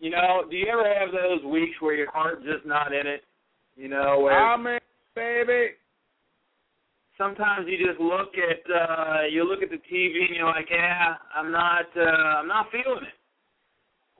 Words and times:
You 0.00 0.10
know, 0.10 0.44
do 0.50 0.56
you 0.56 0.66
ever 0.66 0.84
have 0.84 1.12
those 1.12 1.44
weeks 1.50 1.80
where 1.80 1.94
your 1.94 2.10
heart's 2.10 2.44
just 2.44 2.66
not 2.66 2.92
in 2.92 3.06
it? 3.06 3.22
You 3.76 3.88
know, 3.88 4.20
where 4.20 4.38
I'm 4.38 4.64
baby. 5.14 5.74
sometimes 7.18 7.66
you 7.68 7.78
just 7.78 8.00
look 8.00 8.34
at 8.38 8.62
uh 8.70 9.26
you 9.30 9.44
look 9.44 9.62
at 9.62 9.70
the 9.70 9.82
TV 9.92 10.26
and 10.26 10.36
you're 10.36 10.46
like, 10.46 10.68
yeah, 10.70 11.14
I'm 11.34 11.50
not 11.50 11.86
uh 11.96 12.00
I'm 12.40 12.48
not 12.48 12.66
feeling 12.70 13.02
it. 13.02 13.18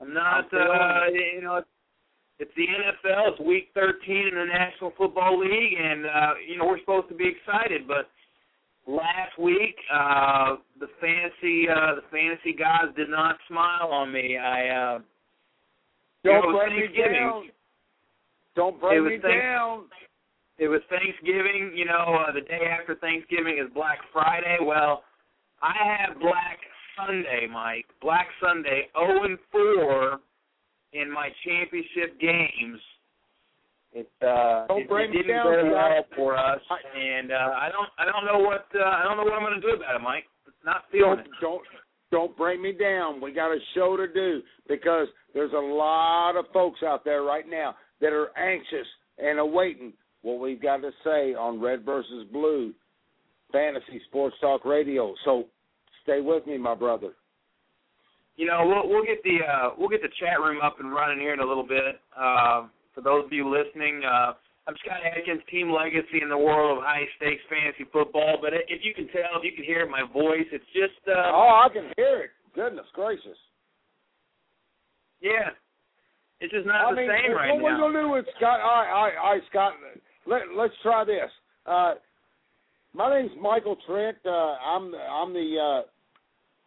I'm 0.01 0.13
not 0.13 0.45
I'm 0.53 0.61
uh 0.61 1.05
you 1.11 1.41
know 1.41 1.61
it's 2.37 2.51
the 2.57 2.65
NFL, 2.67 3.31
it's 3.31 3.39
week 3.39 3.69
13 3.75 4.27
in 4.27 4.35
the 4.35 4.45
National 4.45 4.91
Football 4.97 5.39
League 5.39 5.73
and 5.79 6.05
uh 6.05 6.33
you 6.47 6.57
know 6.57 6.65
we're 6.65 6.79
supposed 6.79 7.09
to 7.09 7.15
be 7.15 7.27
excited, 7.29 7.87
but 7.87 8.09
last 8.87 9.37
week 9.39 9.75
uh 9.93 10.55
the 10.79 10.87
fantasy 10.99 11.67
uh 11.69 11.95
the 11.95 12.03
fantasy 12.11 12.53
guys 12.57 12.93
did 12.97 13.09
not 13.09 13.37
smile 13.47 13.89
on 13.91 14.11
me. 14.11 14.37
I 14.37 14.67
uh 14.95 14.99
Don't 16.25 16.43
it 16.43 16.47
was 16.47 16.55
break 16.57 16.73
me 16.73 16.81
Thanksgiving. 16.89 17.21
down. 17.21 17.43
Don't 18.55 18.81
was 18.81 19.11
me 19.11 19.17
down. 19.21 19.85
it 20.57 20.67
was 20.67 20.81
Thanksgiving. 20.89 21.71
You 21.75 21.85
know, 21.85 22.17
uh, 22.25 22.31
the 22.31 22.41
day 22.41 22.65
after 22.71 22.95
Thanksgiving 22.95 23.61
is 23.61 23.69
Black 23.73 23.99
Friday. 24.11 24.57
Well, 24.61 25.03
I 25.61 25.73
have 25.77 26.19
Black 26.19 26.59
Sunday, 26.97 27.47
Mike. 27.51 27.85
Black 28.01 28.27
Sunday, 28.41 28.89
0 28.97 29.23
and 29.23 29.37
4 29.51 30.19
in 30.93 31.11
my 31.11 31.29
championship 31.45 32.19
games. 32.19 32.79
It 33.93 34.09
uh, 34.21 34.67
Don't 34.67 34.81
it, 34.81 34.89
bring 34.89 35.09
it 35.11 35.13
didn't 35.13 35.35
down, 35.35 35.45
go 35.45 35.71
well 35.71 36.03
for 36.15 36.35
us, 36.35 36.59
and 36.95 37.31
uh, 37.31 37.55
I 37.55 37.69
don't 37.71 37.87
I 37.97 38.03
don't 38.03 38.25
know 38.25 38.43
what 38.43 38.67
uh, 38.75 38.83
I 38.83 39.03
don't 39.03 39.15
know 39.15 39.23
what 39.23 39.31
I'm 39.31 39.43
going 39.43 39.55
to 39.55 39.63
do 39.63 39.71
about 39.71 39.95
it, 39.95 40.01
Mike. 40.01 40.25
Not 40.65 40.83
feeling 40.91 41.15
Don't 41.15 41.19
it. 41.19 41.31
don't 41.39 41.63
don't 42.11 42.35
bring 42.37 42.61
me 42.61 42.71
down. 42.71 43.21
We 43.21 43.31
got 43.31 43.51
a 43.51 43.59
show 43.73 43.97
to 43.97 44.07
do 44.07 44.41
because 44.67 45.07
there's 45.33 45.53
a 45.53 45.55
lot 45.55 46.37
of 46.37 46.45
folks 46.53 46.81
out 46.83 47.03
there 47.03 47.23
right 47.23 47.45
now 47.49 47.75
that 48.01 48.13
are 48.13 48.37
anxious 48.37 48.87
and 49.17 49.39
awaiting 49.39 49.93
what 50.21 50.39
we've 50.39 50.61
got 50.61 50.77
to 50.77 50.91
say 51.03 51.33
on 51.33 51.61
Red 51.61 51.85
versus 51.85 52.25
Blue 52.31 52.73
Fantasy 53.51 54.01
Sports 54.07 54.35
Talk 54.41 54.65
Radio. 54.65 55.13
So 55.23 55.45
stay 56.03 56.21
with 56.21 56.45
me, 56.47 56.57
my 56.57 56.75
brother. 56.75 57.11
You 58.37 58.47
know, 58.47 58.65
we'll 58.65 58.89
we'll 58.89 59.05
get 59.05 59.23
the 59.23 59.37
uh 59.45 59.69
we'll 59.77 59.89
get 59.89 60.01
the 60.01 60.09
chat 60.19 60.39
room 60.39 60.59
up 60.61 60.77
and 60.79 60.91
running 60.91 61.19
here 61.19 61.33
in 61.33 61.39
a 61.39 61.45
little 61.45 61.65
bit. 61.65 62.01
Uh 62.17 62.67
for 62.93 63.01
those 63.01 63.25
of 63.25 63.31
you 63.31 63.49
listening, 63.49 64.01
uh 64.03 64.33
I'm 64.67 64.75
Scott 64.83 64.97
Atkins, 65.05 65.41
Team 65.51 65.69
Legacy 65.71 66.21
in 66.23 66.29
the 66.29 66.37
world 66.37 66.77
of 66.79 66.83
high 66.83 67.05
stakes 67.17 67.43
fantasy 67.49 67.85
football. 67.93 68.37
But 68.41 68.53
if 68.53 68.81
you 68.83 68.93
can 68.95 69.07
tell, 69.09 69.37
if 69.37 69.43
you 69.43 69.51
can 69.55 69.63
hear 69.63 69.87
my 69.87 70.01
voice, 70.11 70.47
it's 70.51 70.65
just 70.73 70.97
uh 71.07 71.29
Oh, 71.33 71.61
I 71.65 71.69
can 71.71 71.91
hear 71.97 72.23
it. 72.25 72.31
Goodness 72.55 72.85
gracious. 72.93 73.37
yeah. 75.21 75.49
It's 76.41 76.51
just 76.51 76.65
not 76.65 76.85
I 76.85 76.89
the 76.91 76.97
mean, 76.97 77.09
same 77.09 77.31
what 77.31 77.37
right 77.37 77.61
we're 77.61 77.77
gonna 77.77 78.01
do 78.01 78.09
with 78.09 78.25
Scott? 78.37 78.59
All 78.59 78.81
right, 78.81 78.91
all 78.91 79.03
right, 79.05 79.17
all 79.17 79.31
right, 79.33 79.43
Scott. 79.49 79.73
Let, 80.27 80.41
let's 80.55 80.73
try 80.83 81.03
this. 81.05 81.31
Uh, 81.65 81.93
my 82.93 83.09
name's 83.21 83.31
Michael 83.39 83.77
Trent. 83.87 84.17
Uh, 84.25 84.29
I'm 84.59 84.93
I'm 84.95 85.31
the 85.33 85.55
uh, 85.85 85.87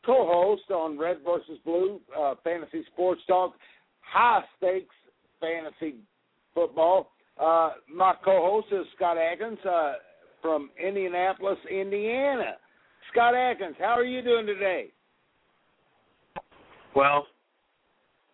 co-host 0.06 0.70
on 0.70 0.98
Red 0.98 1.18
versus 1.24 1.58
Blue 1.64 2.00
uh, 2.18 2.34
Fantasy 2.44 2.82
Sports 2.92 3.20
Talk, 3.26 3.54
high 4.00 4.42
stakes 4.56 4.94
fantasy 5.40 5.96
football. 6.54 7.10
Uh, 7.38 7.70
my 7.94 8.14
co-host 8.24 8.66
is 8.72 8.86
Scott 8.96 9.16
Atkins 9.16 9.58
uh, 9.64 9.92
from 10.42 10.70
Indianapolis, 10.84 11.58
Indiana. 11.70 12.56
Scott 13.12 13.34
Atkins, 13.34 13.76
how 13.78 13.96
are 13.96 14.04
you 14.04 14.22
doing 14.22 14.46
today? 14.46 14.88
Well, 16.96 17.26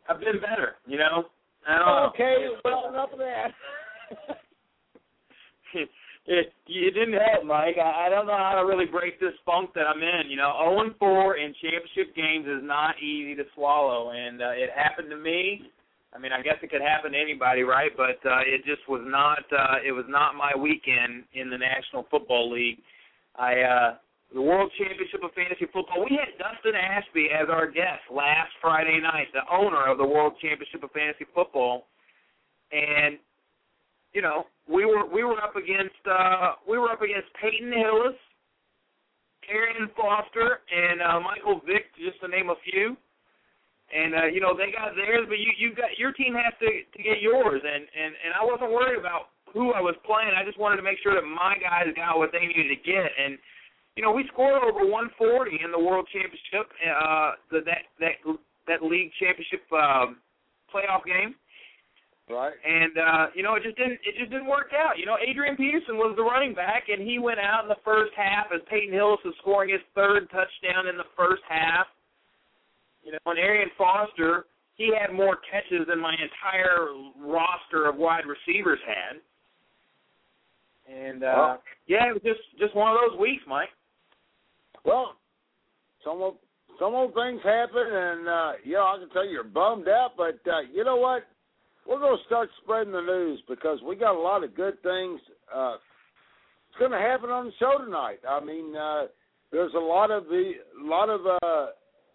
I've 0.09 0.21
been 0.21 0.41
better, 0.41 0.77
you 0.87 0.97
know. 0.99 1.27
I 1.69 1.79
don't 1.79 1.87
know. 1.87 2.11
Okay, 2.15 2.47
well 2.65 2.89
enough 2.89 3.11
of 3.13 3.19
that. 3.19 3.49
it 6.27 6.53
you 6.67 6.91
didn't 6.91 7.15
help, 7.15 7.45
Mike. 7.45 7.77
I, 7.79 8.07
I 8.07 8.09
don't 8.09 8.27
know 8.27 8.37
how 8.37 8.55
to 8.61 8.67
really 8.67 8.87
break 8.87 9.21
this 9.21 9.33
funk 9.45 9.71
that 9.75 9.87
I'm 9.87 10.03
in. 10.03 10.31
You 10.31 10.37
know, 10.37 10.53
0 10.63 10.81
and 10.81 10.97
4 10.99 11.37
in 11.37 11.55
championship 11.61 12.15
games 12.17 12.47
is 12.47 12.63
not 12.63 12.97
easy 13.03 13.35
to 13.35 13.45
swallow, 13.55 14.11
and 14.11 14.43
uh, 14.43 14.51
it 14.51 14.71
happened 14.75 15.11
to 15.11 15.17
me. 15.17 15.71
I 16.15 16.19
mean, 16.19 16.33
I 16.33 16.43
guess 16.43 16.63
it 16.63 16.71
could 16.71 16.81
happen 16.81 17.13
to 17.13 17.19
anybody, 17.19 17.63
right? 17.63 17.91
But 17.97 18.23
uh, 18.23 18.47
it 18.47 18.65
just 18.65 18.89
was 18.89 19.03
not. 19.05 19.43
Uh, 19.51 19.83
it 19.85 19.91
was 19.91 20.05
not 20.09 20.37
my 20.37 20.55
weekend 20.55 21.25
in 21.35 21.51
the 21.51 21.59
National 21.59 22.07
Football 22.11 22.53
League. 22.53 22.79
I 23.37 23.61
uh, 23.61 23.95
the 24.33 24.43
World 24.43 24.71
Championship 24.79 25.23
of 25.23 25.35
Fantasy 25.35 25.67
Football. 25.73 26.07
We 26.09 26.19
had 26.19 26.39
Dustin 26.39 26.75
Ashby 26.79 27.29
as 27.35 27.51
our 27.51 27.67
guest 27.67 28.07
last 28.11 28.51
Friday 28.61 29.01
night, 29.03 29.27
the 29.35 29.47
owner 29.51 29.87
of 29.91 29.99
the 29.99 30.07
World 30.07 30.35
Championship 30.41 30.83
of 30.83 30.91
Fantasy 30.91 31.27
Football, 31.35 31.87
and 32.71 33.19
you 34.13 34.23
know 34.23 34.47
we 34.71 34.87
were 34.87 35.07
we 35.07 35.25
were 35.25 35.43
up 35.43 35.57
against 35.57 35.99
uh, 36.07 36.63
we 36.69 36.79
were 36.79 36.91
up 36.91 37.03
against 37.03 37.27
Peyton 37.43 37.75
Hillis, 37.75 38.19
Arian 39.51 39.91
Foster, 39.97 40.63
and 40.71 41.03
uh, 41.03 41.19
Michael 41.19 41.61
Vick, 41.67 41.91
just 41.99 42.21
to 42.23 42.29
name 42.29 42.51
a 42.51 42.59
few. 42.71 42.97
And 43.95 44.11
uh, 44.15 44.27
you 44.27 44.43
know 44.43 44.59
they 44.59 44.75
got 44.75 44.99
theirs, 44.99 45.31
but 45.31 45.39
you 45.39 45.55
you 45.55 45.71
got 45.71 45.95
your 45.97 46.11
team 46.11 46.35
has 46.35 46.51
to 46.59 46.67
to 46.67 46.99
get 46.99 47.23
yours, 47.23 47.63
and 47.63 47.87
and 47.87 48.11
and 48.27 48.35
I 48.35 48.43
wasn't 48.43 48.75
worried 48.75 48.99
about 48.99 49.31
who 49.55 49.71
I 49.71 49.79
was 49.79 49.95
playing. 50.03 50.35
I 50.35 50.43
just 50.43 50.59
wanted 50.59 50.83
to 50.83 50.87
make 50.87 50.99
sure 50.99 51.15
that 51.15 51.23
my 51.23 51.55
guys 51.63 51.87
got 51.95 52.19
what 52.19 52.35
they 52.35 52.43
needed 52.43 52.75
to 52.75 52.81
get, 52.83 53.07
and 53.07 53.39
you 53.97 54.03
know, 54.03 54.11
we 54.11 54.27
scored 54.33 54.63
over 54.63 54.83
140 54.83 55.63
in 55.63 55.71
the 55.71 55.79
World 55.79 56.07
Championship, 56.11 56.67
uh, 56.83 57.39
the, 57.51 57.63
that 57.63 57.87
that 58.03 58.19
that 58.67 58.83
league 58.83 59.15
championship 59.23 59.63
um, 59.71 60.19
playoff 60.67 61.07
game, 61.07 61.39
right. 62.27 62.59
and 62.67 62.95
uh, 62.99 63.25
you 63.39 63.47
know, 63.47 63.55
it 63.55 63.63
just 63.63 63.79
didn't 63.79 64.03
it 64.03 64.19
just 64.19 64.35
didn't 64.35 64.51
work 64.51 64.75
out. 64.75 64.99
You 64.99 65.07
know, 65.07 65.15
Adrian 65.23 65.55
Peterson 65.55 65.95
was 65.95 66.19
the 66.19 66.27
running 66.27 66.59
back, 66.59 66.91
and 66.91 67.07
he 67.07 67.23
went 67.23 67.39
out 67.39 67.63
in 67.63 67.71
the 67.71 67.79
first 67.87 68.11
half 68.19 68.51
as 68.51 68.67
Peyton 68.67 68.91
Hillis 68.91 69.23
was 69.23 69.35
scoring 69.39 69.71
his 69.71 69.85
third 69.95 70.27
touchdown 70.35 70.91
in 70.91 70.99
the 70.99 71.07
first 71.15 71.47
half. 71.47 71.87
You 73.05 73.13
know, 73.13 73.19
and 73.27 73.39
Arian 73.39 73.71
Foster, 73.77 74.47
he 74.77 74.93
had 74.99 75.15
more 75.15 75.39
catches 75.51 75.87
than 75.87 76.01
my 76.01 76.15
entire 76.15 76.89
roster 77.19 77.87
of 77.87 77.97
wide 77.97 78.25
receivers 78.27 78.81
had. 78.87 79.21
And 80.93 81.23
uh 81.23 81.35
Well- 81.37 81.63
yeah, 81.87 82.09
it 82.09 82.15
was 82.15 82.23
just 82.23 82.41
just 82.59 82.75
one 82.75 82.91
of 82.93 82.99
those 83.01 83.19
weeks, 83.21 83.43
Mike. 83.47 83.71
Well, 84.85 85.17
some 86.03 86.23
of 86.23 86.35
some 86.79 86.95
old 86.95 87.15
things 87.15 87.41
happen, 87.45 87.87
and 87.87 88.29
uh, 88.29 88.53
you 88.65 88.75
know 88.75 88.85
I 88.85 88.99
can 88.99 89.09
tell 89.11 89.25
you 89.25 89.31
you're 89.33 89.45
bummed 89.45 89.89
out, 89.89 90.13
but 90.17 90.41
uh, 90.51 90.61
you 90.73 90.83
know 90.85 90.97
what? 90.97 91.25
We're 91.87 92.01
going 92.01 92.17
to 92.19 92.25
start 92.25 92.49
spreading 92.63 92.93
the 92.93 93.03
news 93.03 93.41
because 93.49 93.79
we 93.87 93.95
got 93.95 94.17
a 94.17 94.19
lot 94.19 94.43
of 94.43 94.57
good 94.57 94.83
things. 94.83 95.21
Uh, 95.55 95.75
it's 96.69 96.79
going 96.79 96.91
to 96.93 96.99
happen 96.99 97.29
on 97.31 97.47
the 97.47 97.53
show 97.61 97.77
tonight. 97.85 98.21
I 98.29 98.43
mean, 98.43 98.75
uh, 98.75 99.05
there's 99.53 99.75
a 99.75 99.79
lot 99.79 100.11
of 100.11 100.25
the 100.25 100.53
lot 100.79 101.11
of 101.11 101.21
uh, 101.27 101.67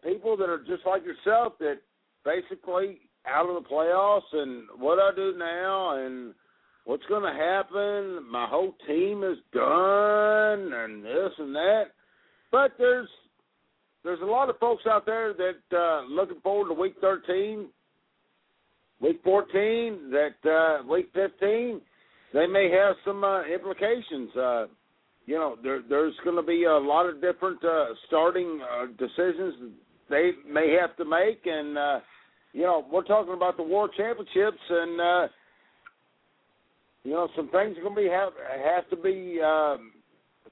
people 0.04 0.38
that 0.38 0.50
are 0.50 0.60
just 0.60 0.86
like 0.86 1.04
yourself 1.04 1.54
that 1.60 1.80
basically 2.26 3.00
out 3.28 3.50
of 3.50 3.62
the 3.62 3.70
playoffs 3.70 4.22
and 4.34 4.64
what 4.78 5.00
I 5.00 5.12
do 5.16 5.34
now 5.38 6.06
and 6.06 6.34
what's 6.86 7.06
going 7.08 7.24
to 7.24 7.40
happen. 7.40 8.30
My 8.30 8.48
whole 8.48 8.76
team 8.88 9.24
is 9.24 9.38
done 9.54 10.74
and 10.74 11.04
this 11.04 11.32
and 11.38 11.54
that. 11.56 11.84
But 12.52 12.72
there's 12.78 13.08
there's 14.04 14.22
a 14.22 14.26
lot 14.26 14.50
of 14.50 14.58
folks 14.60 14.84
out 14.88 15.06
there 15.06 15.34
that 15.34 15.78
uh 15.78 16.02
looking 16.10 16.40
forward 16.42 16.70
to 16.70 16.80
week 16.80 16.96
13, 17.02 17.68
week 19.02 19.20
14, 19.24 20.12
that 20.12 20.50
uh 20.50 20.88
week 20.88 21.10
15 21.14 21.82
they 22.32 22.46
may 22.46 22.70
have 22.72 22.96
some 23.06 23.24
uh, 23.24 23.44
implications 23.44 24.36
uh 24.36 24.66
you 25.26 25.36
know 25.36 25.58
there 25.62 25.82
there's 25.88 26.16
going 26.24 26.36
to 26.36 26.44
be 26.44 26.64
a 26.64 26.78
lot 26.78 27.06
of 27.06 27.22
different 27.22 27.64
uh 27.64 27.86
starting 28.08 28.62
uh, 28.62 28.86
decisions 28.98 29.74
they 30.10 30.32
may 30.50 30.78
have 30.80 30.96
to 30.98 31.06
make 31.06 31.42
and 31.46 31.78
uh 31.78 32.00
you 32.54 32.64
know 32.64 32.86
we're 32.92 33.04
talking 33.04 33.34
about 33.34 33.58
the 33.58 33.64
world 33.64 33.92
championships 33.96 34.62
and 34.70 35.02
uh 35.02 35.28
you 37.04 37.12
know, 37.12 37.30
some 37.36 37.50
things 37.50 37.78
are 37.78 37.82
going 37.82 37.96
to 37.96 38.02
be 38.02 38.10
have 38.10 38.34
have 38.64 38.90
to 38.90 38.98
be 38.98 39.40
um, 39.42 39.94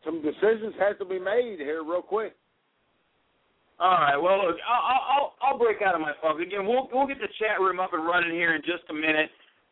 some 0.06 0.22
decisions 0.22 0.74
have 0.80 0.98
to 1.00 1.06
be 1.06 1.20
made 1.20 1.58
here 1.60 1.84
real 1.84 2.02
quick. 2.02 2.36
All 3.80 3.92
right. 3.92 4.18
Well, 4.18 4.48
look, 4.48 4.56
I'll 4.68 5.02
I'll, 5.06 5.34
I'll 5.42 5.60
break 5.60 5.82
out 5.82 5.96
of 5.96 6.02
my 6.02 6.14
funk 6.22 6.42
again. 6.42 6.66
We'll 6.66 6.90
we'll 6.94 7.08
get 7.08 7.20
the 7.20 7.30
chat 7.40 7.60
room 7.60 7.80
up 7.80 7.94
and 7.94 8.06
running 8.06 8.32
here 8.32 8.56
in 8.56 8.62
just 8.62 8.90
a 8.90 8.94
minute. 8.94 9.30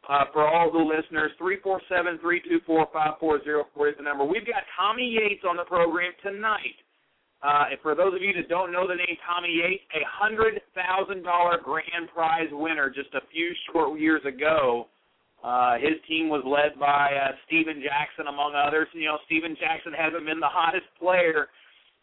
Uh, 0.07 0.25
for 0.31 0.47
all 0.47 0.71
the 0.71 0.77
listeners, 0.77 1.31
three 1.39 1.57
four 1.63 1.81
seven 1.89 2.19
three 2.21 2.39
two 2.41 2.59
four 2.67 2.85
five 2.93 3.13
four 3.19 3.43
zero 3.43 3.65
four 3.73 3.89
is 3.89 3.95
the 3.97 4.03
number. 4.03 4.23
We've 4.23 4.45
got 4.45 4.61
Tommy 4.77 5.09
Yates 5.09 5.43
on 5.49 5.57
the 5.57 5.63
program 5.63 6.11
tonight. 6.21 6.77
Uh, 7.45 7.69
and 7.69 7.79
for 7.85 7.93
those 7.93 8.15
of 8.15 8.21
you 8.23 8.33
that 8.33 8.49
don't 8.49 8.71
know 8.71 8.87
the 8.87 8.95
name 8.95 9.17
Tommy 9.21 9.61
Yates, 9.61 9.83
a 9.93 10.01
hundred 10.09 10.59
thousand 10.73 11.21
dollar 11.21 11.59
grand 11.61 12.09
prize 12.09 12.49
winner 12.51 12.89
just 12.89 13.13
a 13.13 13.21
few 13.31 13.53
short 13.69 13.99
years 13.99 14.21
ago. 14.25 14.87
Uh, 15.43 15.77
his 15.77 16.01
team 16.09 16.27
was 16.27 16.41
led 16.41 16.79
by 16.79 17.13
uh, 17.13 17.37
Steven 17.45 17.83
Jackson, 17.85 18.25
among 18.33 18.55
others. 18.57 18.87
You 18.93 19.13
know, 19.13 19.19
Steven 19.27 19.55
Jackson 19.61 19.93
hasn't 19.93 20.25
been 20.25 20.39
the 20.39 20.49
hottest 20.49 20.89
player 20.97 21.45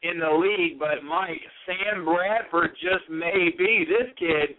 in 0.07 0.21
the 0.23 0.31
league, 0.31 0.79
but 0.79 1.03
Mike 1.03 1.43
Sam 1.67 2.05
Bradford 2.05 2.79
just 2.79 3.11
may 3.11 3.51
be 3.59 3.83
this 3.83 4.15
kid. 4.15 4.55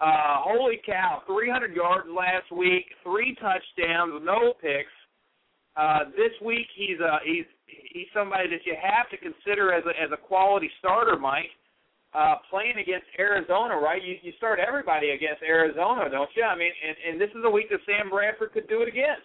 Uh, 0.00 0.40
holy 0.40 0.80
cow! 0.86 1.20
300 1.26 1.76
yards 1.76 2.08
last 2.08 2.48
week, 2.48 2.88
three 3.04 3.36
touchdowns, 3.36 4.24
no 4.24 4.54
picks. 4.56 4.88
Uh, 5.76 6.10
this 6.16 6.30
week 6.44 6.66
he's 6.76 7.00
uh, 7.00 7.18
he's 7.24 7.44
he's 7.66 8.06
somebody 8.14 8.48
that 8.48 8.64
you 8.64 8.74
have 8.80 9.10
to 9.10 9.16
consider 9.16 9.72
as 9.72 9.82
a 9.86 9.94
as 10.00 10.10
a 10.12 10.16
quality 10.16 10.70
starter, 10.78 11.18
Mike. 11.18 11.50
Uh, 12.14 12.36
playing 12.48 12.78
against 12.78 13.06
Arizona, 13.18 13.76
right? 13.76 14.00
You 14.02 14.14
you 14.22 14.32
start 14.36 14.60
everybody 14.60 15.10
against 15.10 15.42
Arizona, 15.42 16.08
don't 16.08 16.30
you? 16.36 16.44
I 16.44 16.56
mean, 16.56 16.70
and, 16.86 16.96
and 17.10 17.20
this 17.20 17.30
is 17.30 17.42
a 17.44 17.50
week 17.50 17.70
that 17.70 17.80
Sam 17.86 18.08
Bradford 18.08 18.52
could 18.52 18.68
do 18.68 18.82
it 18.82 18.88
again. 18.88 19.18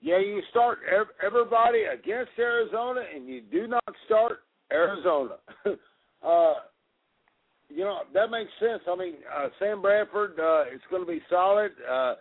Yeah, 0.00 0.18
you 0.18 0.40
start 0.48 0.78
everybody 1.22 1.82
against 1.82 2.32
Arizona, 2.38 3.02
and 3.14 3.28
you 3.28 3.42
do 3.42 3.66
not 3.66 3.84
start 4.06 4.40
Arizona. 4.72 5.34
uh, 5.66 6.54
you 7.68 7.84
know 7.84 8.00
that 8.14 8.30
makes 8.30 8.50
sense. 8.58 8.80
I 8.88 8.96
mean, 8.96 9.14
uh, 9.30 9.48
Sam 9.58 9.82
Bradford 9.82 10.40
uh, 10.40 10.62
is 10.74 10.80
going 10.90 11.02
to 11.02 11.08
be 11.08 11.20
solid. 11.28 11.72
Uh, 11.88 12.14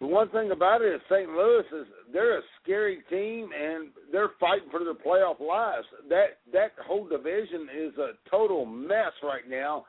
the 0.00 0.06
one 0.06 0.28
thing 0.28 0.50
about 0.50 0.82
it 0.82 0.94
is 0.94 1.00
St. 1.10 1.28
Louis 1.28 1.64
is 1.72 1.86
they're 2.12 2.38
a 2.38 2.42
scary 2.62 2.98
team 3.08 3.48
and 3.58 3.88
they're 4.12 4.32
fighting 4.38 4.68
for 4.70 4.84
their 4.84 4.94
playoff 4.94 5.40
lives. 5.40 5.86
That 6.08 6.38
that 6.52 6.72
whole 6.86 7.08
division 7.08 7.68
is 7.74 7.96
a 7.98 8.10
total 8.30 8.66
mess 8.66 9.12
right 9.22 9.48
now. 9.48 9.86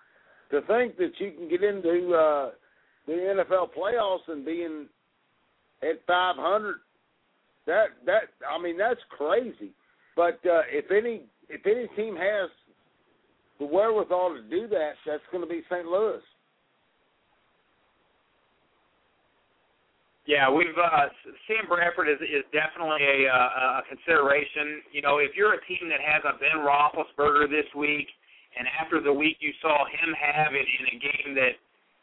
To 0.51 0.62
think 0.62 0.95
that 0.98 1.12
you 1.19 1.31
can 1.31 1.50
get 1.50 1.62
into 1.62 2.13
uh, 2.13 2.51
the 3.06 3.13
NFL 3.13 3.69
playoffs 3.77 4.30
and 4.30 4.45
being 4.45 4.88
at 5.81 6.06
500. 6.07 6.75
That 7.65 7.88
that 8.06 8.21
I 8.50 8.62
mean 8.62 8.77
that's 8.77 9.01
crazy. 9.09 9.71
But 10.15 10.39
uh, 10.45 10.63
if 10.71 10.89
any 10.89 11.24
if 11.50 11.65
any 11.65 11.88
team 11.98 12.15
has 12.15 12.50
the 13.59 13.65
wherewithal 13.65 14.36
to 14.36 14.50
do 14.50 14.68
that, 14.69 14.94
that's 15.06 15.24
going 15.31 15.44
to 15.44 15.50
be 15.50 15.63
St. 15.69 15.86
Louis. 15.86 16.21
Yeah, 20.27 20.51
we've 20.51 20.75
uh, 20.75 21.07
Sam 21.47 21.71
Bradford 21.71 22.12
is 22.12 22.19
is 22.19 22.44
definitely 22.51 23.00
a, 23.00 23.31
uh, 23.31 23.79
a 23.79 23.83
consideration. 23.88 24.83
You 24.91 25.00
know, 25.00 25.24
if 25.24 25.31
you're 25.39 25.56
a 25.56 25.63
team 25.71 25.88
that 25.88 26.03
has 26.03 26.19
a 26.27 26.35
Ben 26.35 26.59
Roethlisberger 26.68 27.47
this 27.47 27.65
week, 27.71 28.12
and 28.59 28.68
after 28.75 29.00
the 29.00 29.12
week 29.12 29.39
you 29.39 29.56
saw 29.63 29.88
him 29.88 30.12
have 30.12 30.51
it 30.51 30.68
in 30.68 30.83
a 30.91 30.95
game 31.00 31.31
that 31.39 31.56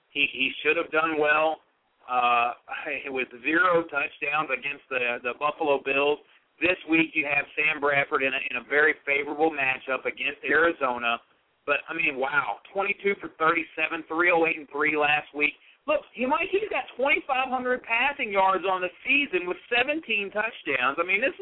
he 0.08 0.24
he 0.32 0.48
should 0.64 0.80
have 0.80 0.88
done 0.88 1.20
well, 1.20 1.60
uh, 2.08 2.56
with 3.12 3.28
zero 3.44 3.84
touchdowns 3.92 4.48
against 4.48 4.88
the 4.88 5.20
the 5.20 5.36
Buffalo 5.36 5.84
Bills. 5.84 6.16
This 6.64 6.80
week 6.88 7.12
you 7.12 7.28
have 7.28 7.44
Sam 7.52 7.76
Bradford 7.76 8.24
in 8.24 8.32
a, 8.32 8.40
in 8.48 8.56
a 8.56 8.64
very 8.64 8.96
favorable 9.04 9.52
matchup 9.52 10.08
against 10.08 10.40
Arizona. 10.48 11.20
But 11.68 11.84
I 11.88 11.92
mean, 11.92 12.16
wow, 12.16 12.64
22 12.72 13.20
for 13.20 13.28
37, 13.36 14.04
308 14.08 14.58
and 14.64 14.68
three 14.72 14.96
last 14.96 15.28
week. 15.36 15.52
Look, 15.86 16.00
he 16.14 16.24
might 16.24 16.48
he's 16.50 16.68
got 16.70 16.84
2,500 16.96 17.82
passing 17.82 18.32
yards 18.32 18.64
on 18.64 18.80
the 18.80 18.88
season 19.04 19.46
with 19.46 19.58
17 19.76 20.00
touchdowns. 20.32 20.96
I 20.98 21.04
mean, 21.04 21.20
this 21.20 21.36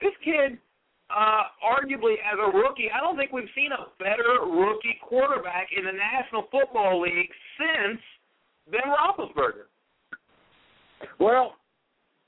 this 0.00 0.16
kid, 0.24 0.58
uh, 1.10 1.44
arguably 1.60 2.16
as 2.24 2.40
a 2.40 2.56
rookie, 2.56 2.88
I 2.90 3.00
don't 3.00 3.16
think 3.16 3.32
we've 3.32 3.52
seen 3.54 3.70
a 3.72 3.92
better 4.02 4.48
rookie 4.48 4.98
quarterback 5.02 5.68
in 5.76 5.84
the 5.84 5.92
National 5.92 6.48
Football 6.50 7.02
League 7.02 7.30
since 7.60 8.00
Ben 8.70 8.88
Roethlisberger. 8.88 9.68
Well, 11.20 11.56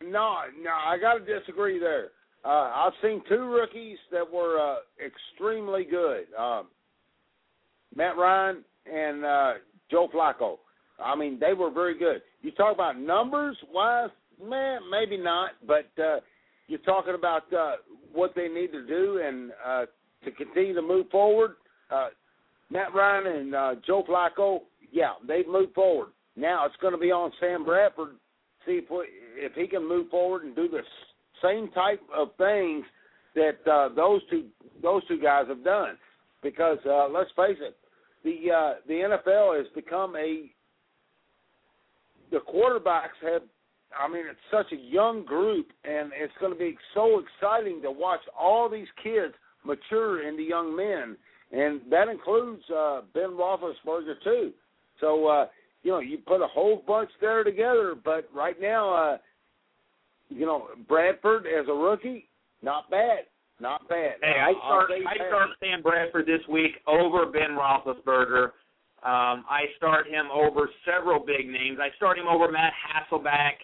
no, 0.02 0.37
no, 0.60 0.70
I 0.70 0.99
got 1.00 1.14
to 1.14 1.40
disagree 1.40 1.78
there. 1.78 2.08
Uh, 2.44 2.70
I've 2.75 2.93
seen 3.02 3.22
two 3.28 3.44
rookies 3.44 3.96
that 4.12 4.31
were 4.31 4.60
uh, 4.60 4.76
extremely 5.05 5.84
good. 5.84 6.26
Um, 6.38 6.67
Matt 7.96 8.17
Ryan 8.17 8.64
and 8.93 9.25
uh, 9.25 9.52
Joe 9.90 10.08
Flacco. 10.14 10.58
I 11.02 11.17
mean, 11.17 11.38
they 11.41 11.52
were 11.55 11.70
very 11.70 11.99
good. 11.99 12.23
You 12.43 12.52
talk 12.52 12.75
about 12.75 12.99
numbers 12.99 13.56
wise, 13.73 14.11
man, 14.43 14.81
maybe 14.91 15.17
not, 15.17 15.50
but 15.67 15.91
uh, 16.02 16.20
you're 16.69 16.79
talking 16.81 17.14
about 17.14 17.52
uh, 17.52 17.76
what 18.12 18.32
they 18.35 18.49
need 18.49 18.73
to 18.73 18.87
do 18.87 19.20
and 19.25 19.50
uh, 19.67 19.85
to 20.25 20.31
continue 20.32 20.75
to 20.75 20.82
move 20.82 21.06
forward. 21.11 21.52
Uh, 21.91 22.08
Matt 22.70 22.94
Ryan 22.94 23.26
and 23.26 23.55
uh, 23.55 23.75
Joe 23.87 24.05
Flacco, 24.08 24.61
yeah, 24.93 25.12
they've 25.26 25.49
moved 25.49 25.75
forward. 25.75 26.08
Now 26.37 26.67
it's 26.67 26.76
going 26.81 26.94
to 26.94 26.99
be 26.99 27.11
on 27.11 27.32
Sam 27.41 27.64
Bradford 27.64 28.17
see 28.67 28.81
if 28.82 28.91
we, 28.91 29.05
if 29.37 29.52
he 29.55 29.67
can 29.67 29.88
move 29.88 30.08
forward 30.11 30.44
and 30.44 30.55
do 30.55 30.69
the 30.69 30.81
same 31.43 31.70
type 31.73 32.00
of 32.14 32.29
things 32.38 32.85
that 33.35 33.70
uh, 33.70 33.94
those 33.94 34.20
two 34.31 34.46
those 34.82 35.06
two 35.06 35.20
guys 35.20 35.44
have 35.49 35.64
done. 35.64 35.96
Because 36.43 36.79
uh, 36.87 37.08
let's 37.08 37.31
face 37.37 37.58
it, 37.61 37.76
the 38.23 38.52
uh, 38.52 38.75
the 38.87 38.94
NFL 38.94 39.56
has 39.58 39.67
become 39.75 40.17
a 40.17 40.50
the 42.30 42.38
quarterbacks 42.38 43.18
have. 43.22 43.42
I 43.96 44.12
mean, 44.12 44.24
it's 44.28 44.40
such 44.50 44.72
a 44.72 44.82
young 44.92 45.24
group, 45.24 45.68
and 45.84 46.10
it's 46.20 46.32
going 46.40 46.52
to 46.52 46.58
be 46.58 46.76
so 46.94 47.20
exciting 47.20 47.80
to 47.82 47.92
watch 47.92 48.20
all 48.36 48.68
these 48.68 48.88
kids 49.02 49.34
mature 49.64 50.28
into 50.28 50.42
young 50.42 50.74
men, 50.74 51.16
and 51.52 51.80
that 51.90 52.08
includes 52.08 52.62
uh, 52.70 53.02
Ben 53.14 53.30
Roethlisberger 53.30 54.14
too. 54.24 54.52
So 55.00 55.28
uh, 55.28 55.46
you 55.84 55.92
know, 55.92 56.00
you 56.00 56.18
put 56.18 56.42
a 56.42 56.48
whole 56.48 56.82
bunch 56.86 57.10
there 57.20 57.44
together. 57.44 57.94
But 58.02 58.28
right 58.34 58.60
now, 58.60 58.92
uh, 58.92 59.18
you 60.30 60.46
know, 60.46 60.68
Bradford 60.88 61.46
as 61.46 61.66
a 61.68 61.72
rookie, 61.72 62.28
not 62.62 62.90
bad, 62.90 63.20
not 63.60 63.88
bad. 63.88 64.14
Hey, 64.22 64.40
I 64.40 64.52
start 64.52 64.90
I 64.90 65.28
start 65.28 65.50
Sam 65.60 65.82
Bradford 65.82 66.26
this 66.26 66.40
week 66.50 66.72
over 66.88 67.26
Ben 67.26 67.50
Roethlisberger. 67.50 68.50
Um, 69.05 69.44
I 69.44 69.69
start 69.77 70.08
him 70.08 70.32
over 70.32 70.70
several 70.89 71.20
big 71.20 71.44
names. 71.44 71.77
I 71.77 71.94
start 71.96 72.19
him 72.19 72.25
over 72.27 72.51
Matt 72.51 72.73
Hasselbeck. 72.73 73.61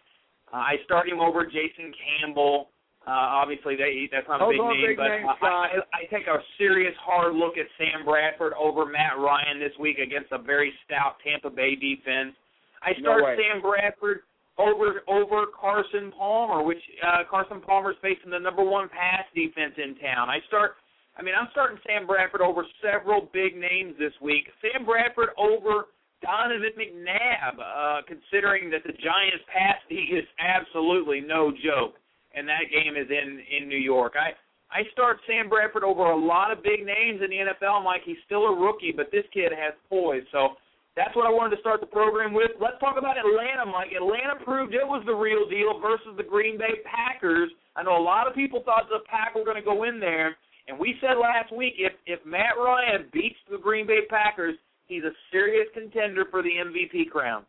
Uh, 0.52 0.60
I 0.60 0.76
start 0.84 1.08
him 1.08 1.18
over 1.18 1.46
Jason 1.46 1.92
Campbell. 1.96 2.68
Uh, 3.08 3.40
obviously, 3.40 3.72
they, 3.74 4.04
that's 4.12 4.28
not 4.28 4.44
Those 4.44 4.60
a 4.60 4.60
big 4.60 4.60
name, 4.60 4.86
big 4.92 4.96
but 5.00 5.08
names, 5.08 5.32
I, 5.40 5.80
I, 5.80 6.04
I 6.04 6.12
take 6.12 6.28
a 6.28 6.36
serious 6.60 6.92
hard 7.00 7.32
look 7.34 7.56
at 7.56 7.64
Sam 7.80 8.04
Bradford 8.04 8.52
over 8.60 8.84
Matt 8.84 9.16
Ryan 9.16 9.56
this 9.56 9.72
week 9.80 9.96
against 9.96 10.28
a 10.32 10.38
very 10.38 10.70
stout 10.84 11.16
Tampa 11.24 11.48
Bay 11.48 11.72
defense. 11.72 12.36
I 12.84 12.92
start 13.00 13.24
no 13.24 13.36
Sam 13.40 13.64
Bradford 13.64 14.28
over 14.60 15.00
over 15.08 15.48
Carson 15.56 16.12
Palmer, 16.12 16.62
which 16.62 16.84
uh, 17.00 17.24
Carson 17.30 17.64
Palmer's 17.64 17.96
facing 18.02 18.30
the 18.30 18.38
number 18.38 18.62
one 18.62 18.92
pass 18.92 19.24
defense 19.34 19.72
in 19.80 19.96
town. 19.96 20.28
I 20.28 20.44
start. 20.48 20.76
I 21.20 21.22
mean, 21.22 21.34
I'm 21.36 21.48
starting 21.52 21.76
Sam 21.84 22.06
Bradford 22.06 22.40
over 22.40 22.64
several 22.80 23.28
big 23.32 23.54
names 23.54 23.94
this 23.98 24.16
week. 24.22 24.48
Sam 24.64 24.86
Bradford 24.86 25.36
over 25.36 25.92
Donovan 26.24 26.72
McNabb, 26.80 27.60
uh, 27.60 28.00
considering 28.08 28.70
that 28.70 28.80
the 28.88 28.96
Giants' 28.96 29.44
pass 29.52 29.76
D 29.88 29.94
is 30.16 30.24
absolutely 30.40 31.20
no 31.20 31.52
joke 31.52 32.00
and 32.34 32.46
that 32.48 32.70
game 32.70 32.96
is 32.96 33.08
in 33.10 33.42
in 33.50 33.68
New 33.68 33.78
York. 33.78 34.14
I 34.16 34.34
I 34.70 34.86
start 34.92 35.18
Sam 35.26 35.48
Bradford 35.48 35.82
over 35.82 36.10
a 36.10 36.16
lot 36.16 36.52
of 36.52 36.62
big 36.62 36.86
names 36.86 37.20
in 37.22 37.30
the 37.30 37.42
NFL. 37.50 37.82
Mike, 37.82 38.02
he's 38.04 38.22
still 38.24 38.46
a 38.46 38.54
rookie, 38.54 38.94
but 38.94 39.10
this 39.10 39.24
kid 39.34 39.50
has 39.50 39.74
poise. 39.88 40.22
So 40.30 40.54
that's 40.94 41.14
what 41.16 41.26
I 41.26 41.30
wanted 41.30 41.56
to 41.56 41.60
start 41.60 41.80
the 41.80 41.90
program 41.90 42.32
with. 42.32 42.54
Let's 42.60 42.78
talk 42.78 42.94
about 42.98 43.18
Atlanta, 43.18 43.66
Mike. 43.66 43.90
Atlanta 43.90 44.38
proved 44.44 44.74
it 44.74 44.86
was 44.86 45.02
the 45.06 45.14
real 45.14 45.48
deal 45.50 45.80
versus 45.80 46.14
the 46.16 46.22
Green 46.22 46.56
Bay 46.58 46.82
Packers. 46.86 47.50
I 47.74 47.82
know 47.82 47.98
a 47.98 48.02
lot 48.02 48.28
of 48.28 48.34
people 48.34 48.62
thought 48.64 48.86
the 48.90 49.02
Pack 49.10 49.34
were 49.34 49.44
going 49.44 49.58
to 49.58 49.66
go 49.66 49.82
in 49.82 49.98
there, 49.98 50.36
and 50.70 50.78
we 50.78 50.94
said 51.00 51.16
last 51.20 51.54
week 51.54 51.74
if 51.78 51.92
if 52.06 52.24
Matt 52.24 52.56
Ryan 52.56 53.06
beats 53.12 53.38
the 53.50 53.58
Green 53.58 53.86
Bay 53.86 54.00
Packers, 54.08 54.54
he's 54.86 55.02
a 55.02 55.10
serious 55.32 55.66
contender 55.74 56.24
for 56.30 56.42
the 56.42 56.48
MVP 56.48 57.10
crown. 57.10 57.44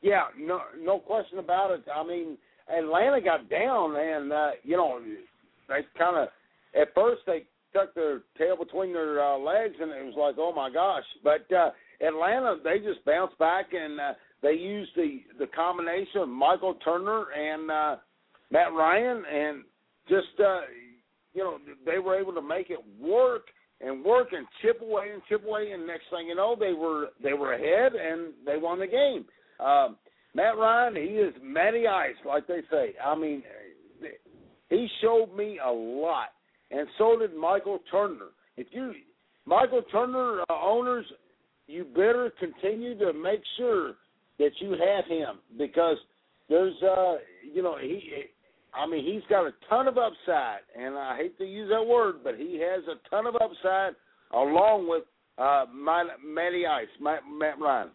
Yeah, 0.00 0.24
no 0.38 0.60
no 0.80 0.98
question 0.98 1.38
about 1.38 1.72
it. 1.72 1.82
I 1.94 2.02
mean 2.06 2.38
Atlanta 2.74 3.20
got 3.20 3.50
down, 3.50 3.96
and 3.96 4.32
uh, 4.32 4.50
you 4.62 4.76
know 4.76 5.00
they 5.68 5.80
kind 5.98 6.16
of 6.16 6.28
at 6.80 6.94
first 6.94 7.22
they 7.26 7.44
tucked 7.72 7.94
their 7.94 8.22
tail 8.38 8.56
between 8.56 8.92
their 8.92 9.22
uh, 9.22 9.38
legs, 9.38 9.74
and 9.80 9.90
it 9.90 10.04
was 10.04 10.14
like, 10.18 10.36
oh 10.38 10.52
my 10.54 10.70
gosh. 10.70 11.04
But 11.22 11.52
uh, 11.54 11.70
Atlanta, 12.00 12.56
they 12.64 12.78
just 12.78 13.04
bounced 13.04 13.38
back, 13.38 13.66
and 13.72 14.00
uh, 14.00 14.12
they 14.42 14.52
used 14.52 14.92
the 14.96 15.20
the 15.38 15.46
combination 15.48 16.22
of 16.22 16.28
Michael 16.28 16.74
Turner 16.84 17.26
and 17.32 17.70
uh, 17.70 17.96
Matt 18.50 18.72
Ryan, 18.72 19.22
and 19.30 19.64
just 20.08 20.40
uh, 20.40 20.60
you 21.34 21.42
know 21.42 21.58
they 21.86 21.98
were 21.98 22.18
able 22.18 22.32
to 22.34 22.42
make 22.42 22.70
it 22.70 22.80
work 23.00 23.46
and 23.80 24.04
work 24.04 24.28
and 24.32 24.46
chip 24.62 24.80
away 24.82 25.10
and 25.12 25.22
chip 25.28 25.44
away, 25.46 25.72
and 25.72 25.86
next 25.86 26.04
thing 26.10 26.26
you 26.26 26.34
know, 26.34 26.56
they 26.58 26.72
were 26.72 27.08
they 27.22 27.32
were 27.32 27.54
ahead 27.54 27.92
and 27.94 28.32
they 28.44 28.56
won 28.56 28.78
the 28.78 28.86
game. 28.86 29.24
Um, 29.64 29.96
Matt 30.34 30.56
Ryan, 30.56 30.96
he 30.96 31.02
is 31.02 31.34
Matty 31.42 31.86
Ice, 31.86 32.14
like 32.24 32.46
they 32.46 32.60
say. 32.70 32.94
I 33.04 33.16
mean, 33.16 33.42
he 34.68 34.86
showed 35.02 35.34
me 35.36 35.58
a 35.64 35.70
lot, 35.70 36.28
and 36.70 36.86
so 36.98 37.18
did 37.18 37.34
Michael 37.34 37.80
Turner. 37.90 38.28
If 38.56 38.68
you 38.72 38.92
Michael 39.46 39.82
Turner 39.90 40.42
uh, 40.48 40.52
owners, 40.52 41.06
you 41.66 41.84
better 41.84 42.32
continue 42.38 42.98
to 42.98 43.12
make 43.12 43.40
sure 43.56 43.94
that 44.38 44.50
you 44.58 44.72
have 44.72 45.06
him 45.06 45.38
because 45.58 45.96
there's 46.48 46.74
uh 46.82 47.14
you 47.52 47.62
know 47.62 47.76
he 47.80 48.24
I 48.74 48.86
mean 48.86 49.04
he's 49.04 49.22
got 49.28 49.46
a 49.46 49.52
ton 49.68 49.88
of 49.88 49.98
upside 49.98 50.60
and 50.76 50.96
I 50.96 51.16
hate 51.16 51.38
to 51.38 51.44
use 51.44 51.70
that 51.70 51.84
word 51.84 52.16
but 52.22 52.36
he 52.36 52.60
has 52.60 52.84
a 52.88 53.08
ton 53.08 53.26
of 53.26 53.34
upside 53.36 53.94
along 54.32 54.88
with 54.88 55.04
uh 55.38 55.66
Matty 55.74 56.66
Ice 56.66 56.88
Matt, 57.00 57.22
Matt 57.30 57.58
Ryan. 57.60 57.90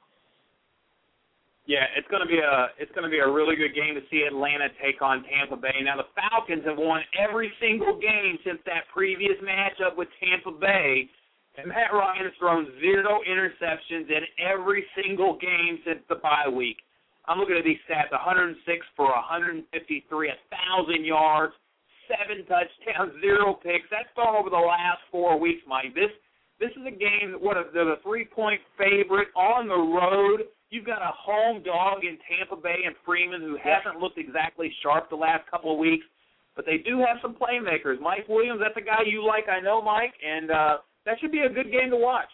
Yeah, 1.65 1.89
it's 1.97 2.05
going 2.13 2.21
to 2.21 2.29
be 2.29 2.37
a 2.37 2.69
it's 2.77 2.93
going 2.93 3.05
to 3.05 3.09
be 3.09 3.17
a 3.17 3.29
really 3.29 3.55
good 3.57 3.73
game 3.73 3.97
to 3.97 4.03
see 4.13 4.21
Atlanta 4.21 4.69
take 4.77 5.01
on 5.01 5.25
Tampa 5.25 5.57
Bay. 5.57 5.81
Now 5.81 5.97
the 5.97 6.09
Falcons 6.13 6.61
have 6.65 6.77
won 6.77 7.01
every 7.17 7.51
single 7.59 7.97
game 7.97 8.37
since 8.45 8.61
that 8.69 8.85
previous 8.93 9.33
matchup 9.41 9.97
with 9.97 10.07
Tampa 10.21 10.53
Bay, 10.53 11.09
and 11.57 11.67
Matt 11.67 11.89
Ryan 11.89 12.29
has 12.29 12.37
thrown 12.37 12.69
zero 12.79 13.25
interceptions 13.25 14.13
in 14.13 14.21
every 14.37 14.85
single 14.93 15.41
game 15.41 15.81
since 15.85 16.05
the 16.07 16.21
bye 16.21 16.49
week. 16.53 16.84
I'm 17.27 17.39
looking 17.39 17.57
at 17.57 17.63
these 17.63 17.81
stats: 17.89 18.11
106 18.11 18.59
for 18.95 19.09
153, 19.11 19.67
a 20.29 20.37
thousand 20.49 21.05
yards, 21.05 21.53
seven 22.07 22.45
touchdowns, 22.45 23.13
zero 23.21 23.53
picks. 23.61 23.87
That's 23.89 24.09
gone 24.15 24.35
over 24.35 24.49
the 24.49 24.61
last 24.61 25.01
four 25.11 25.39
weeks, 25.39 25.61
Mike. 25.67 25.93
This 25.95 26.11
this 26.59 26.71
is 26.71 26.85
a 26.87 26.95
game 26.95 27.33
that 27.33 27.41
what 27.41 27.57
a, 27.57 27.65
they're 27.73 27.93
a 27.93 28.01
three 28.03 28.25
point 28.25 28.61
favorite 28.77 29.29
on 29.35 29.67
the 29.67 29.75
road 29.75 30.47
You've 30.75 30.85
got 30.85 31.01
a 31.01 31.13
home 31.15 31.61
dog 31.63 32.03
in 32.03 32.17
Tampa 32.27 32.59
Bay 32.59 32.83
and 32.85 32.95
Freeman 33.05 33.41
who 33.41 33.55
hasn't 33.55 34.01
looked 34.01 34.17
exactly 34.17 34.73
sharp 34.81 35.09
the 35.09 35.15
last 35.15 35.49
couple 35.49 35.71
of 35.71 35.77
weeks, 35.77 36.05
but 36.55 36.65
they 36.65 36.77
do 36.77 36.99
have 36.99 37.17
some 37.21 37.35
playmakers. 37.35 38.01
Mike 38.01 38.27
Williams, 38.27 38.59
that's 38.59 38.75
a 38.75 38.85
guy 38.85 39.05
you 39.05 39.25
like, 39.25 39.45
I 39.47 39.61
know, 39.61 39.81
Mike, 39.81 40.13
and 40.25 40.49
uh, 40.49 40.77
that 41.05 41.19
should 41.21 41.31
be 41.31 41.47
a 41.47 41.49
good 41.49 41.71
game 41.71 41.91
to 41.91 41.97
watch. 41.97 42.29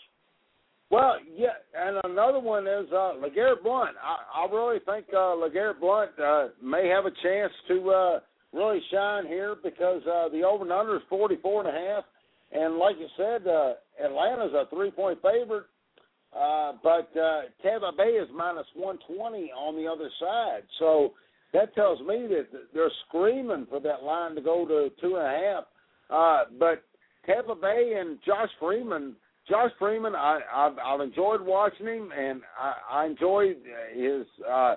Well, 0.91 1.15
yeah, 1.37 1.55
and 1.73 1.97
another 2.03 2.39
one 2.39 2.67
is 2.67 2.85
uh, 2.91 3.13
LeGarrette 3.23 3.63
Blount. 3.63 3.95
I, 4.03 4.43
I 4.43 4.53
really 4.53 4.79
think 4.85 5.05
uh, 5.13 5.39
LeGarrette 5.39 5.79
Blount 5.79 6.11
uh, 6.19 6.47
may 6.61 6.89
have 6.89 7.05
a 7.05 7.11
chance 7.23 7.53
to 7.69 7.89
uh, 7.89 8.19
really 8.51 8.81
shine 8.91 9.25
here 9.25 9.55
because 9.63 10.01
uh, 10.05 10.27
the 10.29 10.43
over 10.43 10.63
and 10.63 10.73
under 10.73 10.97
is 10.97 11.01
forty 11.09 11.37
four 11.41 11.65
and 11.65 11.69
a 11.69 11.79
half, 11.79 12.03
and 12.51 12.75
like 12.75 12.97
you 12.99 13.07
said, 13.15 13.47
uh, 13.47 13.73
Atlanta's 14.03 14.53
a 14.53 14.65
three 14.69 14.91
point 14.91 15.19
favorite. 15.21 15.63
Uh, 16.37 16.73
but 16.81 17.09
uh, 17.19 17.41
Tampa 17.61 17.91
Bay 17.97 18.11
is 18.11 18.29
minus 18.33 18.65
120 18.75 19.51
on 19.51 19.75
the 19.75 19.85
other 19.85 20.09
side. 20.17 20.61
So 20.79 21.11
that 21.53 21.75
tells 21.75 21.99
me 21.99 22.25
that 22.29 22.47
they're 22.73 22.91
screaming 23.07 23.67
for 23.69 23.81
that 23.81 24.03
line 24.03 24.35
to 24.35 24.41
go 24.41 24.65
to 24.65 24.89
two 25.01 25.17
and 25.17 25.27
a 25.27 25.29
half. 25.29 25.63
Uh, 26.09 26.49
but 26.57 26.83
Tampa 27.25 27.55
Bay 27.55 27.95
and 27.99 28.17
Josh 28.25 28.49
Freeman, 28.61 29.15
Josh 29.51 29.71
Freeman, 29.77 30.15
I, 30.15 30.39
I've, 30.55 30.77
I've 30.83 31.01
enjoyed 31.01 31.41
watching 31.41 31.85
him, 31.85 32.09
and 32.17 32.41
I, 32.57 33.01
I 33.01 33.05
enjoyed 33.05 33.57
his 33.93 34.25
uh, 34.49 34.75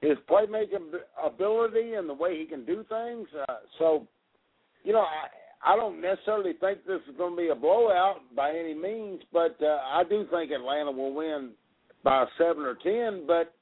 his 0.00 0.16
playmaking 0.28 0.90
ability 1.22 1.92
and 1.94 2.08
the 2.08 2.14
way 2.14 2.38
he 2.38 2.46
can 2.46 2.64
do 2.64 2.82
things. 2.88 3.28
Uh, 3.46 3.56
so, 3.78 4.06
you 4.84 4.94
know, 4.94 5.00
I, 5.00 5.72
I 5.74 5.76
don't 5.76 6.00
necessarily 6.00 6.54
think 6.58 6.86
this 6.86 7.02
is 7.10 7.16
going 7.18 7.32
to 7.32 7.36
be 7.36 7.48
a 7.48 7.54
blowout 7.54 8.20
by 8.34 8.52
any 8.52 8.72
means, 8.72 9.20
but 9.34 9.54
uh, 9.60 9.80
I 9.84 10.02
do 10.08 10.26
think 10.30 10.50
Atlanta 10.50 10.92
will 10.92 11.12
win 11.12 11.50
by 12.02 12.24
seven 12.38 12.62
or 12.62 12.76
ten. 12.82 13.26
But 13.26 13.52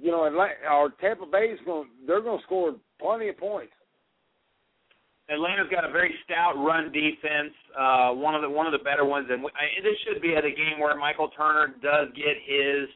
you 0.00 0.10
know, 0.10 0.24
Atlanta 0.24 0.54
or 0.72 0.94
Tampa 0.98 1.26
Bay 1.26 1.48
is 1.52 1.60
going 1.66 1.88
they're 2.06 2.22
going 2.22 2.38
to 2.38 2.44
score 2.44 2.74
plenty 2.98 3.28
of 3.28 3.36
points. 3.36 3.72
Atlanta's 5.28 5.68
got 5.70 5.84
a 5.84 5.92
very 5.92 6.14
stout 6.24 6.56
run 6.56 6.90
defense, 6.90 7.52
uh, 7.76 8.16
one 8.16 8.34
of 8.34 8.40
the 8.40 8.48
one 8.48 8.66
of 8.66 8.72
the 8.72 8.80
better 8.80 9.04
ones, 9.04 9.28
and 9.30 9.44
this 9.44 9.96
should 10.06 10.22
be 10.22 10.34
at 10.34 10.44
a 10.44 10.50
game 10.50 10.80
where 10.80 10.96
Michael 10.96 11.28
Turner 11.36 11.74
does 11.82 12.08
get 12.16 12.36
his. 12.44 12.88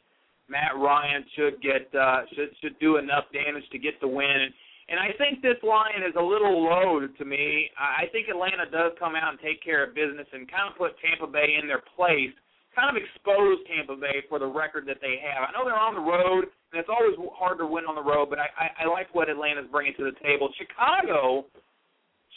Matt 0.49 0.77
Ryan 0.77 1.25
should 1.37 1.63
get 1.63 1.89
uh, 1.95 2.25
should 2.35 2.51
should 2.61 2.77
do 2.81 2.97
enough 2.97 3.25
damage 3.33 3.65
to 3.73 3.79
get 3.79 4.01
the 4.01 4.09
win. 4.09 4.53
And 4.89 4.99
I 4.99 5.15
think 5.17 5.41
this 5.41 5.57
line 5.63 6.03
is 6.05 6.13
a 6.19 6.23
little 6.23 6.65
low 6.65 7.07
to 7.07 7.25
me. 7.25 7.71
I 7.79 8.11
think 8.13 8.29
Atlanta 8.29 8.69
does 8.69 8.93
come 8.99 9.15
out 9.15 9.31
and 9.33 9.41
take 9.41 9.63
care 9.63 9.85
of 9.87 9.95
business 9.95 10.27
and 10.33 10.51
kind 10.51 10.69
of 10.69 10.77
put 10.77 10.99
Tampa 11.01 11.31
Bay 11.31 11.57
in 11.57 11.69
their 11.69 11.81
place, 11.97 12.35
kind 12.75 12.91
of 12.91 13.01
expose 13.01 13.63
Tampa 13.71 13.97
Bay 13.97 14.27
for 14.29 14.37
the 14.43 14.51
record 14.51 14.85
that 14.91 14.99
they 15.01 15.23
have. 15.23 15.49
I 15.49 15.53
know 15.57 15.65
they're 15.65 15.79
on 15.79 15.95
the 15.97 16.05
road, 16.05 16.51
and 16.73 16.77
it's 16.77 16.91
always 16.91 17.17
hard 17.33 17.57
to 17.63 17.67
win 17.67 17.87
on 17.87 17.95
the 17.95 18.05
road, 18.05 18.29
but 18.29 18.43
I, 18.43 18.51
I, 18.59 18.85
I 18.85 18.85
like 18.91 19.09
what 19.15 19.31
Atlanta's 19.31 19.71
bringing 19.71 19.95
to 19.97 20.05
the 20.05 20.19
table. 20.21 20.51
Chicago, 20.59 21.47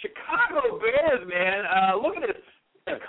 Chicago 0.05 0.77
Bears, 0.77 1.25
man, 1.25 1.65
uh, 1.65 1.97
look 1.97 2.13
at 2.21 2.29
this. 2.29 2.37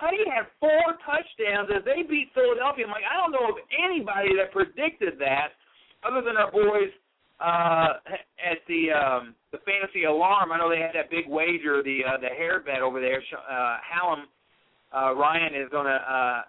Cuddy 0.00 0.25
had 0.25 0.49
four 0.57 0.97
touchdowns 1.05 1.69
as 1.69 1.85
they 1.85 2.00
beat 2.00 2.33
Philadelphia. 2.33 2.88
I'm 2.88 2.97
like, 2.97 3.05
I 3.05 3.21
don't 3.21 3.37
know 3.37 3.53
of 3.53 3.61
anybody 3.76 4.33
that 4.41 4.49
predicted 4.49 5.21
that 5.21 5.53
other 6.00 6.25
than 6.25 6.41
our 6.41 6.49
boys– 6.49 6.88
uh, 7.41 8.00
at 8.41 8.65
the 8.69 8.88
um, 8.93 9.35
the 9.53 9.59
fantasy 9.59 10.05
alarm, 10.05 10.53
I 10.53 10.59
know 10.59 10.71
they 10.71 10.81
had 10.81 10.95
that 10.95 11.11
big 11.11 11.29
wager, 11.29 11.83
the 11.83 12.00
uh, 12.00 12.21
the 12.21 12.29
hair 12.29 12.61
bet 12.61 12.81
over 12.81 13.00
there. 13.00 13.21
Uh, 13.21 13.76
Hallam 13.85 14.25
uh, 14.95 15.15
Ryan 15.15 15.55
is 15.55 15.69
going 15.71 15.87
to 15.87 16.00
uh, 16.00 16.43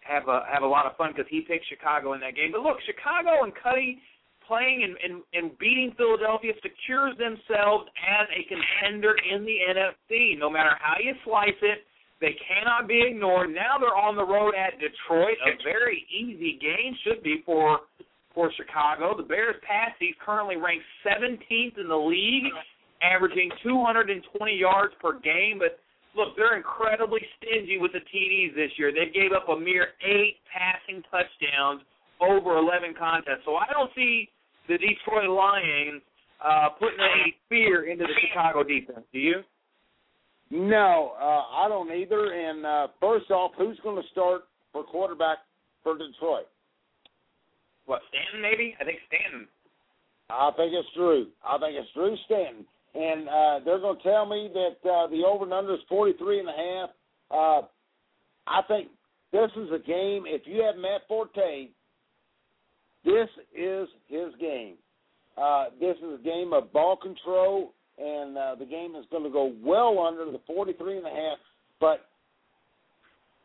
have 0.00 0.28
a 0.28 0.44
have 0.52 0.62
a 0.62 0.66
lot 0.66 0.84
of 0.84 0.96
fun 0.96 1.12
because 1.16 1.28
he 1.30 1.40
picked 1.40 1.66
Chicago 1.68 2.12
in 2.12 2.20
that 2.20 2.36
game. 2.36 2.52
But 2.52 2.60
look, 2.60 2.76
Chicago 2.84 3.44
and 3.44 3.52
Cuddy 3.62 4.00
playing 4.46 4.84
and, 4.84 4.96
and, 5.02 5.22
and 5.34 5.58
beating 5.58 5.92
Philadelphia 5.96 6.52
secures 6.62 7.16
themselves 7.18 7.88
as 7.98 8.26
a 8.30 8.42
contender 8.48 9.14
in 9.32 9.44
the 9.44 9.58
NFC. 9.70 10.38
No 10.38 10.50
matter 10.50 10.72
how 10.80 10.96
you 11.02 11.12
slice 11.24 11.58
it, 11.62 11.84
they 12.20 12.38
cannot 12.46 12.86
be 12.86 13.02
ignored. 13.02 13.50
Now 13.50 13.82
they're 13.82 13.98
on 13.98 14.14
the 14.14 14.24
road 14.24 14.54
at 14.54 14.78
Detroit, 14.78 15.36
a 15.42 15.58
very 15.64 16.06
easy 16.06 16.58
game 16.62 16.94
should 17.02 17.22
be 17.22 17.42
for 17.44 17.80
for 18.34 18.50
Chicago. 18.56 19.14
The 19.16 19.28
Bears 19.28 19.56
pass 19.66 19.92
he's 19.98 20.14
currently 20.24 20.56
ranked 20.56 20.84
17th 21.04 21.76
in 21.76 21.88
the 21.88 21.96
league, 21.96 22.48
averaging 23.02 23.50
220 23.62 24.24
yards 24.56 24.94
per 25.02 25.20
game. 25.20 25.58
But 25.58 25.76
look, 26.16 26.32
they're 26.36 26.56
incredibly 26.56 27.20
stingy 27.36 27.76
with 27.76 27.92
the 27.92 28.00
TDs 28.00 28.54
this 28.54 28.70
year. 28.78 28.92
They 28.92 29.12
gave 29.12 29.32
up 29.32 29.48
a 29.48 29.58
mere 29.58 29.88
eight 30.00 30.36
passing 30.48 31.02
touchdowns 31.10 31.82
over 32.20 32.56
11 32.56 32.94
contests. 32.98 33.44
So 33.44 33.56
I 33.56 33.66
don't 33.72 33.90
see 33.94 34.28
the 34.68 34.78
Detroit 34.78 35.28
Lions 35.28 36.02
uh, 36.44 36.70
putting 36.78 37.00
any 37.00 37.34
fear 37.48 37.90
into 37.90 38.04
the 38.04 38.14
Chicago 38.26 38.62
defense. 38.62 39.06
Do 39.12 39.18
you? 39.18 39.42
No, 40.50 41.12
uh, 41.20 41.64
I 41.64 41.68
don't 41.68 41.90
either. 41.90 42.32
And 42.32 42.66
uh, 42.66 42.88
first 43.00 43.30
off, 43.30 43.52
who's 43.56 43.78
going 43.82 44.00
to 44.00 44.08
start 44.10 44.42
for 44.72 44.84
quarterback 44.84 45.38
for 45.82 45.96
Detroit? 45.96 46.46
what 47.86 48.02
Stanton 48.08 48.42
maybe? 48.42 48.74
I 48.80 48.84
think 48.84 48.98
Stanton. 49.08 49.48
I 50.30 50.50
think 50.56 50.72
it's 50.72 50.88
Drew. 50.96 51.26
I 51.44 51.58
think 51.58 51.76
it's 51.76 51.92
Drew 51.92 52.16
Stanton, 52.24 52.64
and 52.94 53.28
uh, 53.28 53.60
they're 53.64 53.80
going 53.80 53.98
to 53.98 54.02
tell 54.02 54.26
me 54.26 54.50
that 54.54 54.88
uh, 54.88 55.06
the 55.08 55.24
over 55.26 55.44
and 55.44 55.52
under 55.52 55.74
is 55.74 55.80
forty 55.88 56.12
three 56.16 56.40
and 56.40 56.48
a 56.48 56.52
half. 56.52 56.90
Uh, 57.30 57.66
I 58.46 58.62
think 58.68 58.88
this 59.32 59.50
is 59.56 59.68
a 59.74 59.78
game. 59.78 60.24
If 60.26 60.42
you 60.46 60.62
have 60.62 60.76
Matt 60.76 61.02
Forte, 61.08 61.68
this 63.04 63.28
is 63.54 63.88
his 64.08 64.34
game. 64.40 64.74
Uh, 65.36 65.66
this 65.80 65.96
is 65.98 66.20
a 66.20 66.22
game 66.22 66.52
of 66.52 66.72
ball 66.72 66.96
control, 66.96 67.72
and 67.98 68.36
uh, 68.36 68.54
the 68.58 68.66
game 68.66 68.94
is 68.96 69.04
going 69.10 69.24
to 69.24 69.30
go 69.30 69.52
well 69.62 69.98
under 69.98 70.30
the 70.30 70.40
forty 70.46 70.72
three 70.74 70.98
and 70.98 71.06
a 71.06 71.10
half. 71.10 71.38
But 71.80 72.06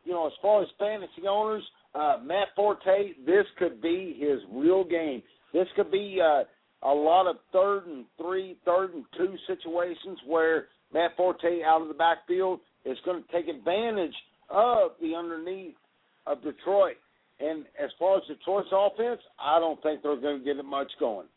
you 0.03 0.11
know, 0.11 0.27
as 0.27 0.33
far 0.41 0.61
as 0.61 0.67
fantasy 0.79 1.27
owners, 1.29 1.63
uh, 1.95 2.17
Matt 2.23 2.49
Forte, 2.55 3.13
this 3.25 3.45
could 3.57 3.81
be 3.81 4.17
his 4.19 4.39
real 4.51 4.83
game. 4.83 5.21
This 5.53 5.67
could 5.75 5.91
be 5.91 6.19
uh, 6.21 6.43
a 6.87 6.93
lot 6.93 7.27
of 7.27 7.37
third 7.51 7.87
and 7.87 8.05
three, 8.21 8.57
third 8.65 8.93
and 8.93 9.05
two 9.17 9.35
situations 9.47 10.19
where 10.25 10.65
Matt 10.93 11.11
Forte 11.17 11.63
out 11.65 11.81
of 11.81 11.87
the 11.87 11.93
backfield 11.93 12.59
is 12.85 12.97
going 13.05 13.23
to 13.23 13.31
take 13.31 13.47
advantage 13.47 14.13
of 14.49 14.91
the 15.01 15.15
underneath 15.15 15.75
of 16.25 16.41
Detroit. 16.43 16.97
And 17.39 17.65
as 17.77 17.91
far 17.99 18.17
as 18.17 18.23
Detroit's 18.27 18.69
offense, 18.71 19.21
I 19.37 19.59
don't 19.59 19.81
think 19.83 20.01
they're 20.01 20.19
going 20.19 20.39
to 20.39 20.45
get 20.45 20.57
it 20.57 20.65
much 20.65 20.91
going. 20.99 21.27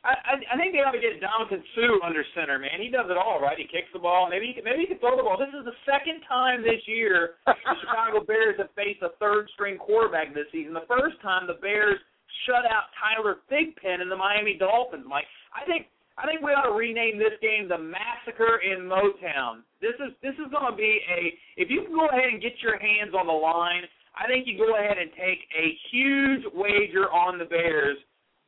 I, 0.00 0.16
I 0.48 0.56
think 0.56 0.72
they 0.72 0.80
ought 0.80 0.96
to 0.96 1.02
get 1.02 1.20
Ndamukong 1.20 1.60
Suh 1.76 2.00
under 2.00 2.24
center, 2.32 2.56
man. 2.56 2.80
He 2.80 2.88
does 2.88 3.12
it 3.12 3.20
all, 3.20 3.36
right? 3.36 3.60
He 3.60 3.68
kicks 3.68 3.92
the 3.92 4.00
ball. 4.00 4.32
Maybe 4.32 4.48
he 4.48 4.56
can, 4.56 4.64
maybe 4.64 4.88
he 4.88 4.88
can 4.88 4.96
throw 4.96 5.12
the 5.12 5.22
ball. 5.22 5.36
This 5.36 5.52
is 5.52 5.60
the 5.68 5.76
second 5.84 6.24
time 6.24 6.64
this 6.64 6.80
year 6.88 7.36
the 7.44 7.52
Chicago 7.84 8.24
Bears 8.24 8.56
have 8.56 8.72
faced 8.72 9.04
a 9.04 9.12
third 9.20 9.44
string 9.52 9.76
quarterback 9.76 10.32
this 10.32 10.48
season. 10.56 10.72
The 10.72 10.88
first 10.88 11.20
time 11.20 11.44
the 11.44 11.60
Bears 11.60 12.00
shut 12.48 12.64
out 12.64 12.88
Tyler 12.96 13.44
Thigpen 13.52 14.00
and 14.00 14.08
the 14.08 14.16
Miami 14.16 14.56
Dolphins, 14.56 15.04
Mike. 15.04 15.28
I 15.52 15.68
think 15.68 15.92
I 16.16 16.24
think 16.24 16.40
we 16.40 16.52
ought 16.52 16.68
to 16.68 16.76
rename 16.76 17.16
this 17.20 17.36
game 17.40 17.68
the 17.68 17.80
Massacre 17.80 18.60
in 18.64 18.88
Motown. 18.88 19.64
This 19.84 19.96
is 20.00 20.16
this 20.24 20.36
is 20.40 20.48
going 20.48 20.72
to 20.72 20.76
be 20.76 21.00
a 21.12 21.36
if 21.60 21.68
you 21.68 21.84
can 21.84 21.92
go 21.92 22.08
ahead 22.08 22.32
and 22.32 22.40
get 22.40 22.56
your 22.64 22.80
hands 22.80 23.12
on 23.12 23.28
the 23.28 23.36
line, 23.36 23.84
I 24.20 24.28
think 24.28 24.44
you 24.44 24.60
go 24.60 24.76
ahead 24.76 25.00
and 25.00 25.08
take 25.16 25.40
a 25.56 25.66
huge 25.88 26.44
wager 26.52 27.08
on 27.08 27.40
the 27.40 27.48
Bears 27.48 27.96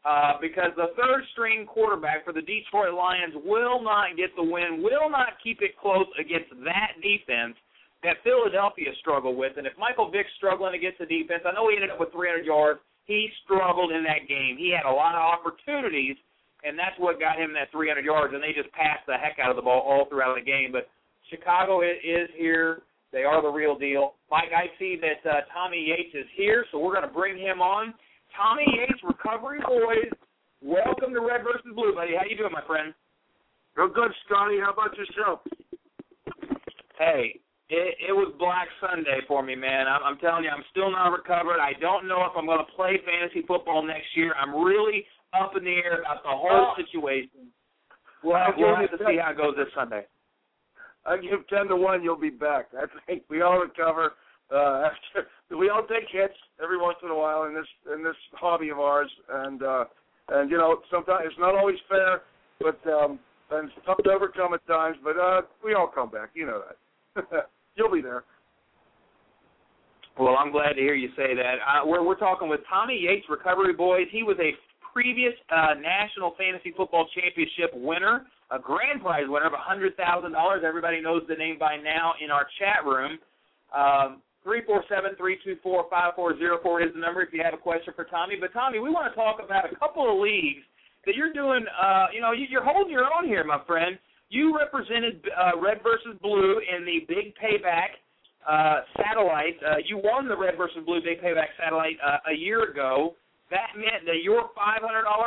uh, 0.05 0.37
because 0.41 0.77
the 0.77 0.93
third 1.01 1.25
string 1.33 1.65
quarterback 1.65 2.25
for 2.29 2.33
the 2.37 2.45
Detroit 2.45 2.93
Lions 2.93 3.33
will 3.41 3.81
not 3.81 4.13
get 4.17 4.37
the 4.37 4.45
win, 4.45 4.85
will 4.85 5.09
not 5.09 5.41
keep 5.43 5.63
it 5.65 5.73
close 5.81 6.07
against 6.21 6.53
that 6.69 7.01
defense 7.01 7.57
that 8.05 8.21
Philadelphia 8.21 8.93
struggled 9.01 9.39
with. 9.39 9.57
And 9.57 9.67
if 9.67 9.73
Michael 9.79 10.11
Vick's 10.11 10.35
struggling 10.37 10.75
against 10.75 10.99
the 10.99 11.07
defense, 11.07 11.41
I 11.49 11.57
know 11.57 11.71
he 11.71 11.77
ended 11.81 11.91
up 11.91 12.01
with 12.03 12.13
300 12.13 12.45
yards. 12.45 12.81
He 13.09 13.31
struggled 13.47 13.93
in 13.97 14.05
that 14.05 14.29
game. 14.29 14.59
He 14.59 14.75
had 14.75 14.85
a 14.85 14.93
lot 14.93 15.15
of 15.15 15.23
opportunities 15.25 16.21
and 16.65 16.79
that's 16.79 16.95
what 16.99 17.19
got 17.19 17.39
him 17.39 17.53
that 17.55 17.71
300 17.73 18.05
yards. 18.05 18.35
And 18.35 18.43
they 18.43 18.55
just 18.55 18.71
passed 18.73 19.03
the 19.07 19.19
heck 19.19 19.39
out 19.43 19.51
of 19.51 19.57
the 19.57 19.63
ball 19.63 19.83
all 19.83 20.07
throughout 20.09 20.37
the 20.39 20.45
game. 20.45 20.71
But 20.71 20.89
Chicago 21.31 21.83
is 21.83 22.31
here. 22.37 22.83
They 23.13 23.25
are 23.25 23.43
the 23.43 23.49
real 23.49 23.77
deal. 23.77 24.15
Mike, 24.31 24.57
I 24.57 24.73
see 24.79 24.97
that 25.01 25.29
uh, 25.29 25.41
Tommy 25.53 25.85
Yates 25.93 26.15
is 26.15 26.27
here, 26.35 26.65
so 26.73 26.79
we're 26.79 26.95
going 26.95 27.07
to 27.07 27.13
bring 27.13 27.37
him 27.37 27.61
on. 27.61 27.93
Tommy 28.35 28.65
Yates, 28.67 29.01
Recovery 29.05 29.61
Boys, 29.61 30.09
welcome 30.63 31.13
to 31.13 31.21
Red 31.21 31.45
versus 31.45 31.69
Blue, 31.75 31.95
buddy. 31.95 32.17
How 32.17 32.25
you 32.25 32.37
doing, 32.37 32.53
my 32.53 32.65
friend? 32.67 32.95
Real 33.77 33.89
good, 33.89 34.11
Scotty. 34.25 34.57
How 34.65 34.73
about 34.73 34.97
yourself? 34.97 35.41
Hey, 36.97 37.41
it, 37.69 37.97
it 38.09 38.13
was 38.13 38.33
Black 38.39 38.69
Sunday 38.81 39.21
for 39.29 39.43
me, 39.43 39.57
man. 39.57 39.89
I'm, 39.89 40.01
I'm 40.05 40.19
telling 40.19 40.45
you, 40.45 40.51
I'm 40.51 40.65
still 40.71 40.91
not 40.91 41.13
recovered. 41.13 41.61
I 41.61 41.73
don't 41.81 42.09
know 42.09 42.25
if 42.25 42.33
I'm 42.37 42.47
going 42.47 42.65
to 42.65 42.73
play 42.77 42.97
fantasy 43.05 43.45
football 43.47 43.85
next 43.85 44.09
year. 44.17 44.33
I'm 44.41 44.57
really 44.57 45.05
up 45.37 45.53
in 45.57 45.65
the 45.65 45.77
air 45.85 46.01
about 46.01 46.23
the 46.23 46.33
whole 46.33 46.73
oh. 46.73 46.81
situation. 46.81 47.53
We'll 48.25 48.37
have, 48.37 48.55
we'll 48.57 48.77
have 48.77 48.91
to 48.91 48.99
see 49.05 49.21
how 49.21 49.33
it 49.33 49.37
goes 49.37 49.55
this 49.57 49.69
Sunday. 49.75 50.05
I 51.05 51.17
give 51.17 51.47
ten 51.49 51.67
to 51.69 51.77
one 51.77 52.03
you'll 52.03 52.19
be 52.19 52.31
back. 52.31 52.69
I 52.79 52.87
think 53.07 53.23
we 53.29 53.43
all 53.43 53.59
recover. 53.59 54.13
Uh, 54.53 54.89
after 54.91 55.57
we 55.57 55.71
all 55.71 55.83
take 55.83 56.09
hits 56.11 56.35
every 56.63 56.79
once 56.79 56.99
in 57.03 57.11
a 57.11 57.17
while 57.17 57.45
in 57.45 57.55
this 57.55 57.67
in 57.95 58.03
this 58.03 58.17
hobby 58.35 58.71
of 58.71 58.79
ours, 58.79 59.11
and 59.33 59.63
uh, 59.63 59.85
and 60.29 60.51
you 60.51 60.57
know 60.57 60.79
sometimes 60.91 61.23
it's 61.27 61.39
not 61.39 61.55
always 61.55 61.79
fair, 61.89 62.23
but 62.61 62.79
um, 62.91 63.19
and 63.51 63.69
it's 63.69 63.87
tough 63.87 63.99
to 64.05 64.11
overcome 64.11 64.55
at 64.55 64.67
times. 64.67 64.97
But 65.03 65.17
uh, 65.19 65.43
we 65.65 65.75
all 65.75 65.91
come 65.93 66.11
back. 66.11 66.31
You 66.35 66.47
know 66.47 66.63
that. 66.67 67.25
you'll 67.77 67.93
be 67.93 68.03
there. 68.03 68.25
Well, 70.19 70.37
I'm 70.39 70.53
glad 70.53 70.75
to 70.75 70.81
hear 70.81 70.95
you 70.95 71.09
say 71.17 71.35
that. 71.35 71.57
Uh, 71.67 71.87
we're 71.87 72.05
we're 72.05 72.19
talking 72.19 72.49
with 72.49 72.61
Tommy 72.69 72.99
Yates, 73.01 73.27
Recovery 73.31 73.73
Boys. 73.73 74.07
He 74.11 74.23
was 74.23 74.37
a 74.41 74.53
previous 74.93 75.33
uh, 75.51 75.75
National 75.81 76.35
Fantasy 76.37 76.73
Football 76.77 77.07
Championship 77.15 77.71
winner, 77.75 78.27
a 78.53 78.59
grand 78.59 79.01
prize 79.01 79.25
winner 79.27 79.47
of 79.47 79.53
$100,000. 79.53 80.63
Everybody 80.63 81.01
knows 81.01 81.23
the 81.29 81.35
name 81.35 81.59
by 81.59 81.77
now 81.77 82.13
in 82.23 82.31
our 82.31 82.47
chat 82.59 82.85
room. 82.85 83.19
Um, 83.75 84.21
347-324-5404 84.47 86.87
is 86.87 86.93
the 86.95 87.01
number 87.01 87.23
if 87.23 87.33
you 87.33 87.43
have 87.43 87.55
a 87.55 87.59
question 87.59 87.95
for 87.97 88.05
Tommy. 88.05 88.37
But, 88.39 88.53
Tommy, 88.53 88.79
we 88.79 88.91
want 88.91 89.11
to 89.11 89.17
talk 89.17 89.39
about 89.43 89.73
a 89.73 89.77
couple 89.77 90.13
of 90.13 90.21
leagues 90.21 90.63
that 91.07 91.15
you're 91.15 91.33
doing, 91.33 91.65
uh, 91.81 92.07
you 92.13 92.21
know, 92.21 92.33
you're 92.33 92.65
holding 92.65 92.93
your 92.93 93.07
own 93.07 93.27
here, 93.27 93.45
my 93.45 93.63
friend. 93.67 93.99
You 94.29 94.57
represented 94.57 95.25
uh, 95.37 95.59
Red 95.61 95.79
versus 95.83 96.19
Blue 96.21 96.61
in 96.61 96.85
the 96.85 97.07
Big 97.09 97.35
Payback 97.37 97.97
uh, 98.49 98.81
Satellite. 98.97 99.57
Uh, 99.65 99.77
you 99.87 100.01
won 100.03 100.29
the 100.29 100.37
Red 100.37 100.57
versus 100.57 100.79
Blue 100.85 101.01
Big 101.03 101.23
Payback 101.23 101.49
Satellite 101.63 101.97
uh, 102.05 102.31
a 102.31 102.35
year 102.35 102.71
ago 102.71 103.15
that 103.53 103.77
meant 103.77 104.09
that 104.09 104.25
your 104.25 104.49
$500 104.57 104.81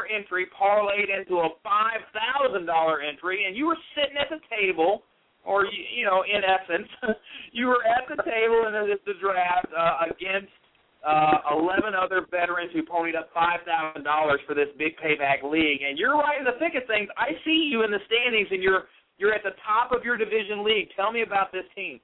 entry 0.09 0.49
parlayed 0.49 1.13
into 1.13 1.45
a 1.45 1.49
$5,000 1.61 2.57
entry, 3.05 3.45
and 3.45 3.55
you 3.55 3.69
were 3.69 3.77
sitting 3.93 4.17
at 4.17 4.33
the 4.33 4.41
table, 4.49 5.03
or 5.45 5.65
you, 5.65 6.01
you 6.01 6.05
know, 6.05 6.25
in 6.25 6.41
essence, 6.41 6.89
you 7.53 7.67
were 7.69 7.85
at 7.85 8.09
the 8.09 8.17
table 8.25 8.65
in 8.65 8.73
the, 8.73 8.97
the 9.05 9.13
draft 9.21 9.69
uh, 9.69 10.09
against 10.09 10.51
uh, 11.05 11.53
11 11.53 11.93
other 11.93 12.25
veterans 12.33 12.73
who 12.73 12.81
ponied 12.81 13.15
up 13.15 13.29
$5,000 13.37 14.01
for 14.49 14.57
this 14.57 14.73
big 14.77 14.97
payback 14.97 15.45
league, 15.45 15.85
and 15.85 15.97
you're 15.97 16.17
right 16.17 16.41
in 16.41 16.45
the 16.45 16.57
thick 16.57 16.73
of 16.73 16.87
things. 16.89 17.07
I 17.15 17.37
see 17.45 17.69
you 17.69 17.85
in 17.85 17.91
the 17.91 18.01
standings, 18.09 18.49
and 18.49 18.61
you're 18.61 18.89
you're 19.17 19.33
at 19.33 19.43
the 19.47 19.55
top 19.63 19.95
of 19.95 20.03
your 20.03 20.17
division 20.17 20.65
league. 20.65 20.89
Tell 20.97 21.09
me 21.09 21.21
about 21.21 21.53
this 21.53 21.63
team. 21.73 22.01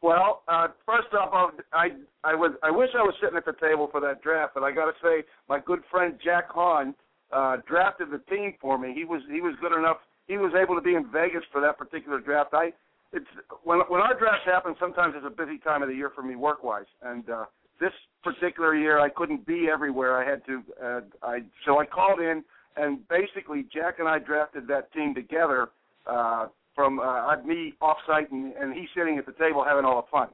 Well, 0.00 0.42
uh, 0.46 0.68
first 0.86 1.08
off, 1.12 1.52
I 1.72 1.88
I 2.22 2.34
was 2.34 2.52
I 2.62 2.70
wish 2.70 2.90
I 2.96 3.02
was 3.02 3.14
sitting 3.20 3.36
at 3.36 3.44
the 3.44 3.54
table 3.60 3.88
for 3.90 4.00
that 4.00 4.22
draft, 4.22 4.54
but 4.54 4.62
I 4.62 4.70
got 4.70 4.86
to 4.86 4.92
say, 5.02 5.24
my 5.48 5.58
good 5.58 5.80
friend 5.90 6.14
Jack 6.22 6.50
Hahn 6.50 6.94
uh, 7.32 7.56
drafted 7.66 8.08
the 8.10 8.22
team 8.30 8.54
for 8.60 8.78
me. 8.78 8.92
He 8.94 9.04
was 9.04 9.22
he 9.30 9.40
was 9.40 9.54
good 9.60 9.76
enough. 9.76 9.98
He 10.28 10.36
was 10.36 10.52
able 10.54 10.76
to 10.76 10.80
be 10.80 10.94
in 10.94 11.10
Vegas 11.10 11.42
for 11.50 11.60
that 11.60 11.78
particular 11.78 12.20
draft. 12.20 12.50
I 12.52 12.72
it's 13.12 13.26
when 13.64 13.80
when 13.88 14.00
our 14.00 14.16
drafts 14.16 14.46
happen, 14.46 14.76
sometimes 14.78 15.14
it's 15.16 15.26
a 15.26 15.30
busy 15.30 15.58
time 15.58 15.82
of 15.82 15.88
the 15.88 15.94
year 15.94 16.12
for 16.14 16.22
me 16.22 16.36
work 16.36 16.62
wise, 16.62 16.86
and 17.02 17.28
uh, 17.28 17.46
this 17.80 17.92
particular 18.22 18.76
year 18.76 19.00
I 19.00 19.08
couldn't 19.08 19.46
be 19.46 19.68
everywhere. 19.72 20.22
I 20.22 20.28
had 20.28 20.44
to. 20.46 20.62
Uh, 20.82 21.00
I 21.22 21.40
so 21.66 21.80
I 21.80 21.86
called 21.86 22.20
in, 22.20 22.44
and 22.76 23.00
basically 23.08 23.66
Jack 23.72 23.98
and 23.98 24.08
I 24.08 24.18
drafted 24.20 24.68
that 24.68 24.92
team 24.92 25.14
together. 25.14 25.70
Uh, 26.06 26.46
from 26.78 27.00
uh, 27.00 27.34
me 27.44 27.74
offsite 27.82 28.30
and, 28.30 28.52
and 28.54 28.72
he's 28.72 28.86
sitting 28.96 29.18
at 29.18 29.26
the 29.26 29.32
table 29.32 29.64
having 29.66 29.84
all 29.84 30.00
the 30.00 30.06
fun. 30.12 30.28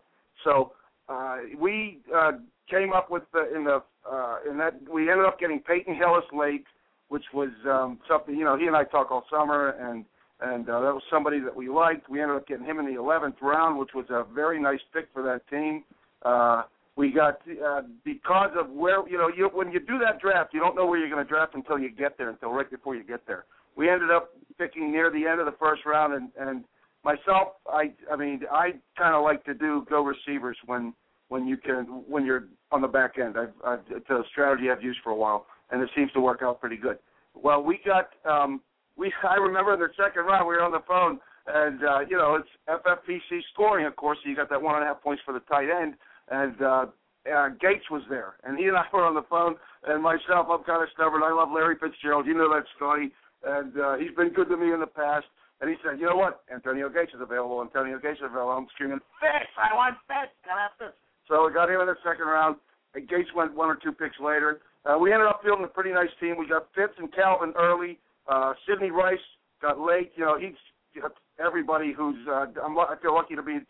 So 0.45 0.73
uh, 1.09 1.39
we 1.59 2.01
uh, 2.15 2.33
came 2.71 2.93
up 2.93 3.11
with 3.11 3.23
the, 3.33 3.49
in 3.57 3.65
the 3.65 3.83
uh, 4.07 4.37
in 4.51 4.59
that 4.59 4.75
we 4.93 5.11
ended 5.11 5.25
up 5.25 5.41
getting 5.41 5.61
Peyton 5.61 5.95
Hillis 5.97 6.27
late, 6.37 6.67
which 7.09 7.25
was 7.33 7.49
um, 7.67 7.99
something 8.07 8.37
you 8.37 8.45
know 8.45 8.59
he 8.59 8.67
and 8.67 8.77
I 8.77 8.85
talk 8.85 9.11
all 9.11 9.25
summer 9.31 9.71
and 9.71 10.05
and 10.43 10.69
uh, 10.69 10.81
that 10.81 10.93
was 10.93 11.03
somebody 11.11 11.41
that 11.41 11.57
we 11.57 11.71
liked. 11.71 12.11
We 12.11 12.21
ended 12.21 12.37
up 12.37 12.47
getting 12.47 12.67
him 12.67 12.79
in 12.79 12.85
the 12.85 13.01
11th 13.01 13.41
round, 13.41 13.79
which 13.79 13.95
was 13.95 14.05
a 14.11 14.25
very 14.35 14.61
nice 14.61 14.81
pick 14.93 15.09
for 15.15 15.23
that 15.23 15.49
team. 15.49 15.83
Uh, 16.27 16.65
we 16.97 17.11
got 17.11 17.41
uh, 17.67 17.83
because 18.05 18.51
of 18.55 18.69
where 18.69 19.09
you 19.09 19.17
know 19.17 19.31
you 19.35 19.49
when 19.55 19.73
you 19.73 19.81
do 19.81 19.99
that 20.01 20.21
draft, 20.21 20.53
you 20.53 20.61
don't 20.61 20.77
know 20.77 20.85
where 20.85 20.99
you're 20.99 21.09
going 21.09 21.25
to 21.25 21.29
draft 21.29 21.55
until 21.55 21.79
you 21.79 21.91
get 21.91 22.19
there, 22.19 22.29
until 22.29 22.51
right 22.51 22.71
before 22.71 22.95
you 22.95 23.03
get 23.03 23.27
there 23.27 23.47
we 23.77 23.89
ended 23.89 24.11
up 24.11 24.31
picking 24.59 24.93
near 24.93 25.11
the 25.11 25.27
end 25.27 25.41
of 25.41 25.47
the 25.47 25.57
first 25.59 25.83
round, 25.87 26.15
and 26.15 26.31
and 26.39 26.65
myself, 27.05 27.55
I 27.69 27.93
I 28.11 28.17
mean, 28.17 28.41
I 28.51 28.73
kind 28.99 29.15
of 29.15 29.23
like 29.23 29.45
to 29.45 29.55
do 29.55 29.87
go 29.89 30.03
receivers 30.03 30.57
when 30.67 30.95
when 31.29 31.47
you 31.47 31.57
can 31.57 31.85
when 32.09 32.25
you're 32.25 32.45
on 32.71 32.81
the 32.81 32.89
back 32.89 33.19
end. 33.19 33.37
I've, 33.39 33.53
I've 33.65 33.85
it's 33.91 34.09
a 34.11 34.23
strategy 34.31 34.71
I've 34.71 34.83
used 34.83 35.01
for 35.03 35.11
a 35.11 35.17
while, 35.17 35.47
and 35.71 35.83
it 35.83 35.91
seems 35.97 36.13
to 36.13 36.21
work 36.21 36.41
out 36.43 36.61
pretty 36.61 36.77
good. 36.77 36.99
Well, 37.35 37.63
we 37.63 37.81
got 37.85 38.11
um, 38.31 38.61
we 38.97 39.13
I 39.29 39.37
remember 39.37 39.75
in 39.75 39.81
the 39.81 39.89
second 39.97 40.25
round 40.25 40.47
we 40.47 40.55
were 40.55 40.63
on 40.63 40.73
the 40.73 40.85
phone, 40.87 41.19
and 41.47 41.83
uh, 41.85 42.01
you 42.09 42.17
know 42.17 42.37
it's 42.37 42.49
FFPC 42.69 43.41
scoring, 43.53 43.87
of 43.87 43.97
course. 43.97 44.19
So 44.23 44.31
you 44.31 44.37
got 44.37 44.51
that 44.51 44.63
one 44.63 44.77
and 44.77 44.85
a 44.85 44.87
half 44.87 45.03
points 45.03 45.23
for 45.25 45.33
the 45.33 45.41
tight 45.41 45.69
end, 45.71 45.95
and 46.31 46.63
uh, 46.63 46.87
uh, 47.33 47.49
Gates 47.61 47.91
was 47.91 48.03
there, 48.09 48.35
and 48.45 48.59
he 48.59 48.67
and 48.67 48.77
I 48.77 48.85
were 48.93 49.05
on 49.05 49.15
the 49.15 49.27
phone. 49.29 49.57
And 49.87 50.03
myself, 50.03 50.47
I'm 50.49 50.65
kind 50.65 50.83
of 50.83 50.89
stubborn. 50.95 51.23
I 51.23 51.33
love 51.33 51.49
Larry 51.53 51.77
Fitzgerald. 51.79 52.27
You 52.27 52.35
know 52.35 52.49
that, 52.55 52.65
Scotty 52.77 53.13
and 53.47 53.73
uh, 53.79 53.95
he's 53.97 54.15
been 54.17 54.33
good 54.33 54.49
to 54.49 54.57
me 54.57 54.73
in 54.73 54.81
the 54.81 54.91
past. 54.91 55.27
And 55.61 55.71
he 55.71 55.77
said, 55.85 56.01
you 56.01 56.07
know 56.07 56.17
what? 56.17 56.43
Antonio 56.53 56.89
Gates 56.89 57.13
is 57.15 57.23
available. 57.23 57.63
Antonio 57.63 57.99
Gates 57.99 58.19
is 58.19 58.27
available. 58.27 58.53
I'm 58.53 58.67
screaming, 58.75 58.99
Fitz! 59.21 59.49
I 59.57 59.75
want 59.75 59.97
Fitz! 60.11 60.35
I 60.45 60.69
have 60.69 60.75
Fitz? 60.79 60.99
So 61.29 61.47
we 61.47 61.55
got 61.55 61.71
him 61.71 61.81
in 61.81 61.87
the 61.87 61.97
second 62.05 62.27
round. 62.27 62.57
And 62.95 63.09
Gates 63.09 63.31
went 63.35 63.55
one 63.55 63.69
or 63.69 63.79
two 63.81 63.93
picks 63.93 64.19
later. 64.21 64.61
Uh, 64.85 64.99
we 64.99 65.13
ended 65.13 65.29
up 65.29 65.41
fielding 65.43 65.65
a 65.65 65.69
pretty 65.69 65.93
nice 65.93 66.11
team. 66.21 66.37
We 66.37 66.47
got 66.47 66.69
Fitz 66.75 66.93
and 66.99 67.13
Calvin 67.15 67.55
early. 67.57 67.99
Uh, 68.29 68.53
Sidney 68.69 68.91
Rice 68.91 69.23
got 69.63 69.81
late. 69.81 70.13
You 70.17 70.25
know, 70.27 70.39
he's 70.39 70.59
got 71.01 71.13
everybody 71.41 71.93
who's. 71.97 72.19
Uh, 72.29 72.47
I'm, 72.63 72.77
I 72.79 72.97
feel 73.01 73.15
lucky 73.15 73.35
to 73.37 73.43
be 73.43 73.61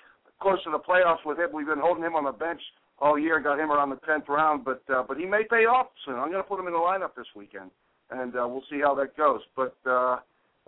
close 0.40 0.62
to 0.64 0.70
the 0.70 0.82
playoffs 0.82 1.24
with 1.24 1.38
him. 1.38 1.50
We've 1.52 1.66
been 1.66 1.80
holding 1.80 2.02
him 2.02 2.16
on 2.16 2.24
the 2.24 2.32
bench 2.32 2.60
all 2.98 3.18
year. 3.18 3.38
Got 3.40 3.60
him 3.60 3.70
around 3.70 3.90
the 3.90 4.02
tenth 4.04 4.24
round, 4.28 4.64
but 4.64 4.82
uh, 4.92 5.04
but 5.06 5.16
he 5.16 5.26
may 5.26 5.44
pay 5.48 5.64
off 5.64 5.88
soon. 6.04 6.16
I'm 6.16 6.30
going 6.30 6.42
to 6.42 6.48
put 6.48 6.58
him 6.58 6.66
in 6.66 6.72
the 6.72 6.78
lineup 6.78 7.14
this 7.16 7.28
weekend 7.36 7.70
and 8.20 8.36
uh, 8.36 8.46
we'll 8.48 8.64
see 8.70 8.80
how 8.80 8.94
that 8.94 9.16
goes. 9.16 9.40
But 9.56 9.76
uh, 9.86 10.18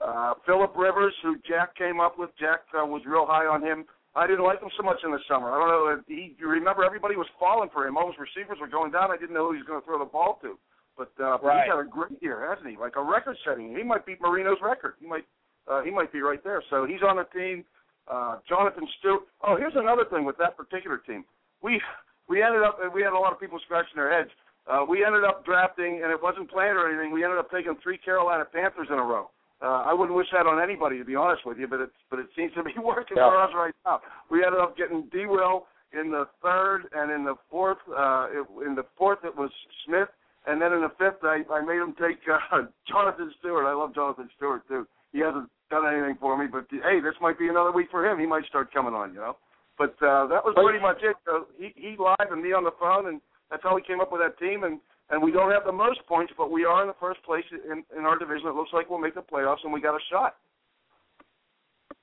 uh, 0.02 0.35
Philip 0.44 0.74
Rivers, 0.76 1.14
who 1.22 1.37
Jack 1.48 1.76
came 1.76 2.00
up 2.00 2.18
with, 2.18 2.30
Jack 2.38 2.61
uh, 2.74 2.85
was 2.85 3.02
real 3.06 3.26
high 3.26 3.46
on 3.46 3.62
him. 3.62 3.85
I 4.14 4.26
didn't 4.26 4.44
like 4.44 4.62
him 4.62 4.70
so 4.76 4.82
much 4.82 4.96
in 5.04 5.12
the 5.12 5.20
summer. 5.28 5.52
I 5.52 5.59
don't 5.61 5.68
know. 5.68 6.02
He, 6.09 6.35
you 6.38 6.48
remember 6.48 6.85
everybody 6.85 7.16
was 7.16 7.28
falling 7.38 7.68
for 7.72 7.87
him. 7.87 7.96
All 7.96 8.09
his 8.09 8.16
receivers 8.18 8.59
were 8.61 8.68
going 8.68 8.90
down. 8.90 9.11
I 9.11 9.16
didn't 9.16 9.35
know 9.35 9.48
who 9.48 9.52
he 9.52 9.61
was 9.61 9.68
going 9.68 9.80
to 9.80 9.87
throw 9.87 9.98
the 9.98 10.09
ball 10.09 10.38
to. 10.40 10.59
But, 10.96 11.12
uh, 11.20 11.37
but 11.42 11.52
he's 11.52 11.68
had 11.68 11.78
a 11.78 11.85
great 11.85 12.16
year, 12.22 12.40
hasn't 12.48 12.66
he? 12.66 12.76
Like 12.80 12.96
a 12.96 13.04
record 13.04 13.37
setting. 13.44 13.76
He 13.76 13.85
might 13.85 14.06
beat 14.06 14.20
Marino's 14.20 14.56
record. 14.62 14.94
He 14.98 15.06
might 15.06 15.28
uh, 15.68 15.82
he 15.82 15.90
might 15.90 16.12
be 16.12 16.22
right 16.22 16.42
there. 16.42 16.62
So 16.70 16.87
he's 16.87 17.02
on 17.02 17.16
the 17.16 17.26
team. 17.37 17.64
Uh, 18.09 18.38
Jonathan 18.48 18.87
Stewart. 18.98 19.22
Oh, 19.42 19.56
here's 19.56 19.74
another 19.76 20.04
thing 20.09 20.24
with 20.24 20.38
that 20.38 20.56
particular 20.56 20.98
team. 20.98 21.24
We 21.62 21.82
we 22.28 22.42
ended 22.42 22.62
up 22.62 22.78
we 22.94 23.02
had 23.02 23.12
a 23.12 23.18
lot 23.18 23.32
of 23.32 23.40
people 23.40 23.59
scratching 23.64 23.96
their 23.96 24.11
heads 24.11 24.30
uh, 24.66 24.85
we 24.88 25.05
ended 25.05 25.24
up 25.24 25.44
drafting, 25.44 26.00
and 26.02 26.11
it 26.11 26.20
wasn't 26.20 26.50
planned 26.50 26.76
or 26.76 26.90
anything. 26.90 27.12
We 27.12 27.22
ended 27.22 27.38
up 27.38 27.50
taking 27.50 27.76
three 27.83 27.98
Carolina 27.98 28.44
Panthers 28.44 28.88
in 28.90 28.98
a 28.98 29.02
row. 29.02 29.31
Uh, 29.62 29.88
I 29.88 29.94
wouldn't 29.94 30.16
wish 30.16 30.26
that 30.33 30.46
on 30.46 30.61
anybody, 30.61 30.98
to 30.98 31.05
be 31.05 31.16
honest 31.16 31.46
with 31.46 31.57
you, 31.59 31.66
but 31.66 31.81
it's 31.81 31.96
but 32.11 32.18
it 32.18 32.26
seems 32.37 32.52
to 32.55 32.62
be 32.62 32.74
working 32.83 33.16
yeah. 33.16 33.31
for 33.31 33.40
us 33.40 33.50
right 33.55 33.74
now. 33.87 34.00
We 34.31 34.44
ended 34.44 34.61
up 34.61 34.76
getting 34.76 35.09
D. 35.12 35.24
Will 35.26 35.66
in 35.92 36.11
the 36.11 36.26
third, 36.42 36.88
and 36.92 37.11
in 37.11 37.24
the 37.24 37.37
fourth, 37.50 37.79
uh, 37.88 38.26
it, 38.31 38.44
in 38.66 38.74
the 38.74 38.85
fourth 38.98 39.20
it 39.24 39.35
was 39.35 39.50
Smith, 39.87 40.09
and 40.46 40.61
then 40.61 40.72
in 40.72 40.83
the 40.83 40.92
fifth, 40.98 41.22
I 41.22 41.40
I 41.48 41.64
made 41.64 41.81
him 41.81 41.94
take 41.96 42.20
uh, 42.29 42.68
Jonathan 42.88 43.33
Stewart. 43.38 43.64
I 43.64 43.72
love 43.72 43.94
Jonathan 43.94 44.29
Stewart 44.37 44.66
too. 44.68 44.87
He 45.12 45.20
hasn't 45.20 45.48
done 45.70 45.87
anything 45.87 46.18
for 46.20 46.37
me, 46.37 46.46
but 46.50 46.66
hey, 46.70 47.00
this 47.00 47.14
might 47.22 47.38
be 47.38 47.48
another 47.48 47.72
week 47.72 47.88
for 47.90 48.05
him. 48.05 48.18
He 48.18 48.26
might 48.26 48.44
start 48.46 48.74
coming 48.74 48.92
on, 48.92 49.14
you 49.14 49.20
know. 49.20 49.37
But 49.79 49.96
uh, 50.05 50.26
that 50.29 50.44
was 50.44 50.55
pretty 50.57 50.81
much 50.81 50.98
it. 51.02 51.16
So 51.24 51.46
he 51.57 51.72
he 51.76 51.96
live 51.96 52.29
and 52.31 52.42
me 52.42 52.52
on 52.52 52.64
the 52.64 52.76
phone, 52.81 53.09
and 53.09 53.20
that's 53.50 53.62
how 53.62 53.74
we 53.74 53.82
came 53.82 54.00
up 54.00 54.12
with 54.12 54.20
that 54.20 54.38
team. 54.38 54.64
And 54.64 54.80
and 55.09 55.22
we 55.22 55.30
don't 55.30 55.52
have 55.52 55.64
the 55.64 55.72
most 55.72 56.00
points, 56.09 56.32
but 56.37 56.50
we 56.50 56.64
are 56.64 56.82
in 56.82 56.88
the 56.88 57.00
first 57.00 57.22
place 57.22 57.44
in 57.52 57.85
in 57.96 58.04
our 58.04 58.18
division. 58.18 58.48
It 58.48 58.54
looks 58.54 58.72
like 58.72 58.90
we'll 58.90 58.98
make 58.98 59.14
the 59.14 59.22
playoffs, 59.22 59.64
and 59.64 59.72
we 59.72 59.80
got 59.80 59.94
a 59.94 60.04
shot. 60.11 60.37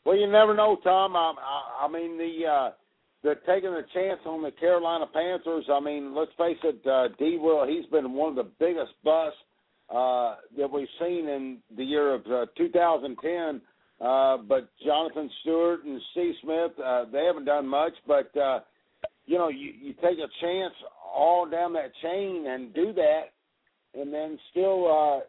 Well, 0.05 0.17
you 0.17 0.27
never 0.27 0.53
know, 0.53 0.77
Tom. 0.83 1.15
I, 1.15 1.33
I, 1.37 1.85
I 1.85 1.87
mean 1.87 2.17
the. 2.17 2.47
uh 2.47 2.71
they're 3.23 3.35
taking 3.47 3.69
a 3.69 3.83
chance 3.93 4.19
on 4.25 4.43
the 4.43 4.51
Carolina 4.51 5.05
Panthers. 5.11 5.63
I 5.71 5.79
mean, 5.79 6.13
let's 6.13 6.31
face 6.37 6.57
it, 6.63 6.85
uh, 6.85 7.07
D. 7.17 7.37
Will 7.39 7.65
he's 7.65 7.85
been 7.85 8.11
one 8.11 8.29
of 8.31 8.35
the 8.35 8.51
biggest 8.59 8.91
busts 9.01 9.37
uh, 9.89 10.35
that 10.57 10.69
we've 10.69 10.89
seen 10.99 11.29
in 11.29 11.59
the 11.77 11.85
year 11.85 12.13
of 12.13 12.25
uh, 12.27 12.45
2010. 12.57 13.61
Uh, 14.01 14.37
but 14.37 14.69
Jonathan 14.85 15.29
Stewart 15.41 15.85
and 15.85 16.01
Steve 16.11 16.33
Smith, 16.43 16.71
uh, 16.83 17.05
they 17.13 17.23
haven't 17.23 17.45
done 17.45 17.65
much. 17.65 17.93
But 18.05 18.35
uh, 18.35 18.59
you 19.25 19.37
know, 19.37 19.47
you, 19.47 19.71
you 19.79 19.93
take 19.93 20.19
a 20.19 20.27
chance 20.41 20.73
all 21.13 21.47
down 21.49 21.73
that 21.73 21.91
chain 22.01 22.45
and 22.47 22.73
do 22.73 22.93
that, 22.93 23.23
and 23.93 24.13
then 24.13 24.37
still 24.51 24.85
uh, 24.87 25.19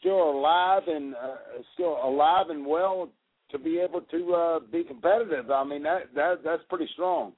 still 0.00 0.30
alive 0.30 0.82
and 0.86 1.14
uh, 1.14 1.36
still 1.74 1.98
alive 2.02 2.46
and 2.50 2.64
well 2.64 3.10
to 3.50 3.58
be 3.58 3.78
able 3.78 4.00
to 4.00 4.34
uh, 4.34 4.60
be 4.70 4.84
competitive. 4.84 5.50
I 5.50 5.64
mean 5.64 5.82
that 5.82 6.14
that 6.14 6.36
that's 6.44 6.62
pretty 6.68 6.88
strong. 6.92 7.32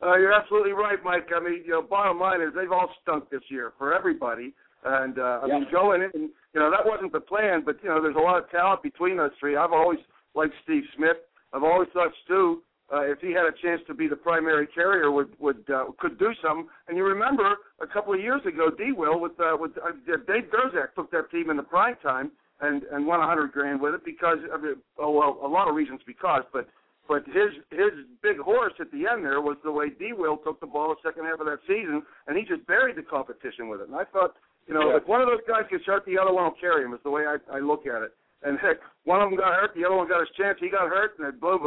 Uh, 0.00 0.16
you're 0.16 0.32
absolutely 0.32 0.72
right, 0.72 0.98
Mike. 1.04 1.28
I 1.34 1.40
mean, 1.40 1.62
you 1.64 1.72
know, 1.72 1.82
bottom 1.82 2.20
line 2.20 2.40
is 2.40 2.50
they've 2.54 2.70
all 2.70 2.88
stunk 3.02 3.30
this 3.30 3.42
year 3.48 3.72
for 3.78 3.92
everybody. 3.92 4.54
And 4.84 5.18
uh, 5.18 5.40
I 5.42 5.46
yeah. 5.46 5.54
mean, 5.54 5.66
going 5.72 6.02
in, 6.02 6.30
you 6.54 6.60
know, 6.60 6.70
that 6.70 6.86
wasn't 6.86 7.12
the 7.12 7.20
plan, 7.20 7.62
but 7.66 7.76
you 7.82 7.88
know, 7.88 8.00
there's 8.00 8.14
a 8.14 8.20
lot 8.20 8.38
of 8.38 8.48
talent 8.50 8.82
between 8.82 9.16
those 9.16 9.32
three. 9.40 9.56
I've 9.56 9.72
always 9.72 9.98
liked 10.34 10.54
Steve 10.62 10.84
Smith. 10.96 11.16
I've 11.52 11.64
always 11.64 11.88
thought 11.92 12.12
Stu, 12.24 12.62
uh, 12.92 13.02
if 13.02 13.20
he 13.20 13.32
had 13.32 13.44
a 13.44 13.52
chance 13.62 13.82
to 13.86 13.94
be 13.94 14.08
the 14.08 14.16
primary 14.16 14.66
carrier, 14.66 15.10
would 15.10 15.28
would 15.38 15.64
uh, 15.68 15.84
could 15.98 16.18
do 16.18 16.32
something. 16.42 16.66
And 16.88 16.96
you 16.96 17.04
remember 17.04 17.56
a 17.80 17.86
couple 17.86 18.14
of 18.14 18.20
years 18.20 18.40
ago, 18.46 18.70
D. 18.70 18.92
Will 18.92 19.20
with 19.20 19.38
uh, 19.38 19.56
with 19.58 19.72
uh, 19.78 19.90
Dave 20.26 20.50
Gerczak 20.50 20.94
took 20.94 21.10
that 21.10 21.30
team 21.30 21.50
in 21.50 21.56
the 21.56 21.62
prime 21.62 21.96
time 22.02 22.30
and 22.60 22.84
and 22.84 23.06
won 23.06 23.20
a 23.20 23.26
hundred 23.26 23.52
grand 23.52 23.80
with 23.80 23.94
it 23.94 24.04
because 24.04 24.38
of 24.52 24.64
it, 24.64 24.78
oh 24.98 25.10
well, 25.10 25.38
a 25.44 25.48
lot 25.48 25.68
of 25.68 25.74
reasons 25.74 26.00
because, 26.06 26.44
but 26.52 26.66
but 27.08 27.24
his 27.26 27.52
his 27.70 27.92
big 28.22 28.38
horse 28.38 28.74
at 28.80 28.90
the 28.90 29.06
end 29.06 29.24
there 29.24 29.40
was 29.40 29.56
the 29.64 29.72
way 29.72 29.90
D. 29.90 30.12
Will 30.16 30.38
took 30.38 30.58
the 30.60 30.66
ball 30.66 30.88
the 30.88 31.08
second 31.08 31.26
half 31.26 31.40
of 31.40 31.46
that 31.46 31.60
season, 31.66 32.02
and 32.26 32.38
he 32.38 32.44
just 32.44 32.66
buried 32.66 32.96
the 32.96 33.02
competition 33.02 33.68
with 33.68 33.82
it. 33.82 33.88
And 33.88 33.96
I 33.96 34.04
thought 34.04 34.34
you 34.66 34.74
know, 34.74 34.90
yeah. 34.90 34.96
if 34.98 35.08
one 35.08 35.22
of 35.22 35.28
those 35.28 35.40
guys 35.48 35.64
gets 35.70 35.84
hurt, 35.86 36.04
the 36.04 36.18
other 36.18 36.32
one 36.32 36.44
will 36.44 36.60
carry 36.60 36.84
him. 36.84 36.92
Is 36.92 37.00
the 37.02 37.10
way 37.10 37.24
I, 37.26 37.36
I 37.50 37.58
look 37.58 37.86
at 37.86 38.02
it. 38.02 38.12
And 38.42 38.58
heck, 38.58 38.78
one 39.02 39.20
of 39.20 39.30
them 39.30 39.38
got 39.38 39.54
hurt, 39.54 39.74
the 39.74 39.84
other 39.84 39.96
one 39.96 40.06
got 40.06 40.20
his 40.20 40.30
chance. 40.38 40.58
He 40.60 40.70
got 40.70 40.86
hurt, 40.86 41.18
and 41.18 41.26
it 41.26 41.40
blew 41.40 41.58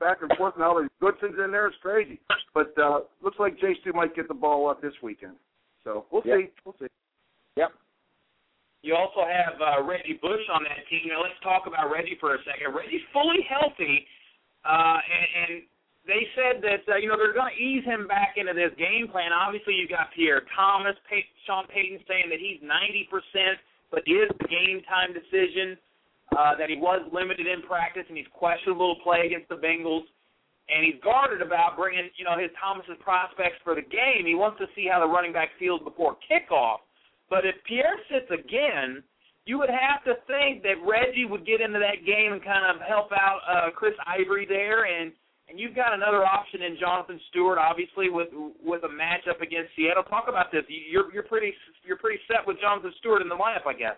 back 0.00 0.18
and 0.22 0.30
forth. 0.36 0.54
And 0.56 0.64
all 0.64 0.80
these 0.80 0.90
Goodsons 1.00 1.38
in 1.38 1.52
there, 1.52 1.68
it's 1.68 1.76
crazy. 1.80 2.18
But 2.52 2.74
uh, 2.82 3.06
looks 3.22 3.38
like 3.38 3.60
J 3.60 3.76
Stu 3.80 3.92
might 3.92 4.16
get 4.16 4.26
the 4.26 4.34
ball 4.34 4.68
up 4.68 4.82
this 4.82 4.94
weekend. 5.02 5.38
So 5.84 6.06
we'll 6.10 6.22
yep. 6.26 6.38
see. 6.38 6.46
We'll 6.64 6.74
see. 6.80 6.90
Yep. 7.56 7.70
You 8.82 8.94
also 8.94 9.22
have 9.22 9.54
uh, 9.62 9.86
Reggie 9.86 10.18
Bush 10.18 10.42
on 10.50 10.66
that 10.66 10.82
team. 10.90 11.14
Now 11.14 11.22
let's 11.22 11.38
talk 11.46 11.70
about 11.70 11.94
Reggie 11.94 12.18
for 12.18 12.34
a 12.34 12.38
second. 12.42 12.74
Reggie's 12.74 13.06
fully 13.14 13.46
healthy, 13.46 14.02
uh, 14.66 14.98
and, 14.98 15.26
and 15.38 15.50
they 16.06 16.26
said 16.34 16.62
that 16.62 16.82
uh, 16.90 16.98
you 16.98 17.06
know 17.06 17.14
they're 17.14 17.34
going 17.34 17.54
to 17.54 17.58
ease 17.62 17.86
him 17.86 18.10
back 18.10 18.34
into 18.34 18.54
this 18.54 18.74
game 18.74 19.06
plan. 19.06 19.30
Obviously, 19.30 19.78
you 19.78 19.86
got 19.86 20.10
Pierre 20.10 20.42
Thomas, 20.58 20.98
Pey- 21.06 21.30
Sean 21.46 21.70
Payton 21.70 22.02
saying 22.10 22.30
that 22.34 22.42
he's 22.42 22.58
90 22.62 23.10
percent, 23.10 23.62
but 23.94 24.02
is 24.10 24.26
the 24.42 24.50
game 24.50 24.82
time 24.90 25.14
decision. 25.14 25.78
Uh, 26.34 26.58
that 26.58 26.68
he 26.68 26.74
was 26.74 27.06
limited 27.14 27.46
in 27.46 27.62
practice 27.62 28.02
and 28.08 28.18
he's 28.18 28.26
questionable 28.34 28.96
to 28.96 29.02
play 29.06 29.24
against 29.24 29.48
the 29.48 29.54
Bengals, 29.54 30.02
and 30.66 30.82
he's 30.82 30.98
guarded 30.98 31.40
about 31.40 31.78
bringing 31.78 32.10
you 32.18 32.26
know 32.26 32.34
his 32.34 32.50
Thomas's 32.58 32.98
prospects 32.98 33.62
for 33.62 33.78
the 33.78 33.86
game. 33.86 34.26
He 34.26 34.34
wants 34.34 34.58
to 34.58 34.66
see 34.74 34.90
how 34.90 34.98
the 34.98 35.06
running 35.06 35.32
back 35.32 35.54
feels 35.58 35.80
before 35.86 36.18
kickoff. 36.26 36.82
But 37.30 37.46
if 37.46 37.54
Pierre 37.62 37.94
sits 38.10 38.26
again, 38.34 39.06
you 39.46 39.58
would 39.58 39.70
have 39.70 40.02
to 40.04 40.18
think 40.26 40.66
that 40.66 40.82
Reggie 40.82 41.30
would 41.30 41.46
get 41.46 41.62
into 41.62 41.78
that 41.78 42.02
game 42.02 42.34
and 42.34 42.42
kind 42.42 42.66
of 42.66 42.82
help 42.82 43.14
out 43.14 43.40
uh, 43.46 43.70
Chris 43.70 43.94
Ivory 44.02 44.46
there 44.46 44.84
and 44.90 45.12
and 45.48 45.60
you've 45.60 45.76
got 45.78 45.94
another 45.94 46.26
option 46.26 46.62
in 46.62 46.76
Jonathan 46.78 47.20
Stewart, 47.30 47.58
obviously 47.58 48.10
with 48.10 48.28
with 48.62 48.82
a 48.82 48.90
matchup 48.90 49.40
against 49.40 49.70
Seattle. 49.76 50.02
Talk 50.02 50.26
about 50.28 50.50
this. 50.50 50.64
You're 50.66 51.12
you're 51.14 51.22
pretty 51.22 51.54
you're 51.86 51.98
pretty 51.98 52.18
set 52.26 52.42
with 52.46 52.58
Jonathan 52.60 52.92
Stewart 52.98 53.22
in 53.22 53.28
the 53.28 53.38
lineup, 53.38 53.66
I 53.66 53.74
guess. 53.74 53.94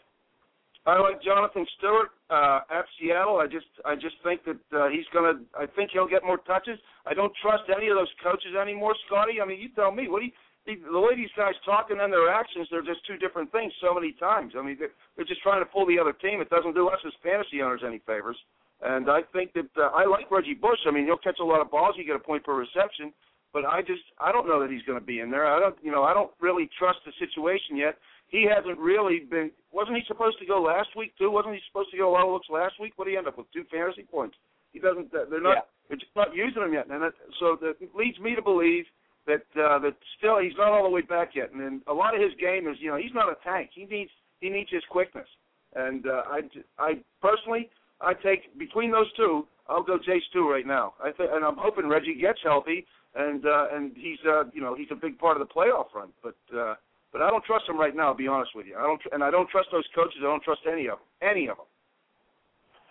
I 0.89 0.97
like 0.97 1.21
Jonathan 1.21 1.67
Stewart 1.77 2.17
uh, 2.33 2.61
at 2.73 2.89
Seattle. 2.97 3.37
I 3.37 3.47
just 3.47 3.69
I 3.85 3.95
just 3.95 4.17
think 4.25 4.41
that 4.49 4.57
uh, 4.73 4.89
he's 4.89 5.05
gonna. 5.13 5.45
I 5.53 5.69
think 5.69 5.91
he'll 5.93 6.09
get 6.09 6.25
more 6.25 6.41
touches. 6.49 6.81
I 7.05 7.13
don't 7.13 7.33
trust 7.45 7.69
any 7.69 7.89
of 7.93 7.97
those 8.01 8.09
coaches 8.25 8.57
anymore, 8.57 8.97
Scotty. 9.05 9.37
I 9.41 9.45
mean, 9.45 9.61
you 9.61 9.69
tell 9.77 9.93
me. 9.93 10.09
What 10.09 10.25
do 10.25 10.33
you? 10.33 10.33
The 10.65 11.01
way 11.01 11.17
these 11.17 11.33
guys 11.37 11.57
talk 11.65 11.89
and 11.89 12.01
then 12.01 12.11
their 12.11 12.29
actions, 12.29 12.69
they're 12.71 12.85
just 12.85 13.01
two 13.09 13.17
different 13.17 13.53
things 13.53 13.73
so 13.81 13.95
many 13.95 14.13
times. 14.21 14.53
I 14.53 14.61
mean, 14.61 14.77
they're, 14.79 14.93
they're 15.17 15.25
just 15.25 15.41
trying 15.41 15.65
to 15.65 15.71
fool 15.73 15.87
the 15.89 15.97
other 15.97 16.13
team. 16.13 16.43
It 16.43 16.51
doesn't 16.51 16.75
do 16.77 16.89
us 16.89 17.01
as 17.09 17.13
fantasy 17.25 17.63
owners 17.65 17.81
any 17.81 18.05
favors. 18.05 18.37
And 18.85 19.09
I 19.09 19.25
think 19.33 19.55
that 19.55 19.73
uh, 19.81 19.97
I 19.97 20.05
like 20.05 20.31
Reggie 20.31 20.53
Bush. 20.53 20.81
I 20.87 20.91
mean, 20.91 21.05
he'll 21.05 21.25
catch 21.25 21.41
a 21.41 21.45
lot 21.45 21.63
of 21.65 21.71
balls. 21.71 21.97
He 21.97 22.05
get 22.05 22.17
a 22.17 22.19
point 22.21 22.45
per 22.45 22.53
reception. 22.53 23.13
But 23.53 23.65
I 23.65 23.81
just 23.81 24.05
I 24.21 24.31
don't 24.31 24.47
know 24.47 24.61
that 24.61 24.71
he's 24.71 24.83
going 24.83 25.01
to 25.01 25.05
be 25.05 25.21
in 25.21 25.31
there. 25.31 25.47
I 25.47 25.59
don't 25.59 25.77
you 25.83 25.91
know 25.91 26.05
I 26.05 26.13
don't 26.13 26.31
really 26.41 26.69
trust 26.79 27.01
the 27.05 27.13
situation 27.19 27.77
yet. 27.77 27.97
He 28.29 28.47
hasn't 28.49 28.79
really 28.79 29.21
been. 29.21 29.51
Wasn't 29.73 29.97
he 29.97 30.03
supposed 30.07 30.39
to 30.39 30.47
go 30.47 30.63
last 30.63 30.91
week 30.97 31.17
too? 31.19 31.31
Wasn't 31.31 31.55
he 31.55 31.61
supposed 31.69 31.91
to 31.91 31.97
go 31.97 32.13
well 32.13 32.33
looks 32.33 32.49
last 32.51 32.75
week? 32.81 32.93
What 32.97 33.07
did 33.07 33.13
he 33.13 33.17
end 33.17 33.27
up 33.27 33.39
with? 33.39 33.51
Two 33.53 33.65
fantasy 33.71 34.03
points. 34.03 34.37
He 34.73 34.79
doesn't. 34.79 35.11
They're 35.13 35.41
not. 35.41 35.57
Yeah. 35.57 35.69
They're 35.89 35.97
just 35.97 36.15
not 36.15 36.35
using 36.35 36.63
him 36.63 36.75
yet. 36.75 36.87
And 36.91 37.03
that, 37.03 37.15
so 37.41 37.57
that 37.63 37.77
leads 37.97 38.19
me 38.21 38.35
to 38.35 38.43
believe 38.43 38.85
that 39.27 39.45
uh, 39.57 39.79
that 39.81 39.97
still 40.19 40.39
he's 40.41 40.57
not 40.59 40.69
all 40.69 40.85
the 40.85 40.91
way 40.91 41.03
back 41.03 41.31
yet. 41.35 41.53
And 41.53 41.61
then 41.61 41.83
a 41.87 41.95
lot 41.95 42.15
of 42.15 42.21
his 42.21 42.33
game 42.41 42.69
is 42.69 42.77
you 42.81 42.91
know 42.91 42.97
he's 42.97 43.15
not 43.15 43.33
a 43.33 43.37
tank. 43.45 43.71
He 43.73 43.85
needs 43.85 44.11
he 44.41 44.51
needs 44.51 44.71
his 44.71 44.83
quickness. 44.91 45.29
And 45.75 46.07
uh, 46.07 46.23
I 46.29 46.41
I 46.79 46.95
personally 47.23 47.71
I 48.01 48.15
take 48.15 48.59
between 48.59 48.91
those 48.91 49.13
two, 49.17 49.47
I'll 49.69 49.83
go 49.83 49.99
J 49.99 50.21
Stu 50.31 50.51
right 50.51 50.67
now. 50.67 50.95
I 51.03 51.13
think, 51.13 51.31
and 51.33 51.45
I'm 51.45 51.57
hoping 51.59 51.89
Reggie 51.89 52.19
gets 52.21 52.41
healthy, 52.43 52.87
and 53.15 53.45
uh, 53.45 53.67
and 53.73 53.93
he's 53.97 54.19
uh, 54.27 54.45
you 54.53 54.61
know 54.61 54.75
he's 54.75 54.89
a 54.91 54.97
big 54.97 55.19
part 55.19 55.41
of 55.41 55.47
the 55.47 55.53
playoff 55.53 55.95
run. 55.95 56.09
But 56.23 56.37
uh, 56.57 56.75
but 57.13 57.23
I 57.23 57.31
don't 57.31 57.45
trust 57.45 57.69
him 57.69 57.79
right 57.79 57.95
now. 57.95 58.13
To 58.13 58.19
be 58.19 58.29
honest 58.29 58.53
with 58.55 58.67
you, 58.67 58.77
I 58.77 58.83
don't, 58.83 59.01
and 59.13 59.25
I 59.25 59.31
don't 59.31 59.49
trust 59.49 59.69
those 59.73 59.87
coaches. 59.95 60.21
I 60.21 60.29
don't 60.29 60.43
trust 60.43 60.63
any 60.71 60.89
of 60.89 60.99
them. 60.99 61.09
Any 61.23 61.49
of 61.49 61.57
them. 61.57 61.69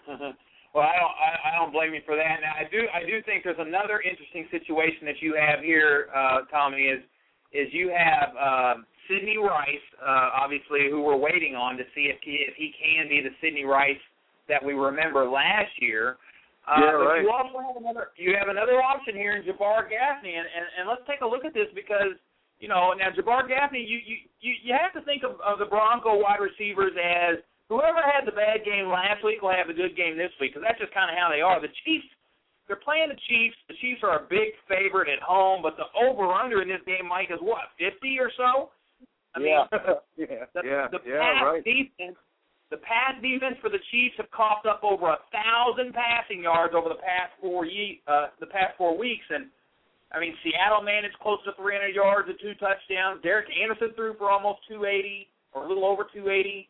well, 0.73 0.87
I 0.87 0.95
don't 0.97 1.15
I, 1.15 1.29
I 1.49 1.59
don't 1.59 1.71
blame 1.71 1.93
you 1.93 2.01
for 2.05 2.15
that. 2.15 2.41
Now 2.41 2.53
I 2.57 2.65
do 2.69 2.87
I 2.93 3.05
do 3.05 3.21
think 3.23 3.43
there's 3.43 3.59
another 3.59 4.01
interesting 4.01 4.47
situation 4.49 5.05
that 5.05 5.21
you 5.21 5.35
have 5.35 5.63
here, 5.63 6.07
uh, 6.15 6.47
Tommy. 6.49 6.89
Is 6.89 7.03
is 7.53 7.67
you 7.71 7.93
have 7.95 8.35
uh, 8.35 8.73
Sidney 9.07 9.37
Rice, 9.37 9.87
uh, 10.01 10.35
obviously, 10.35 10.89
who 10.89 11.01
we're 11.01 11.17
waiting 11.19 11.55
on 11.55 11.77
to 11.77 11.83
see 11.95 12.11
if 12.11 12.17
he 12.23 12.43
if 12.47 12.55
he 12.55 12.73
can 12.75 13.07
be 13.07 13.21
the 13.21 13.35
Sidney 13.41 13.65
Rice 13.65 14.01
that 14.49 14.63
we 14.63 14.73
remember 14.73 15.27
last 15.27 15.71
year. 15.79 16.17
Uh, 16.67 16.83
yeah, 16.83 16.91
but 16.91 17.07
right. 17.07 17.21
you 17.23 17.31
also 17.31 17.63
have 17.63 17.79
another 17.79 18.11
you 18.17 18.35
have 18.35 18.49
another 18.49 18.81
option 18.83 19.15
here 19.15 19.37
in 19.37 19.43
Jabar 19.43 19.87
Gaffney, 19.87 20.35
and, 20.35 20.47
and, 20.47 20.65
and 20.79 20.83
let's 20.87 21.03
take 21.07 21.21
a 21.21 21.27
look 21.27 21.45
at 21.45 21.53
this 21.53 21.71
because 21.75 22.19
you 22.59 22.67
know 22.67 22.93
now 22.93 23.09
Jabar 23.13 23.47
Gaffney, 23.47 23.81
you 23.81 23.99
you 24.03 24.17
you, 24.41 24.53
you 24.63 24.71
have 24.73 24.93
to 24.93 25.01
think 25.05 25.23
of, 25.23 25.39
of 25.41 25.59
the 25.59 25.65
Bronco 25.65 26.17
wide 26.19 26.41
receivers 26.41 26.93
as 26.97 27.41
whoever 27.69 27.99
had 28.01 28.25
the 28.25 28.35
bad 28.35 28.63
game 28.65 28.87
last 28.89 29.23
week 29.23 29.41
will 29.41 29.53
have 29.53 29.69
a 29.69 29.77
good 29.77 29.95
game 29.95 30.17
this 30.17 30.31
week 30.39 30.53
because 30.53 30.65
that's 30.65 30.79
just 30.79 30.93
kind 30.93 31.11
of 31.11 31.17
how 31.17 31.29
they 31.29 31.41
are. 31.41 31.59
The 31.59 31.73
Chiefs, 31.85 32.07
they're 32.65 32.79
playing 32.79 33.09
the 33.09 33.21
Chiefs. 33.27 33.57
The 33.67 33.75
Chiefs 33.79 34.01
are 34.03 34.23
a 34.23 34.27
big 34.27 34.55
favorite 34.67 35.11
at 35.11 35.21
home, 35.21 35.61
but 35.61 35.75
the 35.77 35.87
over 35.95 36.31
under 36.31 36.61
in 36.61 36.69
this 36.69 36.83
game, 36.85 37.07
Mike, 37.07 37.29
is 37.31 37.41
what 37.41 37.71
fifty 37.77 38.17
or 38.19 38.31
so. 38.35 38.71
I 39.35 39.39
mean, 39.39 39.53
yeah, 39.53 39.67
yeah, 40.17 40.45
the, 40.55 40.61
yeah, 40.65 40.87
the 40.89 40.99
yeah, 41.05 41.21
pass 41.21 41.43
right. 41.45 41.63
defense 41.63 42.17
the 42.69 42.77
pass 42.83 43.15
defense 43.21 43.55
for 43.61 43.69
the 43.69 43.79
Chiefs 43.91 44.15
have 44.17 44.29
coughed 44.31 44.65
up 44.67 44.83
over 44.83 45.07
a 45.07 45.19
thousand 45.31 45.93
passing 45.93 46.43
yards 46.43 46.73
over 46.75 46.89
the 46.89 46.99
past 46.99 47.31
four 47.39 47.65
ye- 47.65 48.01
uh, 48.07 48.27
the 48.39 48.47
past 48.47 48.75
four 48.77 48.97
weeks, 48.97 49.23
and 49.29 49.47
I 50.11 50.19
mean 50.19 50.33
Seattle 50.43 50.81
managed 50.81 51.19
close 51.19 51.39
to 51.43 51.51
300 51.59 51.91
yards 51.91 52.29
and 52.29 52.39
two 52.39 52.55
touchdowns. 52.55 53.19
Derek 53.23 53.47
Anderson 53.51 53.91
threw 53.95 54.15
for 54.15 54.31
almost 54.31 54.63
280 54.71 55.27
or 55.51 55.65
a 55.65 55.67
little 55.67 55.85
over 55.85 56.07
280, 56.07 56.67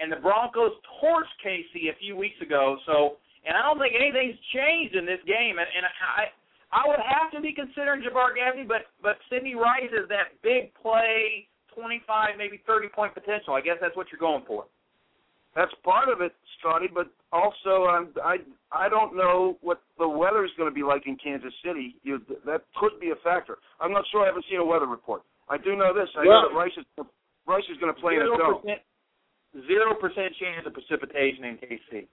and 0.00 0.10
the 0.10 0.18
Broncos 0.18 0.74
torched 0.98 1.36
KC 1.44 1.90
a 1.90 1.96
few 2.02 2.16
weeks 2.16 2.38
ago. 2.42 2.76
So, 2.86 3.22
and 3.46 3.54
I 3.54 3.62
don't 3.62 3.78
think 3.78 3.94
anything's 3.94 4.38
changed 4.50 4.94
in 4.96 5.06
this 5.06 5.22
game. 5.26 5.62
And, 5.62 5.68
and 5.70 5.86
I 5.86 6.32
I 6.72 6.88
would 6.88 6.98
have 7.04 7.30
to 7.36 7.40
be 7.40 7.52
considering 7.52 8.02
Jabar 8.02 8.34
Gaffney, 8.34 8.64
but 8.64 8.88
but 9.02 9.20
Sidney 9.28 9.54
Rice 9.54 9.92
is 9.92 10.08
that 10.08 10.34
big 10.42 10.72
play, 10.74 11.46
25 11.76 12.34
maybe 12.38 12.60
30 12.66 12.88
point 12.88 13.14
potential. 13.14 13.54
I 13.54 13.60
guess 13.60 13.76
that's 13.80 13.96
what 13.96 14.08
you're 14.10 14.22
going 14.22 14.44
for. 14.46 14.64
That's 15.54 15.72
part 15.84 16.08
of 16.08 16.20
it, 16.20 16.32
Scotty. 16.58 16.86
But 16.92 17.08
also, 17.32 17.84
um, 17.84 18.14
I 18.24 18.36
I 18.72 18.88
don't 18.88 19.16
know 19.16 19.58
what 19.60 19.82
the 19.98 20.08
weather 20.08 20.44
is 20.44 20.50
going 20.56 20.70
to 20.70 20.74
be 20.74 20.82
like 20.82 21.06
in 21.06 21.16
Kansas 21.16 21.52
City. 21.64 21.96
You, 22.02 22.20
that 22.46 22.62
could 22.76 22.98
be 23.00 23.10
a 23.10 23.18
factor. 23.22 23.58
I'm 23.80 23.92
not 23.92 24.04
sure. 24.10 24.22
I 24.22 24.26
haven't 24.26 24.46
seen 24.50 24.60
a 24.60 24.64
weather 24.64 24.86
report. 24.86 25.22
I 25.48 25.58
do 25.58 25.76
know 25.76 25.92
this. 25.92 26.08
I 26.16 26.26
well, 26.26 26.42
know 26.42 26.48
that 26.48 26.56
Rice 26.56 26.76
is 26.78 26.86
Rice 27.46 27.64
is 27.70 27.76
going 27.78 27.94
to 27.94 28.00
play 28.00 28.14
in 28.14 28.22
a 28.22 28.36
dome. 28.36 28.62
Zero 29.66 29.94
percent 30.00 30.32
chance 30.40 30.66
of 30.66 30.72
precipitation 30.72 31.44
in 31.44 31.56
KC. 31.58 32.06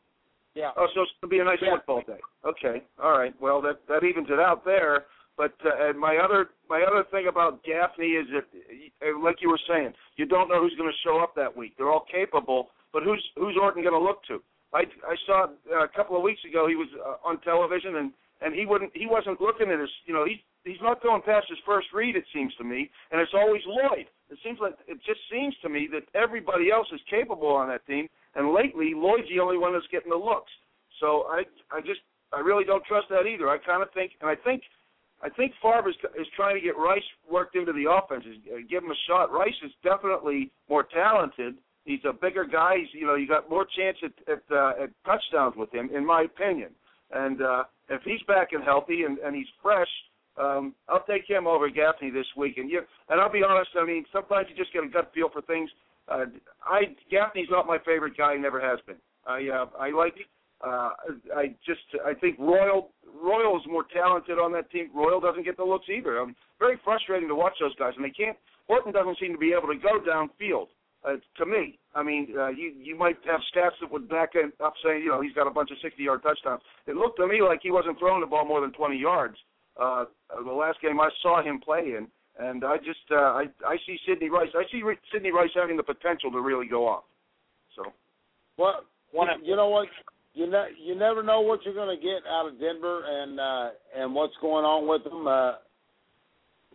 Yeah. 0.55 0.71
Oh, 0.75 0.87
so 0.93 1.03
it's 1.03 1.11
going 1.21 1.29
to 1.29 1.35
be 1.35 1.39
a 1.39 1.45
nice 1.45 1.59
Yeah. 1.61 1.77
football 1.77 2.01
day. 2.05 2.19
Okay, 2.43 2.83
all 3.01 3.11
right. 3.17 3.33
Well, 3.39 3.61
that 3.61 3.79
that 3.87 4.03
evens 4.03 4.27
it 4.29 4.39
out 4.39 4.65
there. 4.65 5.05
But 5.37 5.53
uh, 5.63 5.87
and 5.87 5.97
my 5.97 6.17
other 6.17 6.49
my 6.69 6.83
other 6.83 7.05
thing 7.11 7.27
about 7.29 7.63
Gaffney 7.63 8.19
is 8.19 8.27
that, 8.33 8.43
uh, 9.07 9.23
like 9.23 9.37
you 9.39 9.47
were 9.47 9.61
saying, 9.69 9.93
you 10.17 10.25
don't 10.25 10.49
know 10.49 10.59
who's 10.59 10.75
going 10.75 10.91
to 10.91 10.97
show 11.07 11.19
up 11.23 11.33
that 11.35 11.55
week. 11.55 11.75
They're 11.77 11.89
all 11.89 12.05
capable, 12.11 12.71
but 12.93 13.03
who's 13.03 13.23
who's 13.35 13.57
Orton 13.61 13.83
going 13.83 13.93
to 13.93 13.99
look 13.99 14.23
to? 14.27 14.41
I 14.73 14.83
I 15.05 15.15
saw 15.25 15.47
uh, 15.71 15.83
a 15.83 15.87
couple 15.87 16.15
of 16.15 16.23
weeks 16.23 16.41
ago 16.45 16.67
he 16.67 16.75
was 16.75 16.87
uh, 16.97 17.27
on 17.27 17.41
television 17.41 17.97
and 17.97 18.11
and 18.41 18.55
he 18.55 18.65
wouldn't 18.65 18.91
he 18.93 19.05
wasn't 19.05 19.41
looking 19.41 19.69
at 19.71 19.79
his 19.79 19.89
you 20.05 20.13
know 20.13 20.25
he's 20.25 20.39
he's 20.63 20.81
not 20.81 21.01
going 21.01 21.21
past 21.21 21.47
his 21.49 21.59
first 21.65 21.87
read 21.93 22.15
it 22.15 22.25
seems 22.33 22.53
to 22.55 22.63
me 22.63 22.89
and 23.11 23.21
it's 23.21 23.33
always 23.33 23.61
Lloyd. 23.65 24.07
It 24.29 24.37
seems 24.43 24.59
like 24.61 24.75
it 24.87 24.99
just 25.05 25.19
seems 25.31 25.55
to 25.63 25.69
me 25.69 25.89
that 25.91 26.05
everybody 26.13 26.71
else 26.71 26.87
is 26.93 27.01
capable 27.09 27.49
on 27.49 27.67
that 27.69 27.85
team 27.87 28.07
and 28.35 28.53
lately 28.53 28.93
Lloyd's 28.95 29.29
the 29.29 29.39
only 29.39 29.57
one 29.57 29.73
that's 29.73 29.87
getting 29.91 30.11
the 30.11 30.17
looks. 30.17 30.51
So 30.99 31.25
I 31.29 31.43
I 31.71 31.81
just 31.81 32.01
I 32.33 32.39
really 32.39 32.65
don't 32.65 32.85
trust 32.85 33.07
that 33.09 33.25
either. 33.25 33.49
I 33.49 33.57
kind 33.57 33.81
of 33.81 33.91
think 33.93 34.13
and 34.21 34.29
I 34.29 34.35
think 34.35 34.63
I 35.21 35.29
think 35.29 35.51
Favre 35.61 35.89
is, 35.89 35.95
is 36.19 36.27
trying 36.35 36.55
to 36.55 36.61
get 36.61 36.77
Rice 36.77 37.03
worked 37.29 37.55
into 37.55 37.73
the 37.73 37.91
offense, 37.91 38.23
uh, 38.25 38.63
give 38.69 38.83
him 38.83 38.91
a 38.91 39.01
shot. 39.07 39.31
Rice 39.31 39.57
is 39.65 39.71
definitely 39.83 40.51
more 40.69 40.83
talented. 40.83 41.55
He's 41.89 42.05
a 42.07 42.13
bigger 42.13 42.45
guy. 42.45 42.75
He's 42.77 42.93
you 42.93 43.07
know 43.07 43.15
you 43.15 43.27
got 43.27 43.49
more 43.49 43.65
chance 43.65 43.97
at 44.03 44.13
at, 44.31 44.43
uh, 44.55 44.83
at 44.83 44.89
touchdowns 45.07 45.55
with 45.57 45.73
him, 45.73 45.89
in 45.91 46.05
my 46.05 46.21
opinion. 46.21 46.69
And 47.11 47.41
uh, 47.41 47.63
if 47.89 48.03
he's 48.03 48.21
back 48.27 48.49
and 48.51 48.63
healthy 48.63 49.05
and, 49.05 49.17
and 49.17 49.35
he's 49.35 49.47
fresh, 49.59 49.87
um, 50.39 50.75
I'll 50.87 51.03
take 51.09 51.27
him 51.27 51.47
over 51.47 51.67
Gaffney 51.67 52.11
this 52.11 52.27
week. 52.37 52.59
And 52.59 52.69
you 52.69 52.81
and 53.09 53.19
I'll 53.19 53.31
be 53.31 53.41
honest. 53.41 53.71
I 53.75 53.87
mean, 53.87 54.05
sometimes 54.13 54.45
you 54.51 54.55
just 54.55 54.71
get 54.71 54.83
a 54.83 54.87
gut 54.87 55.09
feel 55.15 55.29
for 55.33 55.41
things. 55.41 55.67
Uh, 56.07 56.25
I 56.63 56.93
Gaffney's 57.09 57.49
not 57.49 57.65
my 57.65 57.79
favorite 57.83 58.15
guy. 58.15 58.35
He 58.35 58.39
never 58.39 58.61
has 58.61 58.77
been. 58.85 59.01
I 59.25 59.47
uh, 59.49 59.65
I 59.79 59.89
like. 59.89 60.13
Uh, 60.63 60.91
I 61.35 61.55
just 61.65 61.81
I 62.05 62.13
think 62.13 62.37
Royal 62.37 62.91
Royal 63.19 63.57
is 63.57 63.63
more 63.67 63.85
talented 63.91 64.37
on 64.37 64.51
that 64.53 64.69
team. 64.69 64.91
Royal 64.93 65.19
doesn't 65.19 65.43
get 65.43 65.57
the 65.57 65.63
looks 65.63 65.87
either. 65.89 66.21
I 66.21 66.25
mean, 66.25 66.35
very 66.59 66.77
frustrating 66.83 67.29
to 67.29 67.35
watch 67.35 67.53
those 67.59 67.75
guys, 67.77 67.93
and 67.95 68.05
they 68.05 68.11
can't. 68.11 68.37
Orton 68.67 68.91
doesn't 68.91 69.17
seem 69.19 69.31
to 69.31 69.39
be 69.39 69.55
able 69.57 69.73
to 69.73 69.79
go 69.79 69.97
downfield. 70.05 70.67
Uh, 71.05 71.15
to 71.37 71.45
me, 71.45 71.79
I 71.95 72.03
mean, 72.03 72.27
uh, 72.37 72.49
you 72.49 72.73
you 72.77 72.97
might 72.97 73.17
have 73.25 73.39
stats 73.55 73.79
that 73.81 73.91
would 73.91 74.09
back 74.09 74.31
it 74.33 74.53
up 74.61 74.73
saying 74.83 75.01
you 75.03 75.09
know 75.09 75.21
he's 75.21 75.33
got 75.33 75.47
a 75.47 75.51
bunch 75.51 75.69
of 75.71 75.77
60-yard 75.77 76.21
touchdowns. 76.21 76.61
It 76.87 76.95
looked 76.95 77.17
to 77.19 77.27
me 77.27 77.41
like 77.41 77.61
he 77.63 77.71
wasn't 77.71 77.97
throwing 77.99 78.19
the 78.19 78.27
ball 78.27 78.45
more 78.45 78.59
than 78.59 78.73
20 78.73 78.97
yards. 78.97 79.37
Uh, 79.79 80.05
the 80.43 80.51
last 80.51 80.81
game 80.81 80.99
I 80.99 81.09
saw 81.21 81.41
him 81.41 81.61
play 81.61 81.95
in, 81.97 82.07
and 82.37 82.65
I 82.65 82.77
just 82.77 82.99
uh, 83.11 83.15
I 83.15 83.45
I 83.65 83.77
see 83.85 83.97
Sidney 84.05 84.29
Rice. 84.29 84.49
I 84.53 84.63
see 84.71 84.83
Ri- 84.83 84.99
Sidney 85.11 85.31
Rice 85.31 85.51
having 85.55 85.77
the 85.77 85.83
potential 85.83 86.31
to 86.31 86.41
really 86.41 86.67
go 86.67 86.85
off. 86.85 87.05
So 87.77 87.93
Well, 88.57 88.83
One 89.11 89.29
you, 89.41 89.51
you 89.51 89.55
know 89.55 89.69
what? 89.69 89.87
You 90.33 90.47
ne- 90.47 90.75
you 90.83 90.95
never 90.95 91.23
know 91.23 91.39
what 91.39 91.63
you're 91.63 91.73
going 91.73 91.95
to 91.95 92.01
get 92.01 92.27
out 92.29 92.47
of 92.47 92.59
Denver 92.59 93.03
and 93.07 93.39
uh, 93.39 93.69
and 93.95 94.13
what's 94.13 94.35
going 94.41 94.65
on 94.65 94.85
with 94.85 95.05
them. 95.05 95.27
Uh, 95.27 95.53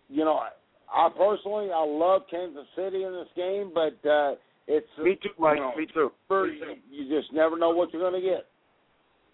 you 0.09 0.25
know, 0.25 0.41
I, 0.95 1.09
personally 1.11 1.69
I 1.75 1.85
love 1.85 2.23
Kansas 2.31 2.67
City 2.77 3.03
in 3.03 3.13
this 3.13 3.29
game, 3.35 3.73
but 3.75 3.99
uh, 4.09 4.35
it's 4.67 4.87
me 5.03 5.19
too, 5.23 5.31
Mike. 5.39 5.57
you 5.57 5.63
know, 5.63 5.75
me 5.77 5.87
too. 5.93 6.11
you, 6.31 6.77
you 6.91 7.21
just 7.21 7.33
never 7.33 7.59
know 7.59 7.71
what 7.71 7.93
you're 7.93 8.03
going 8.09 8.21
to 8.21 8.27
get. 8.27 8.47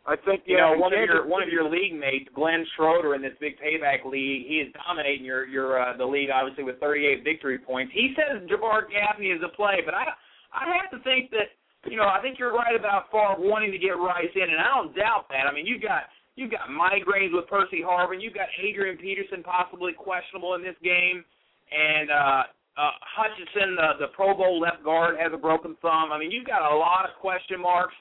I 0.06 0.16
think 0.16 0.48
You 0.48 0.56
yeah, 0.56 0.72
know, 0.72 0.80
one 0.80 0.96
of 0.96 0.98
your 1.04 1.28
one 1.28 1.42
of 1.42 1.50
your 1.50 1.68
league 1.68 1.92
mates, 1.92 2.30
Glenn 2.34 2.64
Schroeder, 2.74 3.14
in 3.14 3.20
this 3.20 3.36
big 3.38 3.60
payback 3.60 4.08
league, 4.08 4.48
he 4.48 4.64
is 4.64 4.72
dominating 4.72 5.24
your 5.24 5.46
your 5.46 5.76
uh, 5.76 5.96
the 5.96 6.06
league 6.06 6.30
obviously 6.32 6.64
with 6.64 6.80
38 6.80 7.22
victory 7.22 7.58
points. 7.58 7.92
He 7.94 8.16
says 8.16 8.40
Jabar 8.48 8.88
Gaffney 8.88 9.28
is 9.28 9.42
a 9.44 9.54
play, 9.54 9.84
but 9.84 9.92
I 9.92 10.08
I 10.56 10.64
have 10.80 10.90
to 10.96 11.04
think 11.04 11.30
that 11.36 11.52
you 11.84 11.96
know 12.00 12.08
I 12.08 12.18
think 12.22 12.38
you're 12.38 12.54
right 12.54 12.74
about 12.74 13.12
Favre 13.12 13.36
wanting 13.44 13.72
to 13.72 13.78
get 13.78 14.00
Rice 14.00 14.32
in, 14.34 14.48
and 14.48 14.58
I 14.58 14.72
don't 14.74 14.96
doubt 14.96 15.28
that. 15.28 15.44
I 15.46 15.52
mean, 15.52 15.66
you 15.66 15.78
got 15.78 16.08
you 16.34 16.48
got 16.48 16.72
migraines 16.72 17.36
with 17.36 17.46
Percy 17.46 17.84
Harvin, 17.84 18.22
you 18.24 18.32
got 18.32 18.48
Adrian 18.56 18.96
Peterson 18.96 19.42
possibly 19.44 19.92
questionable 19.92 20.54
in 20.54 20.62
this 20.62 20.76
game, 20.82 21.24
and 21.70 22.10
uh, 22.10 22.42
uh, 22.78 22.96
Hutchinson, 23.02 23.76
the 23.76 24.06
the 24.06 24.08
Pro 24.14 24.34
Bowl 24.34 24.60
left 24.60 24.82
guard, 24.84 25.16
has 25.18 25.32
a 25.32 25.38
broken 25.38 25.76
thumb. 25.82 26.12
I 26.12 26.18
mean, 26.18 26.30
you've 26.30 26.46
got 26.46 26.62
a 26.62 26.76
lot 26.76 27.04
of 27.04 27.18
question 27.20 27.60
marks 27.60 27.94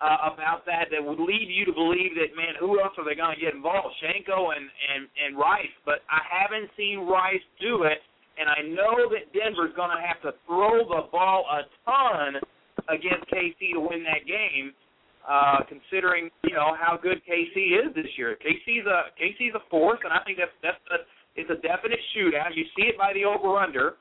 uh, 0.00 0.32
about 0.32 0.64
that 0.66 0.88
that 0.90 1.00
would 1.00 1.20
lead 1.20 1.48
you 1.48 1.64
to 1.64 1.72
believe 1.72 2.16
that 2.16 2.32
man, 2.36 2.56
who 2.58 2.80
else 2.80 2.92
are 2.96 3.04
they 3.04 3.14
going 3.14 3.34
to 3.34 3.40
get 3.40 3.54
involved? 3.54 3.94
Shiancoe 4.00 4.56
and 4.56 4.64
and 4.64 5.08
and 5.14 5.36
Rice, 5.36 5.72
but 5.84 6.00
I 6.08 6.20
haven't 6.24 6.70
seen 6.76 7.04
Rice 7.04 7.44
do 7.60 7.84
it, 7.84 8.00
and 8.40 8.48
I 8.48 8.64
know 8.64 9.08
that 9.12 9.28
Denver's 9.36 9.76
going 9.76 9.92
to 9.92 10.00
have 10.00 10.20
to 10.24 10.32
throw 10.48 10.84
the 10.88 11.08
ball 11.12 11.44
a 11.52 11.68
ton 11.84 12.40
against 12.88 13.28
KC 13.28 13.76
to 13.76 13.80
win 13.80 14.02
that 14.04 14.24
game. 14.26 14.72
Uh, 15.20 15.60
considering 15.68 16.32
you 16.48 16.56
know 16.56 16.72
how 16.80 16.96
good 16.96 17.20
KC 17.28 17.76
is 17.76 17.94
this 17.94 18.08
year, 18.16 18.40
KC's 18.40 18.88
a 18.88 19.12
KC's 19.20 19.54
a 19.54 19.60
force, 19.68 20.00
and 20.02 20.12
I 20.12 20.24
think 20.24 20.40
that's 20.40 20.56
that's 20.64 20.80
a, 20.88 21.04
it's 21.40 21.50
a 21.50 21.60
definite 21.64 21.98
shootout. 22.12 22.52
You 22.54 22.64
see 22.76 22.92
it 22.92 22.98
by 22.98 23.12
the 23.12 23.24
over 23.24 23.56
under. 23.56 23.96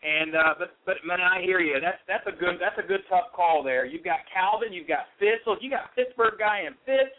And 0.00 0.32
uh, 0.32 0.56
but 0.56 0.72
but 0.88 0.96
man, 1.04 1.20
I 1.20 1.44
hear 1.44 1.60
you. 1.60 1.76
That's 1.76 2.00
that's 2.08 2.24
a 2.24 2.32
good 2.32 2.56
that's 2.56 2.80
a 2.80 2.86
good 2.86 3.04
tough 3.12 3.36
call 3.36 3.62
there. 3.62 3.84
You've 3.84 4.04
got 4.04 4.24
Calvin, 4.32 4.72
you've 4.72 4.88
got 4.88 5.12
Fitz. 5.20 5.44
Look, 5.44 5.60
you 5.60 5.68
got 5.68 5.92
Pittsburgh 5.94 6.40
guy 6.40 6.64
in 6.64 6.72
Fitz. 6.88 7.12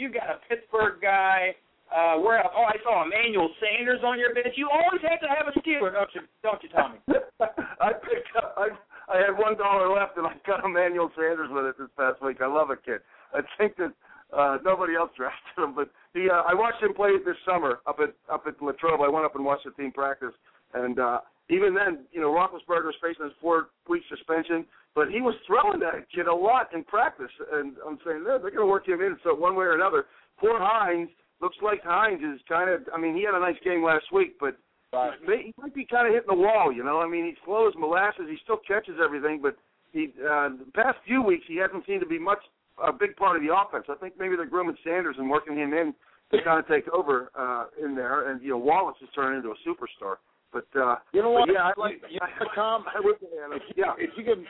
You 0.00 0.08
got 0.08 0.32
a 0.32 0.40
Pittsburgh 0.48 0.96
guy. 1.04 1.52
Uh, 1.92 2.16
where 2.24 2.40
else? 2.40 2.48
Oh, 2.56 2.64
I 2.64 2.80
saw 2.80 3.04
Emmanuel 3.04 3.52
Sanders 3.60 4.00
on 4.00 4.16
your 4.16 4.32
bench. 4.32 4.56
You 4.56 4.72
always 4.72 5.04
have 5.04 5.20
to 5.20 5.28
have 5.28 5.44
a 5.44 5.52
Steeler, 5.60 5.92
don't 5.92 6.08
you? 6.16 6.24
Don't 6.40 6.56
you, 6.64 6.72
Tommy? 6.72 6.96
I 7.84 7.92
picked 8.00 8.32
up. 8.32 8.56
I 8.56 8.72
I 9.12 9.20
had 9.20 9.36
one 9.36 9.60
dollar 9.60 9.92
left, 9.92 10.16
and 10.16 10.26
I 10.26 10.32
got 10.48 10.64
Emmanuel 10.64 11.12
Sanders 11.12 11.52
with 11.52 11.68
it 11.68 11.76
this 11.76 11.92
past 12.00 12.24
week. 12.24 12.40
I 12.40 12.48
love 12.48 12.72
it, 12.72 12.80
kid. 12.80 13.04
I 13.36 13.44
think 13.60 13.76
that 13.76 13.92
uh, 14.36 14.58
nobody 14.64 14.94
else 14.94 15.10
drafted 15.16 15.56
him, 15.56 15.74
but 15.74 15.90
he. 16.14 16.28
Uh, 16.30 16.42
I 16.48 16.54
watched 16.54 16.82
him 16.82 16.94
play 16.94 17.12
this 17.24 17.36
summer 17.46 17.80
up 17.86 17.98
at 18.02 18.14
up 18.32 18.44
at 18.46 18.60
Latrobe. 18.62 19.00
I 19.00 19.08
went 19.08 19.24
up 19.24 19.34
and 19.36 19.44
watched 19.44 19.64
the 19.64 19.72
team 19.72 19.92
practice, 19.92 20.34
and 20.74 20.98
uh, 20.98 21.20
even 21.50 21.74
then, 21.74 22.06
you 22.12 22.20
know, 22.20 22.30
Roethlisberger 22.30 22.86
was 22.86 22.94
facing 23.02 23.24
his 23.24 23.34
four-week 23.40 24.02
suspension, 24.08 24.64
but 24.94 25.08
he 25.10 25.20
was 25.20 25.34
throwing 25.46 25.80
that 25.80 26.06
kid 26.14 26.26
a 26.26 26.34
lot 26.34 26.72
in 26.72 26.84
practice, 26.84 27.32
and 27.52 27.74
I'm 27.86 27.98
saying 28.06 28.24
they're, 28.24 28.38
they're 28.38 28.50
going 28.50 28.64
to 28.64 28.70
work 28.70 28.88
him 28.88 29.00
in 29.00 29.16
so 29.22 29.34
one 29.34 29.54
way 29.54 29.64
or 29.66 29.74
another. 29.74 30.06
Poor 30.38 30.58
Hines 30.58 31.10
looks 31.40 31.56
like 31.62 31.82
Hines 31.82 32.20
is 32.22 32.40
kind 32.48 32.70
of. 32.70 32.82
I 32.94 32.98
mean, 32.98 33.14
he 33.16 33.24
had 33.24 33.34
a 33.34 33.40
nice 33.40 33.60
game 33.64 33.84
last 33.84 34.06
week, 34.12 34.36
but 34.40 34.56
Right. 34.92 35.12
he 35.26 35.54
might 35.56 35.74
be 35.74 35.86
kind 35.86 36.06
of 36.06 36.12
hitting 36.12 36.28
the 36.28 36.34
wall, 36.42 36.70
you 36.70 36.84
know. 36.84 37.00
I 37.00 37.08
mean, 37.08 37.24
he's 37.24 37.40
slow 37.46 37.66
as 37.66 37.72
molasses. 37.78 38.26
He 38.28 38.36
still 38.44 38.58
catches 38.58 38.96
everything, 39.02 39.40
but 39.40 39.56
he 39.92 40.12
uh, 40.20 40.50
the 40.50 40.66
past 40.74 40.98
few 41.06 41.22
weeks 41.22 41.44
he 41.48 41.56
hasn't 41.56 41.86
seemed 41.86 42.00
to 42.00 42.06
be 42.06 42.18
much 42.18 42.40
a 42.82 42.92
big 42.92 43.16
part 43.16 43.36
of 43.36 43.42
the 43.42 43.54
offense. 43.54 43.84
I 43.88 43.94
think 43.96 44.14
maybe 44.18 44.36
they're 44.36 44.46
grooming 44.46 44.76
Sanders 44.84 45.16
and 45.18 45.28
working 45.28 45.56
him 45.56 45.72
in 45.72 45.94
to 46.32 46.42
kind 46.42 46.58
of 46.58 46.66
take 46.66 46.88
over 46.88 47.30
uh, 47.38 47.66
in 47.84 47.94
there, 47.94 48.30
and 48.30 48.40
you 48.42 48.50
know 48.50 48.58
Wallace 48.58 48.96
is 49.02 49.08
turning 49.14 49.38
into 49.38 49.50
a 49.50 49.68
superstar. 49.68 50.16
But 50.52 50.66
uh, 50.78 50.96
You 51.12 51.22
know 51.22 51.30
what? 51.30 51.48
yeah, 51.52 51.62
I 51.64 51.72
like. 51.78 52.00
You, 52.08 52.14
you 52.14 52.20
know, 52.20 52.46
Tom, 52.54 52.84
I 52.94 53.00
would, 53.00 53.16
if 53.20 53.62
you, 53.74 53.84
yeah. 53.84 53.92
if 53.98 54.10
you 54.16 54.24
could 54.24 54.44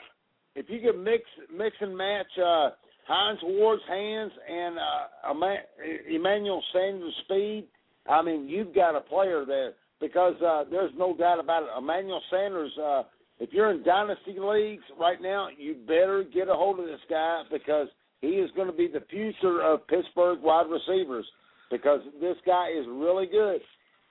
if 0.54 0.66
you 0.68 0.80
could 0.80 1.00
mix 1.02 1.24
mix 1.54 1.76
and 1.80 1.96
match 1.96 2.26
uh 2.38 2.70
Hines 3.06 3.40
Ward's 3.42 3.82
hands 3.88 4.30
and 4.48 4.76
uhEma- 5.26 5.64
Emmanuel 6.08 6.62
Sanders' 6.72 7.14
speed, 7.24 7.66
I 8.08 8.22
mean 8.22 8.48
you've 8.48 8.74
got 8.74 8.96
a 8.96 9.00
player 9.00 9.44
there 9.46 9.72
because 10.00 10.34
uh 10.42 10.64
there's 10.70 10.92
no 10.96 11.16
doubt 11.16 11.40
about 11.40 11.64
it. 11.64 11.68
Emmanuel 11.76 12.22
Sanders, 12.30 12.72
uh 12.78 13.02
if 13.38 13.52
you're 13.52 13.70
in 13.70 13.82
dynasty 13.82 14.36
leagues 14.38 14.84
right 15.00 15.20
now, 15.20 15.48
you 15.56 15.74
better 15.86 16.22
get 16.22 16.48
a 16.48 16.54
hold 16.54 16.78
of 16.78 16.86
this 16.86 17.00
guy 17.10 17.42
because 17.50 17.88
he 18.22 18.40
is 18.40 18.50
going 18.56 18.68
to 18.68 18.72
be 18.72 18.88
the 18.88 19.04
future 19.10 19.60
of 19.62 19.86
Pittsburgh 19.88 20.40
wide 20.42 20.66
receivers 20.70 21.26
because 21.70 22.00
this 22.20 22.36
guy 22.46 22.68
is 22.70 22.86
really 22.88 23.26
good. 23.26 23.60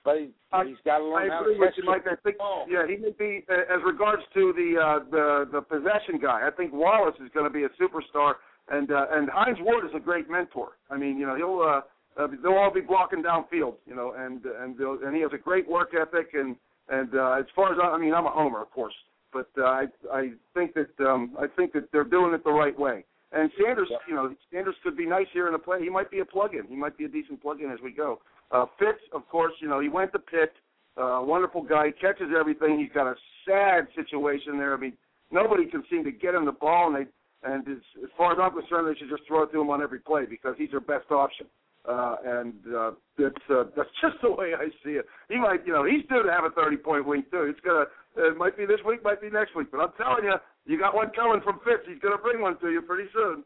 But 0.04 0.18
he, 0.18 0.28
I- 0.52 0.64
he's 0.66 0.76
got 0.84 0.98
to 0.98 1.04
learn 1.04 1.30
I 1.30 1.34
how 1.34 1.40
agree 1.42 1.54
to 1.54 1.60
with 1.60 1.68
catch 1.70 1.78
you, 1.78 1.82
the 1.84 1.90
Mike. 1.90 2.02
I 2.06 2.16
think, 2.22 2.38
ball. 2.38 2.66
yeah, 2.68 2.86
he 2.86 2.96
may 2.96 3.10
be 3.18 3.44
uh, 3.50 3.74
as 3.74 3.80
regards 3.84 4.22
to 4.34 4.52
the 4.54 4.70
uh, 4.78 5.10
the 5.10 5.48
the 5.52 5.60
possession 5.62 6.18
guy. 6.20 6.46
I 6.46 6.50
think 6.50 6.72
Wallace 6.72 7.14
is 7.24 7.30
going 7.34 7.46
to 7.46 7.50
be 7.54 7.64
a 7.64 7.68
superstar, 7.80 8.34
and 8.68 8.90
uh, 8.90 9.06
and 9.12 9.28
Hines 9.30 9.58
Ward 9.60 9.84
is 9.84 9.92
a 9.96 10.00
great 10.00 10.28
mentor. 10.28 10.70
I 10.90 10.96
mean, 10.98 11.18
you 11.18 11.26
know, 11.26 11.36
he'll 11.36 11.60
uh, 11.62 12.20
uh, 12.20 12.26
they'll 12.42 12.54
all 12.58 12.72
be 12.74 12.80
blocking 12.80 13.22
downfield, 13.22 13.74
you 13.86 13.94
know, 13.94 14.14
and 14.18 14.44
and 14.44 14.78
and 14.78 15.14
he 15.14 15.22
has 15.22 15.30
a 15.32 15.38
great 15.38 15.68
work 15.68 15.90
ethic. 15.94 16.30
And 16.34 16.56
and 16.88 17.14
uh, 17.14 17.36
as 17.38 17.46
far 17.54 17.72
as 17.72 17.78
I, 17.80 17.90
I 17.94 17.98
mean, 17.98 18.12
I'm 18.12 18.26
a 18.26 18.30
homer, 18.30 18.60
of 18.60 18.72
course, 18.72 18.94
but 19.32 19.48
uh, 19.56 19.62
I 19.66 19.86
I 20.12 20.30
think 20.52 20.74
that 20.74 20.90
um, 21.06 21.36
I 21.38 21.46
think 21.46 21.72
that 21.74 21.92
they're 21.92 22.02
doing 22.02 22.34
it 22.34 22.42
the 22.42 22.50
right 22.50 22.76
way. 22.76 23.04
And 23.32 23.50
Sanders, 23.60 23.88
Yeah. 23.90 23.96
you 24.06 24.14
know, 24.14 24.34
Sanders 24.52 24.76
could 24.82 24.96
be 24.96 25.06
nice 25.06 25.26
here 25.32 25.46
in 25.46 25.52
the 25.52 25.58
play. 25.58 25.82
He 25.82 25.88
might 25.90 26.10
be 26.10 26.20
a 26.20 26.24
plug-in. 26.24 26.64
He 26.66 26.76
might 26.76 26.96
be 26.96 27.04
a 27.06 27.08
decent 27.08 27.40
plug-in 27.40 27.70
as 27.70 27.80
we 27.80 27.90
go. 27.90 28.20
Uh, 28.50 28.66
Fitz, 28.78 29.00
of 29.12 29.26
course, 29.28 29.54
you 29.60 29.68
know, 29.68 29.80
he 29.80 29.88
went 29.88 30.12
to 30.12 30.18
Pitt. 30.18 30.52
Uh, 30.98 31.22
wonderful 31.24 31.62
guy, 31.62 31.86
He 31.86 31.92
catches 31.92 32.28
everything. 32.38 32.78
He's 32.78 32.92
got 32.92 33.06
a 33.06 33.16
sad 33.46 33.88
situation 33.94 34.58
there. 34.58 34.74
I 34.74 34.76
mean, 34.76 34.92
nobody 35.30 35.64
can 35.64 35.82
seem 35.88 36.04
to 36.04 36.12
get 36.12 36.34
him 36.34 36.44
the 36.44 36.52
ball, 36.52 36.88
and 36.94 36.96
they 37.06 37.10
and 37.44 37.66
as, 37.66 37.78
as 38.04 38.10
far 38.16 38.32
as 38.32 38.38
I'm 38.40 38.52
concerned, 38.52 38.86
they 38.86 38.96
should 38.96 39.08
just 39.08 39.26
throw 39.26 39.42
it 39.42 39.50
to 39.52 39.60
him 39.60 39.70
on 39.70 39.82
every 39.82 39.98
play 39.98 40.26
because 40.26 40.54
he's 40.58 40.70
their 40.70 40.78
best 40.80 41.10
option. 41.10 41.46
Uh, 41.88 42.14
and 42.24 42.54
uh, 42.76 42.90
that's 43.18 43.34
uh, 43.50 43.64
that's 43.76 43.90
just 44.00 44.16
the 44.22 44.30
way 44.30 44.52
I 44.54 44.68
see 44.84 44.92
it. 44.92 45.06
He 45.28 45.36
might, 45.38 45.66
you 45.66 45.72
know, 45.72 45.84
he's 45.84 46.06
due 46.08 46.22
to 46.22 46.30
have 46.30 46.44
a 46.44 46.50
30 46.50 46.76
point 46.76 47.06
week 47.06 47.30
too. 47.32 47.42
It's 47.50 47.58
gonna 47.60 47.86
It 48.16 48.36
might 48.36 48.56
be 48.56 48.66
this 48.66 48.78
week, 48.86 49.02
might 49.02 49.20
be 49.20 49.30
next 49.30 49.56
week. 49.56 49.68
But 49.72 49.80
I'm 49.80 49.92
telling 49.96 50.24
you, 50.24 50.36
you 50.66 50.78
got 50.78 50.94
one 50.94 51.10
coming 51.14 51.40
from 51.42 51.60
Fitz. 51.64 51.82
He's 51.88 52.00
going 52.00 52.16
to 52.16 52.22
bring 52.22 52.40
one 52.40 52.58
to 52.60 52.70
you 52.70 52.82
pretty 52.82 53.08
soon. 53.12 53.44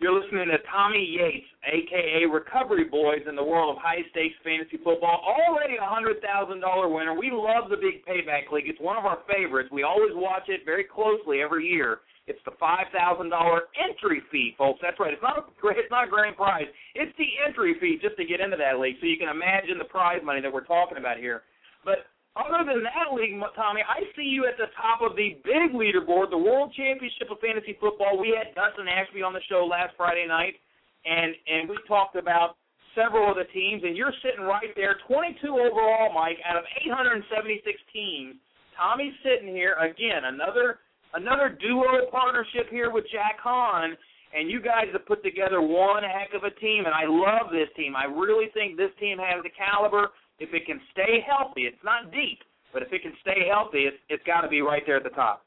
You're 0.00 0.12
listening 0.12 0.50
to 0.50 0.58
Tommy 0.66 1.06
Yates, 1.06 1.46
aka 1.70 2.26
Recovery 2.26 2.84
Boys, 2.84 3.22
in 3.28 3.36
the 3.36 3.44
world 3.44 3.76
of 3.76 3.82
high 3.82 4.02
stakes 4.10 4.34
fantasy 4.42 4.76
football. 4.82 5.22
Already 5.22 5.78
a 5.78 5.86
hundred 5.86 6.18
thousand 6.18 6.60
dollar 6.60 6.90
winner. 6.90 7.14
We 7.14 7.30
love 7.30 7.70
the 7.70 7.78
Big 7.78 8.02
Payback 8.02 8.50
League. 8.50 8.66
It's 8.66 8.80
one 8.80 8.98
of 8.98 9.06
our 9.06 9.22
favorites. 9.30 9.70
We 9.70 9.84
always 9.84 10.10
watch 10.12 10.50
it 10.50 10.66
very 10.66 10.82
closely 10.82 11.42
every 11.42 11.64
year. 11.70 12.02
It's 12.26 12.42
the 12.44 12.58
five 12.58 12.90
thousand 12.90 13.30
dollar 13.30 13.70
entry 13.78 14.20
fee, 14.32 14.58
folks. 14.58 14.80
That's 14.82 14.98
right. 14.98 15.14
It's 15.14 15.22
not 15.22 15.38
a 15.38 15.42
it's 15.78 15.90
not 15.94 16.08
a 16.08 16.10
grand 16.10 16.34
prize. 16.34 16.66
It's 16.96 17.14
the 17.16 17.30
entry 17.46 17.78
fee 17.80 17.98
just 18.02 18.16
to 18.16 18.24
get 18.26 18.40
into 18.40 18.56
that 18.56 18.80
league. 18.82 18.96
So 19.00 19.06
you 19.06 19.16
can 19.16 19.28
imagine 19.30 19.78
the 19.78 19.86
prize 19.86 20.20
money 20.24 20.40
that 20.42 20.52
we're 20.52 20.66
talking 20.66 20.98
about 20.98 21.18
here. 21.18 21.42
But 21.84 22.10
other 22.34 22.66
than 22.66 22.82
that 22.82 23.14
league, 23.14 23.38
Tommy, 23.54 23.82
I 23.86 24.02
see 24.18 24.26
you 24.26 24.46
at 24.46 24.58
the 24.58 24.66
top 24.74 25.06
of 25.06 25.14
the 25.14 25.38
big 25.46 25.70
leaderboard, 25.70 26.34
the 26.34 26.38
World 26.38 26.74
Championship 26.74 27.30
of 27.30 27.38
Fantasy 27.38 27.78
Football. 27.78 28.18
We 28.18 28.34
had 28.34 28.54
Dustin 28.58 28.90
Ashby 28.90 29.22
on 29.22 29.32
the 29.32 29.44
show 29.46 29.62
last 29.62 29.94
Friday 29.96 30.26
night, 30.26 30.58
and 31.06 31.30
and 31.46 31.68
we 31.70 31.78
talked 31.86 32.16
about 32.16 32.58
several 32.94 33.30
of 33.30 33.36
the 33.38 33.46
teams, 33.54 33.82
and 33.86 33.96
you're 33.96 34.14
sitting 34.22 34.42
right 34.42 34.70
there, 34.74 34.98
22 35.06 35.46
overall, 35.46 36.10
Mike, 36.14 36.38
out 36.46 36.56
of 36.56 36.64
876 36.82 37.62
teams. 37.92 38.34
Tommy's 38.74 39.14
sitting 39.22 39.54
here 39.54 39.74
again, 39.78 40.26
another 40.26 40.82
another 41.14 41.54
duo 41.54 42.10
partnership 42.10 42.66
here 42.70 42.90
with 42.90 43.06
Jack 43.14 43.38
Hahn, 43.38 43.94
and 44.34 44.50
you 44.50 44.58
guys 44.58 44.90
have 44.90 45.06
put 45.06 45.22
together 45.22 45.62
one 45.62 46.02
heck 46.02 46.34
of 46.34 46.42
a 46.42 46.50
team, 46.58 46.82
and 46.86 46.94
I 46.94 47.06
love 47.06 47.54
this 47.54 47.70
team. 47.76 47.94
I 47.94 48.10
really 48.10 48.50
think 48.50 48.76
this 48.76 48.90
team 48.98 49.18
has 49.22 49.42
the 49.46 49.54
caliber 49.54 50.10
if 50.38 50.52
it 50.52 50.66
can 50.66 50.80
stay 50.92 51.24
healthy, 51.26 51.62
it's 51.62 51.84
not 51.84 52.10
deep, 52.12 52.40
but 52.72 52.82
if 52.82 52.92
it 52.92 53.02
can 53.02 53.12
stay 53.20 53.46
healthy, 53.48 53.86
it's 53.86 53.96
it's 54.08 54.22
got 54.26 54.42
to 54.42 54.48
be 54.48 54.62
right 54.62 54.82
there 54.86 54.96
at 54.96 55.04
the 55.04 55.10
top. 55.10 55.44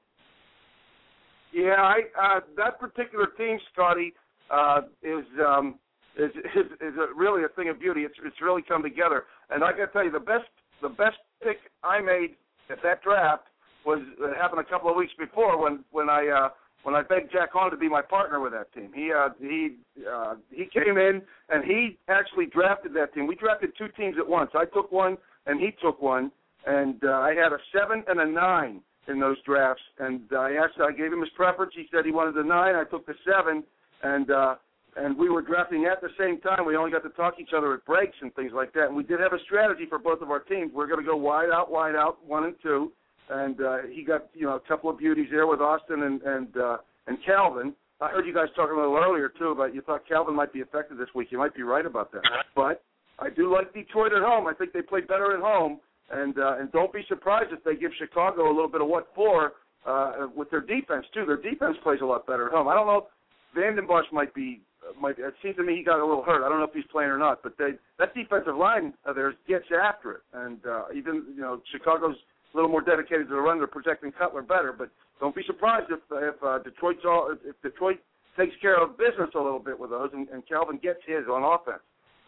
Yeah, 1.54 1.76
I 1.78 2.00
uh, 2.20 2.40
that 2.56 2.80
particular 2.80 3.28
team, 3.38 3.58
Scotty, 3.74 4.14
uh, 4.52 4.82
is 5.02 5.26
um, 5.46 5.80
is 6.18 6.32
is, 6.56 6.66
is 6.82 6.94
a, 6.98 7.14
really 7.16 7.44
a 7.44 7.50
thing 7.50 7.70
of 7.70 7.80
beauty. 7.80 8.02
It's 8.02 8.16
it's 8.24 8.42
really 8.42 8.62
come 8.62 8.84
together, 8.84 9.24
and 9.50 9.64
I 9.64 9.72
got 9.72 9.88
to 9.88 9.92
tell 9.92 10.04
you, 10.06 10.12
the 10.12 10.20
best 10.20 10.48
the 10.82 10.90
best 10.90 11.18
pick 11.44 11.58
I 11.84 12.00
made 12.00 12.36
at 12.70 12.78
that 12.84 13.04
draft 13.04 13.44
was 13.86 14.00
it 14.20 14.38
happened 14.38 14.62
a 14.62 14.70
couple 14.70 14.90
of 14.90 14.96
weeks 14.96 15.14
before 15.18 15.62
when 15.62 15.84
when 15.92 16.10
I 16.10 16.28
uh, 16.28 16.50
when 16.84 16.96
I 16.96 17.02
begged 17.02 17.32
Jack 17.32 17.50
Hahn 17.54 17.72
to 17.72 17.78
be 17.78 17.90
my 17.90 18.02
partner 18.02 18.40
with 18.40 18.54
that 18.54 18.74
team. 18.74 18.92
He 18.94 19.12
uh, 19.12 19.30
he 19.40 19.76
uh, 20.10 20.36
he 20.50 20.66
came 20.66 20.98
in 20.98 21.22
and 21.50 21.64
he 21.66 21.98
actually 22.08 22.46
drafted 22.46 22.94
that 22.94 23.14
team. 23.14 23.28
We 23.28 23.36
drafted 23.36 23.72
two 23.78 23.88
teams 23.98 24.16
at 24.20 24.28
once. 24.28 24.52
I 24.54 24.66
took 24.66 24.92
one 24.92 25.18
and 25.46 25.60
he 25.60 25.72
took 25.82 26.02
one, 26.02 26.32
and 26.66 27.02
uh, 27.04 27.12
I 27.12 27.30
had 27.30 27.52
a 27.52 27.58
seven 27.74 28.04
and 28.08 28.20
a 28.20 28.26
nine 28.26 28.82
in 29.08 29.20
those 29.20 29.38
drafts. 29.44 29.82
And 30.00 30.22
uh, 30.32 30.40
I 30.40 30.52
asked, 30.54 30.80
I 30.82 30.92
gave 30.92 31.12
him 31.12 31.22
his 31.22 31.30
preference. 31.36 31.74
He 31.76 31.88
said 31.92 32.06
he 32.06 32.12
wanted 32.12 32.36
the 32.36 32.44
nine. 32.44 32.76
I 32.76 32.84
took 32.84 33.06
the 33.06 33.16
seven, 33.26 33.64
and 34.04 34.30
uh, 34.30 34.56
and 34.96 35.18
we 35.18 35.30
were 35.30 35.42
drafting 35.42 35.86
at 35.86 36.02
the 36.02 36.10
same 36.20 36.40
time. 36.42 36.66
We 36.66 36.76
only 36.76 36.92
got 36.92 37.04
to 37.04 37.10
talk 37.10 37.36
each 37.40 37.52
other 37.56 37.74
at 37.74 37.86
breaks 37.86 38.16
and 38.22 38.34
things 38.36 38.52
like 38.54 38.74
that. 38.74 38.88
And 38.88 38.96
we 38.96 39.04
did 39.04 39.20
have 39.20 39.34
a 39.34 39.40
strategy 39.46 39.86
for 39.88 40.00
both 40.00 40.22
of 40.22 40.32
our 40.32 40.40
teams. 40.40 40.72
We're 40.74 40.88
going 40.88 41.00
to 41.00 41.06
go 41.06 41.16
wide 41.16 41.50
out, 41.54 41.72
wide 41.72 41.96
out, 41.96 42.26
one 42.26 42.46
and 42.46 42.56
two 42.64 42.92
and 43.30 43.62
uh, 43.62 43.78
he 43.92 44.04
got 44.04 44.28
you 44.34 44.46
know 44.46 44.56
a 44.56 44.60
couple 44.60 44.90
of 44.90 44.98
beauties 44.98 45.28
there 45.32 45.48
with 45.48 45.62
Austin 45.62 46.04
and 46.04 46.22
and 46.22 46.58
uh, 46.58 46.78
and 47.08 47.18
Calvin. 47.26 47.74
I 48.00 48.10
heard 48.10 48.28
you 48.28 48.34
guys 48.34 48.48
talking 48.56 48.76
a 48.76 48.80
little 48.80 48.98
earlier 48.98 49.30
too 49.30 49.50
about 49.50 49.74
you 49.74 49.82
thought 49.82 50.08
Calvin 50.08 50.36
might 50.36 50.54
be 50.54 50.62
affected 50.62 51.00
this 51.00 51.10
week. 51.16 51.30
You 51.32 51.38
might 51.38 51.56
be 51.56 51.64
right 51.64 51.86
about 51.86 52.12
that, 52.12 52.22
but 52.56 52.84
I 53.20 53.30
do 53.30 53.52
like 53.52 53.74
Detroit 53.74 54.14
at 54.14 54.22
home. 54.22 54.48
I 54.48 54.54
think 54.54 54.74
they 54.74 54.82
play 54.82 55.02
better 55.02 55.36
at 55.36 55.42
home, 55.42 55.80
and 56.12 56.38
uh, 56.38 56.58
and 56.60 56.72
don't 56.72 56.94
be 56.94 57.02
surprised 57.08 57.52
if 57.52 57.64
they 57.64 57.76
give 57.76 57.92
Chicago 57.98 58.48
a 58.48 58.54
little 58.54 58.70
bit 58.70 58.82
of 58.82 58.88
what 58.88 59.08
for 59.16 59.54
uh, 59.86 60.28
with 60.36 60.50
their 60.52 60.62
defense 60.62 61.06
too. 61.14 61.26
Their 61.26 61.42
defense 61.42 61.78
plays 61.84 62.00
a 62.02 62.06
lot 62.06 62.28
better 62.28 62.48
at 62.48 62.54
home. 62.54 62.68
I 62.68 62.76
don't 62.76 62.88
know. 62.88 63.08
Vanden 63.56 63.88
Bosch 63.88 64.06
might 64.12 64.34
be 64.34 64.62
might. 65.00 65.18
It 65.18 65.34
seems 65.42 65.56
to 65.56 65.64
me 65.64 65.78
he 65.78 65.84
got 65.84 66.00
a 66.00 66.06
little 66.06 66.24
hurt. 66.24 66.46
I 66.46 66.50
don't 66.50 66.60
know 66.60 66.66
if 66.66 66.74
he's 66.74 66.86
playing 66.92 67.10
or 67.10 67.18
not, 67.18 67.42
but 67.42 67.58
they 67.58 67.72
that 68.00 68.14
defensive 68.14 68.56
line 68.56 68.94
of 69.06 69.16
theirs 69.16 69.36
gets 69.48 69.66
after 69.72 70.12
it, 70.12 70.22
and 70.34 70.60
uh, 70.66 70.84
even 70.96 71.26
you 71.36 71.42
know 71.42 71.62
Chicago's 71.72 72.16
little 72.58 72.72
more 72.72 72.82
dedicated 72.82 73.28
to 73.30 73.36
the 73.36 73.42
run. 73.42 73.58
They're 73.58 73.68
protecting 73.68 74.12
Cutler 74.12 74.42
better, 74.42 74.74
but 74.74 74.90
don't 75.20 75.36
be 75.36 75.44
surprised 75.46 75.92
if 75.92 76.00
if 76.12 76.36
uh, 76.44 76.60
Detroit's 76.60 77.00
if 77.46 77.56
Detroit 77.62 77.98
takes 78.38 78.54
care 78.62 78.82
of 78.82 78.98
business 78.98 79.30
a 79.36 79.40
little 79.40 79.60
bit 79.60 79.80
with 79.80 79.90
those, 79.90 80.10
and, 80.14 80.28
and 80.30 80.48
Calvin 80.48 80.80
gets 80.82 81.00
his 81.06 81.26
on 81.32 81.44
offense. 81.44 81.82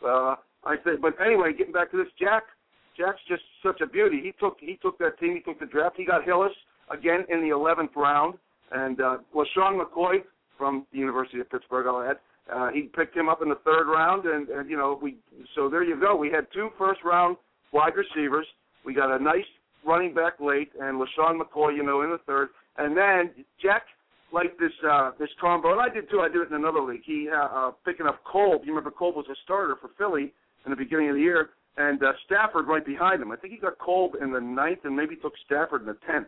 Uh, 0.04 0.36
I 0.66 0.76
think, 0.84 1.02
but 1.02 1.14
anyway, 1.24 1.54
getting 1.58 1.74
back 1.74 1.92
to 1.92 1.98
this, 1.98 2.12
Jack. 2.20 2.44
Jack's 2.98 3.22
just 3.30 3.44
such 3.64 3.80
a 3.82 3.88
beauty. 3.88 4.20
He 4.22 4.34
took 4.40 4.58
he 4.60 4.78
took 4.82 4.98
that 5.00 5.18
team. 5.20 5.36
He 5.36 5.42
took 5.42 5.60
the 5.60 5.66
draft. 5.66 5.96
He 5.98 6.06
got 6.06 6.26
Hillis 6.26 6.52
again 6.92 7.24
in 7.30 7.40
the 7.40 7.56
11th 7.56 7.96
round, 7.96 8.36
and 8.72 9.00
uh, 9.00 9.18
LeSean 9.34 9.80
McCoy 9.80 10.18
from 10.58 10.86
the 10.92 11.00
University 11.00 11.40
of 11.40 11.50
Pittsburgh. 11.50 11.88
I'll 11.88 12.02
add. 12.02 12.18
Uh, 12.52 12.72
he 12.72 12.84
picked 12.84 13.16
him 13.16 13.30
up 13.30 13.42
in 13.42 13.50
the 13.50 13.60
third 13.64 13.88
round, 13.88 14.26
and, 14.26 14.50
and 14.50 14.70
you 14.70 14.76
know 14.76 15.00
we. 15.02 15.18
So 15.56 15.70
there 15.70 15.84
you 15.84 16.00
go. 16.00 16.16
We 16.16 16.30
had 16.30 16.48
two 16.54 16.70
first 16.78 17.00
round 17.06 17.38
wide 17.72 17.94
receivers. 17.96 18.48
We 18.84 18.94
got 18.94 19.16
a 19.16 19.24
nice 19.24 19.46
running 19.86 20.14
back 20.14 20.40
late, 20.40 20.72
and 20.80 21.00
LeSean 21.00 21.40
McCoy, 21.40 21.76
you 21.76 21.84
know, 21.84 22.02
in 22.02 22.10
the 22.10 22.20
third. 22.26 22.50
And 22.78 22.96
then 22.96 23.46
Jack 23.62 23.84
liked 24.32 24.60
this 24.60 24.72
uh, 24.90 25.12
this 25.20 25.30
combo, 25.40 25.72
and 25.72 25.82
I 25.82 25.94
did 25.94 26.10
too. 26.10 26.22
I 26.22 26.28
did 26.28 26.42
it 26.42 26.50
in 26.50 26.56
another 26.56 26.82
league. 26.82 27.02
He 27.06 27.28
uh, 27.30 27.38
uh, 27.38 27.72
picking 27.86 28.06
up 28.06 28.24
Kolb. 28.24 28.62
You 28.64 28.72
remember 28.72 28.92
Kolb 28.92 29.16
was 29.16 29.26
a 29.30 29.36
starter 29.44 29.76
for 29.82 29.90
Philly 29.98 30.34
in 30.66 30.70
the 30.70 30.76
beginning 30.76 31.10
of 31.10 31.16
the 31.16 31.22
year, 31.22 31.50
and 31.78 32.02
uh, 32.04 32.12
Stafford 32.26 32.68
right 32.68 32.86
behind 32.86 33.22
him. 33.22 33.32
I 33.32 33.36
think 33.36 33.54
he 33.54 33.60
got 33.60 33.78
Kolb 33.80 34.16
in 34.22 34.32
the 34.32 34.40
ninth, 34.40 34.80
and 34.84 34.96
maybe 34.96 35.16
took 35.16 35.34
Stafford 35.46 35.82
in 35.82 35.88
the 35.88 35.98
tenth, 36.10 36.28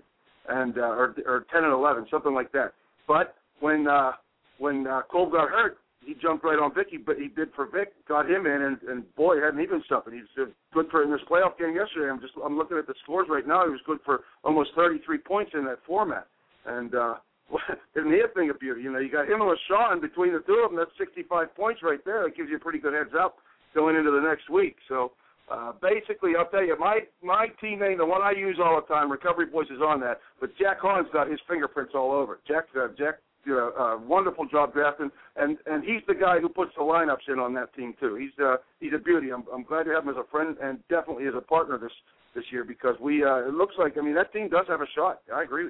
and 0.50 0.78
uh, 0.78 0.82
or 0.82 1.16
or 1.26 1.46
ten 1.54 1.64
and 1.64 1.74
eleven, 1.74 2.06
something 2.10 2.34
like 2.34 2.52
that. 2.54 2.74
But 3.08 3.36
when 3.60 3.88
uh, 3.88 4.12
when 4.58 4.88
uh, 4.88 5.02
Kolb 5.12 5.32
got 5.32 5.50
hurt, 5.50 5.78
he 6.06 6.16
jumped 6.16 6.44
right 6.44 6.58
on 6.58 6.74
Vicky, 6.74 6.98
but 6.98 7.18
he 7.18 7.28
did 7.28 7.50
for 7.56 7.68
Vic, 7.68 7.94
got 8.08 8.30
him 8.30 8.46
in, 8.46 8.62
and, 8.62 8.78
and 8.90 9.16
boy, 9.16 9.40
hadn't 9.40 9.62
even 9.62 9.84
something. 9.88 10.14
He's 10.14 10.48
good 10.74 10.88
for 10.90 11.04
in 11.04 11.12
this 11.12 11.22
playoff 11.30 11.58
game 11.60 11.76
yesterday. 11.76 12.10
I'm 12.10 12.20
just 12.20 12.34
I'm 12.44 12.58
looking 12.58 12.78
at 12.78 12.88
the 12.88 12.96
scores 13.04 13.28
right 13.30 13.48
now. 13.48 13.66
He 13.66 13.72
was 13.72 13.82
good 13.86 14.00
for 14.04 14.22
almost 14.44 14.72
33 14.76 15.20
points 15.20 15.52
in 15.54 15.64
that 15.66 15.78
format, 15.86 16.28
and 16.66 16.96
uh, 16.96 17.16
isn't 17.96 18.12
he 18.12 18.20
a 18.20 18.34
thing 18.34 18.50
of 18.50 18.60
beauty? 18.60 18.82
You 18.82 18.92
know, 18.92 19.00
you 19.00 19.12
got 19.12 19.30
him 19.30 19.42
and 19.42 19.50
LeSean 19.52 20.02
between 20.02 20.34
the 20.34 20.40
two 20.40 20.62
of 20.66 20.72
them. 20.72 20.80
That's 20.80 20.92
65 20.98 21.56
points 21.56 21.82
right 21.84 22.04
there. 22.04 22.24
That 22.24 22.36
gives 22.36 22.50
you 22.50 22.58
a 22.58 22.60
pretty 22.60 22.80
good 22.80 22.94
heads 22.94 23.14
up 23.18 23.38
going 23.76 23.96
into 23.96 24.12
the 24.12 24.22
next 24.22 24.50
week. 24.50 24.78
So. 24.88 25.12
Uh, 25.50 25.74
basically, 25.82 26.32
I'll 26.40 26.48
tell 26.48 26.64
you, 26.64 26.80
my 26.80 27.00
my 27.22 27.48
team 27.60 27.80
name, 27.80 27.98
the 27.98 28.06
one 28.06 28.22
I 28.22 28.32
use 28.32 28.58
all 28.64 28.80
the 28.80 28.88
time, 28.88 29.12
Recovery 29.12 29.48
Boys 29.48 29.66
is 29.66 29.82
on 29.82 30.00
that, 30.00 30.22
but 30.40 30.56
Jack 30.58 30.80
Hahn's 30.80 31.10
got 31.12 31.30
his 31.30 31.42
fingerprints 31.46 31.92
all 31.94 32.14
over. 32.14 32.40
Jack 32.48 32.66
uh, 32.80 32.88
Jack 32.98 33.16
did 33.46 33.58
a, 33.58 33.72
a 33.96 33.98
wonderful 33.98 34.46
job 34.48 34.74
drafting, 34.74 35.10
and 35.36 35.58
and 35.66 35.84
he's 35.84 36.02
the 36.08 36.14
guy 36.14 36.40
who 36.40 36.50
puts 36.50 36.72
the 36.76 36.84
lineups 36.84 37.28
in 37.28 37.40
on 37.40 37.54
that 37.56 37.74
team 37.74 37.94
too. 38.00 38.16
He's 38.16 38.34
uh, 38.44 38.58
he's 38.80 38.94
a 38.94 39.00
beauty. 39.00 39.32
I'm 39.32 39.44
I'm 39.54 39.64
glad 39.64 39.84
to 39.84 39.92
have 39.92 40.04
him 40.04 40.10
as 40.10 40.18
a 40.18 40.30
friend 40.30 40.56
and 40.62 40.80
definitely 40.90 41.28
as 41.28 41.34
a 41.36 41.42
partner 41.42 41.78
this 41.78 41.92
this 42.36 42.46
year 42.52 42.64
because 42.64 42.96
we 43.02 43.24
uh, 43.24 43.48
it 43.48 43.54
looks 43.54 43.76
like 43.78 43.98
I 43.98 44.02
mean 44.02 44.16
that 44.16 44.32
team 44.34 44.50
does 44.50 44.66
have 44.68 44.82
a 44.82 44.90
shot. 44.96 45.22
I 45.34 45.44
agree. 45.44 45.70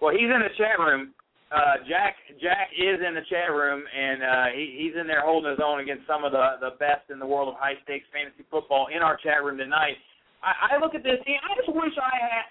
Well, 0.00 0.12
he's 0.14 0.30
in 0.30 0.42
the 0.42 0.54
chat 0.56 0.78
room. 0.78 1.14
Uh, 1.50 1.80
Jack 1.88 2.16
Jack 2.40 2.68
is 2.76 3.00
in 3.00 3.14
the 3.14 3.24
chat 3.30 3.50
room 3.50 3.82
and 3.88 4.22
uh, 4.22 4.48
he, 4.54 4.84
he's 4.84 5.00
in 5.00 5.06
there 5.06 5.24
holding 5.24 5.50
his 5.50 5.60
own 5.64 5.80
against 5.80 6.06
some 6.06 6.22
of 6.22 6.32
the 6.32 6.60
the 6.60 6.76
best 6.78 7.08
in 7.10 7.18
the 7.18 7.26
world 7.26 7.48
of 7.48 7.56
high 7.56 7.74
stakes 7.84 8.06
fantasy 8.12 8.44
football 8.50 8.88
in 8.94 9.00
our 9.00 9.16
chat 9.16 9.42
room 9.42 9.56
tonight. 9.56 9.96
I, 10.44 10.76
I 10.76 10.78
look 10.78 10.94
at 10.94 11.02
this 11.02 11.18
team. 11.24 11.40
I 11.42 11.56
just 11.56 11.72
wish 11.72 11.96
I 11.96 12.14
had 12.20 12.44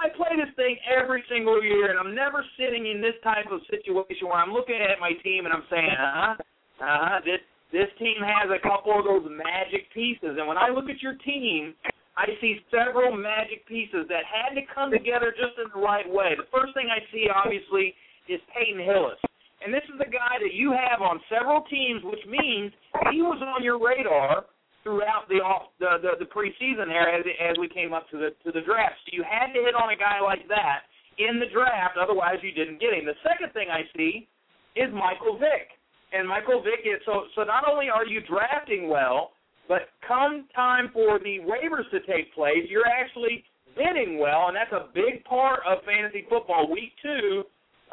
I 0.00 0.08
play 0.16 0.32
this 0.32 0.48
thing 0.56 0.80
every 0.88 1.22
single 1.28 1.60
year, 1.62 1.92
and 1.92 2.00
I'm 2.00 2.16
never 2.16 2.40
sitting 2.56 2.88
in 2.88 3.04
this 3.04 3.20
type 3.20 3.52
of 3.52 3.60
situation 3.68 4.32
where 4.32 4.40
I'm 4.40 4.52
looking 4.52 4.80
at 4.80 4.96
my 4.96 5.12
team 5.20 5.44
and 5.44 5.52
I'm 5.52 5.68
saying, 5.68 5.92
uh 5.92 6.12
huh, 6.16 6.34
uh 6.80 6.98
huh, 7.04 7.18
this 7.20 7.44
this 7.70 7.92
team 8.00 8.18
has 8.24 8.50
a 8.50 8.58
couple 8.58 8.96
of 8.98 9.04
those 9.04 9.28
magic 9.30 9.86
pieces. 9.94 10.40
And 10.40 10.48
when 10.48 10.58
I 10.58 10.72
look 10.74 10.90
at 10.90 10.98
your 11.04 11.14
team, 11.22 11.76
I 12.16 12.26
see 12.40 12.58
several 12.66 13.14
magic 13.14 13.62
pieces 13.68 14.10
that 14.10 14.26
had 14.26 14.58
to 14.58 14.64
come 14.74 14.90
together 14.90 15.30
just 15.30 15.54
in 15.60 15.70
the 15.70 15.78
right 15.78 16.08
way. 16.08 16.34
The 16.34 16.50
first 16.50 16.74
thing 16.74 16.90
I 16.90 16.98
see, 17.14 17.30
obviously, 17.30 17.94
is 18.26 18.42
Peyton 18.50 18.82
Hillis. 18.82 19.20
And 19.62 19.70
this 19.72 19.84
is 19.86 20.00
a 20.00 20.10
guy 20.10 20.40
that 20.40 20.56
you 20.56 20.72
have 20.72 21.04
on 21.04 21.20
several 21.30 21.62
teams, 21.70 22.02
which 22.02 22.24
means 22.26 22.72
he 23.12 23.22
was 23.22 23.38
on 23.38 23.62
your 23.62 23.78
radar 23.78 24.48
throughout 24.82 25.28
the 25.28 25.44
off 25.44 25.72
the, 25.78 26.00
the 26.00 26.24
the 26.24 26.28
preseason 26.30 26.88
there 26.88 27.08
as 27.12 27.24
as 27.40 27.56
we 27.60 27.68
came 27.68 27.92
up 27.92 28.08
to 28.10 28.16
the 28.16 28.30
to 28.44 28.52
the 28.52 28.64
draft. 28.64 28.96
So 29.04 29.16
you 29.16 29.24
had 29.24 29.52
to 29.52 29.60
hit 29.60 29.74
on 29.74 29.92
a 29.92 29.96
guy 29.96 30.20
like 30.20 30.48
that 30.48 30.88
in 31.18 31.38
the 31.38 31.46
draft, 31.52 32.00
otherwise 32.00 32.40
you 32.40 32.52
didn't 32.52 32.80
get 32.80 32.94
him. 32.94 33.04
The 33.04 33.18
second 33.20 33.52
thing 33.52 33.68
I 33.68 33.84
see 33.96 34.28
is 34.76 34.88
Michael 34.92 35.36
Vick. 35.36 35.76
And 36.12 36.26
Michael 36.26 36.62
Vick 36.62 36.82
is 36.82 36.98
so 37.06 37.28
so 37.36 37.44
not 37.44 37.68
only 37.70 37.86
are 37.88 38.06
you 38.06 38.20
drafting 38.24 38.88
well, 38.88 39.30
but 39.68 39.94
come 40.06 40.48
time 40.56 40.90
for 40.92 41.20
the 41.20 41.38
waivers 41.46 41.86
to 41.94 42.00
take 42.02 42.34
place, 42.34 42.66
you're 42.66 42.88
actually 42.88 43.44
bidding 43.76 44.18
well, 44.18 44.50
and 44.50 44.56
that's 44.56 44.72
a 44.72 44.90
big 44.90 45.22
part 45.24 45.60
of 45.62 45.78
fantasy 45.86 46.26
football. 46.28 46.66
Week 46.66 46.90
two, 46.98 47.44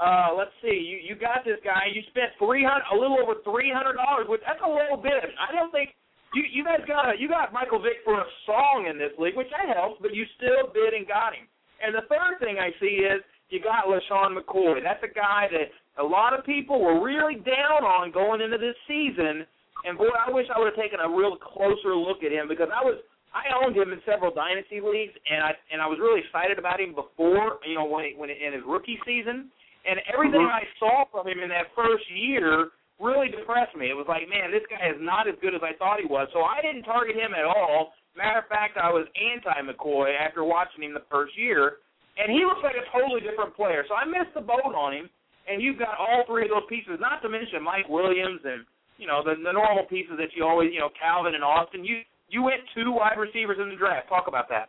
uh, 0.02 0.34
let's 0.34 0.56
see, 0.64 0.74
you 0.74 0.98
you 1.04 1.14
got 1.14 1.46
this 1.46 1.62
guy, 1.62 1.86
you 1.94 2.02
spent 2.10 2.34
three 2.42 2.66
hundred 2.66 2.90
a 2.90 2.98
little 2.98 3.22
over 3.22 3.38
three 3.46 3.70
hundred 3.70 4.02
dollars, 4.02 4.26
which 4.26 4.42
that's 4.42 4.64
a 4.66 4.72
little 4.72 4.98
bit. 4.98 5.22
I 5.38 5.54
don't 5.54 5.70
think 5.70 5.94
you 6.38 6.46
you 6.54 6.64
guys 6.64 6.86
got 6.86 7.18
you 7.18 7.26
got 7.28 7.50
Michael 7.50 7.82
Vick 7.82 8.06
for 8.06 8.22
a 8.22 8.30
song 8.46 8.86
in 8.86 9.02
this 9.02 9.12
league, 9.18 9.34
which 9.36 9.50
that 9.50 9.74
helps, 9.74 9.98
but 10.02 10.14
you 10.14 10.24
still 10.38 10.70
bid 10.70 10.94
and 10.94 11.10
got 11.10 11.34
him. 11.34 11.50
And 11.82 11.98
the 11.98 12.06
third 12.06 12.38
thing 12.38 12.62
I 12.62 12.70
see 12.78 13.02
is 13.02 13.26
you 13.50 13.58
got 13.62 13.90
LeSean 13.90 14.38
McCoy. 14.38 14.84
That's 14.86 15.02
a 15.02 15.14
guy 15.14 15.50
that 15.50 15.74
a 15.98 16.06
lot 16.06 16.38
of 16.38 16.46
people 16.46 16.78
were 16.82 17.02
really 17.02 17.42
down 17.42 17.82
on 17.82 18.12
going 18.14 18.42
into 18.42 18.58
this 18.58 18.78
season. 18.86 19.46
And 19.86 19.98
boy, 19.98 20.10
I 20.14 20.30
wish 20.30 20.46
I 20.54 20.60
would 20.60 20.74
have 20.74 20.78
taken 20.78 21.00
a 21.00 21.10
real 21.10 21.38
closer 21.38 21.96
look 21.96 22.22
at 22.22 22.32
him 22.32 22.48
because 22.48 22.70
I 22.70 22.86
was 22.86 23.02
I 23.34 23.54
owned 23.54 23.76
him 23.78 23.94
in 23.94 24.02
several 24.06 24.34
dynasty 24.34 24.82
leagues, 24.82 25.14
and 25.30 25.42
I 25.42 25.52
and 25.74 25.82
I 25.82 25.88
was 25.90 25.98
really 25.98 26.22
excited 26.22 26.58
about 26.62 26.78
him 26.82 26.94
before 26.94 27.58
you 27.66 27.74
know 27.74 27.86
when 27.86 28.06
he, 28.06 28.12
when 28.14 28.30
in 28.30 28.54
his 28.54 28.66
rookie 28.66 29.00
season, 29.06 29.50
and 29.86 30.02
everything 30.12 30.42
Mhm. 30.42 30.54
I 30.54 30.68
saw 30.80 31.06
from 31.10 31.28
him 31.28 31.40
in 31.42 31.50
that 31.50 31.74
first 31.74 32.10
year 32.10 32.72
really 33.00 33.30
depressed 33.30 33.78
me. 33.78 33.90
It 33.90 33.98
was 33.98 34.10
like, 34.10 34.26
man, 34.26 34.50
this 34.50 34.66
guy 34.70 34.90
is 34.90 35.00
not 35.00 35.30
as 35.30 35.38
good 35.42 35.54
as 35.54 35.62
I 35.62 35.78
thought 35.78 36.02
he 36.02 36.10
was. 36.10 36.28
So 36.34 36.42
I 36.42 36.62
didn't 36.62 36.84
target 36.84 37.16
him 37.16 37.38
at 37.38 37.46
all. 37.46 37.94
Matter 38.18 38.42
of 38.42 38.50
fact, 38.50 38.78
I 38.82 38.90
was 38.90 39.06
anti 39.14 39.54
McCoy 39.70 40.18
after 40.18 40.42
watching 40.44 40.82
him 40.82 40.94
the 40.98 41.06
first 41.10 41.38
year, 41.38 41.84
and 42.18 42.34
he 42.34 42.42
looks 42.42 42.66
like 42.66 42.74
a 42.74 42.86
totally 42.90 43.22
different 43.22 43.54
player. 43.54 43.86
So 43.86 43.94
I 43.94 44.06
missed 44.10 44.34
the 44.34 44.42
boat 44.42 44.74
on 44.74 44.94
him. 44.94 45.10
And 45.48 45.64
you've 45.64 45.80
got 45.80 45.96
all 45.96 46.28
three 46.28 46.44
of 46.44 46.52
those 46.52 46.68
pieces, 46.68 47.00
not 47.00 47.24
to 47.24 47.30
mention 47.30 47.64
Mike 47.64 47.88
Williams 47.88 48.44
and 48.44 48.68
you 48.98 49.08
know 49.08 49.24
the 49.24 49.36
the 49.40 49.54
normal 49.54 49.86
pieces 49.86 50.20
that 50.20 50.36
you 50.36 50.44
always 50.44 50.74
you 50.74 50.80
know 50.80 50.90
Calvin 51.00 51.36
and 51.36 51.44
Austin. 51.44 51.86
You 51.86 52.04
you 52.28 52.44
went 52.44 52.60
two 52.76 52.92
wide 52.92 53.18
receivers 53.18 53.58
in 53.62 53.70
the 53.70 53.76
draft. 53.76 54.10
Talk 54.10 54.28
about 54.28 54.50
that. 54.50 54.68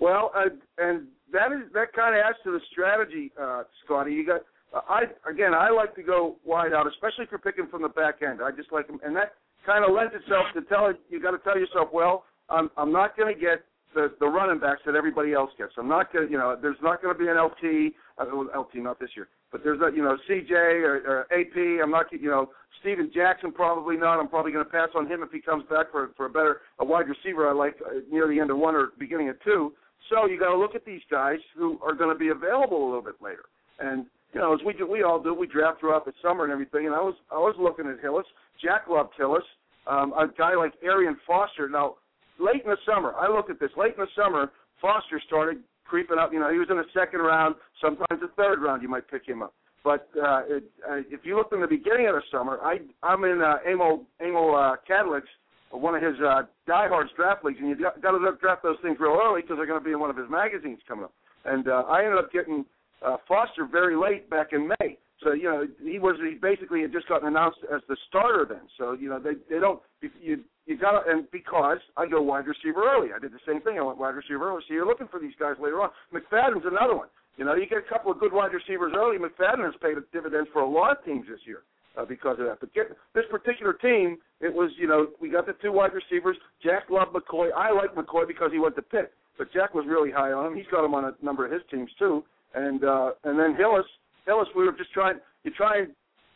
Well, 0.00 0.32
uh, 0.34 0.50
and 0.78 1.06
that 1.32 1.52
is 1.52 1.70
that 1.72 1.92
kind 1.94 2.14
of 2.16 2.20
adds 2.26 2.38
to 2.44 2.50
the 2.50 2.60
strategy, 2.72 3.30
uh, 3.40 3.62
Scotty. 3.84 4.12
You 4.12 4.26
got 4.26 4.40
I 4.74 5.04
again, 5.28 5.54
I 5.54 5.70
like 5.70 5.94
to 5.96 6.02
go 6.02 6.36
wide 6.44 6.72
out, 6.72 6.86
especially 6.86 7.24
if 7.24 7.30
you're 7.30 7.38
picking 7.38 7.68
from 7.68 7.82
the 7.82 7.88
back 7.88 8.22
end. 8.22 8.40
I 8.42 8.50
just 8.50 8.72
like 8.72 8.86
them, 8.86 8.98
and 9.04 9.14
that 9.16 9.34
kind 9.64 9.84
of 9.84 9.94
lends 9.94 10.14
itself 10.14 10.46
to 10.54 10.62
tell 10.62 10.92
you 11.08 11.22
got 11.22 11.32
to 11.32 11.38
tell 11.38 11.58
yourself, 11.58 11.88
well, 11.92 12.24
I'm 12.50 12.70
I'm 12.76 12.92
not 12.92 13.16
going 13.16 13.32
to 13.32 13.40
get 13.40 13.64
the 13.94 14.12
the 14.20 14.26
running 14.26 14.58
backs 14.58 14.82
that 14.86 14.94
everybody 14.94 15.32
else 15.32 15.50
gets. 15.56 15.72
I'm 15.78 15.88
not 15.88 16.12
going 16.12 16.30
you 16.30 16.38
know, 16.38 16.56
there's 16.60 16.76
not 16.82 17.02
going 17.02 17.14
to 17.14 17.18
be 17.18 17.28
an 17.28 17.38
LT, 17.38 17.94
uh, 18.18 18.58
LT 18.58 18.76
not 18.76 18.98
this 18.98 19.10
year, 19.16 19.28
but 19.52 19.62
there's 19.62 19.80
a, 19.80 19.94
you 19.94 20.02
know, 20.02 20.16
CJ 20.28 20.50
or, 20.50 20.96
or 21.06 21.20
AP. 21.32 21.82
I'm 21.82 21.90
not, 21.90 22.06
you 22.12 22.28
know, 22.28 22.50
Steven 22.80 23.10
Jackson 23.14 23.52
probably 23.52 23.96
not. 23.96 24.18
I'm 24.18 24.28
probably 24.28 24.52
going 24.52 24.64
to 24.64 24.70
pass 24.70 24.88
on 24.94 25.06
him 25.06 25.22
if 25.22 25.30
he 25.30 25.40
comes 25.40 25.64
back 25.70 25.90
for 25.90 26.10
for 26.16 26.26
a 26.26 26.30
better 26.30 26.62
a 26.80 26.84
wide 26.84 27.06
receiver 27.08 27.48
I 27.48 27.52
like 27.52 27.76
uh, 27.86 28.00
near 28.10 28.28
the 28.28 28.40
end 28.40 28.50
of 28.50 28.58
one 28.58 28.74
or 28.74 28.90
beginning 28.98 29.28
of 29.28 29.36
two. 29.42 29.72
So 30.10 30.26
you 30.26 30.38
got 30.38 30.50
to 30.50 30.58
look 30.58 30.74
at 30.74 30.84
these 30.84 31.00
guys 31.10 31.38
who 31.56 31.78
are 31.80 31.94
going 31.94 32.10
to 32.10 32.18
be 32.18 32.28
available 32.28 32.84
a 32.84 32.86
little 32.86 33.02
bit 33.02 33.14
later. 33.22 33.44
And 33.80 34.06
you 34.34 34.40
know, 34.40 34.52
as 34.52 34.60
we 34.66 34.72
do, 34.72 34.86
we 34.86 35.02
all 35.02 35.22
do, 35.22 35.32
we 35.32 35.46
draft 35.46 35.80
throughout 35.80 36.04
the 36.04 36.12
summer 36.20 36.44
and 36.44 36.52
everything. 36.52 36.86
And 36.86 36.94
I 36.94 37.00
was 37.00 37.14
I 37.30 37.38
was 37.38 37.54
looking 37.58 37.86
at 37.86 38.00
Hillis. 38.02 38.26
Jack 38.62 38.86
loved 38.90 39.12
Hillis. 39.16 39.44
Um, 39.86 40.12
a 40.14 40.26
guy 40.36 40.54
like 40.54 40.72
Arian 40.82 41.16
Foster. 41.26 41.68
Now, 41.68 41.94
late 42.40 42.62
in 42.64 42.70
the 42.70 42.76
summer, 42.84 43.14
I 43.14 43.28
looked 43.28 43.50
at 43.50 43.60
this. 43.60 43.70
Late 43.76 43.94
in 43.96 44.00
the 44.00 44.10
summer, 44.16 44.50
Foster 44.80 45.20
started 45.26 45.58
creeping 45.84 46.18
up. 46.18 46.32
You 46.32 46.40
know, 46.40 46.50
he 46.50 46.58
was 46.58 46.68
in 46.70 46.76
the 46.76 46.90
second 46.92 47.20
round, 47.20 47.54
sometimes 47.80 48.20
the 48.20 48.30
third 48.36 48.60
round. 48.60 48.82
You 48.82 48.88
might 48.88 49.08
pick 49.08 49.26
him 49.26 49.42
up. 49.42 49.54
But 49.84 50.08
uh, 50.16 50.42
it, 50.48 50.64
uh, 50.90 51.04
if 51.10 51.20
you 51.24 51.36
look 51.36 51.52
in 51.52 51.60
the 51.60 51.68
beginning 51.68 52.08
of 52.08 52.14
the 52.14 52.22
summer, 52.32 52.58
I 52.62 52.78
I'm 53.02 53.22
in 53.24 53.40
uh, 53.40 53.56
Emil 53.70 54.04
Emil 54.20 54.54
uh, 54.56 54.76
Kadlec's 54.88 55.28
one 55.70 55.94
of 55.94 56.02
his 56.02 56.14
uh, 56.20 56.42
diehards 56.66 57.10
draft 57.16 57.44
leagues, 57.44 57.58
and 57.60 57.68
you 57.68 57.76
got, 57.76 58.00
got 58.00 58.12
to 58.12 58.18
draft 58.40 58.62
those 58.62 58.76
things 58.82 58.96
real 59.00 59.18
early 59.20 59.42
because 59.42 59.56
they're 59.56 59.66
going 59.66 59.80
to 59.80 59.84
be 59.84 59.92
in 59.92 60.00
one 60.00 60.10
of 60.10 60.16
his 60.16 60.30
magazines 60.30 60.78
coming 60.86 61.04
up. 61.04 61.12
And 61.44 61.68
uh, 61.68 61.84
I 61.88 62.04
ended 62.04 62.18
up 62.18 62.32
getting 62.32 62.64
uh, 63.04 63.16
Foster 63.28 63.66
very 63.70 63.96
late 63.96 64.28
back 64.30 64.48
in 64.52 64.68
May. 64.68 64.98
So 65.22 65.32
you 65.32 65.44
know 65.44 65.66
he 65.82 65.98
was 65.98 66.16
he 66.20 66.36
basically 66.36 66.82
had 66.82 66.92
just 66.92 67.08
gotten 67.08 67.28
announced 67.28 67.58
as 67.74 67.80
the 67.88 67.96
starter 68.08 68.46
then. 68.48 68.68
So 68.76 68.92
you 68.92 69.08
know 69.08 69.18
they 69.18 69.34
they 69.48 69.60
don't 69.60 69.80
you 70.20 70.44
you 70.66 70.76
got 70.78 71.08
and 71.08 71.30
because 71.30 71.78
I 71.96 72.06
go 72.06 72.20
wide 72.20 72.46
receiver 72.46 72.84
early. 72.84 73.08
I 73.14 73.18
did 73.18 73.32
the 73.32 73.44
same 73.46 73.60
thing. 73.62 73.78
I 73.78 73.82
went 73.82 73.98
wide 73.98 74.14
receiver 74.14 74.50
early. 74.50 74.62
So 74.68 74.74
you're 74.74 74.86
looking 74.86 75.08
for 75.08 75.20
these 75.20 75.34
guys 75.38 75.54
later 75.60 75.80
on. 75.80 75.90
McFadden's 76.12 76.66
another 76.66 76.96
one. 76.96 77.08
You 77.36 77.44
know 77.44 77.54
you 77.54 77.66
get 77.66 77.78
a 77.78 77.88
couple 77.88 78.12
of 78.12 78.20
good 78.20 78.32
wide 78.32 78.52
receivers 78.52 78.92
early. 78.94 79.16
McFadden 79.18 79.64
has 79.64 79.74
paid 79.80 79.96
dividends 80.12 80.48
for 80.52 80.62
a 80.62 80.68
lot 80.68 80.98
of 80.98 81.04
teams 81.04 81.26
this 81.28 81.40
year 81.46 81.62
uh, 81.96 82.04
because 82.04 82.38
of 82.38 82.46
that. 82.46 82.58
But 82.60 82.74
get, 82.74 82.90
this 83.14 83.24
particular 83.30 83.72
team, 83.72 84.18
it 84.40 84.52
was 84.52 84.70
you 84.78 84.86
know 84.86 85.08
we 85.20 85.30
got 85.30 85.46
the 85.46 85.54
two 85.62 85.72
wide 85.72 85.92
receivers. 85.94 86.36
Jack 86.62 86.90
loved 86.90 87.14
McCoy. 87.14 87.48
I 87.56 87.72
like 87.72 87.94
McCoy 87.94 88.26
because 88.26 88.50
he 88.52 88.58
went 88.58 88.76
to 88.76 88.82
Pitt, 88.82 89.12
but 89.38 89.52
Jack 89.52 89.74
was 89.74 89.86
really 89.88 90.10
high 90.10 90.32
on 90.32 90.46
him. 90.46 90.56
He's 90.56 90.68
got 90.70 90.84
him 90.84 90.94
on 90.94 91.04
a 91.04 91.14
number 91.24 91.46
of 91.46 91.52
his 91.52 91.62
teams 91.70 91.90
too. 91.98 92.24
And 92.54 92.84
uh, 92.84 93.10
and 93.24 93.38
then 93.38 93.54
Hillis, 93.56 93.86
Hillis, 94.26 94.48
we 94.56 94.64
were 94.64 94.72
just 94.72 94.92
trying. 94.92 95.18
You 95.42 95.50
try 95.50 95.78
and 95.78 95.88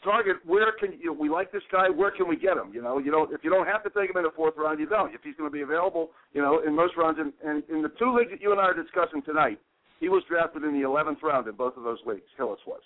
target 0.05 0.37
where 0.45 0.73
can 0.79 0.99
you, 1.01 1.13
we 1.13 1.29
like 1.29 1.51
this 1.53 1.63
guy? 1.73 1.89
Where 1.89 2.11
can 2.11 2.29
we 2.29 2.37
get 2.37 2.57
him? 2.57 2.71
You 2.73 2.83
know, 2.83 2.99
you 2.99 3.11
don't 3.11 3.33
if 3.33 3.43
you 3.43 3.51
don't 3.51 3.67
have 3.67 3.83
to 3.85 3.91
take 3.91 4.11
him 4.11 4.17
in 4.17 4.25
the 4.25 4.33
fourth 4.35 4.55
round, 4.57 4.81
you 4.81 4.89
don't. 4.89 5.15
If 5.15 5.23
he's 5.23 5.35
going 5.37 5.51
to 5.51 5.53
be 5.53 5.63
available, 5.63 6.11
you 6.33 6.43
know, 6.43 6.63
in 6.67 6.75
most 6.75 6.97
rounds, 6.97 7.19
and, 7.21 7.33
and 7.45 7.63
in 7.69 7.83
the 7.83 7.91
two 7.99 8.15
leagues 8.15 8.31
that 8.31 8.41
you 8.41 8.53
and 8.53 8.61
I 8.61 8.65
are 8.65 8.75
discussing 8.75 9.23
tonight, 9.23 9.59
he 10.01 10.09
was 10.09 10.23
drafted 10.29 10.65
in 10.65 10.73
the 10.73 10.87
11th 10.87 11.23
round 11.23 11.49
in 11.49 11.55
both 11.55 11.77
of 11.77 11.83
those 11.83 11.99
leagues. 12.07 12.29
Hillis 12.37 12.61
was, 12.67 12.83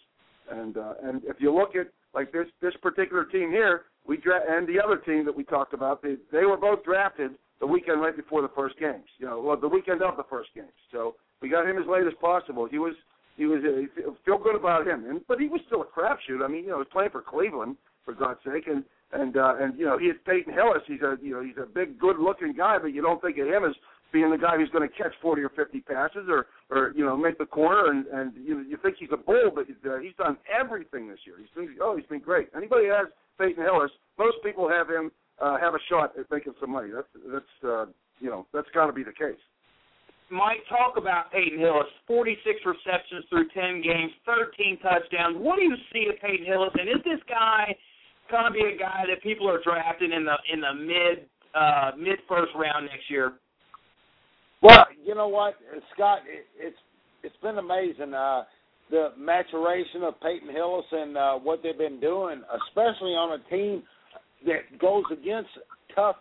and 0.51 0.77
uh, 0.77 0.95
and 1.03 1.23
if 1.25 1.37
you 1.39 1.55
look 1.55 1.77
at 1.77 1.89
like 2.15 2.33
this 2.33 2.47
this 2.61 2.75
particular 2.83 3.25
team 3.25 3.51
here, 3.51 3.83
we 4.07 4.17
dra- 4.17 4.43
and 4.49 4.67
the 4.67 4.81
other 4.83 4.97
team 4.97 5.25
that 5.25 5.37
we 5.37 5.45
talked 5.45 5.75
about, 5.75 6.03
they 6.03 6.17
they 6.31 6.45
were 6.45 6.57
both 6.57 6.85
drafted 6.85 7.33
the 7.61 7.67
weekend 7.67 8.01
right 8.01 8.17
before 8.17 8.43
the 8.43 8.51
first 8.57 8.79
games. 8.79 9.07
You 9.19 9.27
know, 9.27 9.41
well, 9.41 9.57
the 9.57 9.69
weekend 9.69 10.03
of 10.03 10.17
the 10.17 10.25
first 10.29 10.51
games. 10.55 10.73
So 10.91 11.15
we 11.41 11.49
got 11.49 11.69
him 11.69 11.79
as 11.79 11.87
late 11.87 12.07
as 12.07 12.15
possible. 12.21 12.67
He 12.71 12.79
was 12.79 12.95
he 13.37 13.47
was 13.47 13.63
uh, 13.65 14.11
feel 14.25 14.39
good 14.39 14.57
about 14.57 14.87
him, 14.87 15.05
and 15.09 15.21
but 15.27 15.41
he 15.41 15.49
was 15.49 15.61
still 15.67 15.83
a 15.83 15.87
crapshoot. 15.87 16.45
I 16.45 16.49
mean, 16.49 16.65
you 16.65 16.71
know, 16.71 16.77
he 16.77 16.85
was 16.85 16.93
playing 16.93 17.11
for 17.11 17.23
Cleveland 17.23 17.77
for 18.05 18.15
God's 18.15 18.41
sake, 18.45 18.67
and 18.67 18.85
and 19.13 19.37
uh, 19.37 19.55
and 19.61 19.79
you 19.79 19.87
know, 19.87 19.99
he 19.99 20.07
is 20.07 20.17
Peyton 20.27 20.53
Hillis. 20.53 20.83
He's 20.87 21.03
a 21.03 21.17
you 21.23 21.35
know 21.35 21.43
he's 21.43 21.57
a 21.57 21.67
big, 21.67 21.99
good-looking 21.99 22.55
guy, 22.57 22.79
but 22.79 22.89
you 22.89 23.03
don't 23.03 23.21
think 23.23 23.39
of 23.39 23.47
him 23.47 23.65
as 23.65 23.75
being 24.13 24.31
the 24.31 24.37
guy 24.37 24.57
who's 24.57 24.69
going 24.69 24.87
to 24.87 24.95
catch 24.95 25.13
40 25.23 25.43
or 25.43 25.49
50 25.49 25.81
passes 25.81 26.29
or 26.29 26.47
or 26.71 26.93
you 26.95 27.05
know 27.05 27.17
make 27.17 27.39
the 27.39 27.47
corner, 27.47 27.91
and 27.91 28.07
and 28.07 28.33
you 28.37 28.61
you 28.61 28.77
think 28.83 28.97
he's 28.99 29.13
a 29.13 29.17
bull, 29.17 29.51
but 29.55 29.65
uh, 29.65 29.99
he's 29.99 30.17
done 30.19 30.37
everything 30.49 31.09
this 31.09 31.21
year. 31.25 31.37
He's 31.39 31.51
been 31.55 31.75
oh 31.81 31.97
he's 31.97 32.07
been 32.07 32.21
great. 32.21 32.49
Anybody 32.57 32.87
has 32.87 33.09
Peyton 33.39 33.63
Hillis, 33.63 33.91
most 34.19 34.37
people 34.45 34.69
have 34.69 34.89
him 34.89 35.11
uh, 35.41 35.59
have 35.59 35.75
a 35.75 35.83
shot 35.89 36.13
at 36.19 36.31
making 36.31 36.55
some 36.61 36.71
money. 36.71 36.91
That's 36.95 37.09
that's 37.33 37.65
uh, 37.65 37.87
you 38.21 38.31
know 38.31 38.47
that's 38.53 38.69
got 38.75 38.87
to 38.87 38.93
be 38.93 39.03
the 39.03 39.13
case. 39.13 39.41
Mike, 40.33 40.65
talk 40.69 40.97
about 40.97 41.31
Peyton 41.31 41.59
Hillis. 41.59 41.93
46 42.07 42.41
receptions 42.65 43.25
through 43.29 43.53
10 43.53 43.83
games, 43.83 44.13
13 44.25 44.79
touchdowns. 44.81 45.37
What 45.37 45.57
do 45.57 45.63
you 45.63 45.77
see 45.93 46.09
of 46.09 46.17
Peyton 46.21 46.47
Hillis? 46.47 46.73
And 46.73 46.89
is 46.89 47.05
this 47.05 47.21
guy 47.29 47.77
going 48.31 48.49
to 48.49 48.51
be 48.51 48.65
a 48.65 48.79
guy 48.79 49.05
that 49.13 49.23
people 49.23 49.49
are 49.49 49.61
drafting 49.63 50.11
in 50.11 50.25
the 50.25 50.37
in 50.51 50.61
the 50.65 50.73
mid 50.73 51.29
uh, 51.55 51.93
mid 51.99 52.19
first 52.27 52.51
round 52.57 52.87
next 52.87 53.11
year? 53.11 53.35
Well, 54.63 54.87
you 55.05 55.15
know 55.15 55.29
what, 55.29 55.55
Scott, 55.93 56.21
it, 56.27 56.47
it's 56.59 56.81
it's 57.23 57.37
been 57.43 57.59
amazing 57.59 58.15
uh, 58.15 58.45
the 58.91 59.11
maturation 59.19 60.03
of 60.03 60.19
Peyton 60.21 60.49
Hillis 60.51 60.87
and 60.93 61.17
uh, 61.17 61.35
what 61.35 61.61
they've 61.63 61.77
been 61.77 62.01
doing, 62.01 62.43
especially 62.69 63.13
on 63.13 63.39
a 63.39 63.51
team 63.51 63.83
that 64.47 64.79
goes 64.81 65.05
against 65.13 65.51
tough 65.95 66.17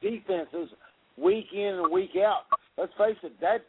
defenses 0.00 0.70
week 1.16 1.46
in 1.52 1.80
and 1.82 1.92
week 1.92 2.10
out. 2.16 2.42
Let's 2.78 2.92
face 2.98 3.16
it, 3.22 3.32
that 3.40 3.64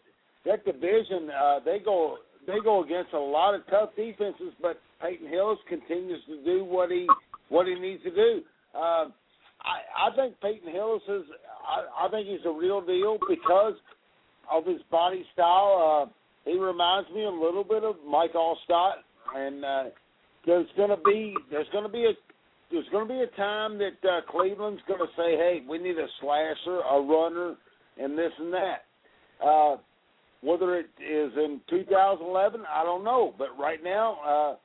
that 0.46 0.66
division 0.66 1.30
uh, 1.30 1.60
they 1.64 1.80
go 1.84 2.18
they 2.46 2.60
go 2.64 2.84
against 2.84 3.14
a 3.14 3.20
lot 3.20 3.56
of 3.56 3.62
tough 3.70 3.90
defenses, 3.96 4.54
but 4.62 4.80
Peyton 5.02 5.28
Hillis 5.30 5.60
continues 5.68 6.24
to 6.28 6.44
do 6.44 6.64
what 6.64 6.90
he 6.90 7.08
what 7.50 7.68
he 7.68 7.76
needs 7.76 8.04
to 8.04 8.12
do. 8.12 8.42
Uh, 8.76 9.08
I, 9.64 10.10
I 10.10 10.16
think 10.16 10.40
Peyton 10.42 10.72
Hillis 10.72 11.04
is 11.08 11.24
I, 11.68 12.06
I 12.06 12.10
think 12.10 12.28
he's 12.28 12.46
a 12.46 12.52
real 12.52 12.82
deal 12.82 13.18
because 13.30 13.74
of 14.52 14.66
his 14.66 14.82
body 14.90 15.26
style. 15.34 16.08
Uh, 16.08 16.50
he 16.50 16.58
reminds 16.58 17.10
me 17.12 17.26
a 17.26 17.30
little 17.30 17.64
bit 17.64 17.84
of 17.84 17.96
Mike 18.08 18.34
Alstott, 18.34 19.04
and 19.36 19.66
uh, 19.66 19.84
there's 20.46 20.68
going 20.78 20.90
to 20.90 20.98
be 21.06 21.36
there's 21.52 21.68
going 21.72 21.84
to 21.84 21.92
be 21.92 22.06
a 22.06 22.14
there's 22.72 22.88
going 22.92 23.08
to 23.08 23.14
be 23.14 23.22
a 23.22 23.38
time 23.38 23.78
that 23.78 23.98
uh, 24.04 24.22
Cleveland's 24.30 24.82
going 24.88 25.00
to 25.00 25.12
say, 25.16 25.36
"Hey, 25.36 25.62
we 25.68 25.78
need 25.78 25.98
a 25.98 26.08
slasher, 26.22 26.80
a 26.80 27.02
runner, 27.02 27.56
and 27.98 28.18
this 28.18 28.32
and 28.40 28.54
that." 28.54 28.87
Uh, 29.44 29.78
whether 30.42 30.76
it 30.76 30.90
is 31.00 31.32
in 31.36 31.62
2011, 31.70 32.62
I 32.70 32.84
don't 32.84 33.04
know, 33.04 33.34
but 33.38 33.58
right 33.58 33.84
now, 33.84 34.20
uh, 34.26 34.56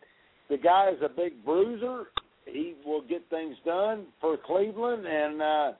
the 0.51 0.59
guy 0.59 0.91
is 0.91 0.99
a 1.03 1.09
big 1.09 1.45
bruiser. 1.45 2.05
He 2.45 2.75
will 2.85 3.03
get 3.03 3.23
things 3.31 3.57
done 3.65 4.07
for 4.21 4.37
Cleveland, 4.37 5.07
and 5.07 5.41
uh, 5.41 5.73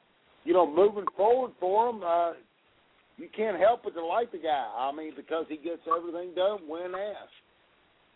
you 0.45 0.53
know, 0.53 0.67
moving 0.67 1.05
forward 1.17 1.53
for 1.61 1.91
him, 1.91 2.03
uh, 2.03 2.33
you 3.19 3.29
can't 3.37 3.59
help 3.59 3.85
but 3.85 3.95
to 3.95 4.05
like 4.05 4.33
the 4.33 4.39
guy. 4.39 4.67
I 4.77 4.91
mean, 4.93 5.13
because 5.15 5.45
he 5.49 5.57
gets 5.57 5.83
everything 5.87 6.35
done 6.35 6.61
when 6.67 6.95
asked. 6.95 7.39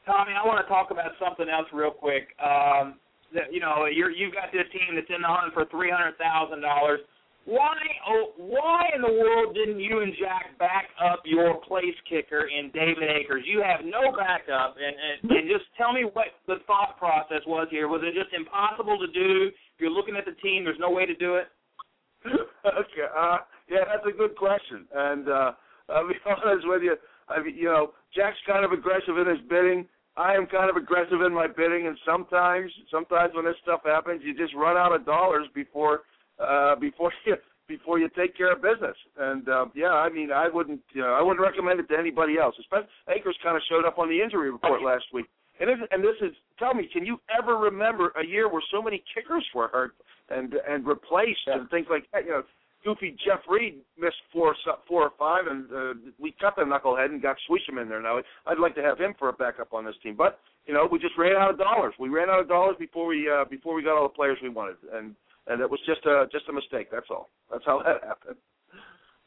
Tommy, 0.06 0.32
I 0.32 0.46
want 0.46 0.64
to 0.64 0.68
talk 0.70 0.90
about 0.90 1.12
something 1.18 1.46
else 1.50 1.66
real 1.72 1.90
quick. 1.90 2.30
Um, 2.38 2.94
that, 3.34 3.52
you 3.52 3.60
know, 3.60 3.86
you're, 3.90 4.10
you've 4.10 4.32
got 4.32 4.52
this 4.52 4.66
team 4.72 4.94
that's 4.94 5.10
in 5.10 5.20
the 5.20 5.28
hunt 5.28 5.52
for 5.52 5.66
three 5.66 5.90
hundred 5.90 6.16
thousand 6.16 6.62
dollars. 6.62 7.00
Why, 7.46 7.78
oh, 8.10 8.34
why 8.36 8.90
in 8.94 9.00
the 9.00 9.12
world 9.22 9.54
didn't 9.54 9.78
you 9.78 10.00
and 10.02 10.12
Jack 10.18 10.58
back 10.58 10.90
up 10.98 11.22
your 11.24 11.54
place 11.62 11.94
kicker 12.10 12.50
in 12.50 12.74
David 12.74 13.06
Akers? 13.06 13.44
You 13.46 13.62
have 13.62 13.86
no 13.86 14.10
backup, 14.10 14.74
and, 14.74 14.96
and 14.98 15.30
and 15.30 15.48
just 15.48 15.70
tell 15.78 15.92
me 15.92 16.10
what 16.12 16.34
the 16.48 16.56
thought 16.66 16.98
process 16.98 17.46
was 17.46 17.68
here. 17.70 17.86
Was 17.86 18.02
it 18.02 18.18
just 18.18 18.34
impossible 18.34 18.98
to 18.98 19.06
do? 19.06 19.46
If 19.46 19.78
you're 19.78 19.94
looking 19.94 20.16
at 20.16 20.24
the 20.26 20.34
team, 20.42 20.64
there's 20.64 20.80
no 20.80 20.90
way 20.90 21.06
to 21.06 21.14
do 21.14 21.36
it. 21.36 21.46
okay. 22.26 23.06
Uh, 23.14 23.38
yeah, 23.70 23.86
that's 23.86 24.06
a 24.06 24.16
good 24.16 24.34
question. 24.34 24.90
And 24.90 25.28
uh, 25.28 25.52
I'll 25.88 26.08
be 26.08 26.18
honest 26.26 26.66
with 26.66 26.82
you. 26.82 26.96
I 27.28 27.42
mean, 27.42 27.54
you 27.54 27.70
know, 27.70 27.92
Jack's 28.14 28.42
kind 28.46 28.64
of 28.64 28.72
aggressive 28.72 29.18
in 29.18 29.26
his 29.26 29.42
bidding. 29.48 29.86
I 30.16 30.34
am 30.34 30.46
kind 30.46 30.70
of 30.70 30.76
aggressive 30.76 31.20
in 31.20 31.34
my 31.34 31.46
bidding, 31.46 31.86
and 31.86 31.98
sometimes, 32.06 32.72
sometimes 32.90 33.34
when 33.34 33.44
this 33.44 33.60
stuff 33.62 33.82
happens, 33.84 34.22
you 34.24 34.34
just 34.34 34.54
run 34.54 34.76
out 34.76 34.94
of 34.94 35.04
dollars 35.04 35.46
before, 35.54 36.02
uh, 36.38 36.76
before 36.76 37.12
you 37.26 37.36
before 37.68 37.98
you 37.98 38.08
take 38.16 38.36
care 38.36 38.52
of 38.52 38.62
business. 38.62 38.96
And 39.18 39.48
uh, 39.48 39.66
yeah, 39.74 39.90
I 39.90 40.08
mean, 40.08 40.30
I 40.30 40.48
wouldn't, 40.48 40.80
know, 40.94 41.14
I 41.14 41.22
wouldn't 41.22 41.40
recommend 41.40 41.80
it 41.80 41.88
to 41.88 41.98
anybody 41.98 42.38
else. 42.38 42.54
Especially 42.60 42.88
Akers 43.08 43.36
kind 43.42 43.56
of 43.56 43.62
showed 43.68 43.84
up 43.84 43.98
on 43.98 44.08
the 44.08 44.22
injury 44.22 44.50
report 44.50 44.82
last 44.82 45.04
week. 45.12 45.26
And 45.58 45.70
this, 45.70 45.88
and 45.90 46.04
this 46.04 46.16
is, 46.20 46.36
tell 46.58 46.74
me, 46.74 46.88
can 46.92 47.04
you 47.04 47.18
ever 47.36 47.56
remember 47.56 48.12
a 48.20 48.24
year 48.24 48.48
where 48.48 48.62
so 48.70 48.82
many 48.82 49.02
kickers 49.14 49.44
were 49.54 49.68
hurt 49.68 49.92
and 50.28 50.54
and 50.68 50.86
replaced 50.86 51.40
yeah. 51.46 51.58
and 51.58 51.70
things 51.70 51.86
like 51.90 52.04
that? 52.12 52.24
You 52.24 52.30
know, 52.30 52.42
goofy 52.84 53.16
Jeff 53.24 53.40
Reed 53.48 53.80
missed 53.98 54.20
four 54.32 54.54
four 54.86 55.02
or 55.02 55.12
five, 55.18 55.46
and 55.50 55.66
uh, 55.72 55.94
we 56.20 56.34
cut 56.40 56.54
the 56.56 56.62
knucklehead 56.62 57.06
and 57.06 57.22
got 57.22 57.36
Suisham 57.48 57.80
in 57.80 57.88
there. 57.88 58.02
Now 58.02 58.20
I'd 58.46 58.58
like 58.58 58.74
to 58.76 58.82
have 58.82 58.98
him 58.98 59.14
for 59.18 59.28
a 59.28 59.32
backup 59.32 59.72
on 59.72 59.84
this 59.84 59.96
team, 60.02 60.14
but 60.16 60.38
you 60.66 60.74
know 60.74 60.86
we 60.90 60.98
just 60.98 61.16
ran 61.18 61.36
out 61.36 61.50
of 61.50 61.58
dollars. 61.58 61.94
We 61.98 62.10
ran 62.10 62.28
out 62.28 62.40
of 62.40 62.48
dollars 62.48 62.76
before 62.78 63.06
we 63.06 63.28
uh, 63.28 63.44
before 63.48 63.74
we 63.74 63.82
got 63.82 63.96
all 63.96 64.08
the 64.08 64.14
players 64.14 64.38
we 64.42 64.50
wanted, 64.50 64.76
and 64.92 65.14
and 65.46 65.60
it 65.60 65.70
was 65.70 65.80
just 65.86 66.04
a 66.06 66.26
just 66.32 66.48
a 66.48 66.52
mistake. 66.52 66.88
That's 66.90 67.06
all. 67.10 67.30
That's 67.50 67.64
how 67.64 67.82
that 67.82 68.02
happened. 68.06 68.36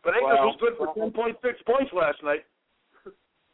But 0.03 0.15
Akers 0.15 0.39
well, 0.39 0.47
was 0.47 0.57
good 0.59 0.75
for 0.77 0.93
ten 0.93 1.11
point 1.11 1.37
six 1.43 1.59
points 1.65 1.91
last 1.93 2.23
night. 2.23 2.45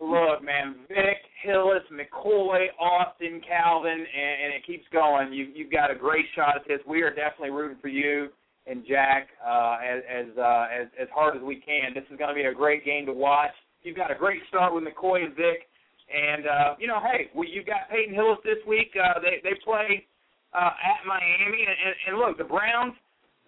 Look, 0.01 0.43
man, 0.43 0.75
Vic, 0.89 1.23
Hillis, 1.41 1.83
McCoy, 1.87 2.67
Austin, 2.77 3.39
Calvin, 3.47 3.91
and, 3.95 4.33
and 4.43 4.53
it 4.53 4.65
keeps 4.67 4.83
going. 4.91 5.31
You 5.31 5.47
you've 5.55 5.71
got 5.71 5.89
a 5.89 5.95
great 5.95 6.25
shot 6.35 6.55
at 6.55 6.67
this. 6.67 6.79
We 6.87 7.01
are 7.01 7.09
definitely 7.09 7.51
rooting 7.51 7.77
for 7.81 7.87
you 7.87 8.29
and 8.67 8.83
Jack 8.87 9.29
uh, 9.45 9.77
as 9.81 10.01
as, 10.09 10.37
uh, 10.37 10.65
as 10.73 10.87
as 11.01 11.07
hard 11.13 11.37
as 11.37 11.43
we 11.43 11.55
can. 11.57 11.93
This 11.93 12.03
is 12.11 12.17
going 12.17 12.29
to 12.29 12.35
be 12.35 12.47
a 12.47 12.53
great 12.53 12.83
game 12.83 13.05
to 13.05 13.13
watch. 13.13 13.53
You've 13.83 13.95
got 13.95 14.11
a 14.11 14.15
great 14.15 14.41
start 14.49 14.73
with 14.73 14.83
McCoy 14.83 15.23
and 15.23 15.35
Vic, 15.35 15.69
and 16.09 16.45
uh, 16.45 16.75
you 16.79 16.87
know, 16.87 16.99
hey, 16.99 17.29
well, 17.35 17.47
you've 17.47 17.65
got 17.65 17.89
Peyton 17.89 18.13
Hillis 18.13 18.39
this 18.43 18.59
week. 18.67 18.91
Uh, 18.97 19.19
they 19.19 19.41
they 19.43 19.55
play 19.63 20.07
uh, 20.55 20.71
at 20.71 21.03
Miami, 21.03 21.67
and, 21.67 21.95
and, 22.07 22.17
look, 22.17 22.37
the 22.37 22.47
Browns. 22.47 22.95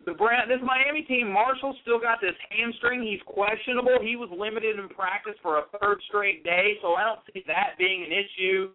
The 0.05 0.14
Brown, 0.14 0.47
this 0.47 0.64
Miami 0.64 1.03
team, 1.03 1.34
Marshall 1.34 1.76
still 1.82 1.99
got 1.99 2.22
this 2.22 2.36
hamstring. 2.47 3.03
He's 3.03 3.20
questionable. 3.28 3.99
He 3.99 4.16
was 4.16 4.30
limited 4.32 4.80
in 4.80 4.88
practice 4.88 5.36
for 5.41 5.60
a 5.60 5.68
third 5.80 5.99
straight 6.08 6.45
day, 6.45 6.80
so 6.82 6.93
I 6.95 7.03
don't 7.03 7.20
see 7.34 7.43
that 7.47 7.76
being 7.76 8.08
an 8.08 8.14
issue 8.16 8.72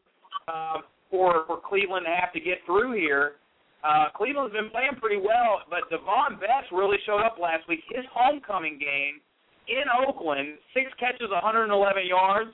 uh, 0.48 0.84
for 1.08 1.44
for 1.46 1.60
Cleveland 1.64 2.04
to 2.04 2.12
have 2.12 2.34
to 2.34 2.40
get 2.40 2.60
through 2.66 2.98
here. 2.98 3.40
Uh, 3.80 4.12
Cleveland's 4.12 4.52
been 4.52 4.68
playing 4.68 5.00
pretty 5.00 5.16
well, 5.16 5.64
but 5.72 5.88
Davone 5.88 6.36
Bess 6.36 6.68
really 6.70 6.98
showed 7.06 7.24
up 7.24 7.38
last 7.40 7.64
week. 7.68 7.80
His 7.88 8.04
homecoming 8.12 8.76
game 8.76 9.22
in 9.72 9.88
Oakland, 9.88 10.58
six 10.74 10.90
catches, 10.98 11.30
111 11.30 11.72
yards. 12.06 12.50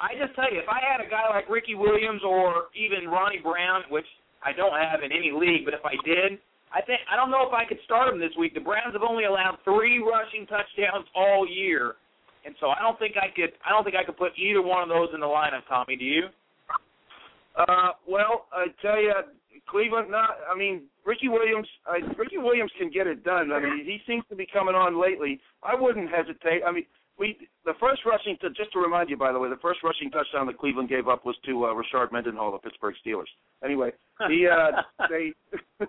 I 0.00 0.16
just 0.16 0.32
tell 0.34 0.48
you, 0.48 0.64
if 0.64 0.70
I 0.70 0.80
had 0.80 1.04
a 1.04 1.10
guy 1.10 1.28
like 1.28 1.50
Ricky 1.50 1.74
Williams 1.74 2.22
or 2.24 2.72
even 2.72 3.10
Ronnie 3.10 3.42
Brown, 3.42 3.84
which 3.90 4.08
I 4.42 4.52
don't 4.52 4.72
have 4.72 5.02
in 5.02 5.12
any 5.12 5.32
league, 5.32 5.64
but 5.64 5.74
if 5.74 5.84
I 5.84 5.94
did, 6.04 6.38
I 6.72 6.80
think 6.80 7.00
I 7.10 7.16
don't 7.16 7.30
know 7.30 7.46
if 7.46 7.52
I 7.52 7.64
could 7.66 7.78
start 7.84 8.12
him 8.12 8.20
this 8.20 8.32
week. 8.38 8.54
The 8.54 8.60
Browns 8.60 8.94
have 8.94 9.02
only 9.02 9.24
allowed 9.24 9.58
three 9.64 9.98
rushing 9.98 10.46
touchdowns 10.46 11.06
all 11.14 11.46
year, 11.46 11.94
and 12.46 12.54
so 12.60 12.70
I 12.70 12.78
don't 12.80 12.98
think 12.98 13.16
I 13.16 13.28
could. 13.34 13.52
I 13.66 13.70
don't 13.70 13.84
think 13.84 13.96
I 13.96 14.04
could 14.04 14.16
put 14.16 14.32
either 14.38 14.62
one 14.62 14.82
of 14.82 14.88
those 14.88 15.08
in 15.12 15.20
the 15.20 15.26
lineup. 15.26 15.66
Tommy, 15.68 15.96
do 15.96 16.04
you? 16.04 16.24
Uh, 17.58 17.98
well, 18.08 18.46
I 18.52 18.66
tell 18.80 19.02
you, 19.02 19.12
Cleveland, 19.68 20.10
not. 20.10 20.38
I 20.50 20.56
mean, 20.56 20.82
Ricky 21.04 21.28
Williams. 21.28 21.66
I, 21.86 21.98
Ricky 22.16 22.38
Williams 22.38 22.70
can 22.78 22.90
get 22.90 23.06
it 23.06 23.24
done. 23.24 23.52
I 23.52 23.60
mean, 23.60 23.84
he 23.84 23.98
seems 24.06 24.22
to 24.30 24.36
be 24.36 24.46
coming 24.46 24.74
on 24.74 25.00
lately. 25.00 25.40
I 25.62 25.74
wouldn't 25.74 26.08
hesitate. 26.08 26.62
I 26.66 26.72
mean, 26.72 26.86
we 27.20 27.36
the 27.66 27.74
first 27.78 28.00
rushing 28.06 28.36
to 28.40 28.48
just 28.50 28.72
to 28.72 28.80
remind 28.80 29.10
you, 29.10 29.16
by 29.16 29.30
the 29.30 29.38
way, 29.38 29.50
the 29.50 29.60
first 29.60 29.80
rushing 29.84 30.10
touchdown 30.10 30.46
that 30.46 30.58
Cleveland 30.58 30.88
gave 30.88 31.06
up 31.06 31.26
was 31.26 31.36
to 31.44 31.66
uh, 31.66 31.68
Rashard 31.68 32.10
Mendenhall, 32.10 32.50
the 32.50 32.58
Pittsburgh 32.58 32.94
Steelers. 33.06 33.30
Anyway, 33.62 33.92
the 34.18 34.48
uh, 34.48 35.06
they, 35.10 35.32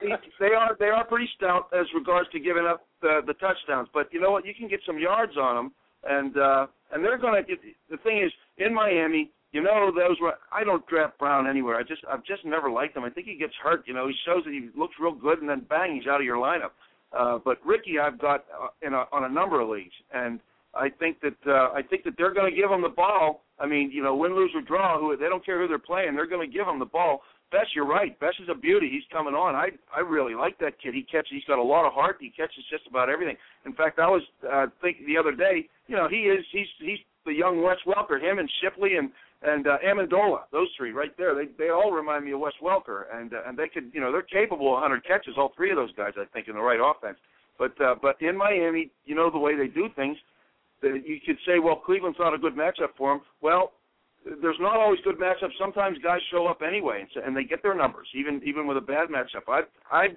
they 0.00 0.08
they 0.40 0.54
are 0.58 0.76
they 0.80 0.86
are 0.86 1.04
pretty 1.04 1.28
stout 1.36 1.68
as 1.78 1.86
regards 1.94 2.28
to 2.30 2.40
giving 2.40 2.66
up 2.66 2.86
the 3.02 3.20
the 3.26 3.34
touchdowns. 3.34 3.88
But 3.92 4.08
you 4.12 4.20
know 4.20 4.30
what? 4.30 4.46
You 4.46 4.54
can 4.58 4.66
get 4.66 4.80
some 4.86 4.98
yards 4.98 5.36
on 5.36 5.54
them, 5.56 5.72
and 6.04 6.36
uh, 6.36 6.66
and 6.92 7.04
they're 7.04 7.18
going 7.18 7.44
to. 7.44 7.48
Get 7.48 7.60
the 7.90 7.98
thing 7.98 8.22
is, 8.24 8.32
in 8.56 8.74
Miami, 8.74 9.30
you 9.52 9.62
know, 9.62 9.92
those 9.94 10.16
were 10.20 10.34
I 10.50 10.64
don't 10.64 10.86
draft 10.86 11.18
Brown 11.18 11.46
anywhere. 11.46 11.76
I 11.76 11.82
just 11.82 12.02
I've 12.10 12.24
just 12.24 12.46
never 12.46 12.70
liked 12.70 12.96
him. 12.96 13.04
I 13.04 13.10
think 13.10 13.26
he 13.26 13.36
gets 13.36 13.54
hurt. 13.62 13.84
You 13.86 13.92
know, 13.92 14.08
he 14.08 14.14
shows 14.26 14.42
that 14.44 14.52
he 14.52 14.70
looks 14.76 14.94
real 14.98 15.12
good, 15.12 15.40
and 15.40 15.48
then 15.48 15.66
bang, 15.68 15.94
he's 15.94 16.08
out 16.08 16.20
of 16.20 16.26
your 16.26 16.38
lineup. 16.38 16.72
Uh, 17.16 17.38
but 17.44 17.58
Ricky, 17.64 17.98
I've 17.98 18.18
got 18.18 18.44
uh, 18.60 18.68
in 18.82 18.94
a, 18.94 19.04
on 19.12 19.24
a 19.24 19.28
number 19.28 19.60
of 19.60 19.68
leagues, 19.68 19.94
and 20.12 20.40
I 20.74 20.88
think 20.88 21.18
that 21.20 21.36
uh, 21.46 21.70
I 21.72 21.82
think 21.88 22.04
that 22.04 22.14
they're 22.18 22.34
going 22.34 22.50
to 22.52 22.56
give 22.56 22.70
him 22.70 22.82
the 22.82 22.88
ball. 22.88 23.44
I 23.60 23.66
mean, 23.66 23.90
you 23.92 24.02
know, 24.02 24.16
win, 24.16 24.34
lose 24.34 24.50
or 24.54 24.62
draw, 24.62 24.98
who 24.98 25.16
they 25.16 25.28
don't 25.28 25.44
care 25.44 25.60
who 25.60 25.68
they're 25.68 25.78
playing, 25.78 26.14
they're 26.14 26.26
going 26.26 26.48
to 26.48 26.52
give 26.52 26.66
him 26.66 26.78
the 26.78 26.84
ball. 26.84 27.22
Bess, 27.52 27.66
you're 27.74 27.86
right. 27.86 28.18
Bess 28.18 28.34
is 28.42 28.48
a 28.50 28.54
beauty. 28.54 28.88
He's 28.90 29.06
coming 29.12 29.34
on. 29.34 29.54
I 29.54 29.68
I 29.94 30.00
really 30.00 30.34
like 30.34 30.58
that 30.58 30.80
kid. 30.82 30.94
He 30.94 31.02
catches. 31.02 31.30
He's 31.30 31.44
got 31.44 31.58
a 31.58 31.62
lot 31.62 31.86
of 31.86 31.92
heart. 31.92 32.16
He 32.18 32.30
catches 32.30 32.64
just 32.68 32.86
about 32.88 33.08
everything. 33.08 33.36
In 33.64 33.72
fact, 33.74 33.98
I 34.00 34.08
was 34.08 34.22
uh, 34.52 34.66
thinking 34.82 35.06
the 35.06 35.16
other 35.16 35.32
day. 35.32 35.68
You 35.86 35.96
know, 35.96 36.08
he 36.08 36.26
is. 36.26 36.44
He's 36.50 36.66
he's 36.80 36.98
the 37.24 37.32
young 37.32 37.62
Wes 37.62 37.78
Welker. 37.86 38.20
Him 38.20 38.38
and 38.38 38.50
Shipley 38.60 38.96
and 38.96 39.10
and 39.44 39.66
uh, 39.66 39.76
Amendola, 39.86 40.42
those 40.52 40.68
three 40.76 40.92
right 40.92 41.14
there, 41.18 41.34
they 41.34 41.46
they 41.58 41.70
all 41.70 41.92
remind 41.92 42.24
me 42.24 42.32
of 42.32 42.40
Wes 42.40 42.52
Welker, 42.62 43.04
and 43.12 43.34
uh, 43.34 43.42
and 43.46 43.58
they 43.58 43.68
could, 43.68 43.90
you 43.92 44.00
know, 44.00 44.10
they're 44.10 44.22
capable 44.22 44.68
of 44.68 44.80
100 44.80 45.06
catches, 45.06 45.34
all 45.36 45.52
three 45.54 45.70
of 45.70 45.76
those 45.76 45.92
guys, 45.94 46.12
I 46.16 46.24
think, 46.32 46.48
in 46.48 46.54
the 46.54 46.60
right 46.60 46.80
offense. 46.80 47.18
But 47.58 47.78
uh, 47.80 47.94
but 48.00 48.20
in 48.20 48.36
Miami, 48.36 48.90
you 49.04 49.14
know 49.14 49.30
the 49.30 49.38
way 49.38 49.54
they 49.56 49.68
do 49.68 49.88
things, 49.94 50.16
that 50.82 51.02
you 51.06 51.18
could 51.24 51.36
say, 51.46 51.58
well, 51.58 51.76
Cleveland's 51.76 52.18
not 52.18 52.34
a 52.34 52.38
good 52.38 52.56
matchup 52.56 52.96
for 52.96 53.12
them. 53.12 53.20
Well, 53.40 53.72
there's 54.24 54.56
not 54.60 54.76
always 54.76 55.00
good 55.04 55.18
matchups. 55.18 55.52
Sometimes 55.58 55.98
guys 56.02 56.20
show 56.30 56.46
up 56.46 56.62
anyway, 56.66 57.00
and, 57.00 57.08
so, 57.12 57.20
and 57.24 57.36
they 57.36 57.44
get 57.44 57.62
their 57.62 57.74
numbers, 57.74 58.08
even 58.14 58.40
even 58.44 58.66
with 58.66 58.76
a 58.76 58.80
bad 58.80 59.08
matchup. 59.08 59.48
I 59.48 59.60
I 59.90 60.08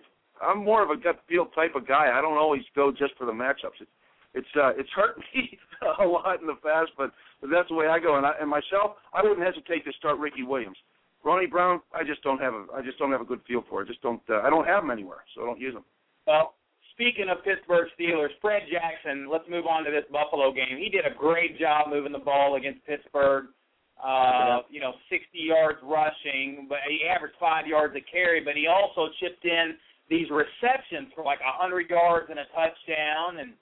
I'm 0.42 0.64
more 0.64 0.84
of 0.84 0.90
a 0.90 0.98
gut 0.98 1.20
feel 1.28 1.48
type 1.48 1.76
of 1.76 1.88
guy. 1.88 2.18
I 2.18 2.22
don't 2.22 2.38
always 2.38 2.64
go 2.76 2.92
just 2.92 3.16
for 3.18 3.26
the 3.26 3.32
matchups. 3.32 3.82
It's 3.82 3.92
it's 4.38 4.54
uh, 4.56 4.72
it's 4.78 4.90
hurt 4.96 5.18
me 5.36 5.58
a 6.00 6.06
lot 6.06 6.42
in 6.42 6.48
the 6.48 6.56
past, 6.64 6.92
but 6.98 7.12
but 7.42 7.50
that's 7.50 7.70
the 7.70 7.76
way 7.76 7.88
I 7.88 8.00
go. 8.00 8.18
And 8.18 8.26
I, 8.26 8.34
and 8.40 8.50
myself, 8.50 8.98
I 9.14 9.22
wouldn't 9.24 9.46
hesitate 9.46 9.84
to 9.86 9.94
start 9.98 10.20
Ricky 10.20 10.44
Williams. 10.44 10.78
Ronnie 11.24 11.48
Brown, 11.48 11.82
I 11.94 12.04
just 12.04 12.22
don't 12.24 12.40
have 12.40 12.54
a 12.54 12.66
I 12.74 12.82
just 12.82 13.00
don't 13.00 13.12
have 13.12 13.22
a 13.22 13.26
good 13.26 13.42
feel 13.48 13.64
for. 13.70 13.84
I 13.84 13.86
just 13.86 14.02
don't 14.02 14.22
uh, 14.30 14.42
I 14.46 14.50
don't 14.50 14.66
have 14.66 14.84
him 14.84 14.92
anywhere, 14.92 15.26
so 15.36 15.42
I 15.42 15.46
don't 15.46 15.60
use 15.60 15.74
him. 15.74 15.84
Well, 16.26 16.56
speaking 16.94 17.30
of 17.30 17.44
Pittsburgh 17.44 17.88
Steelers, 18.00 18.34
Fred 18.42 18.64
Jackson. 18.72 19.30
Let's 19.32 19.46
move 19.50 19.66
on 19.66 19.84
to 19.86 19.92
this 19.92 20.06
Buffalo 20.12 20.52
game. 20.52 20.78
He 20.78 20.90
did 20.90 21.06
a 21.06 21.14
great 21.14 21.60
job 21.60 21.90
moving 21.90 22.12
the 22.12 22.20
ball 22.20 22.56
against 22.56 22.86
Pittsburgh. 22.86 23.46
Uh, 23.98 24.62
you 24.70 24.80
know, 24.80 24.94
60 25.10 25.26
yards 25.34 25.80
rushing, 25.82 26.68
but 26.70 26.78
he 26.88 27.02
averaged 27.10 27.34
five 27.40 27.66
yards 27.66 27.96
a 27.98 28.02
carry. 28.12 28.42
But 28.42 28.54
he 28.54 28.68
also 28.68 29.10
chipped 29.20 29.44
in 29.44 29.74
these 30.10 30.28
receptions 30.30 31.10
for 31.16 31.24
like 31.24 31.40
a 31.42 31.50
100 31.58 31.90
yards 31.90 32.28
and 32.30 32.38
a 32.38 32.46
touchdown, 32.54 33.42
and 33.42 33.54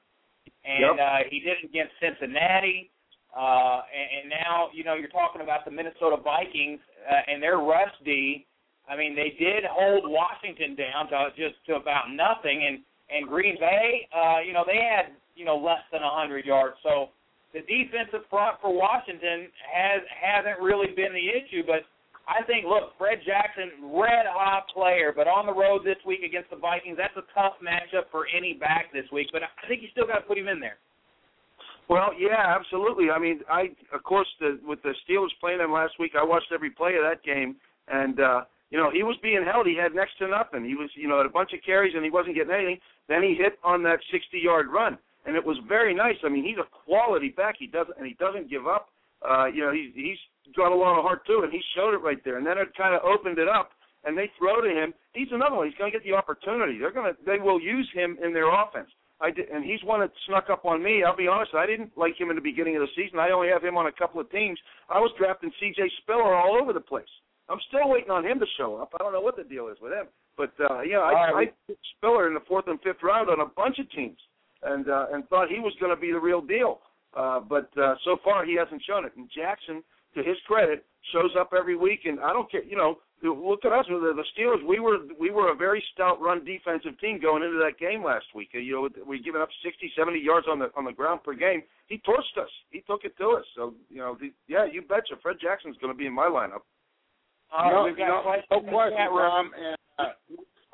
and 0.66 0.82
yep. 0.82 0.97
uh, 0.97 1.22
he 1.30 1.39
did 1.39 1.61
it 1.61 1.70
against 1.70 1.93
Cincinnati. 2.01 2.89
Uh, 3.36 3.84
and, 3.91 4.07
and 4.22 4.26
now, 4.32 4.70
you 4.74 4.84
know, 4.84 4.95
you're 4.95 5.11
talking 5.11 5.41
about 5.41 5.66
the 5.66 5.72
Minnesota 5.72 6.18
Vikings 6.18 6.80
uh, 7.05 7.32
and 7.32 7.43
their 7.43 7.57
rush 7.57 7.91
D. 8.03 8.45
I 8.89 8.95
mean, 8.95 9.16
they 9.16 9.36
did 9.38 9.63
hold 9.70 10.09
Washington 10.09 10.76
down 10.76 11.09
to 11.09 11.30
just 11.36 11.55
to 11.68 11.76
about 11.76 12.13
nothing, 12.13 12.66
and 12.66 12.80
and 13.09 13.28
Green 13.28 13.57
Bay, 13.59 14.09
uh, 14.09 14.41
you 14.41 14.53
know, 14.53 14.63
they 14.66 14.82
had 14.82 15.13
you 15.36 15.45
know 15.45 15.57
less 15.57 15.82
than 15.91 16.01
a 16.01 16.09
100 16.09 16.45
yards. 16.45 16.76
So 16.82 17.09
the 17.53 17.61
defensive 17.61 18.26
front 18.30 18.57
for 18.61 18.74
Washington 18.74 19.49
has 19.66 20.01
hasn't 20.09 20.59
really 20.61 20.93
been 20.95 21.13
the 21.13 21.28
issue, 21.30 21.63
but 21.66 21.86
I 22.28 22.42
think, 22.44 22.66
look, 22.66 22.98
Fred 22.98 23.20
Jackson, 23.22 23.94
red 23.94 24.26
hot 24.26 24.66
player, 24.74 25.14
but 25.16 25.28
on 25.28 25.46
the 25.46 25.54
road 25.54 25.86
this 25.86 26.02
week 26.06 26.22
against 26.26 26.50
the 26.50 26.58
Vikings, 26.58 26.98
that's 26.98 27.16
a 27.18 27.26
tough 27.38 27.54
matchup 27.62 28.10
for 28.10 28.26
any 28.26 28.54
back 28.54 28.90
this 28.92 29.06
week. 29.14 29.30
But 29.32 29.44
I 29.44 29.68
think 29.68 29.84
you 29.84 29.90
still 29.92 30.08
got 30.08 30.20
to 30.20 30.26
put 30.26 30.38
him 30.38 30.48
in 30.48 30.60
there. 30.60 30.82
Well, 31.88 32.10
yeah, 32.18 32.42
absolutely. 32.58 33.12
I 33.12 33.20
mean, 33.20 33.42
I 33.50 33.70
of 33.94 34.04
course 34.04 34.28
the, 34.40 34.60
with 34.66 34.82
the 34.82 34.94
Steelers 35.06 35.30
playing 35.40 35.60
them 35.60 35.72
last 35.72 35.94
week, 36.00 36.14
I 36.20 36.24
watched 36.24 36.52
every 36.52 36.72
play 36.72 36.96
of 36.96 37.06
that 37.06 37.24
game, 37.24 37.58
and 37.88 38.20
uh, 38.20 38.42
you 38.72 38.78
know 38.80 38.90
he 38.90 39.04
was 39.04 39.16
being 39.22 39.46
held. 39.46 39.68
He 39.68 39.78
had 39.78 39.94
next 39.94 40.18
to 40.18 40.28
nothing. 40.28 40.66
He 40.66 40.74
was, 40.74 40.90
you 40.96 41.08
know, 41.08 41.18
had 41.18 41.28
a 41.28 41.30
bunch 41.30 41.54
of 41.54 41.60
carries 41.64 41.94
and 41.96 42.04
he 42.04 42.10
wasn't 42.10 42.36
getting 42.36 42.54
anything. 42.54 42.80
Then 43.08 43.22
he 43.22 43.36
hit 43.36 43.60
on 43.64 43.84
that 43.84 44.00
60-yard 44.12 44.68
run, 44.74 44.98
and 45.28 45.36
it 45.36 45.46
was 45.46 45.58
very 45.68 45.94
nice. 45.94 46.16
I 46.24 46.30
mean, 46.30 46.44
he's 46.44 46.58
a 46.58 46.66
quality 46.86 47.30
back. 47.30 47.56
He 47.60 47.68
doesn't 47.68 47.98
and 47.98 48.08
he 48.08 48.14
doesn't 48.14 48.50
give 48.50 48.66
up. 48.66 48.90
Uh, 49.22 49.46
you 49.46 49.62
know, 49.62 49.72
he's 49.72 49.94
he's 49.94 50.18
got 50.56 50.72
a 50.72 50.76
lot 50.76 50.98
of 50.98 51.04
heart 51.04 51.26
too, 51.26 51.41
and 51.43 51.52
he 51.52 51.62
showed 51.76 51.93
it 51.93 52.02
right 52.02 52.24
there. 52.24 52.38
And 52.38 52.46
then 52.46 52.58
it 52.58 52.70
kind 52.78 52.96
of 52.96 53.02
opened 53.04 53.39
it 53.39 53.48
up, 53.48 53.72
and 54.04 54.18
they 54.18 54.30
throw 54.38 54.62
to 54.62 54.70
him. 54.70 54.93
He's 55.14 55.32
another 55.32 55.56
one. 55.56 55.68
He's 55.68 55.78
going 55.78 55.91
to 55.91 55.98
get 55.98 56.06
the 56.06 56.14
opportunity. 56.14 56.78
They're 56.78 56.93
going 56.93 57.12
to 57.12 57.18
they 57.26 57.39
will 57.39 57.60
use 57.60 57.89
him 57.93 58.18
in 58.24 58.34
their 58.34 58.50
offense. 58.54 58.89
I 59.22 59.32
did, 59.32 59.48
and 59.50 59.64
he's 59.64 59.82
one 59.84 60.02
that 60.02 60.12
snuck 60.28 60.50
up 60.52 60.66
on 60.66 60.84
me. 60.84 61.04
I'll 61.04 61.16
be 61.16 61.28
honest, 61.28 61.56
I 61.56 61.66
didn't 61.66 61.98
like 61.98 62.20
him 62.20 62.30
in 62.30 62.36
the 62.36 62.41
beginning 62.41 62.76
of 62.76 62.82
the 62.82 62.91
season. 62.96 63.20
I 63.20 63.32
only 63.32 63.48
have 63.48 63.64
him 63.64 63.78
on 63.78 63.88
a 63.88 63.91
couple 63.91 64.20
of 64.20 64.30
teams. 64.30 64.60
I 64.89 65.00
was 65.00 65.12
drafting 65.18 65.52
C.J. 65.60 65.89
Spiller 66.02 66.36
all 66.36 66.60
over 66.62 66.74
the 66.74 66.82
place. 66.82 67.08
I'm 67.48 67.60
still 67.70 67.88
waiting 67.89 68.12
on 68.12 68.26
him 68.26 68.39
to 68.39 68.46
show 68.58 68.76
up. 68.76 68.91
I 68.93 69.04
don't 69.04 69.14
know 69.14 69.22
what 69.22 69.38
the 69.38 69.43
deal 69.43 69.68
is 69.70 69.78
with 69.82 69.93
him, 69.93 70.08
but 70.36 70.52
uh, 70.60 70.82
yeah, 70.82 70.98
I, 70.98 71.32
right. 71.32 71.54
I 71.54 71.68
picked 71.68 71.86
Spiller 71.98 72.28
in 72.28 72.34
the 72.34 72.43
fourth 72.48 72.66
and 72.68 72.82
fifth 72.82 73.04
round 73.04 73.30
on 73.30 73.39
a 73.39 73.46
bunch 73.46 73.80
of 73.80 73.89
teams, 73.91 74.18
and 74.64 74.89
uh, 74.89 75.08
and 75.14 75.28
thought 75.30 75.50
he 75.50 75.60
was 75.60 75.74
going 75.80 75.96
to 75.96 76.00
be 76.00 76.12
the 76.12 76.20
real 76.20 76.41
deal. 76.41 76.80
Uh, 77.16 77.39
but 77.39 77.70
uh, 77.78 77.96
so 78.04 78.18
far, 78.24 78.46
he 78.46 78.56
hasn't 78.56 78.84
shown 78.86 79.06
it. 79.06 79.14
And 79.16 79.30
Jackson, 79.34 79.84
to 80.16 80.24
his 80.24 80.38
credit, 80.47 80.86
shows 81.13 81.32
up 81.39 81.51
every 81.57 81.76
week. 81.76 82.01
And 82.05 82.20
I 82.20 82.34
don't 82.34 82.49
care, 82.49 82.63
you 82.63 82.78
know, 82.78 82.97
look 83.24 83.66
at 83.66 83.72
us. 83.72 83.86
The, 83.88 84.13
the 84.16 84.26
Steelers, 84.36 84.66
we 84.68 84.80
were 84.80 84.99
we 85.20 85.32
were 85.32 85.51
a 85.51 85.55
very 85.55 85.84
stout 85.93 86.22
run 86.22 86.43
defensive 86.43 86.99
team 86.99 87.20
going 87.22 87.43
into 87.43 87.57
that 87.57 87.80
game 87.80 88.03
last 88.03 88.26
week. 88.36 88.49
You 88.53 88.74
know, 88.74 89.05
we 89.05 89.22
giving 89.22 89.41
up 89.41 89.49
60, 89.63 89.91
70 89.97 90.20
yards 90.20 90.47
on 90.49 90.59
the 90.59 90.70
on 90.76 90.86
the 90.86 90.91
ground 90.91 91.22
per 91.24 91.34
game. 91.34 91.63
He 91.88 91.97
torched 91.97 92.41
us. 92.41 92.49
He 92.70 92.82
took 92.82 93.03
it 93.03 93.18
to 93.18 93.38
us. 93.39 93.45
So 93.55 93.74
you 93.89 93.97
know, 93.97 94.18
the, 94.20 94.32
yeah, 94.47 94.66
you 94.66 94.82
betcha. 94.82 95.16
Fred 95.22 95.38
Jackson's 95.41 95.78
going 95.78 95.93
to 95.93 95.97
be 95.97 96.07
in 96.07 96.13
my 96.13 96.28
lineup. 96.28 96.66
Uh, 97.55 97.70
no, 97.70 97.84
we've 97.86 97.97
got 97.97 98.07
no, 98.51 98.59
no 98.59 98.72
question, 98.72 98.97
Rom. 99.11 99.51
And 99.55 99.78
uh, 99.99 100.11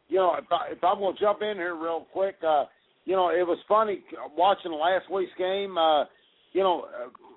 you 0.08 0.18
know, 0.18 0.36
if, 0.38 0.46
I, 0.52 0.72
if 0.72 0.84
I'm 0.84 1.00
going 1.00 1.16
to 1.16 1.22
jump 1.22 1.42
in 1.42 1.58
here 1.58 1.76
real 1.76 2.08
quick, 2.12 2.36
uh, 2.48 2.66
you 3.06 3.16
know, 3.16 3.30
it 3.30 3.46
was 3.46 3.58
funny 3.68 4.04
watching 4.38 4.72
last 4.72 5.10
week's 5.12 5.32
game. 5.38 5.78
Uh, 5.78 6.06
you 6.52 6.62
know, 6.62 6.86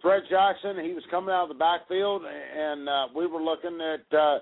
Fred 0.03 0.23
Jackson, 0.29 0.85
he 0.85 0.93
was 0.93 1.05
coming 1.11 1.35
out 1.35 1.45
of 1.45 1.49
the 1.49 1.55
backfield, 1.55 2.23
and 2.25 2.89
uh, 2.89 3.07
we 3.15 3.27
were 3.27 3.43
looking 3.43 3.79
at 3.81 4.17
uh, 4.17 4.39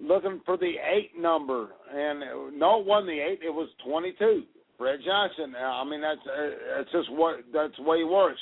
looking 0.00 0.40
for 0.44 0.56
the 0.56 0.74
eight 0.94 1.12
number, 1.18 1.68
and 1.92 2.20
no, 2.58 2.80
it 2.80 2.86
wasn't 2.86 3.08
the 3.08 3.20
eight; 3.20 3.40
it 3.44 3.52
was 3.52 3.68
twenty-two. 3.84 4.44
Fred 4.78 5.00
Jackson. 5.04 5.54
Uh, 5.54 5.64
I 5.64 5.84
mean, 5.84 6.00
that's 6.00 6.20
uh, 6.26 6.50
that's 6.78 6.92
just 6.92 7.12
what 7.12 7.40
that's 7.52 7.76
the 7.76 7.82
way 7.82 7.98
he 7.98 8.04
works. 8.04 8.40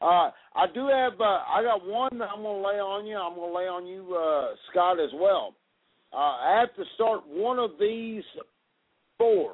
Uh, 0.00 0.30
I 0.56 0.66
do 0.74 0.88
have. 0.88 1.20
Uh, 1.20 1.44
I 1.46 1.62
got 1.62 1.86
one 1.86 2.18
that 2.18 2.28
I'm 2.34 2.42
going 2.42 2.62
to 2.62 2.68
lay 2.68 2.80
on 2.80 3.06
you. 3.06 3.16
I'm 3.16 3.34
going 3.36 3.50
to 3.50 3.56
lay 3.56 3.68
on 3.68 3.86
you, 3.86 4.16
uh, 4.16 4.54
Scott, 4.70 4.98
as 4.98 5.10
well. 5.14 5.54
Uh, 6.12 6.16
I 6.16 6.58
have 6.58 6.74
to 6.74 6.84
start 6.94 7.22
one 7.28 7.58
of 7.58 7.72
these 7.78 8.24
four. 9.16 9.52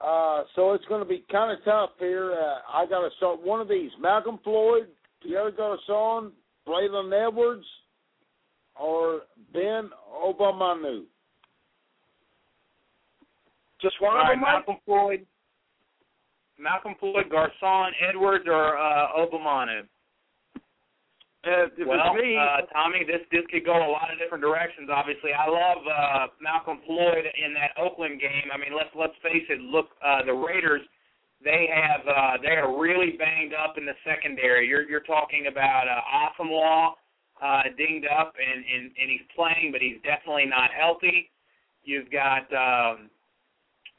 Uh, 0.00 0.42
so 0.54 0.72
it's 0.74 0.84
going 0.84 1.02
to 1.02 1.08
be 1.08 1.24
kind 1.30 1.50
of 1.50 1.64
tough 1.64 1.90
here. 1.98 2.32
Uh, 2.32 2.58
I 2.72 2.86
got 2.86 3.00
to 3.00 3.10
start 3.16 3.42
one 3.42 3.60
of 3.60 3.68
these: 3.68 3.90
Malcolm 4.00 4.38
Floyd, 4.44 4.86
Pierre 5.22 5.50
Garcon, 5.50 6.32
Braylon 6.66 7.26
Edwards, 7.26 7.66
or 8.80 9.22
Ben 9.52 9.90
Obomanu. 10.24 11.02
Just 13.80 14.00
one 14.00 14.16
All 14.16 14.20
of 14.20 14.28
right, 14.28 14.34
them, 14.34 14.40
Malcolm 14.40 14.76
Floyd, 14.84 15.26
Malcolm 16.58 16.94
Floyd, 17.00 17.30
Garcon, 17.30 17.92
Edwards, 18.08 18.44
or 18.46 18.76
uh, 18.76 19.06
Obomanu. 19.18 19.82
Uh, 21.46 21.70
well, 21.86 22.14
me, 22.14 22.34
uh, 22.34 22.66
Tommy, 22.74 23.06
this 23.06 23.22
this 23.30 23.46
could 23.46 23.64
go 23.64 23.78
a 23.78 23.86
lot 23.86 24.10
of 24.10 24.18
different 24.18 24.42
directions. 24.42 24.90
Obviously, 24.90 25.30
I 25.30 25.46
love 25.46 25.78
uh, 25.86 26.26
Malcolm 26.42 26.82
Floyd 26.84 27.22
in 27.30 27.54
that 27.54 27.78
Oakland 27.78 28.20
game. 28.20 28.50
I 28.52 28.58
mean, 28.58 28.74
let's 28.74 28.90
let's 28.98 29.14
face 29.22 29.46
it. 29.46 29.62
Look, 29.62 29.94
uh, 30.02 30.26
the 30.26 30.34
Raiders, 30.34 30.82
they 31.38 31.70
have 31.70 32.02
uh, 32.02 32.42
they 32.42 32.58
are 32.58 32.74
really 32.74 33.14
banged 33.14 33.54
up 33.54 33.78
in 33.78 33.86
the 33.86 33.94
secondary. 34.02 34.66
You're 34.66 34.82
you're 34.90 35.06
talking 35.06 35.46
about 35.46 35.86
uh, 35.86 36.02
Asomugha, 36.26 36.98
uh, 37.38 37.62
dinged 37.78 38.10
up, 38.10 38.34
and, 38.34 38.64
and 38.66 38.90
and 38.98 39.06
he's 39.06 39.26
playing, 39.36 39.70
but 39.70 39.80
he's 39.80 40.02
definitely 40.02 40.46
not 40.50 40.74
healthy. 40.74 41.30
You've 41.84 42.10
got 42.10 42.50
um, 42.50 43.14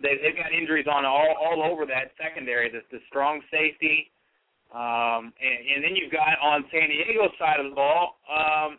they 0.04 0.20
they've 0.20 0.36
got 0.36 0.52
injuries 0.52 0.88
on 0.92 1.06
all 1.06 1.36
all 1.40 1.64
over 1.64 1.86
that 1.88 2.12
secondary. 2.20 2.70
The 2.70 2.84
the 2.92 3.00
strong 3.08 3.40
safety. 3.48 4.12
Um, 4.70 5.34
and, 5.42 5.58
and 5.76 5.80
then 5.82 5.98
you've 5.98 6.14
got 6.14 6.38
on 6.42 6.66
San 6.70 6.90
Diego's 6.90 7.34
side 7.42 7.58
of 7.58 7.74
the 7.74 7.76
ball, 7.76 8.22
um, 8.30 8.78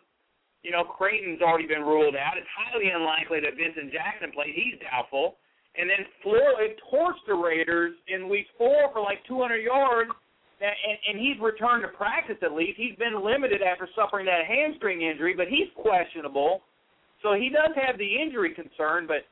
you 0.63 0.71
know, 0.71 0.83
Creighton's 0.85 1.41
already 1.41 1.67
been 1.67 1.81
ruled 1.81 2.15
out. 2.15 2.37
It's 2.37 2.47
highly 2.53 2.89
unlikely 2.93 3.41
that 3.41 3.57
Vincent 3.57 3.91
Jackson 3.91 4.31
plays. 4.31 4.53
He's 4.53 4.77
doubtful. 4.79 5.35
And 5.75 5.89
then 5.89 6.05
Floyd 6.21 6.77
torched 6.91 7.25
the 7.27 7.33
Raiders 7.33 7.95
in 8.07 8.29
week 8.29 8.45
four 8.57 8.91
for 8.93 9.01
like 9.01 9.23
200 9.27 9.57
yards, 9.57 10.11
and, 10.59 10.97
and 11.09 11.15
he's 11.17 11.39
returned 11.41 11.81
to 11.83 11.91
practice 11.95 12.37
at 12.43 12.53
least. 12.53 12.77
He's 12.77 12.95
been 12.95 13.23
limited 13.23 13.61
after 13.63 13.87
suffering 13.95 14.25
that 14.27 14.45
hamstring 14.45 15.01
injury, 15.01 15.33
but 15.35 15.47
he's 15.47 15.71
questionable. 15.75 16.61
So 17.23 17.33
he 17.33 17.49
does 17.49 17.71
have 17.75 17.97
the 17.97 18.21
injury 18.21 18.53
concern, 18.53 19.07
but 19.07 19.25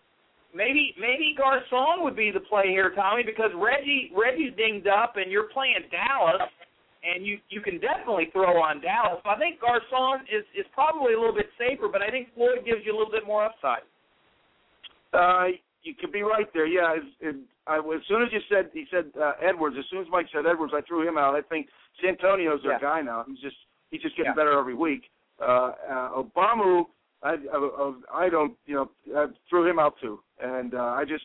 maybe 0.54 0.94
maybe 1.00 1.36
Garcon 1.38 2.04
would 2.04 2.16
be 2.16 2.32
the 2.32 2.40
play 2.40 2.68
here, 2.68 2.92
Tommy, 2.96 3.24
because 3.24 3.52
Reggie 3.56 4.12
Reggie's 4.16 4.54
dinged 4.58 4.88
up, 4.88 5.16
and 5.16 5.32
you're 5.32 5.50
playing 5.54 5.86
Dallas, 5.92 6.50
and 7.04 7.26
you 7.26 7.38
you 7.50 7.62
can 7.62 7.80
definitely 7.80 8.30
throw 8.32 8.62
on 8.62 8.82
Dallas. 8.82 9.22
So 9.24 9.30
I 9.30 9.38
think 9.38 9.60
Garcon 9.62 10.26
is 10.28 10.44
is 10.58 10.66
probably 10.74 11.14
a 11.14 11.20
little 11.20 11.36
bit 11.36 11.50
safer, 11.58 11.88
but 11.92 12.02
I 12.02 12.10
think 12.10 12.34
Floyd 12.36 12.66
gives 12.66 12.82
you 12.86 12.96
a 12.96 12.98
little 12.98 13.12
bit 13.12 13.26
more 13.26 13.46
upside. 13.46 13.86
Uh, 15.14 15.58
you 15.84 15.96
could 15.96 16.12
be 16.12 16.22
right 16.22 16.48
there. 16.54 16.68
Yeah, 16.68 16.96
it, 16.96 17.04
it, 17.22 17.36
I, 17.66 17.78
as 17.78 18.04
soon 18.08 18.22
as 18.22 18.30
you 18.32 18.40
said 18.50 18.70
he 18.74 18.86
said 18.92 19.12
uh, 19.20 19.34
Edwards, 19.42 19.76
as 19.78 19.86
soon 19.90 20.02
as 20.02 20.08
Mike 20.12 20.28
said 20.34 20.46
Edwards, 20.46 20.74
I 20.76 20.82
threw 20.88 21.08
him 21.08 21.18
out. 21.18 21.36
I 21.36 21.42
think 21.42 21.68
Santonio's 22.02 22.62
their 22.64 22.74
yeah. 22.74 22.80
guy 22.82 23.02
now. 23.02 23.26
He's 23.28 23.40
just 23.40 23.56
he's 23.92 24.02
just 24.02 24.16
getting 24.18 24.32
yeah. 24.32 24.36
better 24.36 24.58
every 24.58 24.76
week. 24.76 25.04
Uh, 25.42 25.72
uh, 25.90 26.22
Obama, 26.24 26.84
I, 27.22 27.36
I 27.54 27.94
I 28.14 28.30
don't 28.30 28.54
you 28.66 28.76
know 28.76 28.90
I 29.16 29.28
threw 29.50 29.70
him 29.70 29.80
out 29.80 29.96
too, 30.02 30.20
and 30.42 30.74
uh, 30.74 30.96
I 30.98 31.04
just 31.06 31.24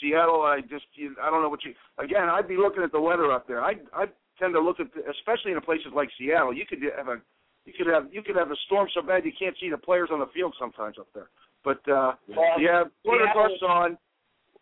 Seattle. 0.00 0.42
I 0.42 0.60
just 0.60 0.86
you, 0.94 1.14
I 1.22 1.30
don't 1.30 1.42
know 1.42 1.48
what 1.48 1.64
you 1.64 1.74
again. 1.98 2.28
I'd 2.28 2.48
be 2.48 2.56
looking 2.56 2.82
at 2.82 2.92
the 2.92 3.00
weather 3.00 3.32
up 3.32 3.46
there. 3.46 3.62
I 3.62 3.74
I 3.92 4.06
tend 4.38 4.54
to 4.54 4.60
look 4.60 4.80
at 4.80 4.92
the, 4.94 5.02
especially 5.10 5.52
in 5.52 5.60
places 5.60 5.92
like 5.94 6.08
Seattle. 6.18 6.54
You 6.54 6.64
could 6.68 6.78
have 6.96 7.08
a 7.08 7.16
you 7.64 7.72
could 7.76 7.92
have 7.92 8.06
you 8.12 8.22
could 8.22 8.36
have 8.36 8.50
a 8.50 8.56
storm 8.66 8.88
so 8.94 9.02
bad 9.02 9.24
you 9.24 9.32
can't 9.38 9.56
see 9.60 9.70
the 9.70 9.78
players 9.78 10.10
on 10.12 10.20
the 10.20 10.30
field 10.34 10.54
sometimes 10.58 10.96
up 10.98 11.08
there. 11.14 11.28
But 11.64 11.80
uh 11.90 12.14
well, 12.28 12.60
yeah, 12.60 12.84
Porter 13.04 13.26
Garcon. 13.34 13.98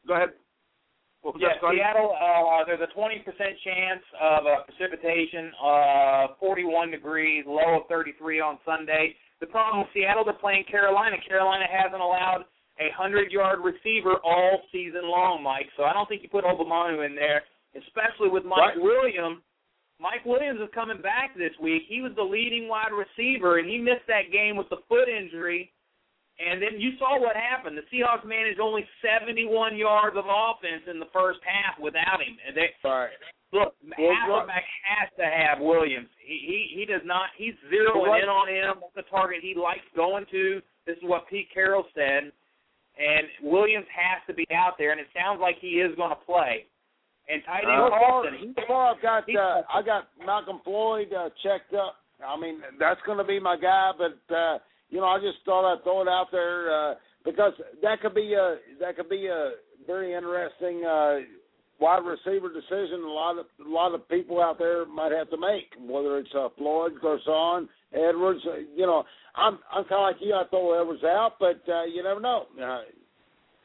Go 0.07 0.15
ahead. 0.15 0.31
Was 1.23 1.37
yeah. 1.39 1.55
Seattle. 1.61 2.17
Uh, 2.19 2.65
there's 2.67 2.81
a 2.83 2.99
20% 2.99 3.23
chance 3.63 4.03
of 4.21 4.43
uh, 4.45 4.65
precipitation. 4.67 5.53
Uh, 5.63 6.35
41 6.41 6.91
degrees, 6.91 7.45
low 7.47 7.79
of 7.79 7.87
33 7.89 8.41
on 8.41 8.59
Sunday. 8.67 9.15
The 9.43 9.51
problem 9.51 9.83
with 9.83 9.91
Seattle, 9.91 10.23
they're 10.23 10.39
playing 10.39 10.71
Carolina. 10.71 11.19
Carolina 11.19 11.67
hasn't 11.67 12.01
allowed 12.01 12.47
a 12.79 12.95
100-yard 12.95 13.59
receiver 13.59 14.23
all 14.23 14.63
season 14.71 15.03
long, 15.03 15.43
Mike. 15.43 15.67
So 15.77 15.83
I 15.83 15.93
don't 15.93 16.07
think 16.09 16.23
you 16.23 16.31
put 16.31 16.47
Obomanu 16.47 17.05
in 17.05 17.19
there, 17.19 17.43
especially 17.75 18.31
with 18.31 18.47
Mike 18.47 18.79
Right. 18.79 18.81
Williams. 18.81 19.43
Mike 19.99 20.23
Williams 20.25 20.63
is 20.63 20.71
coming 20.73 21.03
back 21.03 21.35
this 21.37 21.51
week. 21.61 21.83
He 21.91 22.03
was 22.03 22.15
the 22.15 22.23
leading 22.23 22.71
wide 22.71 22.95
receiver, 22.95 23.59
and 23.59 23.69
he 23.69 23.79
missed 23.79 24.07
that 24.07 24.31
game 24.31 24.55
with 24.55 24.71
the 24.71 24.79
foot 24.89 25.11
injury. 25.11 25.75
And 26.39 26.63
then 26.63 26.79
you 26.79 26.95
saw 26.99 27.19
what 27.21 27.35
happened. 27.35 27.77
The 27.77 27.87
Seahawks 27.91 28.27
managed 28.27 28.59
only 28.59 28.87
71 29.03 29.77
yards 29.77 30.17
of 30.17 30.25
offense 30.27 30.87
in 30.91 30.99
the 30.99 31.11
first 31.13 31.39
half 31.43 31.79
without 31.83 32.23
him. 32.23 32.39
And 32.47 32.57
they, 32.57 32.71
Right. 32.87 33.11
Look, 33.53 33.75
Well, 33.85 34.47
Hasselbeck 34.49 34.65
has 34.83 35.09
to 35.19 35.25
have 35.25 35.61
Williams. 35.61 36.09
He 36.25 36.69
he 36.73 36.81
he 36.81 36.85
does 36.87 37.03
not. 37.05 37.29
He's 37.37 37.55
zeroing 37.71 38.09
what- 38.09 38.23
in 38.23 38.29
on 38.29 38.49
him. 38.49 38.81
That's 38.81 39.07
the 39.07 39.11
target 39.11 39.41
he 39.43 39.55
likes 39.55 39.85
going 39.95 40.25
to. 40.31 40.63
This 40.87 40.97
is 40.97 41.03
what 41.05 41.29
Pete 41.29 41.49
Carroll 41.53 41.87
said, 41.95 42.33
and 42.99 43.29
Williams 43.43 43.87
has 43.95 44.25
to 44.27 44.35
be 44.35 44.47
out 44.55 44.79
there. 44.79 44.91
And 44.91 45.01
it 45.01 45.07
sounds 45.15 45.41
like 45.41 45.57
he 45.61 45.81
is 45.81 45.95
going 45.97 46.11
to 46.11 46.17
play. 46.27 46.67
And 47.29 47.43
tight 47.45 47.63
end 47.63 47.93
Carlson, 47.93 48.35
he, 48.41 48.55
so 48.67 48.75
I've 48.75 49.01
got 49.01 49.25
uh, 49.29 49.63
I 49.73 49.83
got 49.83 50.09
Malcolm 50.25 50.61
Floyd 50.65 51.13
uh, 51.13 51.29
checked 51.43 51.73
up. 51.75 51.97
I 52.25 52.39
mean, 52.41 52.61
that's 52.79 53.01
going 53.07 53.19
to 53.19 53.25
be 53.25 53.39
my 53.39 53.57
guy, 53.57 53.93
but 53.97 54.35
uh, 54.35 54.59
you 54.91 54.99
know, 54.99 55.07
I 55.07 55.19
just 55.19 55.39
thought 55.45 55.71
I'd 55.71 55.83
throw 55.85 56.03
it 56.03 56.09
out 56.09 56.29
there 56.33 56.73
uh, 56.73 56.95
because 57.25 57.53
that 57.83 58.01
could 58.01 58.15
be 58.15 58.35
a 58.35 58.57
that 58.81 58.97
could 58.97 59.09
be 59.09 59.27
a 59.27 59.53
very 59.87 60.15
interesting 60.15 60.85
uh, 60.85 61.19
wide 61.83 62.07
receiver 62.07 62.49
decision. 62.49 63.03
A 63.03 63.11
lot 63.11 63.39
of 63.39 63.47
a 63.65 63.69
lot 63.69 63.95
of 63.95 64.09
people 64.09 64.41
out 64.41 64.59
there 64.59 64.87
might 64.87 65.11
have 65.13 65.29
to 65.31 65.37
make, 65.37 65.67
whether 65.83 66.19
it's 66.19 66.31
uh, 66.35 66.49
Floyd, 66.57 66.93
Garcon, 67.03 67.69
Edwards. 67.93 68.41
Uh, 68.47 68.63
you 68.75 68.87
know, 68.87 69.03
I'm 69.35 69.59
I'm 69.75 69.85
kind 69.85 70.01
of 70.01 70.07
like 70.15 70.17
you. 70.21 70.35
I 70.35 70.45
throw 70.49 70.81
Edwards 70.81 71.03
out, 71.05 71.33
but 71.41 71.61
uh, 71.69 71.85
you 71.85 72.03
never 72.03 72.21
know. 72.21 72.47
Uh, 72.55 72.83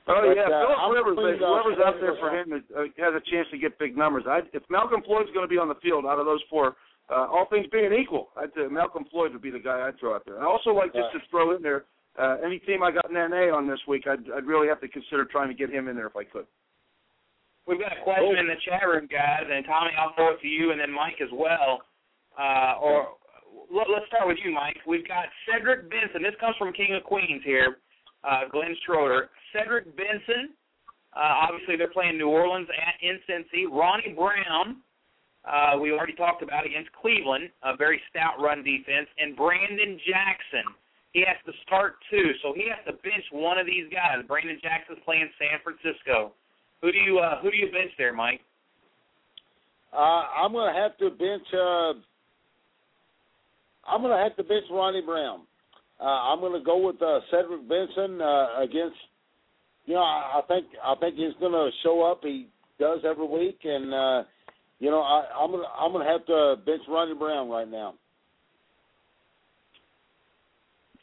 Oh 0.10 0.24
But, 0.24 0.40
yeah, 0.40 0.48
uh, 0.48 0.64
Philip 0.64 0.96
Rivers. 0.96 1.16
between, 1.20 1.44
uh, 1.44 1.52
Whoever's 1.52 1.84
out 1.84 2.00
there 2.00 2.16
for 2.16 2.32
him 2.32 2.54
is, 2.56 2.64
uh, 2.72 2.88
has 2.96 3.12
a 3.12 3.24
chance 3.30 3.48
to 3.52 3.58
get 3.58 3.78
big 3.78 3.98
numbers. 3.98 4.24
I, 4.26 4.40
if 4.54 4.64
Malcolm 4.70 5.04
Floyd's 5.04 5.30
going 5.36 5.44
to 5.44 5.52
be 5.52 5.58
on 5.60 5.68
the 5.68 5.76
field 5.84 6.06
out 6.06 6.18
of 6.18 6.26
those 6.26 6.40
four, 6.50 6.78
uh, 7.12 7.28
all 7.28 7.46
things 7.50 7.68
being 7.74 7.92
equal, 7.92 8.30
I'd 8.38 8.56
say 8.56 8.72
Malcolm 8.72 9.04
Floyd 9.12 9.34
would 9.34 9.42
be 9.42 9.52
the 9.52 9.60
guy 9.60 9.86
I'd 9.86 10.00
throw 10.00 10.16
out 10.16 10.24
there. 10.26 10.40
I 10.40 10.46
also 10.46 10.72
like 10.72 10.94
just 10.94 11.12
to 11.12 11.20
throw 11.30 11.56
in 11.56 11.62
there 11.62 11.84
uh, 12.18 12.38
any 12.40 12.60
team 12.60 12.84
I 12.84 12.92
got 12.92 13.12
an 13.12 13.16
NA 13.16 13.52
on 13.54 13.68
this 13.68 13.80
week. 13.86 14.08
I'd, 14.08 14.24
I'd 14.32 14.46
really 14.46 14.70
have 14.70 14.80
to 14.80 14.88
consider 14.88 15.26
trying 15.26 15.50
to 15.50 15.54
get 15.54 15.70
him 15.70 15.90
in 15.90 15.96
there 15.96 16.08
if 16.08 16.16
I 16.16 16.24
could. 16.24 16.48
We've 17.68 17.80
got 17.80 17.92
a 17.92 18.02
question 18.04 18.34
Cool. 18.34 18.40
in 18.40 18.48
the 18.48 18.60
chat 18.66 18.88
room, 18.88 19.08
guys, 19.12 19.44
and 19.46 19.66
Tommy, 19.66 19.92
I'll 20.00 20.14
throw 20.16 20.34
it 20.34 20.42
to 20.42 20.48
you, 20.48 20.72
and 20.72 20.80
then 20.80 20.92
Mike 20.92 21.20
as 21.22 21.30
well. 21.34 21.84
Uh, 22.40 22.80
or 22.82 23.18
let, 23.72 23.90
let's 23.90 24.08
start 24.08 24.28
with 24.28 24.38
you, 24.44 24.52
Mike. 24.52 24.78
We've 24.88 25.08
got 25.08 25.26
Cedric 25.46 25.90
Benson. 25.90 26.24
This 26.24 26.38
comes 26.40 26.56
from 26.58 26.72
King 26.74 26.96
of 26.96 27.04
Queens 27.04 27.42
here, 27.44 27.78
uh, 28.24 28.48
Glenn 28.52 28.76
Schroeder. 28.86 29.30
Cedric 29.52 29.96
Benson. 29.96 30.56
Uh, 31.16 31.50
obviously, 31.50 31.76
they're 31.76 31.90
playing 31.92 32.18
New 32.18 32.30
Orleans 32.30 32.68
at 32.70 32.96
in 33.02 33.18
Ronnie 33.72 34.14
Brown. 34.14 34.78
Uh, 35.48 35.80
we 35.80 35.92
already 35.92 36.14
talked 36.14 36.44
about 36.44 36.66
against 36.66 36.92
Cleveland, 36.92 37.50
a 37.64 37.76
very 37.76 38.02
stout 38.10 38.36
run 38.40 38.64
defense, 38.64 39.08
and 39.18 39.36
Brandon 39.36 39.98
Jackson. 40.06 40.68
He 41.14 41.24
has 41.26 41.40
to 41.48 41.54
start 41.66 41.96
two, 42.12 42.36
so 42.44 42.54
he 42.54 42.68
has 42.70 42.84
to 42.86 42.94
bench 43.02 43.24
one 43.32 43.58
of 43.58 43.66
these 43.66 43.88
guys. 43.90 44.22
Brandon 44.28 44.60
Jackson's 44.62 45.00
playing 45.06 45.30
San 45.40 45.58
Francisco. 45.64 46.36
Who 46.82 46.92
do 46.92 46.98
you 46.98 47.20
uh, 47.20 47.42
who 47.42 47.52
do 47.52 47.58
you 47.58 47.72
bench 47.72 47.92
there, 47.98 48.14
Mike? 48.14 48.42
Uh, 49.94 50.24
I'm 50.44 50.52
going 50.52 50.74
to 50.74 50.80
have 50.80 50.98
to 50.98 51.10
bench. 51.10 51.44
Uh, 51.54 51.94
I'm 53.90 54.02
going 54.02 54.16
to 54.16 54.24
have 54.24 54.36
to 54.36 54.44
bench 54.44 54.66
Ronnie 54.70 55.02
Brown. 55.02 55.42
Uh, 56.00 56.04
I'm 56.04 56.40
going 56.40 56.54
to 56.54 56.64
go 56.64 56.78
with 56.78 57.02
uh, 57.02 57.20
Cedric 57.32 57.68
Benson 57.68 58.22
uh, 58.22 58.62
against. 58.62 58.98
You 59.86 59.96
know, 59.96 60.02
I, 60.02 60.40
I 60.40 60.42
think 60.48 60.68
I 60.84 60.96
think 61.00 61.16
he's 61.16 61.34
going 61.40 61.54
to 61.54 61.70
show 61.82 62.04
up. 62.04 62.20
He 62.22 62.48
does 62.80 63.00
every 63.06 63.26
week, 63.26 63.60
and 63.64 63.94
uh, 63.94 64.24
you 64.80 64.92
know, 64.92 65.02
I, 65.02 65.26
I'm 65.40 65.52
going 65.52 65.64
to 65.64 65.70
I'm 65.70 65.92
going 65.92 66.06
to 66.06 66.12
have 66.12 66.26
to 66.28 66.56
bench 66.66 66.82
Ronnie 66.88 67.16
Brown 67.16 67.50
right 67.50 67.70
now. 67.70 67.96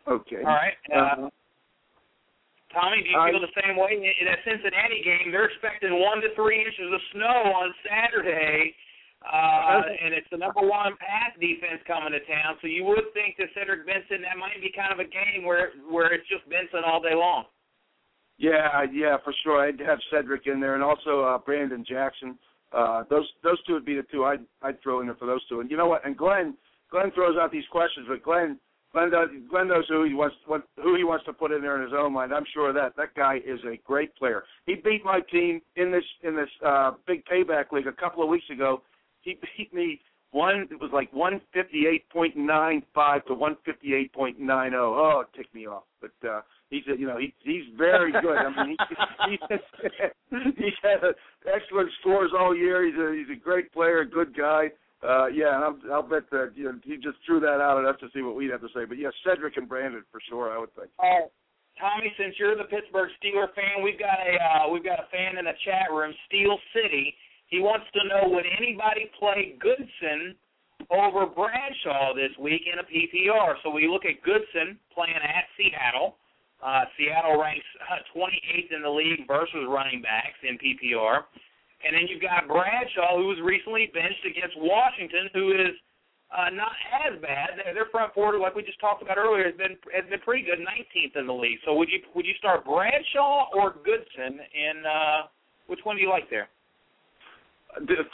Okay. 0.07 0.37
All 0.37 0.43
right. 0.45 0.75
Uh, 0.95 1.27
Uh, 1.27 1.31
Tommy, 2.75 3.03
do 3.03 3.09
you 3.09 3.19
I- 3.19 3.31
feel 3.31 3.41
the 3.41 3.55
same 3.63 3.77
way? 3.79 3.95
In 3.95 4.27
that 4.27 4.43
Cincinnati 4.45 5.01
game, 5.03 5.31
they're 5.31 5.47
expecting 5.47 5.95
one 5.99 6.21
to 6.21 6.35
three 6.35 6.59
inches 6.61 6.93
of 6.93 7.01
snow 7.13 7.55
on 7.55 7.75
Saturday, 7.87 8.75
uh, 9.25 9.83
and 10.03 10.13
it's 10.13 10.29
the 10.31 10.37
number 10.37 10.61
one 10.61 10.97
pass 10.99 11.33
defense 11.41 11.81
coming 11.87 12.13
to 12.13 12.21
town. 12.27 12.59
So 12.61 12.67
you 12.67 12.85
would 12.85 13.07
think 13.15 13.37
that 13.39 13.49
Cedric 13.55 13.87
Benson, 13.87 14.21
that 14.23 14.37
might 14.37 14.61
be 14.61 14.71
kind 14.75 14.93
of 14.93 14.99
a 14.99 15.09
game 15.09 15.45
where 15.45 15.73
where 15.89 16.13
it's 16.13 16.27
just 16.29 16.49
Benson 16.51 16.83
all 16.85 17.01
day 17.01 17.15
long. 17.15 17.47
Yeah, 18.37 18.83
yeah, 18.93 19.17
for 19.23 19.33
sure. 19.45 19.61
I'd 19.63 19.79
have 19.81 20.01
Cedric 20.11 20.47
in 20.47 20.59
there, 20.61 20.75
and 20.75 20.83
also 20.83 21.23
uh, 21.23 21.39
Brandon 21.39 21.85
Jackson. 21.89 22.37
Uh, 22.73 23.05
those 23.09 23.31
those 23.43 23.63
two 23.65 23.75
would 23.75 23.85
be 23.85 23.95
the 23.95 24.03
two 24.11 24.25
I'd 24.25 24.45
I'd 24.61 24.83
throw 24.83 25.01
in 25.01 25.07
there 25.07 25.15
for 25.15 25.27
those 25.27 25.47
two. 25.47 25.61
And 25.61 25.71
you 25.71 25.77
know 25.77 25.87
what? 25.87 26.05
And 26.05 26.17
Glenn 26.17 26.57
Glenn 26.91 27.13
throws 27.13 27.37
out 27.39 27.53
these 27.53 27.67
questions, 27.71 28.07
but 28.09 28.23
Glenn 28.23 28.59
Glenn 28.95 29.11
does, 29.11 29.29
Glenn 29.51 29.69
knows 29.69 29.85
who 29.89 30.05
he 30.05 30.15
wants 30.15 30.37
what 30.47 30.63
who 30.81 30.97
he 30.97 31.03
wants 31.03 31.25
to 31.27 31.33
put 31.33 31.51
in 31.51 31.61
there 31.61 31.75
in 31.77 31.83
his 31.83 31.93
own 31.93 32.13
mind. 32.13 32.33
I'm 32.33 32.45
sure 32.55 32.69
of 32.69 32.77
that 32.77 32.95
that 32.97 33.13
guy 33.17 33.41
is 33.45 33.59
a 33.67 33.77
great 33.85 34.15
player. 34.15 34.45
He 34.67 34.77
beat 34.77 35.05
my 35.05 35.19
team 35.33 35.61
in 35.75 35.91
this 35.91 36.05
in 36.23 36.37
this 36.37 36.49
uh, 36.65 36.93
big 37.07 37.25
payback 37.27 37.73
league 37.73 37.89
a 37.89 37.93
couple 37.93 38.23
of 38.23 38.29
weeks 38.29 38.49
ago. 38.51 38.83
He 39.23 39.37
beat 39.59 39.75
me 39.75 40.01
one. 40.31 40.69
It 40.71 40.81
was 40.81 40.93
like 40.93 41.11
158.95 41.13 43.25
to 43.27 43.35
158.90. 43.35 44.75
Oh, 44.75 45.23
it 45.23 45.27
ticked 45.37 45.53
me 45.55 45.67
off. 45.67 45.83
But 46.01 46.13
uh, 46.29 46.43
he's 46.71 46.87
a, 46.87 46.97
you 46.97 47.09
know 47.09 47.19
he 47.19 47.35
he's 47.41 47.65
very 47.77 48.13
good. 48.13 48.37
I 48.37 48.65
mean 48.65 48.77
he 49.27 49.39
he's 50.57 50.79
had 50.83 51.01
excellent 51.53 51.91
scores 52.01 52.31
all 52.39 52.57
year. 52.57 52.87
He's 52.87 52.95
a 52.95 53.13
he's 53.13 53.29
a 53.37 53.41
great 53.41 53.73
player, 53.73 54.03
a 54.03 54.09
good 54.09 54.37
guy. 54.37 54.71
Uh, 55.05 55.27
yeah, 55.29 55.55
and 55.55 55.65
I'll, 55.65 55.79
I'll 55.93 56.09
bet 56.09 56.31
that 56.33 56.53
you 56.57 56.65
know, 56.65 56.81
he 56.83 56.97
just 56.97 57.21
threw 57.27 57.39
that 57.41 57.61
out 57.61 57.85
us 57.85 58.01
to 58.01 58.09
see 58.17 58.23
what 58.23 58.35
we'd 58.35 58.51
have 58.51 58.63
to 58.63 58.73
say. 58.75 58.89
But 58.89 58.97
yes, 58.97 59.13
Cedric 59.21 59.57
and 59.59 59.69
Brandon 59.69 60.03
for 60.11 60.21
sure. 60.29 60.51
I 60.51 60.59
would 60.59 60.75
think. 60.75 60.89
Uh, 60.99 61.29
Tommy, 61.77 62.09
since 62.17 62.35
you're 62.39 62.57
the 62.57 62.71
Pittsburgh 62.73 63.11
Steeler 63.21 63.53
fan, 63.53 63.85
we've 63.85 63.99
got 63.99 64.17
a 64.17 64.33
uh, 64.41 64.73
we've 64.73 64.85
got 64.85 64.99
a 65.01 65.09
fan 65.13 65.37
in 65.37 65.45
the 65.45 65.59
chat 65.65 65.93
room, 65.93 66.15
Steel 66.27 66.57
City. 66.73 67.13
He 67.53 67.61
wants 67.61 67.85
to 67.93 68.01
know 68.09 68.33
would 68.33 68.49
anybody 68.49 69.13
play 69.19 69.61
Goodson 69.61 70.35
over 70.89 71.27
Bradshaw 71.27 72.15
this 72.17 72.33
week 72.41 72.65
in 72.65 72.81
a 72.81 72.87
PPR? 72.89 73.61
So 73.63 73.71
we 73.71 73.87
look 73.87 74.09
at 74.09 74.23
Goodson 74.25 74.81
playing 74.95 75.21
at 75.21 75.45
Seattle. 75.61 76.17
Uh, 76.65 76.89
Seattle 76.97 77.37
ranks 77.37 77.67
uh, 77.93 78.01
28th 78.17 78.73
in 78.73 78.81
the 78.81 78.89
league 78.89 79.29
versus 79.29 79.69
running 79.69 80.01
backs 80.01 80.41
in 80.41 80.57
PPR. 80.57 81.29
And 81.85 81.93
then 81.93 82.09
you've 82.09 82.25
got 82.25 82.49
Bradshaw, 82.49 83.21
who 83.21 83.29
was 83.29 83.39
recently 83.45 83.93
benched 83.93 84.25
against 84.25 84.57
Washington, 84.57 85.29
who 85.37 85.53
is 85.53 85.77
uh, 86.33 86.51
not 86.51 86.73
as 87.07 87.21
bad. 87.21 87.61
Their, 87.75 87.87
front 87.93 88.13
four, 88.15 88.39
like 88.41 88.55
we 88.55 88.63
just 88.63 88.81
talked 88.81 89.03
about 89.03 89.19
earlier, 89.19 89.45
has 89.45 89.57
been 89.57 89.77
has 89.95 90.09
been 90.09 90.21
pretty 90.21 90.43
good, 90.43 90.59
19th 90.59 91.21
in 91.21 91.27
the 91.27 91.33
league. 91.33 91.59
So 91.65 91.75
would 91.75 91.89
you 91.89 92.01
would 92.15 92.27
you 92.27 92.35
start 92.39 92.65
Bradshaw 92.65 93.53
or 93.55 93.77
Goodson? 93.85 94.41
And 94.41 94.87
uh, 94.87 95.21
which 95.69 95.81
one 95.85 95.97
do 95.97 96.03
you 96.03 96.11
like 96.11 96.29
there? 96.31 96.49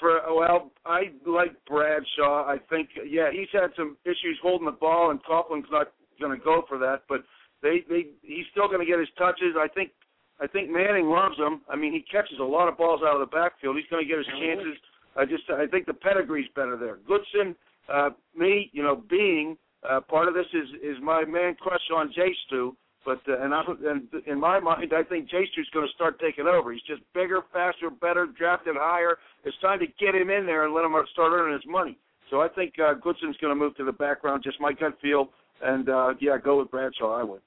Well, 0.03 0.71
I 0.85 1.13
like 1.27 1.53
Bradshaw. 1.67 2.45
I 2.45 2.59
think 2.69 2.91
yeah, 3.09 3.31
he's 3.33 3.49
had 3.53 3.71
some 3.77 3.97
issues 4.05 4.39
holding 4.43 4.67
the 4.67 4.73
ball, 4.73 5.11
and 5.11 5.23
Coughlin's 5.25 5.71
not 5.71 5.93
going 6.21 6.37
to 6.37 6.45
go 6.45 6.65
for 6.69 6.79
that. 6.79 7.03
But 7.09 7.25
they 7.63 7.85
they 7.89 8.09
he's 8.23 8.47
still 8.51 8.69
going 8.69 8.81
to 8.81 8.87
get 8.87 8.99
his 8.99 9.09
touches. 9.17 9.57
I 9.57 9.69
think 9.69 9.93
I 10.41 10.47
think 10.47 10.71
Manning 10.71 11.09
loves 11.09 11.37
him. 11.37 11.61
I 11.69 11.77
mean, 11.77 11.93
he 11.93 12.01
catches 12.01 12.39
a 12.41 12.45
lot 12.45 12.69
of 12.69 12.79
balls 12.79 13.01
out 13.05 13.15
of 13.15 13.21
the 13.21 13.35
backfield. 13.35 13.77
He's 13.77 13.87
going 13.91 14.03
to 14.03 14.09
get 14.09 14.19
his 14.19 14.27
chances. 14.41 14.77
I 15.17 15.25
just 15.25 15.45
I 15.51 15.67
think 15.67 15.87
the 15.87 15.95
pedigree's 15.95 16.49
better 16.55 16.77
there. 16.77 16.99
Goodson, 17.07 17.55
uh, 17.93 18.11
me, 18.37 18.71
you 18.73 18.83
know, 18.83 19.03
being 19.11 19.57
uh, 19.89 20.01
part 20.01 20.29
of 20.29 20.35
this 20.35 20.47
is 20.55 20.69
is 20.83 20.97
my 21.03 21.25
man 21.25 21.57
crush 21.61 21.83
on 21.95 22.13
J 22.15 22.35
Stu. 22.47 22.77
But 23.05 23.21
uh, 23.29 23.43
and 23.43 23.55
I 23.55 23.63
and 23.87 24.09
in 24.27 24.39
my 24.39 24.61
mind, 24.61 24.93
I 24.97 25.03
think 25.03 25.29
J 25.29 25.45
Stu's 25.53 25.69
going 25.73 25.87
to 25.87 25.93
start 25.95 26.21
taking 26.21 26.47
over. 26.47 26.73
He's 26.73 26.83
just 26.83 27.03
bigger, 27.15 27.41
faster, 27.53 27.91
better, 27.91 28.27
drafted 28.27 28.77
higher. 28.79 29.17
It's 29.45 29.57
time 29.61 29.79
to 29.81 29.87
get 29.99 30.15
him 30.15 30.31
in 30.31 30.47
there 30.47 30.65
and 30.65 30.75
let 30.75 30.85
him 30.85 30.95
start 31.13 31.33
earning 31.33 31.55
his 31.55 31.67
money. 31.67 31.99
So 32.31 32.41
I 32.41 32.49
think 32.49 32.75
uh, 32.79 32.95
Goodson's 32.95 33.37
going 33.41 33.51
to 33.51 33.57
move 33.57 33.77
to 33.77 33.85
the 33.85 33.93
background. 33.93 34.43
Just 34.45 34.61
my 34.61 34.73
gut 34.73 34.97
feel, 35.03 35.31
and 35.63 35.89
uh, 35.89 36.15
yeah, 36.21 36.39
go 36.39 36.59
with 36.59 36.71
Bradshaw. 36.71 37.19
I 37.19 37.25
would. 37.25 37.41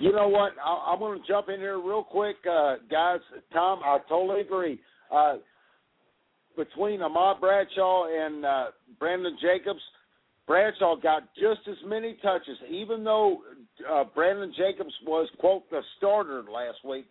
You 0.00 0.12
know 0.12 0.28
what? 0.28 0.52
I, 0.64 0.92
I'm 0.92 0.98
going 0.98 1.20
to 1.20 1.28
jump 1.28 1.50
in 1.50 1.60
here 1.60 1.78
real 1.78 2.02
quick, 2.02 2.36
uh, 2.50 2.76
guys. 2.90 3.20
Tom, 3.52 3.80
I 3.84 3.98
totally 4.08 4.40
agree. 4.40 4.80
Uh, 5.12 5.34
between 6.56 7.02
Ahmad 7.02 7.38
Bradshaw 7.38 8.06
and 8.06 8.44
uh, 8.44 8.64
Brandon 8.98 9.36
Jacobs, 9.40 9.80
Bradshaw 10.46 10.96
got 10.96 11.24
just 11.34 11.60
as 11.68 11.76
many 11.86 12.16
touches, 12.22 12.56
even 12.70 13.04
though 13.04 13.42
uh, 13.90 14.04
Brandon 14.14 14.52
Jacobs 14.56 14.92
was 15.06 15.28
quote 15.38 15.68
the 15.70 15.82
starter 15.98 16.44
last 16.50 16.78
week. 16.82 17.04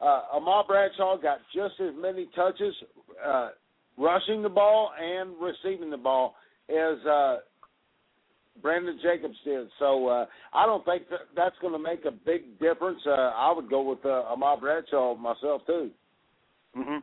Uh, 0.00 0.22
Ahmad 0.34 0.66
Bradshaw 0.66 1.16
got 1.16 1.38
just 1.54 1.74
as 1.80 1.94
many 1.98 2.28
touches 2.36 2.74
uh, 3.26 3.48
rushing 3.96 4.42
the 4.42 4.48
ball 4.48 4.90
and 5.02 5.30
receiving 5.40 5.90
the 5.90 5.96
ball 5.96 6.34
as 6.68 6.98
uh, 7.06 7.36
Brandon 8.62 8.98
Jacobs 9.02 9.36
did. 9.44 9.68
So 9.78 10.08
uh, 10.08 10.26
I 10.52 10.66
don't 10.66 10.84
think 10.84 11.08
that 11.10 11.28
that's 11.34 11.56
going 11.60 11.72
to 11.72 11.78
make 11.78 12.04
a 12.04 12.10
big 12.10 12.58
difference. 12.58 13.00
Uh, 13.06 13.32
I 13.34 13.52
would 13.54 13.70
go 13.70 13.82
with 13.82 14.04
uh, 14.04 14.32
Ahmad 14.32 14.60
Bradshaw 14.60 15.14
myself 15.16 15.62
too. 15.66 15.90
Mm-hmm. 16.76 16.98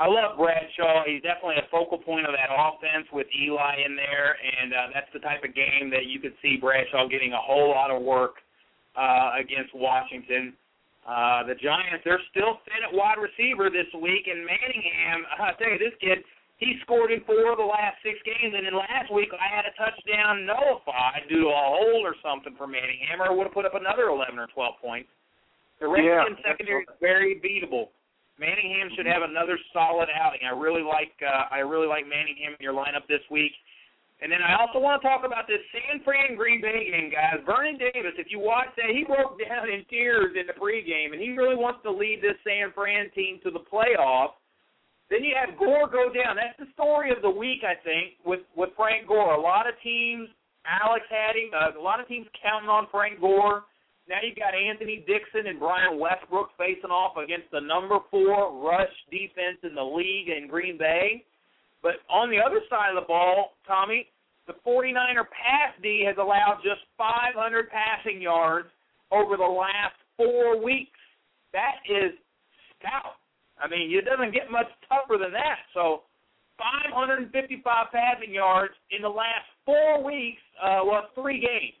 I 0.00 0.08
love 0.08 0.38
Bradshaw. 0.38 1.04
He's 1.04 1.20
definitely 1.20 1.60
a 1.60 1.68
focal 1.70 1.98
point 1.98 2.24
of 2.24 2.32
that 2.32 2.48
offense 2.48 3.04
with 3.12 3.26
Eli 3.36 3.84
in 3.84 3.94
there, 3.96 4.32
and 4.40 4.72
uh, 4.72 4.76
that's 4.94 5.12
the 5.12 5.20
type 5.20 5.44
of 5.44 5.54
game 5.54 5.92
that 5.92 6.08
you 6.08 6.18
could 6.18 6.32
see 6.40 6.56
Bradshaw 6.56 7.06
getting 7.06 7.34
a 7.34 7.40
whole 7.40 7.68
lot 7.68 7.90
of 7.90 8.00
work 8.00 8.40
uh, 8.96 9.36
against 9.36 9.74
Washington. 9.74 10.56
Uh, 11.04 11.44
the 11.44 11.52
Giants, 11.52 12.00
they're 12.04 12.22
still 12.32 12.64
thin 12.64 12.80
at 12.80 12.92
wide 12.96 13.20
receiver 13.20 13.68
this 13.68 13.88
week, 14.00 14.24
and 14.24 14.40
Manningham, 14.40 15.28
I 15.36 15.52
tell 15.60 15.68
you, 15.68 15.76
this 15.76 15.96
kid, 16.00 16.24
he 16.60 16.76
scored 16.84 17.10
in 17.10 17.24
four 17.24 17.50
of 17.50 17.58
the 17.58 17.64
last 17.64 17.96
six 18.04 18.20
games, 18.22 18.52
and 18.52 18.68
then 18.68 18.76
last 18.76 19.08
week 19.08 19.32
I 19.32 19.48
had 19.48 19.64
a 19.64 19.72
touchdown 19.80 20.44
nullified 20.44 21.24
due 21.32 21.48
to 21.48 21.50
a 21.50 21.56
hold 21.56 22.04
or 22.04 22.14
something 22.20 22.52
for 22.54 22.68
Manningham, 22.68 23.24
or 23.24 23.32
would 23.32 23.48
have 23.48 23.56
put 23.56 23.64
up 23.64 23.74
another 23.74 24.12
11 24.12 24.36
or 24.38 24.46
12 24.52 24.76
points. 24.76 25.08
The 25.80 25.88
Redskins 25.88 26.36
Yeah. 26.44 26.52
secondary 26.52 26.84
is 26.84 26.96
very 27.00 27.40
beatable. 27.40 27.88
Manningham 28.36 28.92
should 28.96 29.06
have 29.06 29.22
another 29.22 29.58
solid 29.72 30.08
outing. 30.12 30.44
I 30.44 30.52
really 30.52 30.82
like 30.82 31.12
uh, 31.24 31.48
I 31.50 31.60
really 31.60 31.88
like 31.88 32.06
Manningham 32.06 32.52
in 32.52 32.60
your 32.60 32.72
lineup 32.72 33.06
this 33.08 33.24
week. 33.30 33.52
And 34.22 34.30
then 34.30 34.42
I 34.44 34.60
also 34.60 34.78
want 34.78 35.00
to 35.00 35.08
talk 35.08 35.24
about 35.24 35.48
this 35.48 35.60
San 35.72 36.04
Fran 36.04 36.36
Green 36.36 36.60
Bay 36.60 36.90
game, 36.92 37.08
guys. 37.08 37.40
Vernon 37.44 37.78
Davis, 37.80 38.12
if 38.20 38.28
you 38.28 38.38
watch 38.38 38.68
that, 38.76 38.92
he 38.92 39.04
broke 39.04 39.40
down 39.48 39.68
in 39.68 39.84
tears 39.88 40.36
in 40.36 40.46
the 40.46 40.52
pregame, 40.52 41.12
and 41.12 41.20
he 41.20 41.32
really 41.32 41.56
wants 41.56 41.80
to 41.84 41.90
lead 41.90 42.20
this 42.20 42.36
San 42.44 42.72
Fran 42.72 43.08
team 43.16 43.40
to 43.44 43.50
the 43.50 43.60
playoffs. 43.60 44.36
Then 45.10 45.26
you 45.26 45.34
have 45.34 45.58
Gore 45.58 45.90
go 45.90 46.06
down. 46.14 46.38
That's 46.38 46.56
the 46.56 46.70
story 46.72 47.10
of 47.10 47.20
the 47.20 47.30
week, 47.30 47.66
I 47.66 47.74
think, 47.82 48.22
with 48.24 48.46
with 48.54 48.70
Frank 48.78 49.10
Gore. 49.10 49.34
A 49.34 49.40
lot 49.40 49.66
of 49.66 49.74
teams, 49.82 50.30
Alex 50.62 51.04
had 51.10 51.34
him. 51.34 51.50
Uh, 51.50 51.74
a 51.74 51.82
lot 51.82 51.98
of 51.98 52.06
teams 52.06 52.26
counting 52.38 52.70
on 52.70 52.86
Frank 52.90 53.20
Gore. 53.20 53.66
Now 54.08 54.18
you've 54.22 54.38
got 54.38 54.54
Anthony 54.54 55.04
Dixon 55.06 55.46
and 55.46 55.58
Brian 55.58 55.98
Westbrook 55.98 56.50
facing 56.58 56.90
off 56.90 57.18
against 57.18 57.50
the 57.50 57.60
number 57.60 57.98
four 58.10 58.54
rush 58.58 58.90
defense 59.10 59.58
in 59.62 59.74
the 59.74 59.82
league 59.82 60.30
in 60.30 60.48
Green 60.48 60.78
Bay. 60.78 61.26
But 61.82 62.02
on 62.10 62.30
the 62.30 62.38
other 62.38 62.60
side 62.68 62.90
of 62.90 63.02
the 63.02 63.06
ball, 63.06 63.54
Tommy, 63.66 64.06
the 64.46 64.54
49er 64.66 65.30
pass 65.30 65.74
D 65.82 66.02
has 66.06 66.16
allowed 66.18 66.58
just 66.62 66.82
500 66.98 67.70
passing 67.70 68.20
yards 68.20 68.68
over 69.12 69.36
the 69.36 69.46
last 69.46 69.94
four 70.16 70.62
weeks. 70.62 70.98
That 71.52 71.78
is 71.88 72.12
stout. 72.78 73.19
I 73.60 73.68
mean, 73.68 73.92
it 73.92 74.08
doesn't 74.08 74.32
get 74.32 74.50
much 74.50 74.68
tougher 74.88 75.20
than 75.20 75.32
that. 75.32 75.68
So 75.76 76.08
555 76.60 77.32
passing 77.92 78.32
yards 78.32 78.74
in 78.90 79.00
the 79.00 79.12
last 79.12 79.48
four 79.64 80.04
weeks, 80.04 80.42
uh, 80.60 80.80
well, 80.84 81.08
three 81.14 81.40
games. 81.40 81.76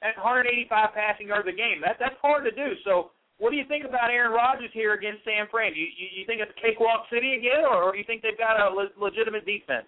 That's 0.00 0.16
185 0.18 0.68
passing 0.96 1.28
yards 1.28 1.46
a 1.46 1.54
game. 1.54 1.78
That 1.84 1.96
that's 2.00 2.18
hard 2.20 2.44
to 2.44 2.50
do. 2.50 2.74
So, 2.84 3.14
what 3.38 3.50
do 3.50 3.56
you 3.56 3.66
think 3.66 3.84
about 3.86 4.10
Aaron 4.10 4.34
Rodgers 4.34 4.70
here 4.74 4.94
against 4.94 5.22
San 5.24 5.46
Fran? 5.50 5.74
You, 5.74 5.86
you, 5.86 6.22
you 6.22 6.22
think 6.26 6.42
it's 6.42 6.52
cakewalk 6.58 7.06
city 7.06 7.38
again, 7.38 7.62
or 7.62 7.92
do 7.92 7.98
you 7.98 8.04
think 8.04 8.22
they've 8.22 8.38
got 8.38 8.58
a 8.58 8.70
le- 8.74 8.94
legitimate 8.98 9.46
defense? 9.46 9.86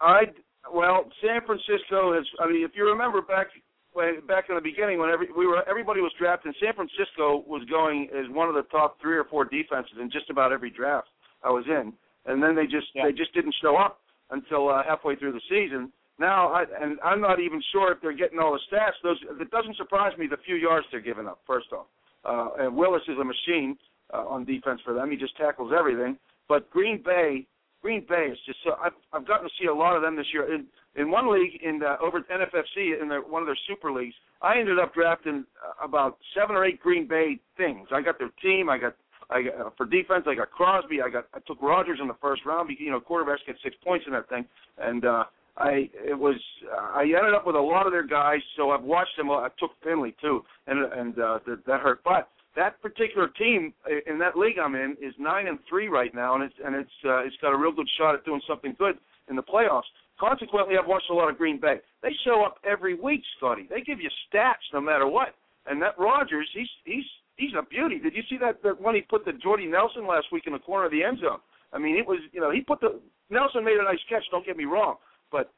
I 0.00 0.32
well, 0.72 1.04
San 1.20 1.44
Francisco 1.44 2.16
has. 2.16 2.24
I 2.40 2.48
mean, 2.48 2.64
if 2.64 2.72
you 2.74 2.88
remember 2.88 3.20
back 3.20 3.48
when 3.92 4.24
back 4.26 4.46
in 4.48 4.54
the 4.54 4.60
beginning, 4.60 4.98
when 4.98 5.10
every, 5.10 5.28
we 5.36 5.46
were 5.46 5.68
everybody 5.68 6.00
was 6.00 6.12
drafting, 6.18 6.52
San 6.62 6.74
Francisco 6.74 7.44
was 7.46 7.62
going 7.68 8.08
as 8.16 8.26
one 8.30 8.48
of 8.48 8.54
the 8.54 8.62
top 8.70 9.00
three 9.00 9.16
or 9.16 9.24
four 9.24 9.44
defenses 9.44 9.94
in 10.00 10.10
just 10.10 10.30
about 10.30 10.52
every 10.52 10.70
draft 10.70 11.08
I 11.42 11.50
was 11.50 11.64
in. 11.66 11.92
and 12.26 12.42
then 12.42 12.54
they 12.54 12.66
just 12.66 12.88
Yeah. 12.94 13.04
they 13.06 13.12
just 13.12 13.32
didn't 13.34 13.54
show 13.62 13.76
up 13.76 14.00
until 14.30 14.68
uh, 14.68 14.82
halfway 14.84 15.16
through 15.16 15.32
the 15.32 15.40
season. 15.48 15.90
Now, 16.18 16.48
I, 16.48 16.64
and 16.80 16.98
I'm 17.02 17.20
not 17.20 17.40
even 17.40 17.62
sure 17.72 17.90
if 17.92 17.98
they're 18.02 18.12
getting 18.12 18.38
all 18.38 18.52
the 18.52 18.60
stats. 18.70 18.92
Those 19.02 19.18
it 19.40 19.50
doesn't 19.50 19.76
surprise 19.76 20.16
me 20.18 20.26
the 20.26 20.36
few 20.44 20.56
yards 20.56 20.86
they're 20.90 21.00
giving 21.00 21.26
up. 21.26 21.40
First 21.46 21.68
off, 21.72 21.86
uh, 22.24 22.62
and 22.62 22.76
Willis 22.76 23.02
is 23.08 23.18
a 23.18 23.24
machine 23.24 23.76
uh, 24.12 24.26
on 24.28 24.44
defense 24.44 24.80
for 24.84 24.92
them. 24.92 25.10
He 25.10 25.16
just 25.16 25.36
tackles 25.36 25.72
everything. 25.76 26.18
But 26.46 26.68
Green 26.70 27.02
Bay, 27.02 27.46
Green 27.82 28.04
Bay 28.08 28.28
is 28.30 28.38
just 28.46 28.58
so. 28.64 28.72
I've 28.82 28.92
I've 29.12 29.26
gotten 29.26 29.48
to 29.48 29.54
see 29.60 29.66
a 29.66 29.74
lot 29.74 29.96
of 29.96 30.02
them 30.02 30.16
this 30.16 30.26
year. 30.32 30.52
In 30.52 30.66
in 30.96 31.10
one 31.10 31.32
league 31.32 31.60
in 31.62 31.82
uh, 31.82 31.96
over 32.02 32.18
at 32.18 32.28
NFFC 32.28 33.00
in 33.00 33.08
their, 33.08 33.22
one 33.22 33.42
of 33.42 33.46
their 33.46 33.58
super 33.66 33.92
leagues, 33.92 34.14
I 34.42 34.58
ended 34.58 34.78
up 34.78 34.92
drafting 34.92 35.44
uh, 35.64 35.84
about 35.84 36.18
seven 36.34 36.56
or 36.56 36.64
eight 36.64 36.80
Green 36.80 37.06
Bay 37.06 37.38
things. 37.56 37.88
I 37.92 38.02
got 38.02 38.18
their 38.18 38.30
team. 38.42 38.68
I 38.68 38.78
got 38.78 38.96
I 39.30 39.42
got, 39.42 39.54
uh, 39.54 39.70
for 39.76 39.86
defense. 39.86 40.24
I 40.26 40.34
got 40.34 40.50
Crosby. 40.50 41.00
I 41.00 41.08
got 41.08 41.26
I 41.34 41.38
took 41.46 41.62
Rodgers 41.62 41.98
in 42.00 42.08
the 42.08 42.16
first 42.20 42.44
round. 42.44 42.70
You 42.78 42.90
know, 42.90 43.00
quarterbacks 43.00 43.46
get 43.46 43.56
six 43.62 43.76
points 43.84 44.04
in 44.06 44.12
that 44.12 44.28
thing, 44.28 44.44
and 44.78 45.04
uh, 45.04 45.24
I 45.56 45.88
it 45.94 46.18
was 46.18 46.36
I 46.72 47.02
ended 47.02 47.34
up 47.34 47.46
with 47.46 47.56
a 47.56 47.60
lot 47.60 47.86
of 47.86 47.92
their 47.92 48.06
guys. 48.06 48.40
So 48.56 48.70
I've 48.70 48.82
watched 48.82 49.16
them. 49.16 49.30
I 49.30 49.48
took 49.58 49.70
Finley 49.82 50.14
too, 50.20 50.44
and 50.66 50.92
and 50.92 51.18
uh, 51.18 51.38
that, 51.46 51.64
that 51.66 51.80
hurt. 51.80 52.02
But 52.04 52.28
that 52.56 52.80
particular 52.82 53.28
team 53.28 53.72
in 54.06 54.18
that 54.18 54.36
league 54.36 54.58
I'm 54.58 54.74
in 54.74 54.96
is 55.00 55.14
nine 55.18 55.46
and 55.46 55.58
three 55.68 55.88
right 55.88 56.14
now, 56.14 56.34
and 56.34 56.44
it's 56.44 56.54
and 56.64 56.74
it's 56.74 56.90
uh, 57.04 57.24
it's 57.24 57.36
got 57.40 57.52
a 57.52 57.56
real 57.56 57.72
good 57.72 57.88
shot 57.98 58.14
at 58.14 58.24
doing 58.24 58.40
something 58.48 58.74
good 58.78 58.98
in 59.28 59.36
the 59.36 59.42
playoffs. 59.42 59.88
Consequently, 60.18 60.74
I've 60.76 60.88
watched 60.88 61.08
a 61.10 61.14
lot 61.14 61.30
of 61.30 61.38
Green 61.38 61.60
Bay. 61.60 61.76
They 62.02 62.10
show 62.24 62.44
up 62.44 62.58
every 62.64 62.94
week, 62.94 63.22
Scotty. 63.38 63.66
They 63.70 63.80
give 63.80 64.00
you 64.00 64.10
stats 64.28 64.66
no 64.72 64.80
matter 64.80 65.06
what. 65.06 65.34
And 65.66 65.80
that 65.82 65.98
Rodgers, 65.98 66.48
he's 66.52 66.68
he's 66.84 67.04
he's 67.36 67.52
a 67.58 67.62
beauty. 67.62 67.98
Did 67.98 68.14
you 68.14 68.22
see 68.28 68.36
that 68.38 68.62
that 68.62 68.80
one 68.80 68.94
he 68.94 69.02
put 69.02 69.24
the 69.24 69.32
Jordy 69.32 69.66
Nelson 69.66 70.06
last 70.06 70.26
week 70.32 70.44
in 70.46 70.52
the 70.52 70.58
corner 70.58 70.86
of 70.86 70.92
the 70.92 71.04
end 71.04 71.18
zone? 71.20 71.38
I 71.72 71.78
mean, 71.78 71.96
it 71.96 72.06
was 72.06 72.18
you 72.32 72.40
know 72.40 72.50
he 72.50 72.60
put 72.60 72.80
the 72.80 73.00
Nelson 73.30 73.64
made 73.64 73.78
a 73.78 73.84
nice 73.84 74.02
catch. 74.08 74.24
Don't 74.30 74.44
get 74.44 74.56
me 74.56 74.64
wrong, 74.64 74.96
but 75.30 75.52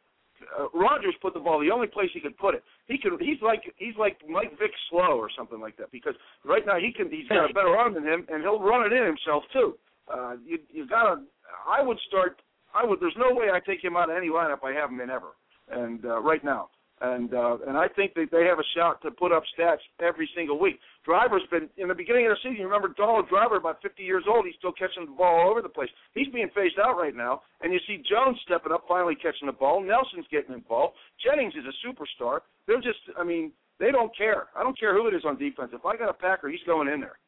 uh, 0.58 0.66
Rodgers 0.74 1.14
put 1.20 1.34
the 1.34 1.40
ball 1.40 1.60
the 1.60 1.70
only 1.70 1.86
place 1.86 2.10
he 2.12 2.20
could 2.20 2.36
put 2.36 2.54
it. 2.54 2.62
He 2.86 2.98
could. 2.98 3.12
He's 3.20 3.40
like 3.42 3.62
he's 3.76 3.94
like 3.98 4.18
Mike 4.28 4.58
Vick 4.58 4.72
slow 4.90 5.18
or 5.18 5.28
something 5.36 5.60
like 5.60 5.76
that 5.78 5.90
because 5.92 6.14
right 6.44 6.64
now 6.66 6.78
he 6.78 6.92
can. 6.92 7.10
He's 7.10 7.28
got 7.28 7.50
a 7.50 7.54
better 7.54 7.76
arm 7.76 7.94
than 7.94 8.04
him, 8.04 8.26
and 8.28 8.42
he'll 8.42 8.60
run 8.60 8.86
it 8.86 8.92
in 8.92 9.04
himself 9.04 9.44
too. 9.52 9.74
Uh, 10.12 10.34
you 10.44 10.58
you 10.70 10.86
gotta. 10.86 11.22
I 11.68 11.82
would 11.82 11.98
start. 12.08 12.42
I 12.74 12.84
would. 12.84 13.00
There's 13.00 13.16
no 13.16 13.34
way 13.34 13.46
I 13.52 13.60
take 13.60 13.82
him 13.82 13.96
out 13.96 14.10
of 14.10 14.16
any 14.16 14.28
lineup 14.28 14.64
I 14.64 14.72
have 14.72 14.90
him 14.90 15.00
in 15.00 15.10
ever. 15.10 15.32
And 15.70 16.04
uh, 16.04 16.20
right 16.20 16.42
now, 16.44 16.68
and 17.02 17.34
uh, 17.34 17.58
and 17.66 17.76
I 17.76 17.88
think 17.88 18.14
that 18.14 18.30
they 18.30 18.44
have 18.46 18.58
a 18.58 18.68
shot 18.76 19.02
to 19.02 19.10
put 19.10 19.32
up 19.32 19.42
stats 19.58 19.82
every 20.00 20.28
single 20.36 20.58
week. 20.58 20.78
Driver's 21.04 21.42
been 21.50 21.68
in 21.76 21.88
the 21.88 21.94
beginning 21.94 22.26
of 22.26 22.32
the 22.32 22.40
season. 22.42 22.62
You 22.62 22.66
remember 22.70 22.94
Donald 22.96 23.28
Driver, 23.28 23.56
about 23.56 23.82
50 23.82 24.02
years 24.02 24.24
old, 24.30 24.46
he's 24.46 24.54
still 24.58 24.72
catching 24.72 25.06
the 25.06 25.12
ball 25.12 25.42
all 25.42 25.50
over 25.50 25.62
the 25.62 25.68
place. 25.68 25.90
He's 26.14 26.28
being 26.28 26.48
phased 26.54 26.78
out 26.78 26.96
right 26.96 27.14
now, 27.14 27.42
and 27.60 27.72
you 27.72 27.80
see 27.86 28.02
Jones 28.08 28.38
stepping 28.46 28.72
up, 28.72 28.84
finally 28.86 29.16
catching 29.16 29.46
the 29.46 29.52
ball. 29.52 29.82
Nelson's 29.82 30.30
getting 30.30 30.54
involved. 30.54 30.94
Jennings 31.18 31.54
is 31.58 31.66
a 31.66 31.74
superstar. 31.82 32.40
They're 32.66 32.80
just, 32.80 33.02
I 33.18 33.24
mean, 33.24 33.50
they 33.80 33.90
don't 33.90 34.16
care. 34.16 34.46
I 34.54 34.62
don't 34.62 34.78
care 34.78 34.94
who 34.94 35.08
it 35.08 35.14
is 35.14 35.24
on 35.26 35.36
defense. 35.36 35.70
If 35.74 35.84
I 35.84 35.96
got 35.96 36.08
a 36.08 36.14
Packer, 36.14 36.48
he's 36.48 36.62
going 36.66 36.86
in 36.88 37.00
there. 37.00 37.18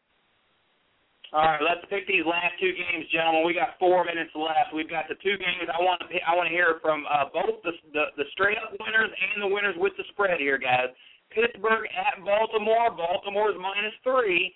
All 1.32 1.42
right, 1.42 1.62
let's 1.62 1.82
pick 1.90 2.06
these 2.06 2.22
last 2.22 2.54
two 2.60 2.70
games, 2.76 3.10
gentlemen. 3.10 3.42
We 3.42 3.54
got 3.54 3.74
four 3.78 4.04
minutes 4.04 4.30
left. 4.34 4.70
We've 4.74 4.88
got 4.88 5.08
the 5.08 5.18
two 5.18 5.34
games. 5.34 5.66
I 5.66 5.82
want 5.82 5.98
to 6.04 6.06
I 6.22 6.36
want 6.36 6.46
to 6.46 6.54
hear 6.54 6.78
from 6.78 7.02
uh, 7.10 7.26
both 7.32 7.58
the, 7.64 7.72
the 7.92 8.14
the 8.16 8.26
straight 8.30 8.58
up 8.58 8.70
winners 8.78 9.10
and 9.10 9.42
the 9.42 9.50
winners 9.50 9.74
with 9.78 9.92
the 9.98 10.04
spread 10.14 10.38
here, 10.38 10.58
guys. 10.58 10.94
Pittsburgh 11.34 11.90
at 11.90 12.22
Baltimore. 12.22 12.94
Baltimore's 12.94 13.58
minus 13.58 13.94
three. 14.06 14.54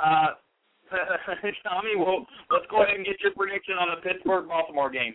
Uh, 0.00 0.40
Tommy, 1.64 1.96
well, 1.96 2.26
let's 2.50 2.66
go 2.70 2.82
ahead 2.82 2.96
and 2.96 3.04
get 3.04 3.20
your 3.20 3.32
prediction 3.32 3.74
on 3.74 3.92
the 3.92 4.00
Pittsburgh 4.00 4.48
Baltimore 4.48 4.90
game. 4.90 5.14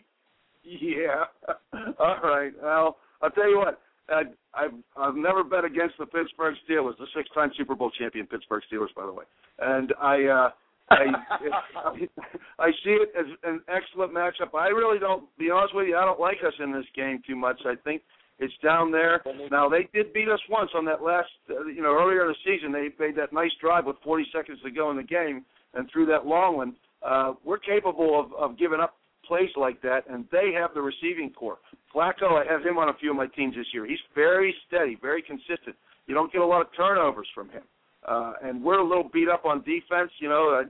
Yeah. 0.63 1.25
All 1.99 2.19
right. 2.21 2.51
Well, 2.61 2.97
I'll 3.21 3.31
tell 3.31 3.49
you 3.49 3.57
what. 3.57 3.81
I, 4.09 4.23
I've 4.53 4.73
I've 4.97 5.15
never 5.15 5.43
bet 5.43 5.65
against 5.65 5.95
the 5.99 6.05
Pittsburgh 6.05 6.55
Steelers, 6.67 6.97
the 6.97 7.05
six-time 7.15 7.51
Super 7.57 7.75
Bowl 7.75 7.91
champion 7.91 8.25
Pittsburgh 8.25 8.63
Steelers, 8.71 8.93
by 8.95 9.05
the 9.05 9.13
way. 9.13 9.25
And 9.59 9.93
I 10.01 10.23
uh, 10.25 10.49
I, 10.91 11.05
I 12.59 12.71
see 12.83 12.91
it 12.91 13.09
as 13.17 13.25
an 13.43 13.61
excellent 13.67 14.13
matchup. 14.13 14.57
I 14.57 14.67
really 14.67 14.99
don't. 14.99 15.25
Be 15.37 15.49
honest 15.51 15.75
with 15.75 15.87
you, 15.87 15.97
I 15.97 16.05
don't 16.05 16.19
like 16.19 16.37
us 16.45 16.53
in 16.59 16.71
this 16.71 16.85
game 16.95 17.21
too 17.27 17.35
much. 17.35 17.61
I 17.65 17.75
think 17.83 18.01
it's 18.39 18.53
down 18.63 18.91
there. 18.91 19.21
Now 19.51 19.69
they 19.69 19.87
did 19.93 20.13
beat 20.13 20.29
us 20.29 20.39
once 20.49 20.71
on 20.75 20.85
that 20.85 21.03
last, 21.03 21.29
uh, 21.49 21.65
you 21.65 21.81
know, 21.81 21.93
earlier 21.93 22.21
in 22.25 22.27
the 22.27 22.35
season. 22.45 22.71
They 22.71 22.89
made 22.99 23.15
that 23.17 23.33
nice 23.33 23.51
drive 23.61 23.85
with 23.85 23.97
40 24.03 24.25
seconds 24.33 24.59
to 24.63 24.71
go 24.71 24.89
in 24.91 24.97
the 24.97 25.03
game 25.03 25.45
and 25.73 25.89
threw 25.91 26.05
that 26.07 26.25
long 26.25 26.57
one. 26.57 26.75
Uh, 27.05 27.33
we're 27.45 27.59
capable 27.59 28.19
of, 28.19 28.33
of 28.33 28.57
giving 28.57 28.79
up 28.79 28.95
plays 29.27 29.49
like 29.55 29.81
that, 29.83 30.01
and 30.09 30.25
they 30.31 30.51
have 30.59 30.73
the 30.73 30.81
receiving 30.81 31.31
core. 31.31 31.59
Flacco, 31.93 32.33
I 32.33 32.51
have 32.51 32.65
him 32.65 32.77
on 32.77 32.89
a 32.89 32.93
few 32.99 33.11
of 33.11 33.15
my 33.15 33.27
teams 33.27 33.55
this 33.55 33.67
year. 33.73 33.85
He's 33.85 33.99
very 34.15 34.53
steady, 34.67 34.97
very 34.99 35.21
consistent. 35.21 35.75
You 36.07 36.15
don't 36.15 36.31
get 36.33 36.41
a 36.41 36.45
lot 36.45 36.61
of 36.61 36.67
turnovers 36.75 37.27
from 37.35 37.49
him. 37.49 37.61
Uh, 38.07 38.33
and 38.41 38.63
we're 38.63 38.79
a 38.79 38.87
little 38.87 39.07
beat 39.13 39.29
up 39.29 39.45
on 39.45 39.59
defense, 39.59 40.11
you 40.19 40.29
know. 40.29 40.63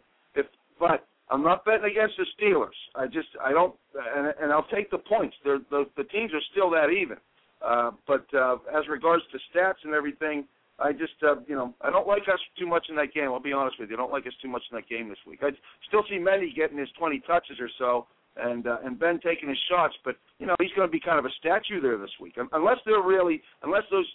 But 0.80 1.06
I'm 1.30 1.44
not 1.44 1.66
betting 1.66 1.92
against 1.92 2.16
the 2.18 2.26
Steelers. 2.40 2.78
I 2.96 3.06
just 3.06 3.28
I 3.44 3.52
don't, 3.52 3.76
and, 4.16 4.34
and 4.42 4.52
I'll 4.52 4.68
take 4.74 4.90
the 4.90 4.98
points. 4.98 5.36
They're, 5.44 5.60
the 5.70 5.86
the 5.98 6.06
teams 6.06 6.34
are 6.34 6.42
still 6.52 6.70
that 6.72 6.90
even. 6.90 7.18
Uh, 7.62 7.92
but 8.08 8.26
uh, 8.34 8.56
as 8.74 8.88
regards 8.88 9.24
to 9.32 9.38
stats 9.52 9.84
and 9.84 9.94
everything, 9.94 10.46
I 10.80 10.92
just 10.92 11.14
uh, 11.22 11.36
you 11.48 11.56
know 11.56 11.74
I 11.82 11.92
don't 11.92 12.08
like 12.08 12.24
us 12.24 12.40
too 12.58 12.66
much 12.66 12.88
in 12.90 12.96
that 12.96 13.14
game. 13.14 13.26
I'll 13.26 13.40
be 13.40 13.54
honest 13.54 13.80
with 13.80 13.90
you. 13.90 13.96
I 13.96 14.00
don't 14.00 14.12
like 14.12 14.26
us 14.28 14.34
too 14.42 14.48
much 14.48 14.64
in 14.72 14.76
that 14.78 14.90
game 14.90 15.10
this 15.10 15.20
week. 15.28 15.40
I 15.44 15.50
still 15.88 16.04
see 16.10 16.16
Mendy 16.16 16.56
getting 16.56 16.78
his 16.78 16.90
20 16.98 17.20
touches 17.28 17.58
or 17.60 17.70
so, 17.78 18.08
and 18.38 18.66
uh, 18.66 18.78
and 18.84 18.98
Ben 18.98 19.20
taking 19.20 19.50
his 19.50 19.60
shots. 19.70 19.94
But 20.04 20.16
you 20.40 20.48
know 20.48 20.56
he's 20.60 20.72
going 20.76 20.88
to 20.88 20.92
be 20.92 21.00
kind 21.00 21.20
of 21.20 21.26
a 21.26 21.34
statue 21.40 21.82
there 21.82 21.98
this 21.98 22.16
week, 22.22 22.38
unless 22.54 22.78
they're 22.86 23.04
really 23.04 23.42
unless 23.64 23.84
those 23.92 24.08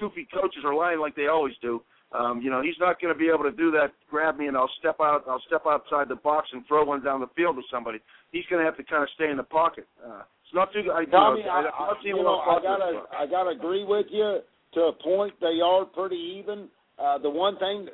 goofy 0.00 0.26
coaches 0.32 0.64
are 0.64 0.74
lying 0.74 1.00
like 1.00 1.14
they 1.14 1.28
always 1.28 1.54
do. 1.62 1.82
Um, 2.12 2.40
you 2.40 2.50
know, 2.50 2.62
he's 2.62 2.78
not 2.78 3.00
going 3.00 3.12
to 3.12 3.18
be 3.18 3.28
able 3.28 3.44
to 3.44 3.56
do 3.56 3.70
that. 3.72 3.92
Grab 4.08 4.38
me 4.38 4.46
and 4.46 4.56
I'll 4.56 4.70
step 4.78 4.96
out. 5.00 5.24
I'll 5.28 5.42
step 5.46 5.62
outside 5.66 6.08
the 6.08 6.16
box 6.16 6.48
and 6.52 6.64
throw 6.66 6.84
one 6.84 7.02
down 7.02 7.20
the 7.20 7.30
field 7.34 7.56
to 7.56 7.62
somebody. 7.70 7.98
He's 8.30 8.44
going 8.48 8.62
to 8.62 8.64
have 8.64 8.76
to 8.76 8.84
kind 8.84 9.02
of 9.02 9.08
stay 9.14 9.30
in 9.30 9.36
the 9.36 9.42
pocket. 9.42 9.86
Uh, 10.04 10.22
it's 10.44 10.54
not 10.54 10.72
too. 10.72 10.86
I, 10.92 11.04
Tommy, 11.06 11.42
know, 11.42 11.48
I, 11.48 11.60
I, 11.62 11.90
I, 11.90 11.94
you 12.04 12.14
know, 12.14 12.38
I 12.38 12.62
gotta, 12.62 13.02
I 13.18 13.26
gotta 13.26 13.50
agree 13.50 13.84
with 13.84 14.06
you 14.10 14.38
to 14.74 14.80
a 14.80 14.92
point. 14.92 15.34
They 15.40 15.58
are 15.64 15.84
pretty 15.84 16.38
even. 16.38 16.68
Uh, 16.98 17.18
the 17.18 17.28
one 17.28 17.58
thing, 17.58 17.88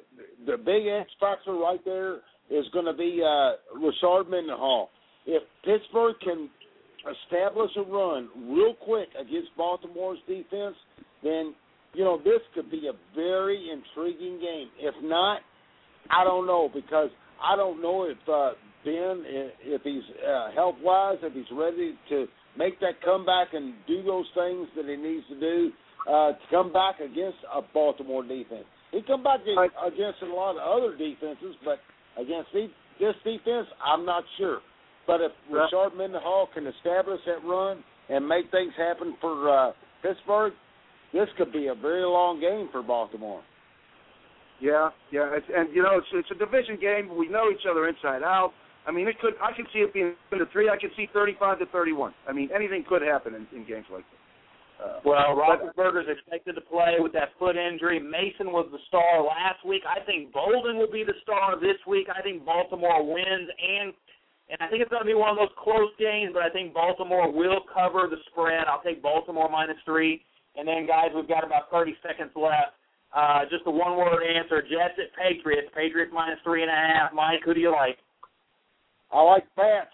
the 0.46 0.58
big 0.58 0.86
X 0.86 1.10
factor 1.18 1.54
right 1.54 1.80
there 1.84 2.16
is 2.50 2.66
going 2.72 2.84
to 2.84 2.92
be 2.92 3.20
uh, 3.24 3.56
Rashard 3.76 4.28
Mendenhall. 4.28 4.90
If 5.26 5.42
Pittsburgh 5.64 6.14
can 6.22 6.50
establish 7.24 7.70
a 7.76 7.82
run 7.82 8.28
real 8.48 8.74
quick 8.74 9.08
against 9.18 9.48
Baltimore's 9.56 10.18
defense, 10.28 10.76
then 11.22 11.54
you 11.94 12.04
know 12.04 12.18
this 12.18 12.40
could 12.54 12.70
be 12.70 12.88
a 12.88 12.96
very 13.14 13.70
intriguing 13.70 14.40
game. 14.40 14.68
If 14.80 14.94
not, 15.02 15.40
I 16.10 16.24
don't 16.24 16.46
know 16.46 16.70
because 16.72 17.10
I 17.42 17.56
don't 17.56 17.82
know 17.82 18.04
if 18.04 18.18
uh, 18.28 18.52
Ben, 18.84 19.22
if 19.26 19.82
he's 19.82 20.02
uh, 20.26 20.50
health 20.54 20.76
wise, 20.82 21.18
if 21.22 21.32
he's 21.32 21.50
ready 21.52 21.94
to 22.08 22.26
make 22.56 22.80
that 22.80 23.00
comeback 23.04 23.48
and 23.52 23.74
do 23.86 24.02
those 24.02 24.26
things 24.34 24.68
that 24.76 24.86
he 24.86 24.96
needs 24.96 25.24
to 25.28 25.40
do 25.40 25.70
uh, 26.08 26.32
to 26.32 26.38
come 26.50 26.72
back 26.72 27.00
against 27.00 27.38
a 27.54 27.62
Baltimore 27.72 28.22
defense. 28.22 28.64
He 28.90 29.00
come 29.06 29.22
back 29.22 29.40
against 29.40 30.22
a 30.22 30.26
lot 30.26 30.56
of 30.56 30.62
other 30.62 30.96
defenses, 30.96 31.54
but 31.64 31.78
against 32.20 32.50
this 32.52 33.14
defense, 33.24 33.66
I'm 33.84 34.04
not 34.04 34.24
sure. 34.38 34.60
But 35.06 35.20
if 35.20 35.32
Rashard 35.50 35.96
Mendenhall 35.96 36.48
can 36.52 36.66
establish 36.66 37.20
that 37.26 37.44
run 37.46 37.82
and 38.10 38.26
make 38.28 38.50
things 38.50 38.72
happen 38.76 39.16
for 39.20 39.48
uh, 39.48 39.72
Pittsburgh, 40.02 40.52
this 41.12 41.28
could 41.36 41.52
be 41.52 41.68
a 41.68 41.74
very 41.74 42.04
long 42.04 42.40
game 42.40 42.68
for 42.72 42.82
Baltimore. 42.82 43.42
Yeah, 44.60 44.90
yeah, 45.10 45.34
it's, 45.34 45.46
and 45.50 45.74
you 45.74 45.82
know 45.82 45.98
it's 45.98 46.06
it's 46.14 46.30
a 46.30 46.38
division 46.38 46.78
game. 46.80 47.16
We 47.16 47.28
know 47.28 47.50
each 47.50 47.66
other 47.68 47.88
inside 47.88 48.22
out. 48.22 48.52
I 48.86 48.90
mean, 48.90 49.08
it 49.08 49.18
could. 49.20 49.34
I 49.42 49.50
can 49.54 49.66
see 49.72 49.80
it 49.80 49.92
being 49.92 50.14
to 50.30 50.46
three. 50.52 50.68
I 50.68 50.78
can 50.78 50.90
see 50.96 51.06
thirty-five 51.12 51.58
to 51.58 51.66
thirty-one. 51.66 52.14
I 52.28 52.32
mean, 52.32 52.48
anything 52.54 52.84
could 52.88 53.02
happen 53.02 53.34
in, 53.34 53.46
in 53.54 53.66
games 53.66 53.86
like 53.90 54.06
this. 54.06 54.22
Uh, 54.82 54.98
well, 55.04 55.38
Roethlisberger's 55.38 56.10
expected 56.10 56.54
to 56.54 56.60
play 56.60 56.98
with 56.98 57.12
that 57.12 57.30
foot 57.38 57.54
injury. 57.54 58.00
Mason 58.00 58.50
was 58.50 58.66
the 58.72 58.78
star 58.88 59.22
last 59.22 59.62
week. 59.66 59.82
I 59.86 60.02
think 60.02 60.34
Boldin 60.34 60.78
will 60.78 60.90
be 60.90 61.04
the 61.06 61.14
star 61.22 61.54
this 61.60 61.78
week. 61.86 62.08
I 62.10 62.22
think 62.22 62.44
Baltimore 62.44 63.02
wins, 63.06 63.46
and 63.50 63.94
and 64.50 64.58
I 64.58 64.66
think 64.66 64.82
it's 64.82 64.90
going 64.90 65.02
to 65.02 65.06
be 65.06 65.14
one 65.14 65.30
of 65.30 65.36
those 65.38 65.54
close 65.58 65.90
games. 65.98 66.30
But 66.34 66.42
I 66.42 66.50
think 66.50 66.74
Baltimore 66.74 67.30
will 67.30 67.62
cover 67.70 68.06
the 68.10 68.18
spread. 68.30 68.66
I'll 68.66 68.82
take 68.82 69.02
Baltimore 69.02 69.50
minus 69.50 69.78
three. 69.84 70.22
And 70.56 70.66
then, 70.68 70.86
guys, 70.86 71.08
we've 71.14 71.28
got 71.28 71.44
about 71.44 71.70
30 71.70 71.96
seconds 72.06 72.30
left. 72.36 72.76
Uh, 73.14 73.44
just 73.50 73.62
a 73.66 73.70
one-word 73.70 74.22
answer: 74.24 74.62
Jets 74.62 74.96
at 74.96 75.12
Patriots. 75.16 75.68
Patriots 75.74 76.10
minus 76.14 76.38
three 76.44 76.62
and 76.62 76.70
a 76.70 76.74
half. 76.74 77.12
Mike, 77.12 77.40
who 77.44 77.52
do 77.52 77.60
you 77.60 77.70
like? 77.70 77.98
I 79.12 79.20
like 79.22 79.44
Pats. 79.54 79.90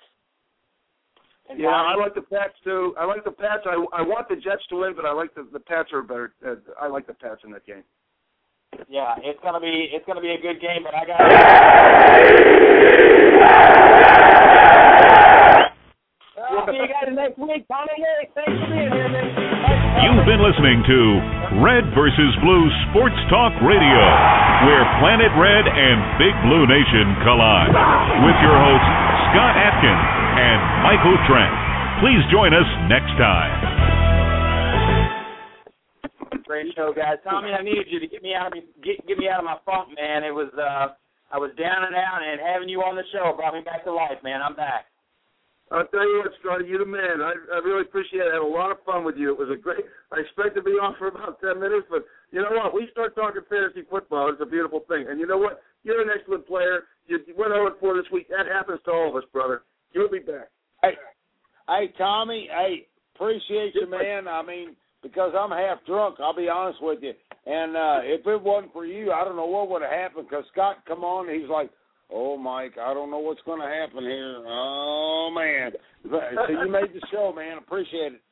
And 1.50 1.58
yeah, 1.58 1.70
Mike? 1.70 1.86
I 1.86 1.96
like 1.96 2.14
the 2.14 2.22
Pats 2.22 2.54
too. 2.62 2.94
I 2.98 3.04
like 3.04 3.24
the 3.24 3.32
Pats. 3.32 3.62
I 3.66 3.84
I 3.92 4.02
want 4.02 4.28
the 4.28 4.36
Jets 4.36 4.62
to 4.70 4.76
win, 4.80 4.94
but 4.94 5.04
I 5.04 5.10
like 5.12 5.34
the 5.34 5.48
the 5.52 5.58
Pats 5.58 5.92
are 5.92 6.02
better. 6.02 6.32
Uh, 6.46 6.54
I 6.80 6.86
like 6.86 7.08
the 7.08 7.14
Pats 7.14 7.40
in 7.44 7.50
that 7.52 7.66
game. 7.66 7.82
Yeah, 8.88 9.16
it's 9.18 9.40
gonna 9.42 9.58
be 9.60 9.90
it's 9.92 10.06
gonna 10.06 10.20
be 10.20 10.30
a 10.30 10.40
good 10.40 10.60
game, 10.60 10.84
but 10.84 10.94
I 10.94 11.04
got. 11.04 11.18
we'll 16.50 16.66
see 16.66 16.76
you 16.76 16.86
guys 16.86 17.08
next 17.12 17.38
week. 17.38 17.66
Tommy 17.66 17.90
thanks 18.34 18.46
for 18.46 18.66
being 18.70 18.92
here, 18.92 19.08
man 19.08 19.57
been 20.28 20.44
listening 20.44 20.84
to 20.84 20.98
Red 21.64 21.88
versus 21.96 22.32
Blue 22.44 22.68
Sports 22.92 23.16
Talk 23.32 23.48
Radio, 23.64 24.02
where 24.68 24.84
Planet 25.00 25.32
Red 25.40 25.64
and 25.64 25.98
Big 26.20 26.36
Blue 26.44 26.68
Nation 26.68 27.16
collide. 27.24 27.72
With 28.20 28.36
your 28.44 28.52
hosts, 28.52 28.92
Scott 29.32 29.56
Atkins 29.56 30.04
and 30.36 30.58
Michael 30.84 31.16
Trent. 31.24 31.48
Please 32.04 32.20
join 32.28 32.52
us 32.52 32.68
next 32.92 33.10
time. 33.16 33.56
Great 36.44 36.76
show, 36.76 36.92
guys. 36.92 37.16
Tommy, 37.24 37.56
I 37.56 37.64
needed 37.64 37.88
you 37.88 37.98
to 37.98 38.06
get 38.06 38.20
me 38.20 38.36
out 38.36 38.52
of 38.52 38.52
me 38.52 38.68
get, 38.84 39.00
get 39.08 39.16
me 39.16 39.32
out 39.32 39.40
of 39.40 39.48
my 39.48 39.56
funk, 39.64 39.96
man. 39.96 40.28
It 40.28 40.34
was 40.36 40.52
uh 40.60 40.92
I 41.32 41.40
was 41.40 41.56
down 41.56 41.88
and 41.88 41.96
out, 41.96 42.20
and 42.20 42.36
having 42.36 42.68
you 42.68 42.84
on 42.84 42.96
the 42.96 43.04
show 43.16 43.32
brought 43.32 43.56
me 43.56 43.64
back 43.64 43.84
to 43.84 43.92
life, 43.92 44.20
man. 44.22 44.44
I'm 44.44 44.56
back. 44.56 44.87
I'll 45.70 45.86
tell 45.88 46.06
you 46.08 46.24
what, 46.24 46.32
Scotty, 46.40 46.64
you're 46.64 46.80
the 46.80 46.88
man. 46.88 47.20
I, 47.20 47.36
I 47.52 47.58
really 47.60 47.82
appreciate 47.82 48.24
it. 48.24 48.32
I 48.32 48.40
had 48.40 48.42
a 48.42 48.46
lot 48.46 48.70
of 48.72 48.78
fun 48.86 49.04
with 49.04 49.16
you. 49.16 49.32
It 49.32 49.38
was 49.38 49.50
a 49.52 49.60
great. 49.60 49.84
I 50.12 50.20
expect 50.20 50.56
to 50.56 50.62
be 50.62 50.72
on 50.80 50.96
for 50.96 51.08
about 51.08 51.40
ten 51.40 51.60
minutes, 51.60 51.86
but 51.90 52.04
you 52.32 52.40
know 52.40 52.56
what? 52.56 52.72
We 52.72 52.88
start 52.90 53.14
talking 53.14 53.42
fantasy 53.48 53.84
football. 53.88 54.30
It's 54.32 54.40
a 54.40 54.48
beautiful 54.48 54.80
thing. 54.88 55.06
And 55.08 55.20
you 55.20 55.26
know 55.26 55.36
what? 55.36 55.60
You're 55.84 56.00
an 56.00 56.08
excellent 56.08 56.46
player. 56.46 56.84
You 57.06 57.20
went 57.36 57.52
over 57.52 57.70
4 57.80 57.96
this 57.96 58.10
week. 58.12 58.28
That 58.28 58.46
happens 58.46 58.80
to 58.84 58.90
all 58.90 59.10
of 59.10 59.16
us, 59.16 59.28
brother. 59.32 59.62
You'll 59.92 60.10
be 60.10 60.18
back. 60.18 60.48
Hey, 60.82 60.92
hey, 61.68 61.92
Tommy. 61.96 62.48
Hey, 62.50 62.86
appreciate 63.14 63.74
you, 63.74 63.88
man. 63.88 64.28
I 64.28 64.42
mean, 64.42 64.76
because 65.02 65.32
I'm 65.38 65.50
half 65.50 65.84
drunk. 65.86 66.16
I'll 66.18 66.36
be 66.36 66.48
honest 66.48 66.82
with 66.82 66.98
you. 67.02 67.12
And 67.46 67.76
uh 67.76 68.00
if 68.02 68.26
it 68.26 68.42
wasn't 68.42 68.72
for 68.72 68.84
you, 68.84 69.12
I 69.12 69.24
don't 69.24 69.36
know 69.36 69.46
what 69.46 69.70
would 69.70 69.82
have 69.82 69.90
happened. 69.90 70.26
Because 70.28 70.44
Scott 70.52 70.76
come 70.86 71.04
on, 71.04 71.32
he's 71.32 71.48
like, 71.48 71.70
"Oh, 72.10 72.36
Mike, 72.36 72.76
I 72.80 72.94
don't 72.94 73.10
know 73.10 73.18
what's 73.18 73.42
going 73.42 73.60
to 73.60 73.66
happen 73.68 74.04
here." 74.04 74.42
Oh 74.46 75.30
man, 75.34 75.72
so 76.02 76.52
you 76.52 76.70
made 76.70 76.92
the 76.94 77.06
show, 77.12 77.32
man. 77.34 77.58
Appreciate 77.58 78.14
it. 78.14 78.22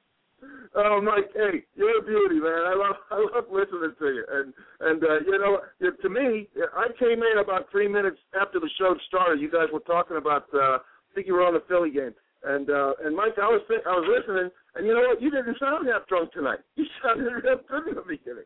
Oh, 0.75 1.01
Mike, 1.01 1.31
hey, 1.35 1.65
you're 1.75 1.99
a 1.99 2.05
beauty, 2.05 2.41
man. 2.41 2.63
I 2.67 2.75
love 2.77 2.97
I 3.11 3.17
love 3.35 3.45
listening 3.51 3.95
to 3.99 4.07
you. 4.07 4.25
And 4.31 4.53
and 4.81 5.03
uh, 5.03 5.21
you 5.25 5.39
know, 5.39 5.61
to 5.91 6.09
me, 6.09 6.49
I 6.77 6.89
came 6.99 7.23
in 7.23 7.39
about 7.43 7.71
three 7.71 7.89
minutes 7.89 8.19
after 8.39 8.61
the 8.61 8.69
show 8.79 8.95
started. 9.09 9.41
You 9.41 9.51
guys 9.51 9.69
were 9.73 9.81
talking 9.81 10.17
about. 10.19 10.45
uh 10.55 10.79
I 10.79 11.15
think 11.15 11.29
you 11.29 11.33
were 11.33 11.47
on 11.47 11.55
the 11.55 11.63
Philly 11.67 11.91
game. 11.91 12.15
And 12.45 12.69
uh 12.69 12.93
and 13.03 13.17
Mike, 13.17 13.39
I 13.39 13.49
was 13.49 13.63
I 13.71 13.91
was 13.91 14.07
listening, 14.07 14.51
and 14.75 14.87
you 14.87 14.93
know 14.93 15.09
what? 15.09 15.23
You 15.23 15.31
didn't 15.31 15.57
sound 15.59 15.89
half 15.89 16.07
drunk 16.07 16.33
tonight. 16.33 16.59
You 16.77 16.85
sounded 17.03 17.33
real 17.33 17.57
good 17.67 17.89
in 17.89 17.95
the 17.95 18.03
beginning. 18.03 18.45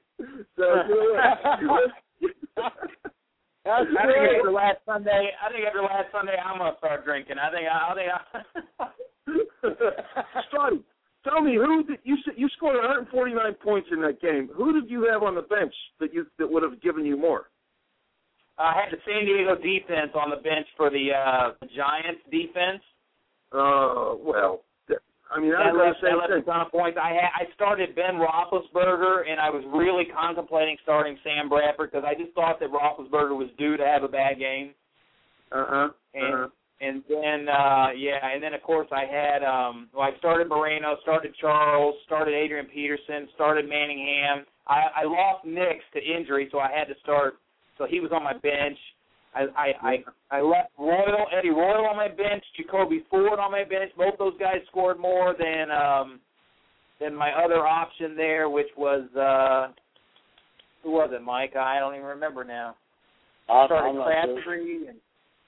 So 0.56 0.64
you 0.88 0.94
know 1.66 1.74
what? 1.74 2.62
I 3.66 3.84
think 3.84 3.96
after 3.96 4.52
last 4.52 4.78
Sunday, 4.86 5.30
I 5.36 5.52
think 5.52 5.66
after 5.66 5.82
last 5.82 6.08
Sunday, 6.12 6.36
I'm 6.42 6.58
gonna 6.58 6.76
start 6.78 7.04
drinking. 7.04 7.36
I 7.38 7.50
think 7.50 7.68
I, 7.68 7.76
I 7.90 7.94
think. 7.94 8.08
I... 8.80 8.86
Scotty, 10.48 10.80
tell 11.24 11.42
me 11.42 11.56
who 11.56 11.84
did 11.84 11.98
you 12.04 12.16
you 12.36 12.48
scored 12.56 12.76
149 12.76 13.54
points 13.62 13.88
in 13.92 14.00
that 14.00 14.20
game. 14.20 14.48
Who 14.56 14.72
did 14.72 14.90
you 14.90 15.06
have 15.12 15.22
on 15.22 15.34
the 15.34 15.42
bench 15.42 15.74
that 16.00 16.14
you 16.14 16.26
that 16.38 16.50
would 16.50 16.62
have 16.62 16.80
given 16.80 17.04
you 17.04 17.18
more? 17.18 17.50
I 18.58 18.72
had 18.74 18.92
the 18.92 19.00
San 19.04 19.24
Diego 19.26 19.56
defense 19.56 20.12
on 20.14 20.30
the 20.30 20.36
bench 20.36 20.66
for 20.76 20.90
the 20.90 21.10
uh 21.12 21.52
Giants 21.76 22.22
defense. 22.30 22.82
Uh, 23.52 24.14
well, 24.16 24.62
I 25.30 25.38
mean, 25.40 25.54
I 25.54 25.64
that 25.70 25.74
was 25.74 25.94
left, 25.94 26.02
that 26.02 26.18
left 26.18 26.32
a 26.32 26.42
ton 26.42 26.60
of 26.66 26.72
points. 26.72 26.98
I 27.00 27.10
had 27.14 27.30
I 27.38 27.52
started 27.54 27.94
Ben 27.94 28.18
Roethlisberger, 28.18 29.30
and 29.30 29.38
I 29.40 29.48
was 29.50 29.62
really 29.72 30.04
contemplating 30.10 30.76
starting 30.82 31.16
Sam 31.22 31.48
Bradford 31.48 31.92
because 31.92 32.04
I 32.06 32.14
just 32.14 32.34
thought 32.34 32.58
that 32.60 32.70
Roethlisberger 32.70 33.36
was 33.36 33.48
due 33.56 33.76
to 33.76 33.86
have 33.86 34.02
a 34.02 34.08
bad 34.08 34.38
game. 34.38 34.74
Uh 35.52 35.64
huh. 35.68 35.88
And 36.14 36.34
Uh-huh. 36.34 36.48
and 36.80 37.02
then 37.08 37.48
uh 37.48 37.88
yeah, 37.96 38.18
and 38.32 38.42
then 38.42 38.54
of 38.54 38.62
course 38.62 38.88
I 38.90 39.04
had 39.06 39.44
um 39.44 39.88
well 39.94 40.02
I 40.02 40.16
started 40.18 40.48
Moreno, 40.48 40.96
started 41.02 41.34
Charles, 41.40 41.94
started 42.06 42.34
Adrian 42.34 42.66
Peterson, 42.66 43.28
started 43.34 43.68
Manningham. 43.68 44.44
I 44.66 45.02
I 45.02 45.04
lost 45.04 45.44
Nicks 45.44 45.84
to 45.94 46.00
injury, 46.02 46.48
so 46.50 46.58
I 46.58 46.70
had 46.74 46.88
to 46.88 46.94
start 47.02 47.34
so 47.78 47.86
he 47.88 48.00
was 48.00 48.10
on 48.12 48.22
my 48.24 48.34
bench. 48.34 48.78
I 49.34 49.42
I 49.56 49.72
I, 49.82 50.38
I 50.38 50.40
left 50.40 50.70
Royal 50.78 51.26
Eddie 51.36 51.50
Royal 51.50 51.86
on 51.86 51.96
my 51.96 52.08
bench, 52.08 52.44
Jacoby 52.56 53.04
Ford 53.10 53.38
on 53.38 53.52
my 53.52 53.64
bench. 53.64 53.92
Both 53.96 54.18
those 54.18 54.36
guys 54.38 54.58
scored 54.68 54.98
more 54.98 55.34
than 55.38 55.70
um 55.70 56.20
than 57.00 57.14
my 57.14 57.30
other 57.32 57.66
option 57.66 58.16
there, 58.16 58.48
which 58.48 58.68
was 58.76 59.04
uh 59.16 59.72
who 60.82 60.92
was 60.92 61.10
it, 61.12 61.22
Mike? 61.22 61.56
I 61.56 61.78
don't 61.78 61.94
even 61.94 62.06
remember 62.06 62.44
now. 62.44 62.74
I'm, 63.48 63.66
started 63.66 63.88
I'm 63.88 63.94
sure. 63.96 64.04
Crabtree 64.04 64.88
and 64.88 64.98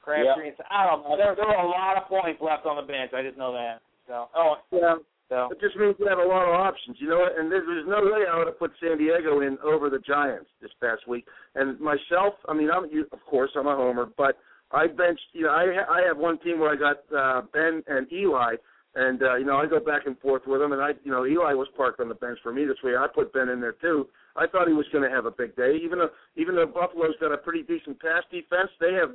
Crabtree. 0.02 0.48
And, 0.48 0.56
I 0.70 0.86
don't 0.86 1.02
know. 1.02 1.16
There 1.16 1.34
there 1.34 1.46
were 1.46 1.54
a 1.54 1.68
lot 1.68 1.96
of 1.96 2.08
points 2.08 2.40
left 2.40 2.66
on 2.66 2.76
the 2.76 2.82
bench. 2.82 3.12
I 3.16 3.22
just 3.22 3.38
know 3.38 3.52
that. 3.52 3.80
So 4.06 4.28
oh 4.36 4.56
Yeah. 4.70 4.94
So 5.32 5.48
It 5.50 5.60
just 5.60 5.76
means 5.76 5.96
you 5.98 6.06
have 6.08 6.18
a 6.18 6.28
lot 6.28 6.44
of 6.44 6.54
options. 6.54 6.98
You 7.00 7.08
know? 7.08 7.24
And 7.24 7.50
there's, 7.50 7.64
there's 7.66 7.88
no 7.88 8.04
way 8.04 8.28
I 8.30 8.36
would 8.36 8.46
have 8.46 8.58
put 8.58 8.72
San 8.80 8.98
Diego 8.98 9.40
in 9.40 9.56
over 9.64 9.88
the 9.88 9.98
Giants 9.98 10.50
this 10.60 10.70
past 10.80 11.08
week. 11.08 11.24
And 11.54 11.80
myself, 11.80 12.34
I 12.48 12.52
mean, 12.52 12.68
I'm 12.70 12.90
you, 12.92 13.06
of 13.12 13.24
course 13.24 13.50
I'm 13.56 13.66
a 13.66 13.74
homer, 13.74 14.08
but 14.16 14.36
I 14.70 14.86
benched. 14.86 15.32
You 15.32 15.44
know, 15.44 15.50
I 15.50 15.64
I 15.88 16.02
have 16.06 16.18
one 16.18 16.38
team 16.40 16.60
where 16.60 16.70
I 16.70 16.76
got 16.76 16.98
uh, 17.16 17.42
Ben 17.52 17.82
and 17.86 18.10
Eli, 18.12 18.56
and 18.94 19.22
uh, 19.22 19.36
you 19.36 19.44
know 19.44 19.56
I 19.56 19.66
go 19.66 19.80
back 19.80 20.06
and 20.06 20.18
forth 20.18 20.42
with 20.46 20.60
them. 20.60 20.72
And 20.72 20.82
I, 20.82 20.90
you 21.04 21.12
know, 21.12 21.26
Eli 21.26 21.52
was 21.54 21.68
parked 21.76 22.00
on 22.00 22.08
the 22.08 22.14
bench 22.14 22.38
for 22.42 22.52
me 22.52 22.64
this 22.64 22.76
week. 22.84 22.94
I 22.98 23.06
put 23.12 23.32
Ben 23.32 23.48
in 23.48 23.60
there 23.60 23.76
too. 23.80 24.08
I 24.36 24.46
thought 24.46 24.68
he 24.68 24.74
was 24.74 24.86
going 24.92 25.08
to 25.08 25.14
have 25.14 25.26
a 25.26 25.30
big 25.30 25.56
day. 25.56 25.76
Even 25.82 25.98
though 25.98 26.10
even 26.36 26.56
though 26.56 26.66
Buffalo's 26.66 27.16
got 27.20 27.32
a 27.32 27.38
pretty 27.38 27.62
decent 27.62 28.00
pass 28.00 28.22
defense, 28.30 28.70
they 28.80 28.92
have 28.94 29.12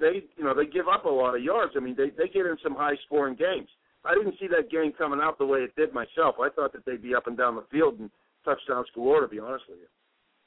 they 0.00 0.22
you 0.36 0.44
know 0.44 0.54
they 0.54 0.66
give 0.66 0.86
up 0.86 1.04
a 1.04 1.08
lot 1.08 1.34
of 1.36 1.42
yards. 1.42 1.72
I 1.76 1.80
mean 1.80 1.94
they 1.96 2.10
they 2.10 2.28
get 2.28 2.46
in 2.46 2.56
some 2.62 2.74
high 2.74 2.96
scoring 3.06 3.34
games. 3.34 3.68
I 4.04 4.14
didn't 4.14 4.36
see 4.40 4.48
that 4.48 4.70
game 4.70 4.92
coming 4.96 5.20
out 5.22 5.38
the 5.38 5.46
way 5.46 5.60
it 5.60 5.76
did 5.76 5.92
myself. 5.92 6.36
I 6.40 6.48
thought 6.48 6.72
that 6.72 6.84
they'd 6.86 7.02
be 7.02 7.14
up 7.14 7.26
and 7.26 7.36
down 7.36 7.54
the 7.56 7.64
field 7.70 7.98
and 7.98 8.10
touchdowns 8.44 8.88
galore. 8.94 9.20
To 9.20 9.28
be 9.28 9.38
honest 9.38 9.64
with 9.68 9.78
you. 9.78 9.90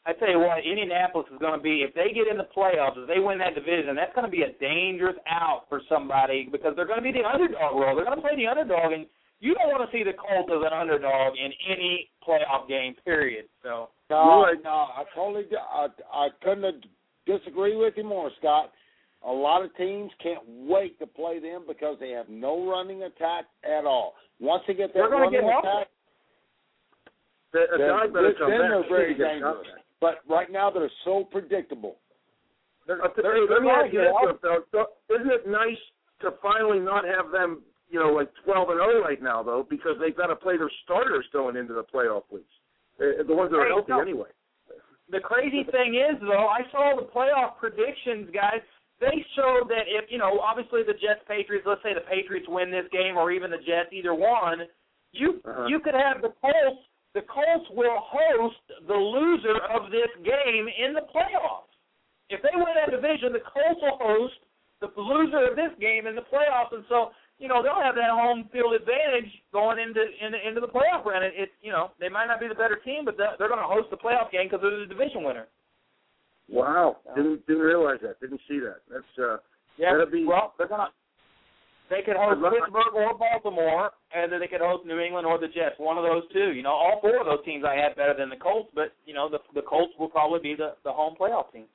I 0.06 0.12
tell 0.12 0.30
you 0.30 0.40
what, 0.40 0.60
Indianapolis 0.68 1.28
is 1.32 1.40
going 1.40 1.56
to 1.56 1.64
be 1.64 1.80
if 1.88 1.94
they 1.96 2.12
get 2.12 2.28
in 2.28 2.36
the 2.36 2.48
playoffs, 2.52 3.00
if 3.00 3.08
they 3.08 3.24
win 3.24 3.38
that 3.40 3.56
division, 3.56 3.96
that's 3.96 4.12
going 4.14 4.26
to 4.28 4.32
be 4.32 4.44
a 4.44 4.52
dangerous 4.60 5.16
out 5.32 5.64
for 5.70 5.80
somebody 5.88 6.50
because 6.52 6.74
they're 6.76 6.88
going 6.88 7.00
to 7.00 7.08
be 7.08 7.14
the 7.16 7.24
underdog 7.24 7.72
role. 7.80 7.96
They're 7.96 8.04
going 8.04 8.18
to 8.20 8.22
play 8.22 8.36
the 8.36 8.48
underdog, 8.48 8.92
and 8.92 9.06
you 9.40 9.56
don't 9.56 9.72
want 9.72 9.88
to 9.90 9.92
see 9.96 10.04
the 10.04 10.12
Colts 10.12 10.52
as 10.52 10.60
an 10.60 10.76
underdog 10.76 11.40
in 11.40 11.52
any 11.72 12.10
playoff 12.20 12.68
game. 12.68 12.96
Period. 13.06 13.46
So 13.64 13.90
No, 14.10 14.44
Right. 14.44 14.60
no, 14.62 14.92
I 14.92 15.04
totally, 15.16 15.46
I, 15.56 15.88
I 16.12 16.28
couldn't 16.44 16.86
disagree 17.26 17.78
with 17.78 17.94
you 17.96 18.04
more, 18.04 18.30
Scott. 18.40 18.72
A 19.26 19.32
lot 19.32 19.64
of 19.64 19.74
teams 19.78 20.12
can't 20.22 20.44
wait 20.68 21.00
to 21.00 21.08
play 21.08 21.40
them 21.40 21.64
because 21.68 21.98
they 22.00 22.10
have 22.10 22.28
no 22.30 22.70
running 22.70 23.04
attack 23.04 23.46
at 23.64 23.86
all. 23.86 24.16
Once 24.40 24.64
they 24.68 24.74
get 24.74 24.90
that 24.94 25.00
They're 25.00 25.10
gonna 25.10 25.24
running 25.32 25.40
get 25.42 25.50
help. 25.50 25.64
attack, 25.64 25.88
The, 27.54 27.60
a 27.74 27.78
then, 27.78 27.88
guy 27.88 28.08
better 28.08 28.34
then 28.34 28.36
come 28.38 28.50
back. 28.50 28.60
they're 28.60 28.90
very 28.90 29.14
dangerous. 29.18 29.68
But 30.02 30.16
right 30.28 30.52
now 30.52 30.70
they're 30.70 30.92
so 31.06 31.24
predictable. 31.32 31.98
they're, 32.88 32.98
they're, 33.16 33.36
hey, 33.48 33.48
let 33.50 33.62
me 33.64 33.70
ask 33.70 33.94
you 33.94 34.02
this, 34.02 34.38
though. 34.42 34.64
So, 34.72 35.16
Isn't 35.16 35.32
it 35.32 35.48
nice 35.48 35.80
to 36.22 36.32
finally 36.42 36.80
not 36.80 37.06
have 37.06 37.32
them, 37.32 37.62
you 37.90 38.00
know, 38.00 38.12
like 38.12 38.28
12 38.44 38.70
and 38.70 38.80
0 38.80 39.02
right 39.02 39.22
now, 39.22 39.42
though, 39.44 39.66
because 39.70 39.96
they've 40.02 40.16
got 40.18 40.28
to 40.28 40.36
play 40.36 40.58
their 40.58 40.72
starters 40.84 41.26
going 41.32 41.56
into 41.56 41.74
the 41.74 41.84
playoff 41.84 42.24
weeks, 42.32 42.52
the 43.00 43.24
ones 43.34 43.52
that 43.52 43.58
are 43.58 43.64
Hey, 43.64 43.70
healthy 43.72 43.92
no. 43.94 44.02
anyway. 44.02 44.30
The 45.10 45.20
crazy 45.20 45.64
thing 45.72 45.96
is, 45.96 46.20
though, 46.22 46.48
I 46.48 46.62
saw 46.72 46.96
the 47.00 47.06
playoff 47.08 47.58
predictions, 47.60 48.30
guys. 48.34 48.60
They 49.04 49.20
showed 49.36 49.68
that 49.68 49.84
if 49.92 50.08
you 50.08 50.18
know, 50.18 50.40
obviously 50.40 50.88
the 50.88 50.96
Jets 50.96 51.28
Patriots. 51.28 51.68
Let's 51.68 51.84
say 51.84 51.92
the 51.92 52.08
Patriots 52.08 52.48
win 52.48 52.72
this 52.72 52.88
game, 52.96 53.20
or 53.20 53.32
even 53.36 53.52
the 53.52 53.60
Jets, 53.60 53.92
either 53.92 54.16
one. 54.16 54.64
You 55.12 55.44
Uh-huh. 55.44 55.68
you 55.68 55.84
could 55.84 55.94
have 55.94 56.24
the 56.24 56.32
Colts. 56.40 56.82
The 57.14 57.22
Colts 57.28 57.68
will 57.76 58.00
host 58.00 58.64
the 58.88 58.96
loser 58.96 59.60
of 59.70 59.92
this 59.92 60.10
game 60.24 60.66
in 60.72 60.96
the 60.96 61.06
playoffs. 61.14 61.70
If 62.32 62.42
they 62.42 62.56
win 62.56 62.74
that 62.74 62.90
division, 62.90 63.34
the 63.36 63.44
Colts 63.46 63.82
will 63.84 64.00
host 64.02 64.40
the 64.82 64.90
loser 64.98 65.52
of 65.52 65.56
this 65.56 65.70
game 65.80 66.08
in 66.08 66.16
the 66.16 66.26
playoffs, 66.32 66.72
and 66.74 66.84
so 66.90 67.12
you 67.38 67.48
know 67.48 67.62
they'll 67.62 67.84
have 67.84 67.96
that 67.96 68.10
home 68.10 68.50
field 68.52 68.74
advantage 68.74 69.30
going 69.52 69.78
into 69.80 70.02
into, 70.24 70.40
into 70.48 70.62
the 70.64 70.72
playoff 70.72 71.04
run. 71.06 71.22
It, 71.22 71.34
it 71.36 71.50
you 71.62 71.72
know 71.72 71.92
they 72.00 72.10
might 72.10 72.26
not 72.32 72.40
be 72.40 72.48
the 72.48 72.56
better 72.56 72.80
team, 72.82 73.06
but 73.06 73.18
they're, 73.18 73.36
they're 73.38 73.52
going 73.52 73.62
to 73.62 73.68
host 73.68 73.92
the 73.92 74.00
playoff 74.00 74.32
game 74.32 74.48
because 74.48 74.64
they're 74.64 74.80
the 74.80 74.88
division 74.88 75.24
winner. 75.24 75.48
Wow, 76.50 76.98
didn't 77.16 77.46
didn't 77.48 77.62
realize 77.64 78.00
that. 78.04 78.20
Didn't 78.20 78.42
see 78.48 78.60
that. 78.60 78.82
That's 78.92 79.04
uh, 79.18 79.38
Yeah. 79.78 79.94
That'd 79.98 80.12
be- 80.12 80.26
well, 80.26 80.54
they're 80.58 80.68
gonna. 80.68 80.90
They 81.90 82.02
could 82.02 82.16
host 82.16 82.42
Pittsburgh 82.42 82.96
or 82.96 83.14
Baltimore, 83.18 83.92
and 84.16 84.32
then 84.32 84.40
they 84.40 84.48
could 84.48 84.62
host 84.62 84.86
New 84.86 85.00
England 85.00 85.28
or 85.28 85.38
the 85.38 85.48
Jets. 85.48 85.76
One 85.78 85.98
of 85.98 86.04
those 86.04 86.24
two. 86.32 86.52
You 86.54 86.64
know, 86.64 86.72
all 86.72 87.00
four 87.02 87.20
of 87.20 87.26
those 87.26 87.44
teams 87.46 87.64
I 87.68 87.76
had 87.76 87.96
better 87.96 88.16
than 88.18 88.30
the 88.30 88.38
Colts, 88.38 88.72
but 88.74 88.94
you 89.06 89.14
know 89.14 89.30
the 89.30 89.40
the 89.54 89.62
Colts 89.62 89.94
will 90.00 90.10
probably 90.10 90.40
be 90.40 90.56
the 90.56 90.74
the 90.84 90.92
home 90.92 91.16
playoff 91.20 91.52
team. 91.52 91.66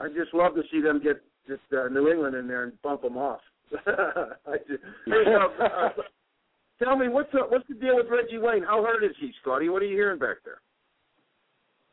I 0.00 0.08
just 0.08 0.32
love 0.34 0.54
to 0.54 0.62
see 0.70 0.80
them 0.80 1.00
get 1.02 1.20
just 1.48 1.62
uh, 1.72 1.88
New 1.88 2.08
England 2.08 2.36
in 2.36 2.46
there 2.46 2.64
and 2.64 2.80
bump 2.82 3.02
them 3.02 3.16
off. 3.16 3.40
I 3.74 4.56
just, 4.68 4.82
hey, 5.06 5.24
uh, 5.34 5.64
uh, 5.64 5.88
tell 6.82 6.96
me 6.96 7.08
what's 7.08 7.32
the, 7.32 7.40
what's 7.48 7.66
the 7.68 7.74
deal 7.74 7.96
with 7.96 8.06
Reggie 8.08 8.38
Wayne? 8.38 8.62
How 8.62 8.84
hurt 8.84 9.02
is 9.02 9.16
he, 9.20 9.32
Scotty? 9.42 9.68
What 9.68 9.82
are 9.82 9.86
you 9.86 9.96
hearing 9.96 10.18
back 10.18 10.36
there? 10.44 10.60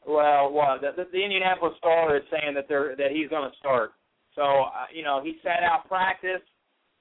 Well, 0.08 0.54
well, 0.54 0.78
the, 0.80 0.92
the, 0.96 1.10
the 1.12 1.22
Indianapolis 1.24 1.74
Star 1.78 2.16
is 2.16 2.24
saying 2.30 2.54
that 2.56 2.68
they're 2.70 2.96
that 2.96 3.12
he's 3.12 3.30
going 3.30 3.50
to 3.50 3.58
start. 3.58 3.92
So 4.36 4.42
uh, 4.42 4.88
you 4.94 5.04
know 5.04 5.22
he 5.24 5.38
sat 5.44 5.64
out 5.64 5.88
practice. 5.88 6.42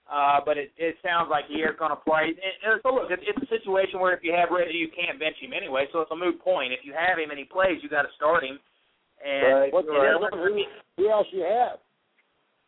Uh, 0.05 0.37
but 0.45 0.61
it, 0.61 0.69
it 0.77 1.01
sounds 1.01 1.33
like 1.33 1.49
he 1.49 1.65
is 1.65 1.73
going 1.81 1.89
to 1.89 1.97
play. 1.97 2.29
And, 2.29 2.37
and 2.37 2.77
so 2.85 2.93
look, 2.93 3.09
it, 3.09 3.25
it's 3.25 3.41
a 3.41 3.49
situation 3.49 4.05
where 4.05 4.13
if 4.13 4.21
you 4.21 4.37
have 4.37 4.53
Reggie, 4.53 4.77
you 4.77 4.93
can't 4.93 5.17
bench 5.17 5.41
him 5.41 5.57
anyway, 5.57 5.89
so 5.97 6.05
it's 6.05 6.13
a 6.13 6.17
moot 6.17 6.37
point. 6.45 6.77
If 6.77 6.85
you 6.85 6.93
have 6.93 7.17
him 7.17 7.33
and 7.33 7.41
he 7.41 7.49
plays, 7.49 7.81
you 7.81 7.89
got 7.89 8.05
to 8.05 8.13
start 8.13 8.45
him. 8.45 8.61
And 9.25 9.73
right. 9.73 9.73
What, 9.73 9.89
right. 9.89 10.13
who, 10.21 10.61
who 11.01 11.09
else 11.09 11.27
you 11.33 11.41
have? 11.41 11.81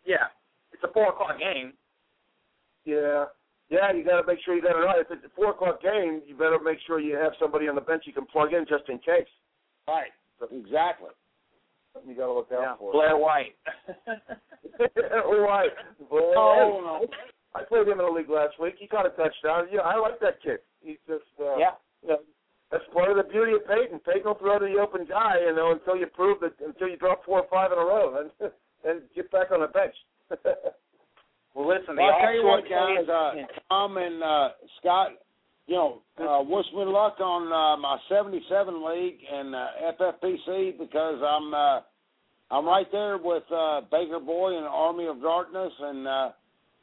Yeah, 0.08 0.32
it's 0.72 0.80
a 0.80 0.88
four 0.96 1.12
o'clock 1.12 1.36
game. 1.36 1.76
Yeah, 2.88 3.28
yeah, 3.68 3.92
you 3.92 4.00
got 4.00 4.22
to 4.22 4.26
make 4.26 4.40
sure 4.40 4.56
you 4.56 4.62
got 4.62 4.80
it 4.80 4.86
right. 4.86 5.04
If 5.04 5.10
it's 5.10 5.26
a 5.26 5.36
four 5.36 5.50
o'clock 5.50 5.82
game, 5.82 6.22
you 6.24 6.40
better 6.40 6.56
make 6.56 6.78
sure 6.86 7.00
you 7.00 7.16
have 7.16 7.32
somebody 7.36 7.68
on 7.68 7.74
the 7.74 7.84
bench 7.84 8.04
you 8.06 8.14
can 8.14 8.24
plug 8.24 8.54
in 8.54 8.64
just 8.64 8.88
in 8.88 8.96
case. 8.98 9.28
Right. 9.84 10.15
Exactly. 10.42 11.10
You 12.06 12.14
got 12.14 12.26
to 12.26 12.32
look 12.32 12.52
out 12.52 12.60
yeah. 12.60 12.76
for 12.76 12.92
Blair 12.92 13.16
White. 13.16 13.56
White. 14.76 15.76
Blair. 16.10 16.36
Oh 16.36 16.80
no. 16.84 17.06
I 17.54 17.64
played 17.64 17.88
him 17.88 17.98
in 18.00 18.04
the 18.04 18.12
league 18.12 18.28
last 18.28 18.60
week. 18.60 18.74
He 18.78 18.86
caught 18.86 19.06
a 19.06 19.10
touchdown. 19.10 19.68
Yeah, 19.72 19.80
I 19.80 19.96
like 19.96 20.20
that 20.20 20.42
kid. 20.42 20.58
He's 20.82 21.00
just 21.08 21.24
uh, 21.40 21.56
yeah. 21.56 21.80
You 22.02 22.08
know, 22.08 22.18
that's 22.70 22.84
part 22.92 23.10
of 23.10 23.16
the 23.16 23.32
beauty 23.32 23.52
of 23.52 23.66
Peyton. 23.66 24.00
Peyton 24.04 24.24
will 24.24 24.34
throw 24.34 24.58
to 24.58 24.66
the 24.66 24.80
open 24.80 25.06
guy, 25.08 25.40
you 25.46 25.54
know, 25.54 25.72
until 25.72 25.96
you 25.96 26.06
prove 26.06 26.40
that 26.40 26.52
until 26.64 26.88
you 26.88 26.96
drop 26.96 27.24
four 27.24 27.40
or 27.40 27.48
five 27.50 27.72
in 27.72 27.78
a 27.78 27.80
row, 27.80 28.20
and 28.20 28.52
then 28.84 29.02
get 29.14 29.30
back 29.30 29.50
on 29.50 29.60
the 29.60 29.68
bench. 29.68 29.94
well, 31.54 31.68
listen, 31.68 31.96
well, 31.96 32.10
I'll 32.12 32.20
tell 32.20 32.34
you 32.34 32.44
what, 32.44 32.64
guys, 32.68 33.08
uh, 33.08 33.32
Tom 33.68 33.96
and 33.96 34.22
uh, 34.22 34.48
Scott, 34.80 35.12
you 35.66 35.74
know, 35.74 36.02
uh, 36.18 36.42
wish 36.42 36.66
me 36.74 36.84
luck 36.84 37.18
on 37.20 37.52
uh, 37.52 37.76
my 37.80 37.98
77 38.08 38.86
league 38.86 39.18
and 39.32 39.54
uh, 39.54 39.66
FFPC 39.98 40.78
because 40.78 41.20
I'm 41.22 41.52
uh, 41.52 41.80
I'm 42.50 42.64
right 42.64 42.86
there 42.92 43.18
with 43.18 43.42
uh, 43.52 43.80
Baker 43.90 44.20
Boy 44.20 44.56
and 44.56 44.66
Army 44.66 45.06
of 45.06 45.20
Darkness, 45.20 45.72
and 45.80 46.06
uh, 46.06 46.30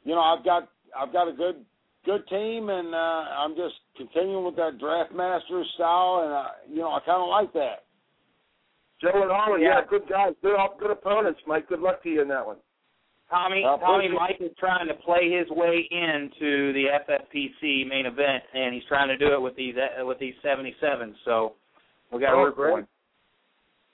you 0.04 0.14
know 0.14 0.20
I've 0.20 0.44
got 0.44 0.68
I've 0.98 1.12
got 1.12 1.28
a 1.28 1.32
good 1.32 1.64
good 2.04 2.28
team, 2.28 2.68
and 2.68 2.94
uh, 2.94 3.24
I'm 3.38 3.56
just 3.56 3.74
continuing 3.96 4.44
with 4.44 4.56
that 4.56 4.78
draft 4.78 5.14
master 5.14 5.64
style, 5.74 6.22
and 6.24 6.32
uh, 6.32 6.48
you 6.68 6.82
know 6.82 6.90
I 6.90 7.00
kind 7.06 7.22
of 7.22 7.28
like 7.28 7.52
that. 7.54 7.84
Joe 9.00 9.22
and 9.22 9.30
Harlan, 9.30 9.62
yeah. 9.62 9.80
yeah, 9.80 9.86
good 9.88 10.08
guys, 10.08 10.32
good 10.42 10.56
good 10.78 10.90
opponents, 10.90 11.40
Mike. 11.46 11.68
Good 11.68 11.80
luck 11.80 12.02
to 12.02 12.08
you 12.10 12.20
in 12.20 12.28
that 12.28 12.46
one. 12.46 12.56
Tommy, 13.30 13.64
uh, 13.64 13.78
Tommy 13.78 14.08
Mike 14.08 14.36
is 14.40 14.52
trying 14.58 14.86
to 14.88 14.94
play 14.94 15.30
his 15.30 15.48
way 15.50 15.88
into 15.90 16.72
the 16.72 16.84
FFPC 17.08 17.88
main 17.88 18.06
event, 18.06 18.44
and 18.52 18.74
he's 18.74 18.84
trying 18.88 19.08
to 19.08 19.16
do 19.16 19.32
it 19.32 19.40
with 19.40 19.56
these 19.56 19.74
uh, 19.76 20.04
with 20.04 20.18
these 20.18 20.34
77s. 20.44 21.14
So 21.24 21.54
we 22.12 22.20
got 22.20 22.32
to 22.32 22.36
oh, 22.36 22.40
work 22.40 22.56
great. 22.56 22.70
for 22.70 22.78
him. 22.80 22.86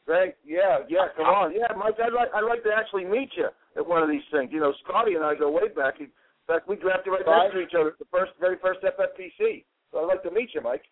Great, 0.07 0.35
yeah, 0.45 0.78
yeah, 0.89 1.07
come 1.16 1.26
on, 1.26 1.55
yeah, 1.55 1.72
Mike. 1.76 1.95
I'd 2.03 2.12
like 2.12 2.28
I'd 2.35 2.45
like 2.45 2.64
to 2.64 2.70
actually 2.76 3.05
meet 3.05 3.31
you 3.37 3.49
at 3.76 3.87
one 3.87 4.03
of 4.03 4.09
these 4.09 4.26
things. 4.33 4.51
You 4.53 4.61
know, 4.61 4.72
Scotty 4.85 5.14
and 5.14 5.24
I 5.24 5.37
go 5.37 5.51
way 5.51 5.68
back. 5.68 6.01
in 6.01 6.09
fact, 6.49 6.68
we 6.68 6.74
drafted 6.76 7.12
right, 7.12 7.26
right. 7.26 7.45
next 7.45 7.55
to 7.55 7.61
each 7.61 7.74
other 7.78 7.91
at 7.91 7.99
the 7.99 8.11
first 8.11 8.33
very 8.41 8.57
first 8.61 8.81
FFPC. 8.83 9.64
So 9.93 10.01
I'd 10.01 10.07
like 10.07 10.22
to 10.24 10.31
meet 10.31 10.51
you, 10.55 10.61
Mike. 10.61 10.83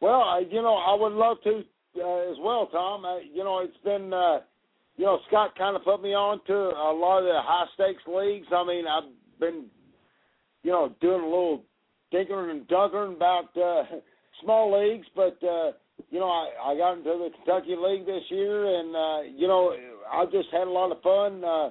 Well, 0.00 0.20
I, 0.20 0.42
you 0.48 0.62
know, 0.62 0.74
I 0.74 0.94
would 0.94 1.12
love 1.12 1.38
to 1.44 1.64
uh, 1.98 2.30
as 2.30 2.36
well, 2.40 2.68
Tom. 2.70 3.04
I, 3.04 3.22
you 3.32 3.42
know, 3.42 3.58
it's 3.60 3.76
been. 3.84 4.12
Uh, 4.12 4.40
you 4.96 5.04
know, 5.04 5.18
Scott 5.28 5.56
kind 5.58 5.76
of 5.76 5.84
put 5.84 6.02
me 6.02 6.10
on 6.14 6.40
to 6.46 6.54
a 6.54 6.92
lot 6.94 7.18
of 7.18 7.24
the 7.24 7.40
high 7.42 7.66
stakes 7.74 8.02
leagues. 8.06 8.46
I 8.54 8.64
mean, 8.64 8.84
I've 8.86 9.10
been, 9.40 9.66
you 10.62 10.70
know, 10.70 10.94
doing 11.00 11.20
a 11.20 11.24
little 11.24 11.62
tinkering 12.12 12.50
and 12.50 12.68
dunkering 12.68 13.16
about 13.16 13.56
uh, 13.56 13.82
small 14.42 14.70
leagues, 14.78 15.06
but 15.16 15.36
uh, 15.42 15.72
you 16.10 16.20
know, 16.20 16.28
I, 16.28 16.72
I 16.72 16.76
got 16.76 16.98
into 16.98 17.10
the 17.10 17.30
Kentucky 17.36 17.76
League 17.76 18.06
this 18.06 18.22
year, 18.30 18.78
and 18.78 18.94
uh, 18.94 19.20
you 19.36 19.48
know, 19.48 19.74
I 20.10 20.24
just 20.26 20.48
had 20.52 20.68
a 20.68 20.70
lot 20.70 20.92
of 20.92 21.02
fun 21.02 21.44
uh, 21.44 21.70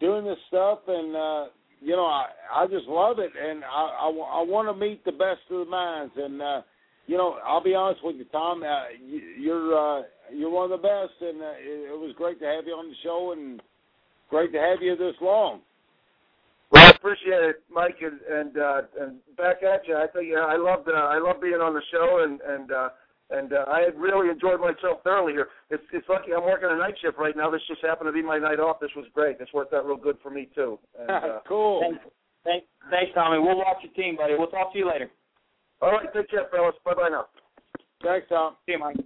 doing 0.00 0.24
this 0.24 0.38
stuff, 0.48 0.80
and 0.86 1.16
uh, 1.16 1.44
you 1.80 1.96
know, 1.96 2.06
I 2.06 2.26
I 2.54 2.66
just 2.66 2.86
love 2.86 3.18
it, 3.18 3.32
and 3.36 3.64
I 3.64 3.68
I, 3.68 4.08
I 4.08 4.42
want 4.44 4.68
to 4.68 4.74
meet 4.74 5.04
the 5.04 5.12
best 5.12 5.40
of 5.50 5.64
the 5.64 5.70
minds, 5.70 6.12
and 6.16 6.40
uh, 6.40 6.62
you 7.06 7.16
know, 7.16 7.38
I'll 7.44 7.62
be 7.62 7.74
honest 7.74 8.04
with 8.04 8.16
you, 8.16 8.24
Tom, 8.26 8.62
uh, 8.62 8.84
you, 9.04 9.18
you're. 9.40 9.98
Uh, 10.00 10.02
you're 10.34 10.50
one 10.50 10.70
of 10.70 10.80
the 10.80 10.82
best, 10.82 11.14
and 11.20 11.40
uh, 11.42 11.54
it, 11.58 11.92
it 11.92 11.98
was 11.98 12.14
great 12.16 12.38
to 12.40 12.46
have 12.46 12.66
you 12.66 12.72
on 12.72 12.88
the 12.88 12.96
show, 13.02 13.32
and 13.32 13.62
great 14.30 14.52
to 14.52 14.58
have 14.58 14.82
you 14.82 14.96
this 14.96 15.14
long. 15.20 15.60
Well, 16.70 16.86
I 16.86 16.90
appreciate 16.90 17.42
it, 17.42 17.62
Mike, 17.70 17.98
and 18.00 18.20
and, 18.22 18.56
uh, 18.56 18.82
and 19.00 19.16
back 19.36 19.62
at 19.62 19.86
you. 19.86 19.96
I 19.96 20.06
think 20.06 20.28
yeah, 20.32 20.48
I 20.48 20.56
loved 20.56 20.88
uh, 20.88 20.92
I 20.92 21.18
love 21.18 21.40
being 21.40 21.60
on 21.60 21.74
the 21.74 21.82
show, 21.92 22.24
and 22.24 22.40
and 22.40 22.72
uh, 22.72 22.88
and 23.30 23.52
uh, 23.52 23.64
I 23.68 23.92
really 23.96 24.30
enjoyed 24.30 24.60
myself 24.60 25.04
thoroughly 25.04 25.32
here. 25.32 25.48
It's 25.70 25.84
it's 25.92 26.08
lucky 26.08 26.32
I'm 26.32 26.44
working 26.44 26.68
a 26.70 26.76
night 26.76 26.94
shift 27.02 27.18
right 27.18 27.36
now. 27.36 27.50
This 27.50 27.60
just 27.68 27.84
happened 27.84 28.08
to 28.08 28.12
be 28.12 28.22
my 28.22 28.38
night 28.38 28.60
off. 28.60 28.80
This 28.80 28.94
was 28.96 29.06
great. 29.14 29.38
This 29.38 29.48
worked 29.52 29.74
out 29.74 29.86
real 29.86 29.96
good 29.96 30.16
for 30.22 30.30
me 30.30 30.48
too. 30.54 30.78
And, 30.98 31.10
uh, 31.10 31.40
cool. 31.46 31.80
Thanks, 31.80 32.04
thanks, 32.44 32.66
thanks, 32.90 33.12
Tommy. 33.14 33.38
We'll 33.38 33.58
watch 33.58 33.84
your 33.84 33.92
team, 33.92 34.16
buddy. 34.16 34.34
We'll 34.38 34.48
talk 34.48 34.72
to 34.72 34.78
you 34.78 34.88
later. 34.88 35.10
All 35.82 35.92
right, 35.92 36.08
take 36.14 36.30
care, 36.30 36.46
fellas. 36.50 36.74
Bye 36.84 36.94
bye 36.94 37.08
now. 37.10 37.26
Thanks, 38.02 38.28
Tom. 38.28 38.56
See 38.64 38.72
you, 38.72 38.78
Mike. 38.78 38.96